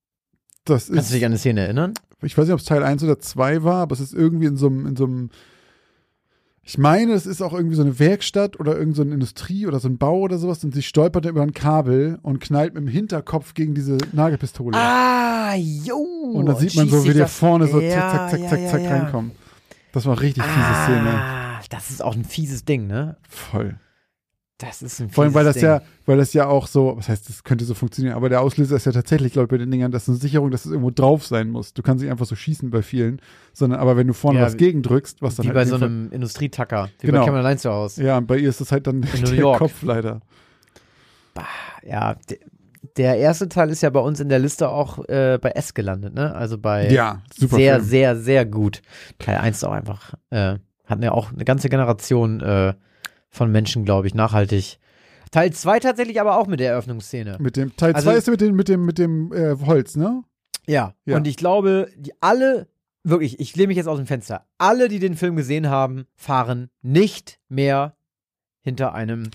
Das 0.65 0.91
Kannst 0.91 1.11
du 1.11 1.15
dich 1.15 1.25
an 1.25 1.33
eine 1.33 1.39
Szene 1.39 1.61
erinnern? 1.61 1.95
Ich 2.23 2.37
weiß 2.37 2.47
nicht, 2.47 2.55
ob 2.55 2.61
es 2.61 2.67
Teil 2.67 2.83
1 2.83 3.03
oder 3.05 3.19
2 3.19 3.65
war, 3.65 3.83
aber 3.83 3.93
es 3.93 4.01
ist 4.01 4.15
irgendwie 4.15 4.47
in 4.47 4.57
so 4.57 4.67
einem 4.67 5.31
ich 6.67 6.79
meine, 6.79 7.13
es 7.13 7.27
ist 7.27 7.43
auch 7.43 7.53
irgendwie 7.53 7.77
so 7.77 7.83
eine 7.83 7.99
Werkstatt 7.99 8.59
oder 8.59 8.73
irgendeine 8.73 9.11
so 9.11 9.15
Industrie 9.15 9.67
oder 9.67 9.81
so 9.81 9.89
ein 9.89 9.99
Bau 9.99 10.21
oder 10.21 10.39
sowas 10.39 10.65
und 10.65 10.73
sie 10.73 10.83
stolpert 10.83 11.27
über 11.27 11.43
ein 11.43 11.53
Kabel 11.53 12.19
und 12.23 12.41
knallt 12.41 12.73
mit 12.73 12.83
dem 12.83 12.89
Hinterkopf 12.89 13.53
gegen 13.53 13.75
diese 13.75 13.99
Nagelpistole. 14.13 14.77
Ah, 14.77 15.55
jo. 15.57 15.97
Und 15.97 16.47
da 16.47 16.55
sieht 16.55 16.75
man 16.75 16.89
so, 16.89 17.05
wie 17.05 17.13
der 17.13 17.29
vorne 17.29 17.67
so 17.67 17.81
ja, 17.81 18.11
zack, 18.11 18.31
zack, 18.31 18.41
zack, 18.41 18.49
zack, 18.49 18.61
ja, 18.61 18.71
zack 18.71 18.83
ja. 18.83 18.91
reinkommt. 18.91 19.35
Das 19.93 20.07
war 20.07 20.19
richtig 20.19 20.43
fiese 20.43 20.67
ah, 20.67 20.85
Szene. 20.85 21.23
Das 21.69 21.91
ist 21.91 22.03
auch 22.03 22.15
ein 22.15 22.25
fieses 22.25 22.65
Ding, 22.65 22.87
ne? 22.87 23.17
Voll. 23.29 23.77
Das 24.67 24.83
ist 24.83 25.01
ein 25.01 25.11
Vor 25.11 25.25
allem, 25.25 25.35
weil 25.35 25.45
das 25.45 25.55
Ding. 25.55 25.65
ja, 25.65 25.83
weil 26.07 26.17
das 26.17 26.33
ja 26.33 26.47
auch 26.47 26.67
so, 26.67 26.95
was 26.97 27.09
heißt, 27.09 27.29
das 27.29 27.45
könnte 27.45 27.65
so 27.65 27.75
funktionieren, 27.75 28.17
aber 28.17 28.29
der 28.29 28.41
Auslöser 28.41 28.77
ist 28.77 28.87
ja 28.87 28.93
tatsächlich, 28.93 29.33
glaube 29.33 29.47
ich, 29.47 29.51
bei 29.51 29.59
den 29.59 29.71
Dingern, 29.71 29.91
das 29.91 30.05
ist 30.05 30.09
eine 30.11 30.19
Sicherung, 30.19 30.51
dass 30.51 30.65
es 30.65 30.71
irgendwo 30.71 30.91
drauf 30.91 31.27
sein 31.27 31.51
muss. 31.51 31.75
Du 31.75 31.83
kannst 31.83 32.03
nicht 32.03 32.11
einfach 32.11 32.27
so 32.27 32.37
schießen 32.37 32.71
bei 32.71 32.83
vielen, 32.83 33.21
sondern 33.53 33.81
aber 33.81 33.97
wenn 33.97 34.07
du 34.07 34.13
vorne 34.13 34.41
ja, 34.41 34.47
was 34.47 34.57
gegendrückst, 34.57 35.23
was 35.23 35.37
dann 35.37 35.45
wie 35.45 35.49
halt. 35.49 35.57
bei 35.57 35.65
so 35.65 35.77
einem 35.77 36.11
Industrietacker, 36.13 36.91
wie 37.01 37.07
genau. 37.07 37.21
bei 37.21 37.25
Cameron 37.27 37.45
allein 37.45 37.59
zu 37.59 37.71
Hause. 37.71 38.05
Ja, 38.05 38.19
und 38.19 38.27
bei 38.27 38.39
ihr 38.39 38.49
ist 38.49 38.61
das 38.61 38.73
halt 38.73 38.87
dann 38.87 39.03
In 39.03 39.37
der. 39.37 39.45
Kopf 39.57 39.83
leider. 39.83 40.21
Bah, 41.35 41.45
ja, 41.83 42.17
der 42.97 43.17
erste 43.17 43.49
Teil 43.49 43.71
ist 43.71 43.83
ja 43.83 43.91
bei 43.91 44.01
uns 44.01 44.21
in 44.21 44.29
der 44.29 44.39
Liste 44.39 44.69
auch 44.69 45.09
äh, 45.09 45.39
bei 45.41 45.51
S 45.51 45.75
gelandet, 45.75 46.15
ne? 46.15 46.35
Also 46.35 46.59
bei 46.59 46.91
ja, 46.91 47.23
super 47.35 47.57
sehr, 47.57 47.75
Film. 47.77 47.87
sehr, 47.87 48.17
sehr 48.17 48.47
gut. 48.47 48.83
Teil 49.19 49.37
1 49.39 49.57
ist 49.57 49.65
auch 49.65 49.73
einfach, 49.73 50.15
äh, 50.31 50.57
hatten 50.87 51.03
ja 51.03 51.13
auch 51.13 51.33
eine 51.33 51.45
ganze 51.45 51.69
Generation 51.69 52.41
äh, 52.41 52.75
von 53.35 53.51
Menschen, 53.51 53.85
glaube 53.85 54.07
ich, 54.07 54.15
nachhaltig 54.15 54.79
Teil 55.35 55.53
2 55.53 55.81
tatsächlich 55.81 56.21
aber 56.21 56.39
auch 56.39 56.47
mit 56.47 56.61
der 56.61 56.71
Eröffnungsszene. 56.71 57.39
Mit 57.41 57.57
dem 57.57 57.75
Teil 57.77 57.91
2 57.93 57.97
also, 57.97 58.11
ist 58.13 58.31
mit 58.31 58.41
dem, 58.41 58.55
mit 58.55 58.69
dem, 58.69 58.85
mit 58.85 58.99
dem 58.99 59.33
äh, 59.33 59.57
Holz, 59.67 59.97
ne? 59.97 60.23
Ja. 60.65 60.95
ja. 61.07 61.17
Und 61.17 61.27
ich 61.27 61.37
glaube, 61.37 61.89
die 61.97 62.13
alle, 62.21 62.69
wirklich, 63.03 63.41
ich 63.41 63.57
lehne 63.57 63.67
mich 63.67 63.77
jetzt 63.77 63.89
aus 63.89 63.99
dem 63.99 64.07
Fenster, 64.07 64.47
alle, 64.59 64.89
die 64.89 65.01
den 65.01 65.17
Film 65.17 65.35
gesehen 65.35 65.69
haben, 65.69 66.05
fahren 66.15 66.71
nicht 66.83 67.41
mehr 67.49 67.97
hinter 68.61 68.95
einem 68.95 69.31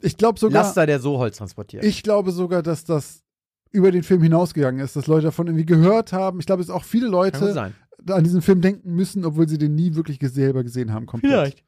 ich 0.00 0.16
sogar, 0.18 0.62
Laster, 0.62 0.84
der 0.84 1.00
so 1.00 1.16
Holz 1.16 1.38
transportiert. 1.38 1.84
Ich 1.84 2.02
glaube 2.02 2.30
sogar, 2.30 2.62
dass 2.62 2.84
das 2.84 3.22
über 3.70 3.90
den 3.90 4.02
Film 4.02 4.22
hinausgegangen 4.22 4.84
ist, 4.84 4.94
dass 4.94 5.06
Leute 5.06 5.24
davon 5.24 5.46
irgendwie 5.46 5.64
gehört 5.64 6.12
haben. 6.12 6.38
Ich 6.38 6.44
glaube, 6.44 6.62
es 6.62 6.68
auch 6.68 6.84
viele 6.84 7.08
Leute 7.08 7.72
an 8.08 8.24
diesen 8.24 8.42
Film 8.42 8.60
denken 8.60 8.92
müssen, 8.92 9.24
obwohl 9.24 9.48
sie 9.48 9.56
den 9.56 9.74
nie 9.74 9.94
wirklich 9.94 10.18
selber 10.20 10.62
gesehen 10.62 10.92
haben. 10.92 11.06
Komplett. 11.06 11.32
Vielleicht. 11.32 11.64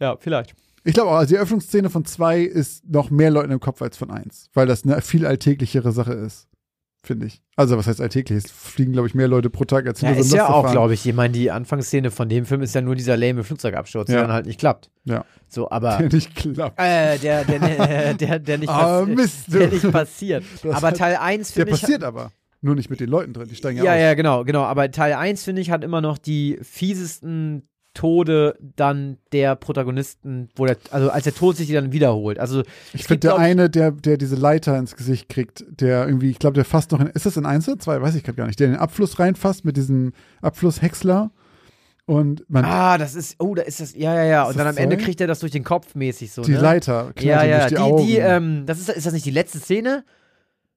Ja, 0.00 0.16
vielleicht. 0.18 0.54
Ich 0.86 0.94
glaube 0.94 1.10
auch, 1.10 1.16
also 1.16 1.34
die 1.34 1.40
Öffnungsszene 1.40 1.90
von 1.90 2.04
zwei 2.04 2.42
ist 2.42 2.88
noch 2.88 3.10
mehr 3.10 3.30
Leuten 3.32 3.50
im 3.50 3.58
Kopf 3.58 3.82
als 3.82 3.96
von 3.96 4.12
eins, 4.12 4.50
weil 4.54 4.68
das 4.68 4.84
eine 4.84 5.00
viel 5.02 5.26
alltäglichere 5.26 5.90
Sache 5.90 6.12
ist, 6.12 6.46
finde 7.02 7.26
ich. 7.26 7.42
Also 7.56 7.76
was 7.76 7.88
heißt 7.88 8.00
alltäglich? 8.00 8.44
Es 8.44 8.52
fliegen, 8.52 8.92
glaube 8.92 9.08
ich, 9.08 9.14
mehr 9.14 9.26
Leute 9.26 9.50
pro 9.50 9.64
Tag 9.64 9.88
als 9.88 10.00
ja, 10.00 10.10
ist 10.10 10.32
ja 10.32 10.48
auch, 10.48 10.70
glaube 10.70 10.94
ich. 10.94 11.04
Ich 11.04 11.12
meine, 11.12 11.32
die 11.32 11.50
Anfangsszene 11.50 12.12
von 12.12 12.28
dem 12.28 12.46
Film 12.46 12.62
ist 12.62 12.72
ja 12.72 12.82
nur 12.82 12.94
dieser 12.94 13.16
lame 13.16 13.42
Flugzeugabsturz, 13.42 14.08
ja. 14.08 14.14
der 14.14 14.22
dann 14.22 14.32
halt 14.32 14.46
nicht 14.46 14.60
klappt. 14.60 14.88
Ja. 15.02 15.24
So, 15.48 15.68
aber 15.68 15.98
der 15.98 16.08
nicht 16.08 16.36
klappt. 16.36 16.78
Äh, 16.78 17.18
der, 17.18 17.44
der, 17.44 17.58
der, 17.58 18.14
der, 18.14 18.38
der 18.38 18.58
nicht, 18.58 18.68
ah, 18.70 19.00
passi 19.00 19.10
Mist, 19.10 19.52
der 19.52 19.68
nicht 19.68 19.90
passiert. 19.90 20.44
aber 20.70 20.92
Teil 20.92 21.16
1 21.16 21.50
finde 21.50 21.72
ich. 21.72 21.80
Der 21.80 21.86
passiert 21.86 22.04
aber. 22.04 22.30
Nur 22.60 22.76
nicht 22.76 22.90
mit 22.90 23.00
den 23.00 23.10
Leuten 23.10 23.32
drin, 23.32 23.48
die 23.48 23.56
steigen 23.56 23.78
ja 23.78 23.84
Ja, 23.84 23.92
aus. 23.92 23.98
ja, 23.98 24.14
genau, 24.14 24.44
genau. 24.44 24.62
Aber 24.62 24.88
Teil 24.92 25.14
1, 25.14 25.42
finde 25.42 25.62
ich, 25.62 25.72
hat 25.72 25.82
immer 25.82 26.00
noch 26.00 26.16
die 26.16 26.60
fiesesten 26.62 27.68
Tode 27.96 28.56
dann 28.60 29.16
der 29.32 29.56
Protagonisten, 29.56 30.50
wo 30.54 30.66
der, 30.66 30.76
also 30.90 31.10
als 31.10 31.24
der 31.24 31.34
Tod 31.34 31.56
sich 31.56 31.72
dann 31.72 31.92
wiederholt. 31.92 32.38
Also 32.38 32.62
ich 32.92 33.04
finde 33.04 33.28
der 33.28 33.36
eine, 33.36 33.70
der, 33.70 33.90
der 33.90 34.18
diese 34.18 34.36
Leiter 34.36 34.78
ins 34.78 34.94
Gesicht 34.94 35.28
kriegt, 35.28 35.64
der 35.68 36.06
irgendwie, 36.06 36.30
ich 36.30 36.38
glaube, 36.38 36.54
der 36.54 36.64
fasst 36.64 36.92
noch 36.92 37.00
in, 37.00 37.06
ist 37.08 37.26
das 37.26 37.36
in 37.36 37.46
eins 37.46 37.68
oder 37.68 37.78
zwei? 37.78 38.00
Weiß 38.00 38.14
ich 38.14 38.22
gerade 38.22 38.36
gar 38.36 38.46
nicht. 38.46 38.60
Der 38.60 38.66
in 38.66 38.74
den 38.74 38.80
Abfluss 38.80 39.18
reinfasst 39.18 39.64
mit 39.64 39.76
diesem 39.76 40.12
Abflusshäcksler. 40.42 41.30
Und 42.04 42.44
man, 42.48 42.64
ah, 42.64 42.98
das 42.98 43.16
ist, 43.16 43.36
oh, 43.40 43.54
da 43.54 43.62
ist 43.62 43.80
das, 43.80 43.94
ja, 43.96 44.14
ja, 44.14 44.24
ja. 44.24 44.44
Und 44.44 44.56
dann 44.56 44.68
am? 44.68 44.76
Ende 44.76 44.96
kriegt 44.96 45.20
er 45.20 45.26
das 45.26 45.40
durch 45.40 45.50
den 45.50 45.64
Kopf 45.64 45.94
mäßig 45.96 46.30
so. 46.30 46.42
Die 46.42 46.52
ne? 46.52 46.60
Leiter, 46.60 47.12
ja, 47.18 47.42
ja, 47.42 47.58
durch 47.58 47.68
die, 47.68 47.74
die, 47.74 47.80
Augen. 47.80 48.06
die, 48.06 48.16
ähm, 48.18 48.66
das 48.66 48.78
ist, 48.78 48.90
ist 48.90 49.06
das 49.06 49.12
nicht 49.12 49.26
die 49.26 49.32
letzte 49.32 49.58
Szene? 49.58 50.04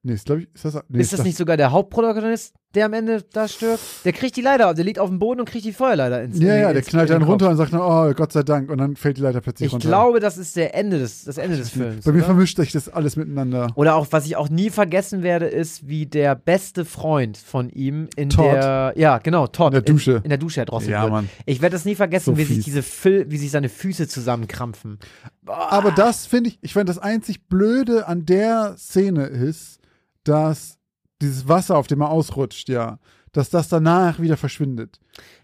Nee, 0.02 0.14
ist, 0.14 0.28
ich, 0.28 0.48
ist 0.54 0.64
das, 0.64 0.80
nee, 0.88 1.00
ist 1.00 1.12
das, 1.12 1.18
das 1.18 1.26
nicht 1.26 1.36
sogar 1.36 1.56
der 1.56 1.70
Hauptprotagonist? 1.70 2.54
Der 2.74 2.86
am 2.86 2.92
Ende 2.92 3.22
da 3.32 3.48
stirbt? 3.48 3.80
Der 4.04 4.12
kriegt 4.12 4.36
die 4.36 4.42
Leiter, 4.42 4.72
der 4.74 4.84
liegt 4.84 4.98
auf 4.98 5.08
dem 5.08 5.18
Boden 5.18 5.40
und 5.40 5.48
kriegt 5.48 5.64
die 5.64 5.72
Feuerleiter 5.72 6.22
ins 6.22 6.38
Ja, 6.38 6.54
ja, 6.54 6.70
ins- 6.70 6.74
der 6.74 6.82
knallt 6.82 7.10
dann 7.10 7.22
runter 7.22 7.48
und 7.50 7.56
sagt 7.56 7.72
dann, 7.72 7.80
oh, 7.80 8.12
Gott 8.14 8.32
sei 8.32 8.42
Dank. 8.42 8.70
Und 8.70 8.78
dann 8.78 8.94
fällt 8.96 9.16
die 9.16 9.22
Leiter 9.22 9.40
plötzlich 9.40 9.66
Ich 9.66 9.72
runter. 9.72 9.88
glaube, 9.88 10.20
das 10.20 10.38
ist 10.38 10.54
der 10.56 10.74
Ende 10.74 10.98
des, 10.98 11.24
das 11.24 11.38
Ende 11.38 11.56
des 11.56 11.70
Films. 11.70 12.04
Bei 12.04 12.12
mir 12.12 12.18
oder? 12.18 12.26
vermischt 12.26 12.56
sich 12.56 12.70
das 12.72 12.88
alles 12.88 13.16
miteinander. 13.16 13.68
Oder 13.74 13.96
auch, 13.96 14.06
was 14.10 14.26
ich 14.26 14.36
auch 14.36 14.48
nie 14.48 14.70
vergessen 14.70 15.22
werde, 15.22 15.46
ist, 15.46 15.88
wie 15.88 16.06
der 16.06 16.34
beste 16.36 16.84
Freund 16.84 17.36
von 17.36 17.70
ihm 17.70 18.08
in 18.16 18.30
Todd. 18.30 18.44
der, 18.54 18.92
ja, 18.96 19.18
genau, 19.18 19.46
Todd. 19.46 19.68
In 19.68 19.72
der 19.72 19.82
Dusche. 19.82 20.12
In, 20.12 20.22
in 20.24 20.28
der 20.30 20.38
Dusche 20.38 20.60
erdrosselt 20.60 20.92
Ja, 20.92 21.02
wird. 21.02 21.12
Mann. 21.12 21.30
Ich 21.46 21.60
werde 21.62 21.74
das 21.74 21.84
nie 21.84 21.94
vergessen, 21.96 22.34
So 22.34 22.38
wie 22.38 22.44
sich 22.44 22.56
fies. 22.56 22.64
diese 22.66 22.82
Fil 22.82 23.26
wie 23.28 23.36
sich 23.38 23.50
seine 23.50 23.68
Füße 23.68 24.06
zusammenkrampfen. 24.08 24.98
Aber 25.46 25.90
das 25.90 26.26
finde 26.26 26.50
ich, 26.50 26.58
ich 26.62 26.72
finde 26.74 26.86
das 26.86 26.98
einzig 26.98 27.48
Blöde 27.48 28.06
an 28.06 28.24
der 28.26 28.74
Szene 28.76 29.24
ist, 29.26 29.78
dass 30.24 30.76
dieses 31.20 31.48
Wasser, 31.48 31.76
auf 31.76 31.86
dem 31.86 32.00
er 32.00 32.10
ausrutscht, 32.10 32.68
ja, 32.68 32.98
dass 33.32 33.50
das 33.50 33.68
danach 33.68 34.18
wieder 34.20 34.36
verschwindet. 34.36 34.98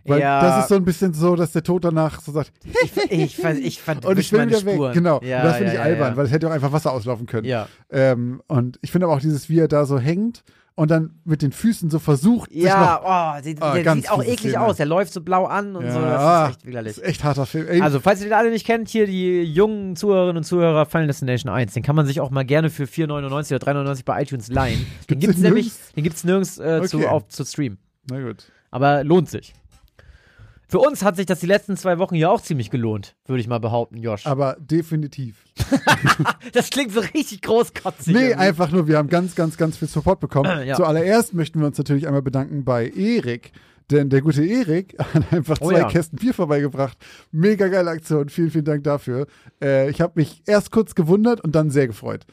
Weil 0.04 0.20
Ja. 0.20 0.40
das 0.42 0.64
ist 0.64 0.68
so 0.68 0.74
ein 0.76 0.84
bisschen 0.84 1.12
so, 1.12 1.36
dass 1.36 1.52
der 1.52 1.62
Tod 1.62 1.84
danach 1.84 2.20
so 2.20 2.32
sagt, 2.32 2.52
Ich, 2.82 2.96
ich, 3.10 3.38
ich 3.44 3.88
und 4.04 4.18
ich 4.18 4.32
will 4.32 4.46
wieder 4.46 4.58
Spuren. 4.60 4.80
weg. 4.88 4.94
Genau. 4.94 5.20
Ja, 5.22 5.42
das 5.42 5.56
finde 5.56 5.74
ja, 5.74 5.80
ich 5.80 5.84
albern, 5.84 6.16
weil 6.16 6.26
es 6.26 6.32
hätte 6.32 6.48
auch 6.48 6.52
einfach 6.52 6.72
Wasser 6.72 6.92
auslaufen 6.92 7.26
können. 7.26 7.46
Ja, 7.46 7.68
Ähm, 7.90 8.42
und 8.48 8.78
ich 8.82 8.90
finde 8.90 9.06
aber 9.06 9.14
auch 9.16 9.20
dieses, 9.20 9.48
wie 9.48 9.58
er 9.60 9.68
da 9.68 9.84
so 9.86 9.98
hängt 9.98 10.42
und 10.76 10.90
dann 10.90 11.18
mit 11.24 11.40
den 11.42 11.52
Füßen 11.52 11.88
so 11.90 11.98
versucht, 11.98 12.50
sich 12.52 12.62
noch 12.64 12.68
ja 12.68 13.36
oh, 13.38 13.42
die, 13.42 13.56
Ah, 13.60 13.72
der 13.74 13.82
ganz 13.82 14.02
sieht 14.02 14.10
auch 14.12 14.22
eklig 14.22 14.52
Szene. 14.52 14.60
aus. 14.60 14.76
Der 14.76 14.84
läuft 14.86 15.12
so 15.12 15.22
blau 15.22 15.46
an 15.46 15.74
und 15.74 15.84
ja, 15.86 15.92
so. 15.92 16.00
Das 16.00 16.20
ah, 16.20 16.44
ist 16.44 16.50
echt 16.56 16.66
widerlich. 16.66 16.94
Das 16.94 17.02
ist 17.02 17.08
echt 17.08 17.24
harter 17.24 17.46
Film. 17.46 17.66
Ey, 17.66 17.80
Also, 17.80 17.98
falls 17.98 18.20
ihr 18.20 18.26
den 18.28 18.34
alle 18.34 18.50
nicht 18.50 18.66
kennt, 18.66 18.88
hier 18.88 19.06
die 19.06 19.42
jungen 19.42 19.96
Zuhörerinnen 19.96 20.36
und 20.36 20.44
Zuhörer 20.44 20.84
Final 20.86 21.06
Destination 21.06 21.50
1, 21.50 21.72
den 21.72 21.82
kann 21.82 21.96
man 21.96 22.04
sich 22.06 22.20
auch 22.20 22.30
mal 22.30 22.44
gerne 22.44 22.68
für 22.70 22.84
4,99 22.84 23.54
oder 23.56 23.66
3,99 23.72 24.04
bei 24.04 24.22
iTunes 24.22 24.48
leihen. 24.48 24.78
Den 25.10 25.18
Gibt's 25.18 25.26
gibt's 25.26 25.38
nämlich, 25.42 25.72
den 25.96 26.04
gibt's 26.04 26.24
nirgends 26.24 26.58
äh, 26.58 26.82
zu, 26.86 26.98
Okay. 26.98 27.06
auf, 27.06 27.26
zu 27.28 27.44
streamen. 27.44 27.78
na 28.10 28.20
gut. 28.20 28.44
Aber 28.70 29.02
lohnt 29.02 29.30
sich. 29.30 29.54
Für 30.68 30.78
uns 30.80 31.04
hat 31.04 31.16
sich 31.16 31.26
das 31.26 31.40
die 31.40 31.46
letzten 31.46 31.76
zwei 31.76 31.98
Wochen 31.98 32.16
hier 32.16 32.30
auch 32.30 32.40
ziemlich 32.40 32.70
gelohnt, 32.70 33.14
würde 33.26 33.40
ich 33.40 33.46
mal 33.46 33.60
behaupten, 33.60 33.98
Josh. 33.98 34.26
Aber 34.26 34.56
definitiv. 34.58 35.44
das 36.52 36.70
klingt 36.70 36.92
so 36.92 37.00
richtig 37.00 37.42
großkotzig. 37.42 38.14
Nee, 38.14 38.20
irgendwie. 38.20 38.34
einfach 38.34 38.72
nur, 38.72 38.88
wir 38.88 38.98
haben 38.98 39.08
ganz, 39.08 39.36
ganz, 39.36 39.56
ganz 39.56 39.76
viel 39.76 39.88
Support 39.88 40.18
bekommen. 40.18 40.66
Ja. 40.66 40.74
Zuallererst 40.74 41.34
möchten 41.34 41.60
wir 41.60 41.66
uns 41.66 41.78
natürlich 41.78 42.06
einmal 42.06 42.22
bedanken 42.22 42.64
bei 42.64 42.88
Erik. 42.88 43.52
Denn 43.90 44.10
der 44.10 44.20
gute 44.20 44.44
Erik 44.44 44.96
hat 45.14 45.32
einfach 45.32 45.58
Oh 45.60 45.68
zwei 45.68 45.78
ja. 45.78 45.88
Kästen 45.88 46.18
Bier 46.18 46.34
vorbeigebracht. 46.34 46.98
Mega 47.30 47.68
geile 47.68 47.90
Aktion. 47.90 48.28
Vielen, 48.28 48.50
vielen 48.50 48.64
Dank 48.64 48.82
dafür. 48.82 49.26
Äh, 49.62 49.88
ich 49.90 50.00
habe 50.00 50.14
mich 50.16 50.42
erst 50.46 50.72
kurz 50.72 50.96
gewundert 50.96 51.40
und 51.40 51.54
dann 51.54 51.70
sehr 51.70 51.86
gefreut. 51.86 52.26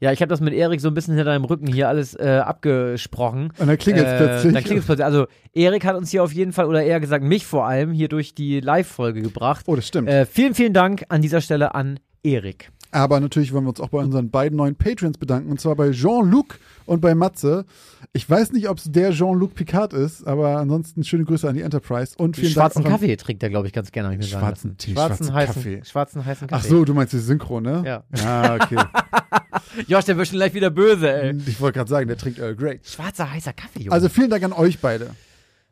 Ja, 0.00 0.12
ich 0.12 0.20
habe 0.20 0.28
das 0.28 0.40
mit 0.40 0.52
Erik 0.54 0.80
so 0.80 0.88
ein 0.88 0.94
bisschen 0.94 1.14
hinter 1.14 1.30
deinem 1.30 1.44
Rücken 1.44 1.66
hier 1.66 1.88
alles 1.88 2.14
äh, 2.14 2.40
abgesprochen. 2.44 3.52
Und 3.58 3.66
dann 3.68 3.78
klingelt 3.78 4.06
es 4.06 4.12
Äh, 4.12 4.16
plötzlich. 4.16 4.52
Dann 4.52 4.62
klingelt 4.64 4.80
es 4.80 4.86
plötzlich. 4.86 5.04
Also, 5.04 5.26
Erik 5.52 5.84
hat 5.84 5.96
uns 5.96 6.10
hier 6.10 6.22
auf 6.22 6.32
jeden 6.32 6.52
Fall, 6.52 6.66
oder 6.66 6.82
eher 6.82 7.00
gesagt, 7.00 7.24
mich 7.24 7.46
vor 7.46 7.66
allem, 7.66 7.92
hier 7.92 8.08
durch 8.08 8.34
die 8.34 8.60
Live-Folge 8.60 9.22
gebracht. 9.22 9.64
oh, 9.68 9.76
das 9.76 9.86
stimmt. 9.86 10.08
Äh, 10.08 10.26
vielen, 10.26 10.54
vielen 10.54 10.72
Dank 10.72 11.04
an 11.08 11.22
dieser 11.22 11.40
Stelle 11.40 11.74
an 11.74 12.00
Erik. 12.22 12.70
Aber 12.94 13.18
natürlich 13.18 13.52
wollen 13.52 13.64
wir 13.64 13.70
uns 13.70 13.80
auch 13.80 13.88
bei 13.88 13.98
unseren 13.98 14.30
beiden 14.30 14.56
neuen 14.56 14.76
Patrons 14.76 15.18
bedanken. 15.18 15.50
Und 15.50 15.60
zwar 15.60 15.74
bei 15.74 15.90
Jean-Luc 15.90 16.60
und 16.86 17.00
bei 17.00 17.14
Matze. 17.16 17.64
Ich 18.12 18.30
weiß 18.30 18.52
nicht, 18.52 18.68
ob 18.68 18.78
es 18.78 18.84
der 18.90 19.10
Jean-Luc 19.10 19.54
Picard 19.54 19.92
ist, 19.92 20.24
aber 20.26 20.58
ansonsten 20.58 21.02
schöne 21.02 21.24
Grüße 21.24 21.48
an 21.48 21.56
die 21.56 21.62
Enterprise. 21.62 22.14
Und 22.16 22.36
vielen 22.36 22.52
schwarzen 22.52 22.82
Dank 22.84 22.94
an- 22.94 23.00
Kaffee 23.00 23.16
trinkt 23.16 23.42
er, 23.42 23.50
glaube 23.50 23.66
ich, 23.66 23.72
ganz 23.72 23.90
gerne, 23.90 24.12
ich 24.12 24.18
mir 24.18 24.24
Schwarzen. 24.24 24.76
Tee, 24.76 24.92
schwarzen, 24.92 25.24
schwarzen 25.26 25.34
heißen, 25.34 25.54
Kaffee. 25.54 25.82
schwarzen 25.84 26.24
heißen 26.24 26.46
Ach 26.50 26.56
Kaffee. 26.58 26.68
so, 26.68 26.84
du 26.84 26.94
meinst 26.94 27.12
die 27.12 27.18
Synchro, 27.18 27.60
ne? 27.60 27.82
Ja. 27.84 28.04
Ah, 28.24 28.54
okay. 28.54 28.76
Josh, 29.88 30.04
der 30.04 30.16
wird 30.16 30.28
schon 30.28 30.36
gleich 30.36 30.54
wieder 30.54 30.70
böse, 30.70 31.12
ey. 31.12 31.36
ich 31.46 31.60
wollte 31.60 31.78
gerade 31.78 31.90
sagen, 31.90 32.06
der 32.06 32.16
trinkt 32.16 32.38
Earl 32.38 32.54
Grey. 32.54 32.78
Schwarzer 32.84 33.30
heißer 33.30 33.52
Kaffee, 33.54 33.80
Junge. 33.80 33.92
Also 33.92 34.08
vielen 34.08 34.30
Dank 34.30 34.44
an 34.44 34.52
euch 34.52 34.78
beide. 34.78 35.10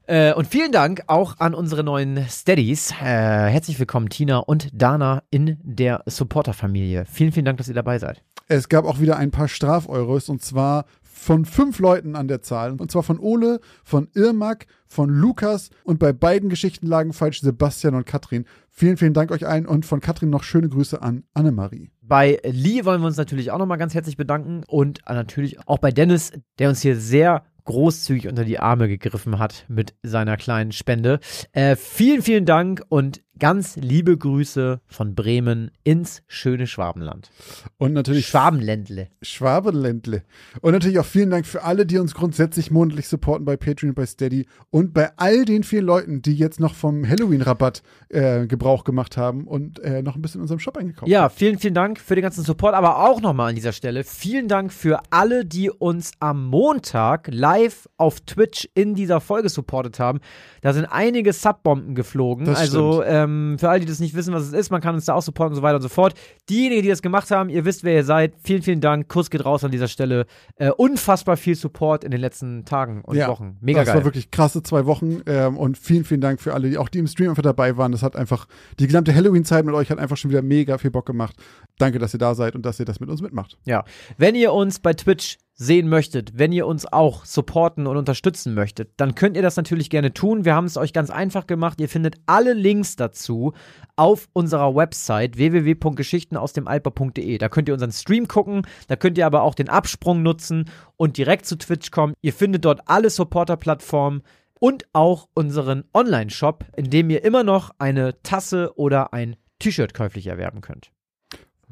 Äh, 0.07 0.35
und 0.35 0.47
vielen 0.47 0.73
Dank 0.73 1.03
auch 1.07 1.39
an 1.39 1.55
unsere 1.55 1.85
neuen 1.85 2.27
Steadies. 2.29 2.91
Äh, 2.91 3.05
herzlich 3.05 3.79
willkommen, 3.79 4.09
Tina 4.09 4.39
und 4.39 4.69
Dana 4.73 5.23
in 5.31 5.59
der 5.63 6.03
Supporter-Familie. 6.07 7.05
Vielen, 7.07 7.31
vielen 7.33 7.45
Dank, 7.45 7.59
dass 7.59 7.69
ihr 7.69 7.75
dabei 7.75 7.99
seid. 7.99 8.23
Es 8.49 8.69
gab 8.69 8.85
auch 8.85 9.01
wieder 9.01 9.17
ein 9.17 9.31
paar 9.31 9.49
Strafeuros 9.49 10.29
und 10.29 10.43
zwar 10.43 10.87
von 11.23 11.45
fünf 11.45 11.79
Leuten 11.79 12.17
an 12.17 12.27
der 12.27 12.43
Zahl. 12.43 12.73
Und 12.73 12.91
zwar 12.91 13.05
von 13.05 13.21
Ole, 13.21 13.61
von 13.85 14.09
Irmak, 14.15 14.67
von 14.89 15.09
Lukas 15.09 15.71
und 15.85 16.01
bei 16.01 16.13
beiden 16.13 16.49
Geschichten 16.49 16.87
lagen 16.87 17.13
falsch 17.13 17.41
Sebastian 17.41 17.95
und 17.95 18.07
Katrin. 18.07 18.45
Vielen, 18.71 18.97
vielen 18.97 19.15
Dank 19.15 19.31
euch 19.31 19.47
allen 19.47 19.67
und 19.67 19.87
von 19.87 20.01
Katrin 20.01 20.31
noch 20.31 20.43
schöne 20.43 20.69
Grüße 20.69 21.01
an 21.01 21.23
Annemarie. 21.33 21.91
Bei 22.01 22.41
Lee 22.45 22.85
wollen 22.85 23.01
wir 23.01 23.07
uns 23.07 23.17
natürlich 23.17 23.53
auch 23.53 23.59
nochmal 23.59 23.79
ganz 23.79 23.95
herzlich 23.95 24.17
bedanken 24.17 24.65
und 24.67 25.01
natürlich 25.09 25.67
auch 25.69 25.79
bei 25.79 25.93
Dennis, 25.93 26.33
der 26.59 26.71
uns 26.71 26.83
hier 26.83 26.97
sehr 26.97 27.45
großzügig 27.65 28.29
unter 28.29 28.45
die 28.45 28.59
Arme 28.59 28.89
gegriffen 28.89 29.39
hat 29.39 29.65
mit 29.69 29.95
seiner 30.03 30.37
kleinen 30.37 30.73
Spende. 30.73 31.21
Äh, 31.53 31.77
vielen, 31.77 32.23
vielen 32.23 32.45
Dank 32.45 32.83
und 32.89 33.23
ganz 33.43 33.75
liebe 33.75 34.17
Grüße 34.17 34.81
von 34.87 35.17
Bremen 35.17 35.73
ins 35.83 36.23
schöne 36.29 36.69
Schwabenland. 36.69 37.29
Und 37.77 37.93
natürlich 37.93 38.29
Schwabenländle. 38.29 39.09
Schwabenländle. 39.21 40.23
Und 40.61 40.71
natürlich 40.71 41.01
auch 41.01 41.05
vielen 41.05 41.31
Dank 41.31 41.45
für 41.45 41.65
alle, 41.65 41.85
die 41.85 41.99
uns 41.99 42.15
grundsätzlich 42.15 42.71
monatlich 42.71 43.09
supporten 43.09 43.45
bei 43.45 43.57
Patreon 43.57 43.95
bei 43.95 44.07
Steady. 44.07 44.47
Und 44.71 44.95
bei 44.95 45.11
all 45.17 45.45
den 45.45 45.65
vielen 45.65 45.87
Leuten, 45.87 46.23
die 46.23 46.37
jetzt 46.37 46.61
noch 46.61 46.77
vom 46.77 47.05
Halloween-Rabatt 47.05 47.83
äh, 48.11 48.47
Gebrauch 48.47 48.85
gemacht 48.85 49.17
haben 49.17 49.49
und 49.49 49.81
äh, 49.81 50.03
noch 50.03 50.15
ein 50.15 50.23
bisschen 50.23 50.39
in 50.39 50.43
unserem 50.43 50.61
Shop 50.61 50.77
eingekauft 50.77 51.11
Ja, 51.11 51.23
haben. 51.23 51.35
vielen, 51.35 51.59
vielen 51.59 51.75
Dank 51.75 51.99
für 51.99 52.15
den 52.15 52.23
ganzen 52.23 52.45
Support, 52.45 52.75
aber 52.77 53.05
auch 53.05 53.21
nochmal 53.21 53.49
an 53.49 53.57
dieser 53.57 53.73
Stelle 53.73 54.05
vielen 54.05 54.47
Dank 54.47 54.73
für 54.73 55.01
alle, 55.11 55.45
die 55.45 55.69
uns 55.69 56.13
am 56.21 56.47
Montag 56.47 57.27
live 57.33 57.89
auf 57.97 58.21
Twitch 58.21 58.69
in 58.75 58.95
dieser 58.95 59.21
Folge 59.21 59.49
supportet 59.49 59.99
haben. 59.99 60.21
Da 60.61 60.73
sind 60.73 60.85
einige 60.85 61.33
Subbomben 61.33 61.97
geflogen. 61.97 62.45
Das 62.45 62.61
also 62.61 63.03
ähm, 63.03 63.32
für 63.59 63.69
alle, 63.69 63.81
die 63.81 63.87
das 63.87 64.01
nicht 64.01 64.15
wissen, 64.15 64.35
was 64.35 64.45
es 64.45 64.53
ist, 64.53 64.71
man 64.71 64.81
kann 64.81 64.95
uns 64.95 65.05
da 65.05 65.15
auch 65.15 65.23
supporten 65.23 65.53
und 65.53 65.57
so 65.57 65.63
weiter 65.63 65.77
und 65.77 65.83
so 65.83 65.89
fort. 65.89 66.15
Diejenigen, 66.49 66.83
die 66.83 66.89
das 66.89 67.03
gemacht 67.03 67.31
haben, 67.31 67.49
ihr 67.49 67.65
wisst, 67.65 67.85
wer 67.85 67.95
ihr 67.95 68.05
seid. 68.05 68.35
Vielen, 68.43 68.63
vielen 68.63 68.81
Dank. 68.81 69.09
Kuss 69.09 69.31
geht 69.31 69.45
raus 69.45 69.65
an 69.65 69.71
dieser 69.71 69.89
Stelle. 69.89 70.27
Äh, 70.57 70.71
unfassbar 70.71 71.37
viel 71.37 71.55
Support 71.55 72.05
in 72.05 72.11
den 72.11 72.21
letzten 72.21 72.65
Tagen 72.65 73.03
und 73.03 73.19
Wochen. 73.27 73.57
Mega 73.61 73.81
das 73.81 73.89
geil. 73.89 73.97
war 73.97 74.05
wirklich 74.05 74.31
krasse 74.31 74.63
zwei 74.63 74.87
Wochen 74.87 75.21
ähm, 75.27 75.57
und 75.57 75.79
vielen, 75.79 76.05
vielen 76.05 76.21
Dank 76.21 76.41
für 76.41 76.55
alle, 76.55 76.71
die 76.71 76.79
auch 76.79 76.89
die 76.89 76.99
im 76.99 77.07
Stream 77.07 77.31
einfach 77.31 77.43
dabei 77.43 77.77
waren. 77.77 77.93
Das 77.93 78.03
hat 78.03 78.17
einfach, 78.17 78.47
die 78.79 78.87
gesamte 78.87 79.15
Halloween-Zeit 79.15 79.65
mit 79.65 79.75
euch 79.75 79.91
hat 79.91 79.99
einfach 79.99 80.17
schon 80.17 80.31
wieder 80.31 80.43
mega 80.43 80.79
viel 80.79 80.91
Bock 80.91 81.07
gemacht. 81.07 81.37
Danke, 81.79 81.99
dass 81.99 82.15
ihr 82.15 82.19
da 82.19 82.35
seid 82.35 82.55
und 82.55 82.65
dass 82.67 82.79
ihr 82.79 82.87
das 82.87 83.01
mit 83.01 83.09
uns 83.09 83.23
mitmacht. 83.23 83.59
Ja, 83.65 83.85
wenn 84.19 84.35
ihr 84.35 84.53
uns 84.53 84.79
bei 84.79 84.95
Twitch 84.95 85.39
sehen 85.63 85.89
möchtet, 85.89 86.39
wenn 86.39 86.53
ihr 86.53 86.67
uns 86.67 86.93
auch 86.93 87.25
supporten 87.25 87.87
und 87.87 87.97
unterstützen 87.97 88.55
möchtet, 88.55 88.91
dann 88.97 89.15
könnt 89.15 89.37
ihr 89.37 89.43
das 89.43 89.57
natürlich 89.57 89.91
gerne 89.91 90.13
tun. 90.13 90.45
Wir 90.45 90.55
haben 90.55 90.67
es 90.67 90.77
euch 90.77 90.93
ganz 90.93 91.11
einfach 91.11 91.47
gemacht. 91.47 91.81
Ihr 91.81 91.89
findet 91.89 92.17
alle 92.27 92.53
Links 92.53 92.97
dazu 92.97 93.53
auf 93.97 94.29
unserer 94.33 94.75
Website 94.75 95.37
www.geschichtenausdemalper.de. 95.37 97.39
Da 97.39 97.49
könnt 97.49 97.69
ihr 97.69 97.75
unseren 97.75 97.93
Stream 97.93 98.27
gucken, 98.27 98.63
da 98.89 98.97
könnt 98.97 99.19
ihr 99.19 99.27
aber 99.27 99.43
auch 99.43 99.55
den 99.55 99.69
Absprung 99.69 100.23
nutzen 100.23 100.69
und 100.97 101.17
direkt 101.17 101.47
zu 101.47 101.57
Twitch 101.57 101.91
kommen. 101.91 102.15
Ihr 102.23 102.33
findet 102.33 102.65
dort 102.65 102.81
alle 102.87 103.11
Supporter-Plattformen 103.11 104.23
und 104.59 104.87
auch 104.93 105.29
unseren 105.35 105.85
Online-Shop, 105.95 106.65
in 106.77 106.91
dem 106.91 107.11
ihr 107.11 107.25
immer 107.25 107.45
noch 107.45 107.71
eine 107.79 108.21
Tasse 108.23 108.73
oder 108.77 109.13
ein 109.13 109.37
T-Shirt 109.61 109.95
käuflich 109.95 110.27
erwerben 110.27 110.61
könnt. 110.61 110.91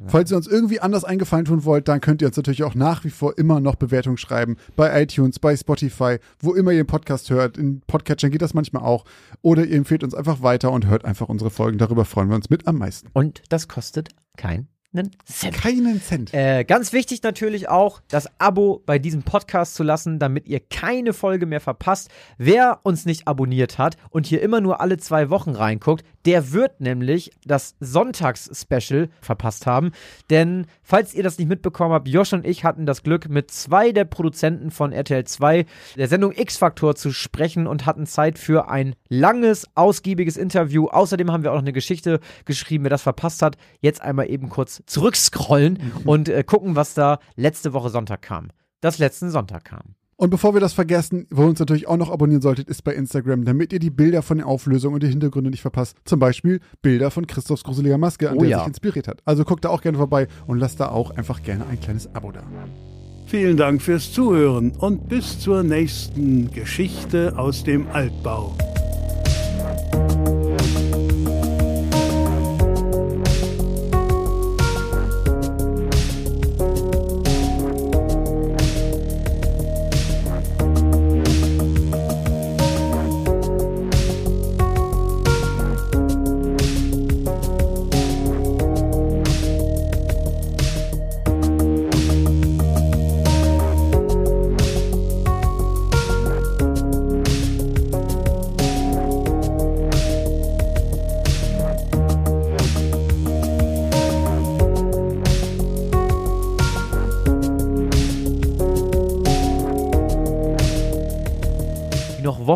Falls 0.06 0.30
ihr 0.30 0.36
uns 0.36 0.46
irgendwie 0.46 0.80
anders 0.80 1.04
eingefallen 1.04 1.44
tun 1.44 1.64
wollt, 1.64 1.88
dann 1.88 2.00
könnt 2.00 2.22
ihr 2.22 2.28
uns 2.28 2.36
natürlich 2.36 2.62
auch 2.64 2.74
nach 2.74 3.04
wie 3.04 3.10
vor 3.10 3.36
immer 3.38 3.60
noch 3.60 3.76
Bewertungen 3.76 4.16
schreiben. 4.16 4.56
Bei 4.76 5.02
iTunes, 5.02 5.38
bei 5.38 5.56
Spotify, 5.56 6.18
wo 6.40 6.54
immer 6.54 6.72
ihr 6.72 6.82
den 6.82 6.86
Podcast 6.86 7.30
hört. 7.30 7.58
In 7.58 7.80
Podcatchern 7.86 8.30
geht 8.30 8.42
das 8.42 8.54
manchmal 8.54 8.82
auch. 8.82 9.04
Oder 9.42 9.64
ihr 9.66 9.76
empfehlt 9.76 10.04
uns 10.04 10.14
einfach 10.14 10.42
weiter 10.42 10.72
und 10.72 10.86
hört 10.86 11.04
einfach 11.04 11.28
unsere 11.28 11.50
Folgen. 11.50 11.78
Darüber 11.78 12.04
freuen 12.04 12.28
wir 12.28 12.36
uns 12.36 12.50
mit 12.50 12.66
am 12.66 12.78
meisten. 12.78 13.08
Und 13.12 13.42
das 13.48 13.68
kostet 13.68 14.10
keinen 14.36 14.68
Cent. 15.24 15.54
Keinen 15.54 16.02
Cent. 16.02 16.34
Äh, 16.34 16.64
ganz 16.64 16.92
wichtig 16.92 17.22
natürlich 17.22 17.68
auch, 17.68 18.00
das 18.08 18.28
Abo 18.40 18.82
bei 18.84 18.98
diesem 18.98 19.22
Podcast 19.22 19.76
zu 19.76 19.84
lassen, 19.84 20.18
damit 20.18 20.48
ihr 20.48 20.58
keine 20.58 21.12
Folge 21.12 21.46
mehr 21.46 21.60
verpasst. 21.60 22.10
Wer 22.38 22.80
uns 22.82 23.06
nicht 23.06 23.28
abonniert 23.28 23.78
hat 23.78 23.96
und 24.10 24.26
hier 24.26 24.42
immer 24.42 24.60
nur 24.60 24.80
alle 24.80 24.96
zwei 24.96 25.30
Wochen 25.30 25.50
reinguckt, 25.50 26.04
der 26.26 26.52
wird 26.52 26.80
nämlich 26.80 27.30
das 27.44 27.74
Sonntags-Special 27.80 29.08
verpasst 29.20 29.66
haben. 29.66 29.92
Denn, 30.28 30.66
falls 30.82 31.14
ihr 31.14 31.22
das 31.22 31.38
nicht 31.38 31.48
mitbekommen 31.48 31.92
habt, 31.92 32.08
Josh 32.08 32.32
und 32.32 32.46
ich 32.46 32.64
hatten 32.64 32.86
das 32.86 33.02
Glück, 33.02 33.28
mit 33.28 33.50
zwei 33.50 33.92
der 33.92 34.04
Produzenten 34.04 34.70
von 34.70 34.92
RTL 34.92 35.24
2 35.24 35.66
der 35.96 36.08
Sendung 36.08 36.32
X-Factor 36.32 36.94
zu 36.94 37.12
sprechen 37.12 37.66
und 37.66 37.86
hatten 37.86 38.06
Zeit 38.06 38.38
für 38.38 38.68
ein 38.68 38.94
langes, 39.08 39.66
ausgiebiges 39.74 40.36
Interview. 40.36 40.88
Außerdem 40.88 41.30
haben 41.30 41.42
wir 41.42 41.52
auch 41.52 41.56
noch 41.56 41.62
eine 41.62 41.72
Geschichte 41.72 42.20
geschrieben, 42.44 42.84
wer 42.84 42.90
das 42.90 43.02
verpasst 43.02 43.42
hat. 43.42 43.56
Jetzt 43.80 44.02
einmal 44.02 44.30
eben 44.30 44.48
kurz 44.48 44.82
zurückscrollen 44.86 45.78
und 46.04 46.28
äh, 46.28 46.44
gucken, 46.44 46.76
was 46.76 46.94
da 46.94 47.18
letzte 47.36 47.72
Woche 47.72 47.90
Sonntag 47.90 48.22
kam. 48.22 48.48
Das 48.80 48.98
letzten 48.98 49.30
Sonntag 49.30 49.64
kam. 49.64 49.94
Und 50.20 50.28
bevor 50.28 50.52
wir 50.52 50.60
das 50.60 50.74
vergessen, 50.74 51.26
wo 51.30 51.44
ihr 51.44 51.48
uns 51.48 51.60
natürlich 51.60 51.88
auch 51.88 51.96
noch 51.96 52.10
abonnieren 52.10 52.42
solltet, 52.42 52.68
ist 52.68 52.84
bei 52.84 52.92
Instagram, 52.92 53.46
damit 53.46 53.72
ihr 53.72 53.78
die 53.78 53.88
Bilder 53.88 54.20
von 54.20 54.36
den 54.36 54.46
Auflösungen 54.46 54.92
und 54.92 55.02
die 55.02 55.08
Hintergründe 55.08 55.48
nicht 55.48 55.62
verpasst. 55.62 55.96
Zum 56.04 56.20
Beispiel 56.20 56.60
Bilder 56.82 57.10
von 57.10 57.26
Christophs 57.26 57.64
gruseliger 57.64 57.96
Maske, 57.96 58.28
an 58.28 58.36
Oh 58.36 58.40
der 58.40 58.48
er 58.48 58.50
ja. 58.50 58.58
sich 58.58 58.68
inspiriert 58.68 59.08
hat. 59.08 59.22
Also 59.24 59.44
guckt 59.44 59.64
da 59.64 59.70
auch 59.70 59.80
gerne 59.80 59.96
vorbei 59.96 60.28
und 60.46 60.58
lasst 60.58 60.78
da 60.78 60.90
auch 60.90 61.10
einfach 61.12 61.42
gerne 61.42 61.64
ein 61.68 61.80
kleines 61.80 62.14
Abo 62.14 62.32
da. 62.32 62.42
Vielen 63.24 63.56
Dank 63.56 63.80
fürs 63.80 64.12
Zuhören 64.12 64.72
und 64.72 65.08
bis 65.08 65.40
zur 65.40 65.62
nächsten 65.62 66.50
Geschichte 66.50 67.38
aus 67.38 67.64
dem 67.64 67.86
Altbau. 67.86 68.54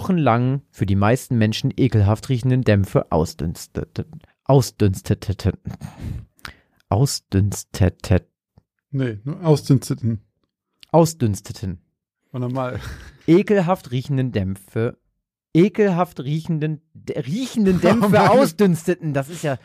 Wochenlang 0.05 0.61
für 0.71 0.85
die 0.85 0.97
meisten 0.97 1.39
Menschen 1.39 1.73
ekelhaft 1.75 2.29
riechenden 2.29 2.61
Dämpfe 2.61 3.11
ausdünsteten. 3.11 4.21
Ausdünsteten. 4.45 5.55
Ausdünsteten. 6.91 8.27
Nee, 8.91 9.19
nur 9.25 9.43
ausdünsteten. 9.43 10.21
Ausdünsteten. 10.91 11.81
War 12.33 12.41
normal. 12.41 12.81
Ekelhaft 13.27 13.93
riechenden 13.93 14.31
Dämpfe. 14.31 14.99
Ekelhaft 15.55 16.21
riechenden, 16.21 16.83
riechenden 17.09 17.77
Oh 17.79 17.81
Dämpfe 17.81 18.09
Mann. 18.11 18.29
ausdünsteten. 18.29 19.15
Das 19.15 19.31
ist 19.31 19.43
ja. 19.43 19.57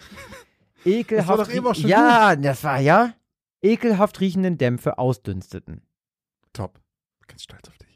Ekelhaft. 0.86 1.40
doch 1.50 1.54
eben 1.54 1.68
auch 1.68 1.76
schon 1.76 1.90
ja, 1.90 2.38
das 2.38 2.64
war 2.64 2.80
ja. 2.80 3.14
Ekelhaft 3.62 4.22
riechenden 4.22 4.58
Dämpfe 4.58 5.00
ausdünsteten. 5.00 5.82
Top. 6.54 6.80
Ganz 7.28 7.44
stolz 7.44 7.68
auf 7.68 7.78
dich. 7.78 7.89